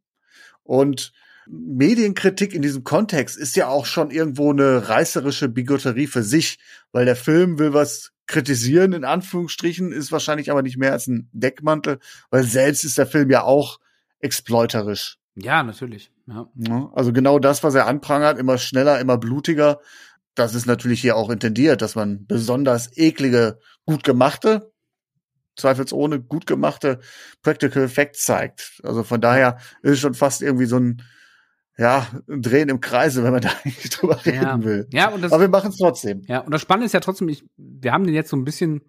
Und 0.62 1.12
Medienkritik 1.46 2.54
in 2.54 2.62
diesem 2.62 2.84
Kontext 2.84 3.36
ist 3.36 3.56
ja 3.56 3.68
auch 3.68 3.86
schon 3.86 4.10
irgendwo 4.10 4.50
eine 4.50 4.88
reißerische 4.88 5.48
Bigotterie 5.48 6.06
für 6.06 6.22
sich, 6.22 6.58
weil 6.92 7.04
der 7.04 7.16
Film 7.16 7.58
will 7.58 7.72
was 7.72 8.12
kritisieren, 8.26 8.92
in 8.92 9.04
Anführungsstrichen, 9.04 9.90
ist 9.90 10.12
wahrscheinlich 10.12 10.50
aber 10.50 10.62
nicht 10.62 10.76
mehr 10.76 10.92
als 10.92 11.08
ein 11.08 11.28
Deckmantel, 11.32 11.98
weil 12.30 12.44
selbst 12.44 12.84
ist 12.84 12.98
der 12.98 13.06
Film 13.06 13.30
ja 13.30 13.42
auch 13.42 13.80
exploiterisch. 14.20 15.18
Ja, 15.34 15.62
natürlich. 15.62 16.12
Ja. 16.30 16.90
Also 16.94 17.12
genau 17.12 17.38
das, 17.38 17.62
was 17.64 17.74
er 17.74 17.86
anprangert, 17.86 18.38
immer 18.38 18.58
schneller, 18.58 19.00
immer 19.00 19.18
blutiger, 19.18 19.80
das 20.34 20.54
ist 20.54 20.66
natürlich 20.66 21.00
hier 21.00 21.16
auch 21.16 21.30
intendiert, 21.30 21.82
dass 21.82 21.96
man 21.96 22.26
besonders 22.26 22.96
eklige, 22.96 23.58
gut 23.84 24.04
gemachte, 24.04 24.72
zweifelsohne 25.56 26.20
gut 26.20 26.46
gemachte 26.46 27.00
Practical 27.42 27.82
Effects 27.82 28.24
zeigt. 28.24 28.80
Also 28.84 29.02
von 29.02 29.20
daher 29.20 29.58
ist 29.82 29.92
es 29.92 29.98
schon 30.00 30.14
fast 30.14 30.42
irgendwie 30.42 30.66
so 30.66 30.78
ein 30.78 31.02
ja, 31.80 32.06
ein 32.28 32.42
Drehen 32.42 32.68
im 32.68 32.80
Kreise, 32.80 33.24
wenn 33.24 33.32
man 33.32 33.40
da 33.40 33.50
nicht 33.64 34.00
drüber 34.00 34.24
reden 34.24 34.42
ja. 34.42 34.62
will. 34.62 34.86
Ja, 34.92 35.08
und 35.08 35.22
das, 35.22 35.32
aber 35.32 35.42
wir 35.42 35.48
machen 35.48 35.70
es 35.70 35.78
trotzdem. 35.78 36.22
Ja, 36.26 36.40
und 36.40 36.52
das 36.52 36.60
Spannende 36.60 36.86
ist 36.86 36.92
ja 36.92 37.00
trotzdem, 37.00 37.28
ich, 37.28 37.44
wir 37.56 37.92
haben 37.92 38.04
den 38.04 38.14
jetzt 38.14 38.30
so 38.30 38.36
ein 38.36 38.44
bisschen 38.44 38.82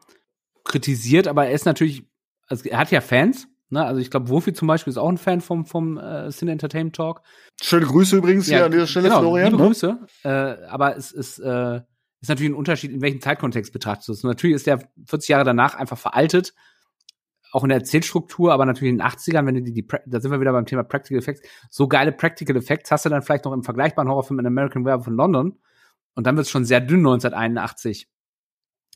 kritisiert, 0.66 1.28
aber 1.28 1.48
er 1.48 1.54
ist 1.54 1.66
natürlich, 1.66 2.06
also 2.48 2.68
er 2.70 2.78
hat 2.78 2.92
ja 2.92 3.00
Fans, 3.00 3.48
Ne? 3.72 3.84
Also 3.86 4.00
ich 4.02 4.12
glaube, 4.12 4.30
Wofi 4.30 4.54
zum 4.54 4.68
Beispiel 4.68 4.92
ist 4.92 4.98
auch 4.98 5.10
ein 5.10 5.18
Fan 5.18 5.42
vom, 5.42 5.66
vom 5.66 5.98
äh, 5.98 6.30
Cine 6.30 6.52
Entertainment 6.52 6.96
Talk. 6.96 7.22
Schöne 7.62 7.86
Grüße 7.86 8.18
übrigens 8.18 8.48
ja, 8.48 8.58
hier 8.58 8.66
an 8.66 8.72
dieser 8.72 8.88
Stelle, 8.88 9.10
genau, 9.10 9.22
Florian. 9.22 9.52
Liebe 9.52 9.62
ne? 9.62 9.68
Grüße. 9.68 10.00
Äh, 10.24 10.30
aber 10.68 10.98
es 10.98 11.12
ist, 11.12 11.40
äh, 11.40 11.82
ist 12.22 12.30
natürlich 12.30 12.52
ein 12.52 12.56
Unterschied, 12.56 12.92
in 12.92 13.02
welchem 13.02 13.22
Zeitkontext 13.22 13.74
betrachtet 13.74 14.08
du 14.10 14.12
es. 14.12 14.24
Natürlich 14.24 14.58
ist 14.58 14.68
der 14.68 14.80
40 15.06 15.30
Jahre 15.30 15.46
danach 15.46 15.76
einfach 15.76 15.98
veraltet, 15.98 16.54
auch 17.52 17.64
in 17.64 17.70
der 17.70 17.80
Erzählstruktur, 17.80 18.54
aber 18.54 18.66
natürlich 18.66 18.92
in 18.92 18.98
den 19.00 19.08
80ern, 19.08 19.46
wenn 19.46 19.56
du 19.56 19.62
die, 19.62 19.74
die 19.74 19.88
da 20.06 20.20
sind 20.20 20.32
wir 20.32 20.40
wieder 20.40 20.52
beim 20.52 20.66
Thema 20.66 20.84
Practical 20.84 21.18
Effects, 21.18 21.42
so 21.70 21.88
geile 21.88 22.12
Practical 22.12 22.56
Effects 22.56 22.92
hast 22.92 23.06
du 23.06 23.10
dann 23.10 23.22
vielleicht 23.22 23.46
noch 23.46 23.54
im 23.54 23.64
vergleichbaren 23.64 24.10
Horrorfilm 24.10 24.40
in 24.40 24.48
American 24.48 24.86
Werewolf 24.86 25.08
in 25.08 25.16
London 25.16 25.60
und 26.14 26.28
dann 26.28 26.36
wird 26.36 26.46
es 26.46 26.52
schon 26.52 26.66
sehr 26.66 26.82
dünn 26.82 27.00
1981 27.00 28.10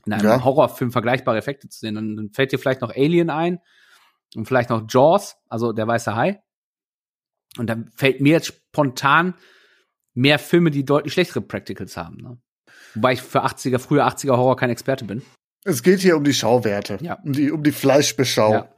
in 0.06 0.14
einem 0.14 0.26
ja. 0.26 0.44
Horrorfilm 0.44 0.92
vergleichbare 0.92 1.38
Effekte 1.38 1.68
zu 1.68 1.80
sehen. 1.80 1.96
Dann, 1.96 2.16
dann 2.16 2.30
fällt 2.32 2.52
dir 2.52 2.60
vielleicht 2.60 2.82
noch 2.82 2.96
Alien 2.96 3.30
ein, 3.30 3.60
und 4.36 4.46
vielleicht 4.46 4.70
noch 4.70 4.86
Jaws, 4.88 5.38
also 5.50 5.74
der 5.74 5.88
weiße 5.88 6.16
Hai. 6.16 6.42
Und 7.58 7.68
dann 7.68 7.92
fällt 7.96 8.22
mir 8.22 8.34
jetzt 8.34 8.48
spontan 8.48 9.36
mehr 10.14 10.40
Filme, 10.40 10.72
die 10.72 10.86
deutlich 10.86 11.14
schlechtere 11.14 11.42
Practicals 11.42 11.98
haben. 11.98 12.18
Ne? 12.18 12.38
Wobei 12.96 13.14
ich 13.14 13.22
für 13.22 13.46
80er, 13.46 13.80
früher 13.80 14.08
80er 14.08 14.38
Horror 14.38 14.56
kein 14.56 14.70
Experte 14.70 15.06
bin. 15.06 15.22
Es 15.68 15.82
geht 15.82 16.02
hier 16.02 16.16
um 16.16 16.24
die 16.24 16.34
Schauwerte. 16.34 17.00
Ja. 17.02 17.16
Um 17.24 17.34
die, 17.34 17.52
um 17.52 17.64
die 17.64 17.72
Fleischbeschau. 17.72 18.52
Ja. 18.52 18.70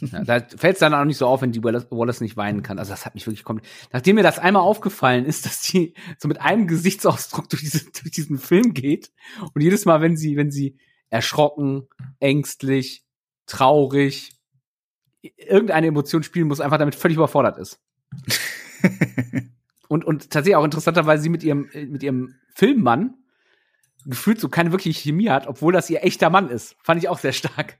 ja, 0.00 0.24
da 0.24 0.40
fällt 0.40 0.74
es 0.74 0.80
dann 0.80 0.92
auch 0.92 1.04
nicht 1.04 1.18
so 1.18 1.26
auf, 1.28 1.40
wenn 1.40 1.52
die 1.52 1.62
Wallace, 1.62 1.86
Wallace 1.90 2.20
nicht 2.20 2.36
weinen 2.36 2.64
kann. 2.64 2.80
Also 2.80 2.90
das 2.90 3.06
hat 3.06 3.14
mich 3.14 3.28
wirklich 3.28 3.44
komplett. 3.44 3.70
Nachdem 3.92 4.16
mir 4.16 4.24
das 4.24 4.40
einmal 4.40 4.62
aufgefallen 4.62 5.24
ist, 5.24 5.46
dass 5.46 5.62
die 5.62 5.94
so 6.18 6.26
mit 6.26 6.40
einem 6.40 6.66
Gesichtsausdruck 6.66 7.48
durch, 7.48 7.62
diese, 7.62 7.84
durch 7.92 8.10
diesen 8.10 8.38
Film 8.38 8.74
geht 8.74 9.12
und 9.54 9.62
jedes 9.62 9.84
Mal, 9.84 10.00
wenn 10.00 10.16
sie, 10.16 10.36
wenn 10.36 10.50
sie 10.50 10.78
erschrocken, 11.10 11.86
ängstlich, 12.18 13.04
traurig, 13.46 14.39
irgendeine 15.22 15.88
Emotion 15.88 16.22
spielen 16.22 16.48
muss, 16.48 16.60
einfach 16.60 16.78
damit 16.78 16.94
völlig 16.94 17.16
überfordert 17.16 17.58
ist. 17.58 17.80
und, 19.88 20.04
und 20.04 20.30
tatsächlich 20.30 20.56
auch 20.56 20.64
interessanterweise 20.64 21.22
sie 21.22 21.28
mit 21.28 21.42
ihrem, 21.42 21.68
mit 21.88 22.02
ihrem 22.02 22.36
Filmmann 22.54 23.14
gefühlt 24.06 24.40
so 24.40 24.48
keine 24.48 24.72
wirkliche 24.72 24.98
Chemie 25.00 25.28
hat, 25.28 25.46
obwohl 25.46 25.72
das 25.72 25.90
ihr 25.90 26.02
echter 26.02 26.30
Mann 26.30 26.48
ist. 26.48 26.74
Fand 26.82 27.02
ich 27.02 27.08
auch 27.08 27.18
sehr 27.18 27.32
stark. 27.32 27.78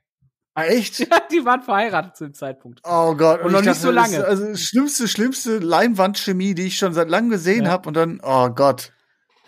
Ah, 0.54 0.64
echt? 0.64 0.98
Ja, 1.10 1.20
die 1.32 1.44
waren 1.44 1.62
verheiratet 1.62 2.16
zu 2.16 2.24
dem 2.24 2.34
Zeitpunkt. 2.34 2.80
Oh 2.84 3.14
Gott. 3.14 3.42
Und 3.42 3.52
noch 3.52 3.60
ich 3.60 3.66
nicht 3.68 3.80
so 3.80 3.90
lange. 3.90 4.24
Also 4.24 4.54
schlimmste, 4.56 5.08
schlimmste 5.08 5.58
Leinwandchemie, 5.58 6.54
die 6.54 6.66
ich 6.66 6.76
schon 6.76 6.92
seit 6.92 7.08
langem 7.08 7.30
gesehen 7.30 7.66
Ja. 7.66 7.70
habe 7.70 7.88
und 7.88 7.94
dann, 7.96 8.20
oh 8.22 8.50
Gott. 8.50 8.92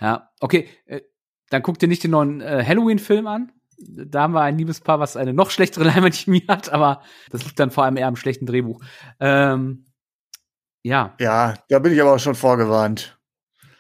Ja, 0.01 0.31
okay. 0.41 0.69
Äh, 0.87 1.03
dann 1.51 1.63
guck 1.63 1.79
dir 1.79 1.89
nicht 1.89 2.03
den 2.03 2.13
neuen 2.13 2.41
äh, 2.41 2.65
Halloween-Film 2.67 3.27
an. 3.27 3.53
Da 3.89 4.23
haben 4.23 4.35
wir 4.35 4.43
ein 4.43 4.59
Liebespaar, 4.59 5.01
was 5.01 5.17
eine 5.17 5.33
noch 5.33 5.51
schlechtere 5.51 5.85
Leinwandchemie 5.85 6.45
hat, 6.49 6.73
aber 6.73 7.03
das 7.31 7.45
liegt 7.45 7.59
dann 7.59 7.71
vor 7.71 7.85
allem 7.85 7.97
eher 7.97 8.09
am 8.09 8.17
schlechten 8.17 8.47
Drehbuch. 8.47 8.83
Ähm, 9.21 9.87
ja. 10.83 11.15
Ja, 11.21 11.55
da 11.69 11.79
bin 11.79 11.93
ich 11.93 12.01
aber 12.01 12.15
auch 12.15 12.19
schon 12.19 12.35
vorgewarnt. 12.35 13.19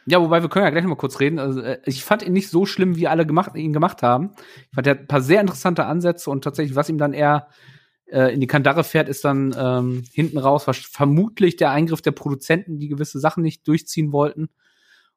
Ja, 0.06 0.20
wobei 0.20 0.42
wir 0.42 0.48
können 0.48 0.64
ja 0.64 0.70
gleich 0.70 0.82
noch 0.82 0.90
mal 0.90 0.96
kurz 0.96 1.20
reden. 1.20 1.38
Also, 1.38 1.60
äh, 1.60 1.78
ich 1.84 2.04
fand 2.04 2.22
ihn 2.22 2.32
nicht 2.32 2.48
so 2.48 2.66
schlimm, 2.66 2.96
wie 2.96 3.06
alle 3.06 3.26
gemacht, 3.26 3.54
ihn 3.54 3.72
gemacht 3.72 4.02
haben. 4.02 4.32
Ich 4.68 4.74
fand, 4.74 4.86
er 4.86 4.94
hat 4.94 5.00
ein 5.00 5.06
paar 5.06 5.20
sehr 5.20 5.40
interessante 5.40 5.86
Ansätze 5.86 6.30
und 6.30 6.42
tatsächlich, 6.42 6.76
was 6.76 6.88
ihm 6.88 6.98
dann 6.98 7.12
eher 7.12 7.48
äh, 8.06 8.34
in 8.34 8.40
die 8.40 8.46
Kandare 8.46 8.84
fährt, 8.84 9.08
ist 9.08 9.24
dann 9.24 9.54
ähm, 9.56 10.02
hinten 10.12 10.38
raus 10.38 10.66
was 10.66 10.78
vermutlich 10.78 11.56
der 11.56 11.70
Eingriff 11.70 12.02
der 12.02 12.10
Produzenten, 12.12 12.78
die 12.78 12.88
gewisse 12.88 13.20
Sachen 13.20 13.42
nicht 13.42 13.66
durchziehen 13.66 14.12
wollten. 14.12 14.48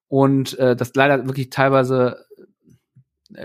Und 0.08 0.58
äh, 0.60 0.76
das 0.76 0.94
leider 0.94 1.26
wirklich 1.26 1.50
teilweise 1.50 2.26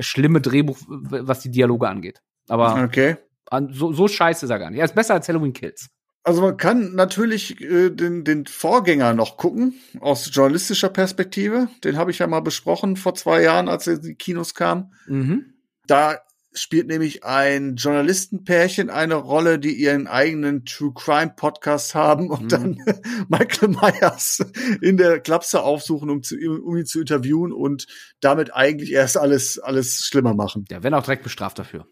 schlimme 0.00 0.40
Drehbuch, 0.40 0.78
was 0.88 1.40
die 1.40 1.50
Dialoge 1.50 1.88
angeht. 1.88 2.20
Aber 2.48 2.82
Okay. 2.84 3.16
an, 3.50 3.72
so, 3.72 3.92
so 3.92 4.08
scheiße 4.08 4.46
ist 4.46 4.50
er 4.50 4.58
gar 4.58 4.70
nicht. 4.70 4.78
Er 4.78 4.84
ist 4.84 4.94
besser 4.94 5.14
als 5.14 5.28
Halloween 5.28 5.52
Kills. 5.52 5.88
Also 6.22 6.42
man 6.42 6.56
kann 6.58 6.94
natürlich 6.94 7.60
äh, 7.62 7.88
den, 7.90 8.24
den 8.24 8.46
Vorgänger 8.46 9.14
noch 9.14 9.36
gucken, 9.38 9.74
aus 10.00 10.28
journalistischer 10.32 10.90
Perspektive. 10.90 11.68
Den 11.82 11.96
habe 11.96 12.10
ich 12.10 12.18
ja 12.18 12.26
mal 12.26 12.40
besprochen 12.40 12.96
vor 12.96 13.14
zwei 13.14 13.42
Jahren, 13.42 13.68
als 13.68 13.86
er 13.86 13.94
in 13.94 14.02
die 14.02 14.14
Kinos 14.16 14.54
kam. 14.54 14.92
Mhm. 15.06 15.54
Da 15.86 16.18
spielt 16.52 16.88
nämlich 16.88 17.22
ein 17.24 17.76
Journalistenpärchen 17.76 18.90
eine 18.90 19.14
Rolle, 19.14 19.58
die 19.58 19.72
ihren 19.74 20.06
eigenen 20.08 20.64
True 20.64 20.92
Crime 20.94 21.32
Podcast 21.36 21.94
haben 21.94 22.28
und 22.30 22.42
Mhm. 22.42 22.48
dann 22.48 22.78
Michael 23.28 23.68
Myers 23.68 24.44
in 24.80 24.96
der 24.96 25.20
Klapse 25.20 25.62
aufsuchen, 25.62 26.10
um, 26.10 26.22
zu, 26.22 26.36
um 26.36 26.76
ihn 26.76 26.86
zu 26.86 27.00
interviewen 27.00 27.52
und 27.52 27.86
damit 28.20 28.54
eigentlich 28.54 28.92
erst 28.92 29.16
alles, 29.16 29.58
alles 29.58 30.04
schlimmer 30.04 30.34
machen. 30.34 30.64
Der 30.64 30.82
werden 30.82 30.94
auch 30.94 31.04
direkt 31.04 31.22
bestraft 31.22 31.58
dafür. 31.58 31.86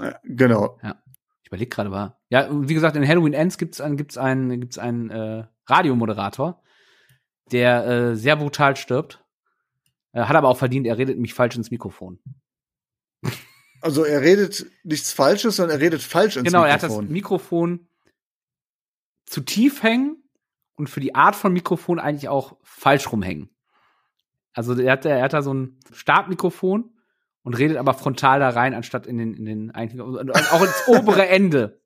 Äh, 0.00 0.12
Genau. 0.24 0.78
Ich 1.42 1.48
überlege 1.48 1.68
gerade 1.70 1.90
war. 1.90 2.18
Ja, 2.30 2.48
wie 2.50 2.74
gesagt, 2.74 2.96
in 2.96 3.06
Halloween 3.06 3.32
Ends 3.34 3.58
gibt's 3.58 3.80
einen, 3.80 3.96
gibt's 3.96 4.16
einen, 4.18 4.60
gibt's 4.60 4.78
einen 4.78 5.10
äh, 5.10 5.44
Radiomoderator, 5.66 6.62
der 7.52 7.86
äh, 7.86 8.16
sehr 8.16 8.36
brutal 8.36 8.76
stirbt. 8.76 9.24
Äh, 10.12 10.22
hat 10.22 10.36
aber 10.36 10.48
auch 10.48 10.56
verdient, 10.58 10.86
er 10.86 10.98
redet 10.98 11.18
mich 11.18 11.32
falsch 11.34 11.56
ins 11.56 11.70
Mikrofon. 11.70 12.18
Also 13.84 14.02
er 14.02 14.22
redet 14.22 14.64
nichts 14.82 15.12
Falsches, 15.12 15.56
sondern 15.56 15.78
er 15.78 15.84
redet 15.84 16.00
falsch 16.00 16.36
ins 16.36 16.46
genau, 16.46 16.64
er 16.64 16.72
hat 16.72 16.82
das 16.82 16.90
Mikrofon. 16.90 17.12
Mikrofon 17.12 17.88
zu 19.26 19.42
tief 19.42 19.82
hängen 19.82 20.24
und 20.74 20.88
für 20.88 21.00
die 21.00 21.14
Art 21.14 21.36
von 21.36 21.52
Mikrofon 21.52 21.98
eigentlich 21.98 22.30
auch 22.30 22.56
falsch 22.62 23.12
rumhängen. 23.12 23.50
Also 24.54 24.74
er 24.74 24.92
hat, 24.92 25.04
er 25.04 25.20
hat 25.20 25.34
da 25.34 25.42
so 25.42 25.52
ein 25.52 25.78
Startmikrofon 25.92 26.94
und 27.42 27.58
redet 27.58 27.76
aber 27.76 27.92
frontal 27.92 28.40
da 28.40 28.48
rein, 28.48 28.72
anstatt 28.72 29.06
in 29.06 29.18
den, 29.18 29.34
in 29.34 29.44
den 29.44 29.70
eigentlichen, 29.70 30.00
und 30.00 30.34
auch 30.34 30.62
ins 30.62 30.84
obere 30.86 31.28
Ende. 31.28 31.82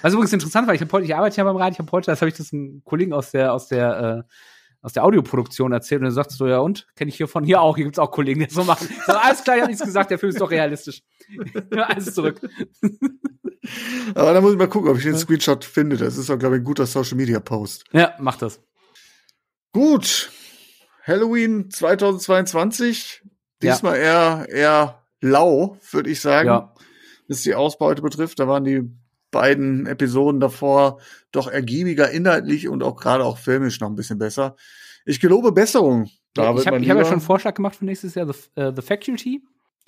Was 0.00 0.14
übrigens 0.14 0.32
interessant 0.32 0.66
war, 0.66 0.74
ich 0.74 0.80
habe 0.80 0.92
heute, 0.92 1.04
ich 1.04 1.14
arbeite 1.14 1.36
ja 1.36 1.44
beim 1.44 1.56
Radio, 1.56 1.72
ich 1.72 1.78
habe 1.78 1.92
heute, 1.92 2.10
das 2.10 2.22
habe 2.22 2.30
ich 2.30 2.38
das 2.38 2.54
einem 2.54 2.82
Kollegen 2.84 3.12
aus 3.12 3.32
der, 3.32 3.52
aus 3.52 3.68
der, 3.68 4.24
äh, 4.26 4.32
aus 4.80 4.92
der 4.92 5.04
Audioproduktion 5.04 5.72
erzählt 5.72 6.00
und 6.00 6.06
er 6.06 6.12
sagt 6.12 6.30
so, 6.30 6.46
ja 6.46 6.58
und? 6.58 6.86
Kenne 6.94 7.08
ich 7.08 7.16
hier 7.16 7.28
von 7.28 7.44
hier 7.44 7.60
auch, 7.60 7.76
hier 7.76 7.84
gibt's 7.84 7.98
auch 7.98 8.10
Kollegen, 8.10 8.40
die 8.40 8.46
das 8.46 8.54
so 8.54 8.64
machen. 8.64 8.88
Ich 8.90 9.04
sag, 9.04 9.24
alles 9.24 9.42
klar, 9.42 9.56
ich 9.56 9.62
habe 9.62 9.72
nichts 9.72 9.84
gesagt, 9.84 10.10
der 10.10 10.18
Film 10.18 10.30
ist 10.30 10.40
doch 10.40 10.50
realistisch. 10.50 11.02
alles 11.70 12.14
zurück. 12.14 12.40
Aber 14.14 14.32
da 14.32 14.40
muss 14.40 14.52
ich 14.52 14.58
mal 14.58 14.68
gucken, 14.68 14.90
ob 14.90 14.96
ich 14.96 15.04
den 15.04 15.16
Screenshot 15.16 15.64
finde. 15.64 15.96
Das 15.96 16.16
ist 16.16 16.30
doch, 16.30 16.38
glaube 16.38 16.56
ich, 16.56 16.62
ein 16.62 16.64
guter 16.64 16.86
Social 16.86 17.16
Media 17.16 17.40
Post. 17.40 17.84
Ja, 17.92 18.14
mach 18.18 18.36
das. 18.36 18.60
Gut. 19.72 20.30
Halloween 21.04 21.70
2022. 21.70 23.22
Diesmal 23.60 23.96
eher, 23.96 24.46
eher 24.48 25.02
lau, 25.20 25.76
würde 25.90 26.10
ich 26.10 26.20
sagen. 26.20 26.48
Ja. 26.48 26.74
Was 27.28 27.42
die 27.42 27.54
Ausbeute 27.54 28.00
betrifft. 28.00 28.38
Da 28.38 28.48
waren 28.48 28.64
die 28.64 28.90
beiden 29.30 29.86
Episoden 29.86 30.40
davor 30.40 30.98
doch 31.32 31.48
ergiebiger 31.48 32.10
inhaltlich 32.10 32.68
und 32.68 32.82
auch 32.82 32.96
gerade 32.96 33.24
auch 33.24 33.38
filmisch 33.38 33.80
noch 33.80 33.88
ein 33.88 33.96
bisschen 33.96 34.18
besser. 34.18 34.56
Ich 35.04 35.20
gelobe 35.20 35.52
Besserung. 35.52 36.08
David, 36.34 36.60
ich 36.62 36.66
habe 36.66 36.76
hab 36.78 36.84
ja 36.98 37.04
schon 37.04 37.12
einen 37.14 37.20
Vorschlag 37.20 37.54
gemacht 37.54 37.76
für 37.76 37.84
nächstes 37.84 38.14
Jahr, 38.14 38.26
The, 38.32 38.60
äh, 38.60 38.72
The 38.74 38.82
Faculty. 38.82 39.42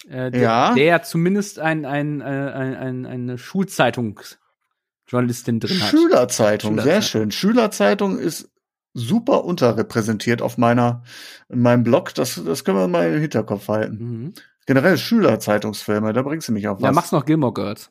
Äh, 0.08 0.30
der, 0.30 0.40
Ja. 0.40 0.74
der 0.74 0.84
ja 0.84 1.02
zumindest 1.02 1.58
ein, 1.58 1.84
ein, 1.84 2.20
äh, 2.20 2.24
ein, 2.24 2.74
ein, 2.74 3.06
eine 3.06 3.38
Schulzeitungsjournalistin 3.38 5.60
drin 5.60 5.80
hat. 5.82 5.90
Schülerzeitung, 5.90 6.74
sehr 6.80 7.02
Schülerzeitung. 7.02 7.02
schön. 7.02 7.30
Schülerzeitung 7.30 8.18
ist 8.18 8.50
super 8.94 9.44
unterrepräsentiert 9.44 10.42
auf 10.42 10.58
meiner, 10.58 11.02
in 11.48 11.60
meinem 11.62 11.84
Blog. 11.84 12.14
Das, 12.14 12.40
das 12.44 12.64
können 12.64 12.78
wir 12.78 12.88
mal 12.88 13.12
im 13.12 13.20
Hinterkopf 13.20 13.68
halten. 13.68 13.96
Mhm. 13.98 14.32
Generell 14.66 14.98
Schülerzeitungsfilme, 14.98 16.12
da 16.12 16.22
bringst 16.22 16.48
du 16.48 16.52
mich 16.52 16.68
auf 16.68 16.80
Ja, 16.80 16.88
was. 16.88 16.94
mach's 16.94 17.12
noch 17.12 17.24
Gilmore 17.24 17.52
Girls. 17.52 17.90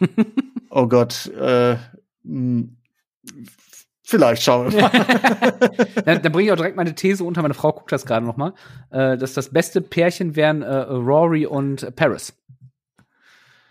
oh 0.70 0.86
Gott, 0.88 1.26
äh, 1.38 1.76
mh, 2.22 2.68
vielleicht 4.02 4.42
schauen 4.42 4.72
wir 4.72 4.80
mal. 4.82 4.90
dann, 6.04 6.22
dann 6.22 6.32
bringe 6.32 6.46
ich 6.46 6.52
auch 6.52 6.56
direkt 6.56 6.76
meine 6.76 6.94
These 6.94 7.22
unter. 7.24 7.42
Meine 7.42 7.54
Frau 7.54 7.72
guckt 7.72 7.92
das 7.92 8.06
gerade 8.06 8.24
noch 8.24 8.36
mal. 8.36 8.54
Äh, 8.90 9.16
dass 9.18 9.34
das 9.34 9.50
beste 9.50 9.80
Pärchen 9.80 10.36
wären 10.36 10.62
äh, 10.62 10.74
Rory 10.74 11.46
und 11.46 11.94
Paris. 11.96 12.32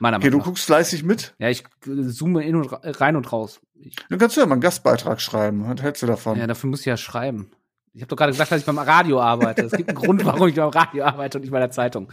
Meiner 0.01 0.17
Okay, 0.17 0.25
du 0.27 0.29
Meinung 0.31 0.39
nach. 0.39 0.45
guckst 0.45 0.65
fleißig 0.65 1.03
mit. 1.03 1.33
Ja, 1.39 1.49
ich 1.49 1.63
äh, 1.87 2.07
zoome 2.07 2.43
in 2.45 2.55
und 2.55 2.69
rein 3.01 3.15
und 3.17 3.31
raus. 3.33 3.59
Ich, 3.75 3.95
Dann 4.09 4.17
kannst 4.19 4.37
du 4.37 4.41
ja 4.41 4.45
mal 4.47 4.53
einen 4.53 4.61
Gastbeitrag 4.61 5.19
schreiben. 5.19 5.65
Was 5.67 5.81
hältst 5.81 6.03
du 6.03 6.07
davon? 6.07 6.37
ja, 6.37 6.47
dafür 6.47 6.69
muss 6.69 6.79
ich 6.81 6.85
ja 6.85 6.95
schreiben. 6.97 7.51
Ich 7.93 8.01
habe 8.01 8.09
doch 8.09 8.15
gerade 8.17 8.31
gesagt, 8.31 8.51
dass 8.51 8.59
ich 8.59 8.65
beim 8.65 8.77
Radio 8.77 9.19
arbeite. 9.19 9.63
Es 9.63 9.71
gibt 9.73 9.89
einen 9.89 9.97
Grund, 9.97 10.23
warum 10.23 10.47
ich 10.47 10.55
beim 10.55 10.69
Radio 10.69 11.03
arbeite 11.05 11.37
und 11.37 11.41
nicht 11.41 11.51
bei 11.51 11.59
der 11.59 11.71
Zeitung. 11.71 12.09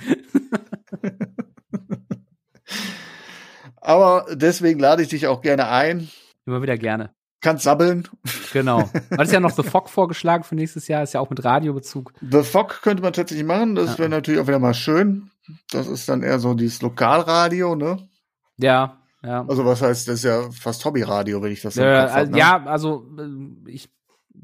Aber 3.86 4.26
deswegen 4.34 4.80
lade 4.80 5.02
ich 5.02 5.08
dich 5.08 5.28
auch 5.28 5.40
gerne 5.42 5.68
ein. 5.68 6.08
Immer 6.44 6.60
wieder 6.60 6.76
gerne. 6.76 7.10
Kannst 7.40 7.62
sabbeln. 7.62 8.08
Genau. 8.52 8.90
Du 9.10 9.16
hattest 9.16 9.32
ja 9.32 9.38
noch 9.38 9.52
The 9.52 9.62
Fog 9.62 9.88
vorgeschlagen 9.88 10.42
für 10.42 10.56
nächstes 10.56 10.88
Jahr, 10.88 11.04
ist 11.04 11.14
ja 11.14 11.20
auch 11.20 11.30
mit 11.30 11.44
Radiobezug. 11.44 12.12
The 12.28 12.42
Fog 12.42 12.80
könnte 12.82 13.00
man 13.00 13.12
tatsächlich 13.12 13.46
machen. 13.46 13.76
Das 13.76 13.92
Ja. 13.92 13.98
wäre 14.00 14.08
natürlich 14.08 14.40
auch 14.40 14.48
wieder 14.48 14.58
mal 14.58 14.74
schön. 14.74 15.30
Das 15.70 15.86
ist 15.86 16.08
dann 16.08 16.24
eher 16.24 16.40
so 16.40 16.54
dieses 16.54 16.82
Lokalradio, 16.82 17.76
ne? 17.76 18.08
Ja, 18.56 18.98
ja. 19.22 19.44
Also 19.46 19.64
was 19.64 19.82
heißt, 19.82 20.08
das 20.08 20.16
ist 20.16 20.24
ja 20.24 20.50
fast 20.50 20.84
Hobbyradio, 20.84 21.40
wenn 21.40 21.52
ich 21.52 21.62
das 21.62 21.74
so 21.74 21.82
Äh, 21.82 22.28
ja, 22.36 22.64
also 22.64 23.06
äh, 23.20 23.70
ich 23.70 23.88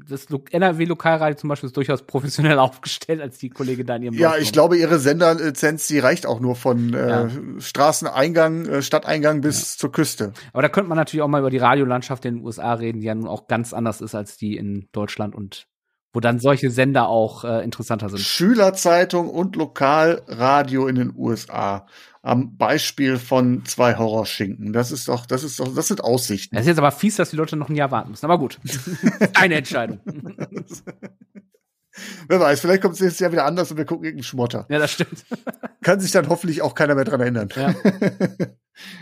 das 0.07 0.29
Lo- 0.29 0.43
NRW-Lokalradio 0.51 1.35
zum 1.37 1.49
Beispiel 1.49 1.67
ist 1.67 1.77
durchaus 1.77 2.01
professionell 2.03 2.59
aufgestellt, 2.59 3.21
als 3.21 3.37
die 3.37 3.49
Kollegin 3.49 3.85
da 3.85 3.95
in 3.95 4.03
ihrem 4.03 4.13
Ja, 4.15 4.31
Blog 4.31 4.41
ich 4.41 4.51
glaube, 4.51 4.77
ihre 4.77 4.99
Senderlizenz, 4.99 5.87
die 5.87 5.99
reicht 5.99 6.25
auch 6.25 6.39
nur 6.39 6.55
von 6.55 6.93
äh, 6.93 7.09
Ja. 7.09 7.29
Straßeneingang, 7.59 8.65
äh, 8.65 8.81
Stadteingang 8.81 9.41
bis 9.41 9.77
zur 9.77 9.91
Küste. 9.91 10.33
Aber 10.53 10.61
da 10.61 10.69
könnte 10.69 10.89
man 10.89 10.97
natürlich 10.97 11.21
auch 11.23 11.27
mal 11.27 11.39
über 11.39 11.49
die 11.49 11.57
Radiolandschaft 11.57 12.25
in 12.25 12.35
den 12.35 12.43
USA 12.45 12.73
reden, 12.73 12.99
die 13.01 13.07
ja 13.07 13.15
nun 13.15 13.27
auch 13.27 13.47
ganz 13.47 13.73
anders 13.73 14.01
ist 14.01 14.15
als 14.15 14.37
die 14.37 14.55
in 14.55 14.87
Deutschland 14.91 15.35
und 15.35 15.67
wo 16.15 16.19
dann 16.19 16.37
solche 16.39 16.69
Sender 16.69 17.07
auch 17.07 17.43
äh, 17.43 17.63
interessanter 17.63 18.07
sind. 18.09 18.19
Schülerzeitung 18.19 19.29
und 19.29 19.55
Lokalradio 19.55 20.87
in 20.87 20.95
den 20.95 21.13
USA. 21.17 21.87
Am 22.25 22.55
Beispiel 22.55 23.17
von 23.17 23.65
zwei 23.65 23.97
Horrorschinken. 23.97 24.71
Das 24.71 24.91
ist 24.93 25.09
doch, 25.09 25.25
das 25.25 25.43
ist 25.43 25.59
doch, 25.59 25.75
das 25.75 25.89
sind 25.89 26.01
Aussichten. 26.01 26.55
Es 26.55 26.61
ist 26.61 26.67
jetzt 26.69 26.77
aber 26.77 26.91
fies, 26.91 27.17
dass 27.17 27.31
die 27.31 27.35
Leute 27.35 27.57
noch 27.57 27.67
ein 27.67 27.75
Jahr 27.75 27.91
warten 27.91 28.11
müssen. 28.11 28.25
Aber 28.25 28.39
gut. 28.39 28.59
Eine 29.33 29.55
Entscheidung. 29.55 29.99
Wer 32.27 32.39
weiß, 32.39 32.61
vielleicht 32.61 32.81
kommt 32.81 32.95
es 32.95 33.01
nächstes 33.01 33.19
Jahr 33.19 33.31
wieder 33.31 33.45
anders 33.45 33.69
und 33.69 33.77
wir 33.77 33.85
gucken 33.85 34.05
irgendeinen 34.05 34.23
Schmotter. 34.23 34.65
Ja, 34.69 34.79
das 34.79 34.93
stimmt. 34.93 35.25
Kann 35.83 35.99
sich 35.99 36.11
dann 36.11 36.27
hoffentlich 36.29 36.61
auch 36.63 36.73
keiner 36.73 36.95
mehr 36.95 37.03
dran 37.03 37.19
erinnern. 37.21 37.49
Ja. 37.55 37.75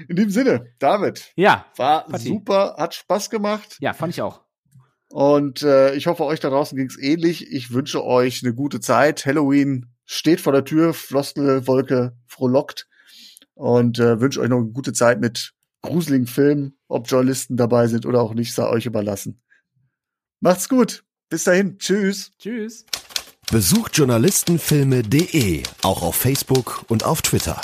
In 0.09 0.15
dem 0.17 0.29
Sinne, 0.29 0.73
David, 0.79 1.31
Ja, 1.35 1.65
war 1.77 2.05
Patti. 2.07 2.27
super, 2.27 2.75
hat 2.77 2.93
Spaß 2.95 3.29
gemacht. 3.29 3.77
ja, 3.79 3.93
fand 3.93 4.13
ich 4.13 4.21
auch. 4.21 4.41
Und 5.09 5.61
äh, 5.61 5.93
ich 5.93 6.07
hoffe, 6.07 6.25
euch 6.25 6.39
da 6.41 6.49
draußen 6.49 6.77
ging's 6.77 6.97
ähnlich. 6.97 7.49
Ich 7.53 7.71
wünsche 7.71 8.03
euch 8.03 8.43
eine 8.43 8.53
gute 8.53 8.79
Zeit. 8.81 9.25
Halloween 9.25 9.85
steht 10.05 10.41
vor 10.41 10.51
der 10.53 10.65
Tür, 10.65 10.93
Floskelwolke 10.93 12.17
frohlockt. 12.27 12.87
Und 13.61 13.99
äh, 13.99 14.19
wünsche 14.19 14.41
euch 14.41 14.49
noch 14.49 14.57
eine 14.57 14.71
gute 14.71 14.91
Zeit 14.91 15.21
mit 15.21 15.53
gruseligen 15.83 16.25
Filmen. 16.25 16.79
Ob 16.87 17.07
Journalisten 17.07 17.57
dabei 17.57 17.85
sind 17.85 18.07
oder 18.07 18.19
auch 18.19 18.33
nicht, 18.33 18.55
sei 18.55 18.67
euch 18.67 18.87
überlassen. 18.87 19.39
Macht's 20.39 20.67
gut. 20.67 21.03
Bis 21.29 21.43
dahin. 21.43 21.77
Tschüss. 21.77 22.31
Tschüss. 22.39 22.87
Besucht 23.51 23.95
journalistenfilme.de 23.95 25.61
auch 25.83 26.01
auf 26.01 26.15
Facebook 26.15 26.85
und 26.87 27.03
auf 27.03 27.21
Twitter. 27.21 27.61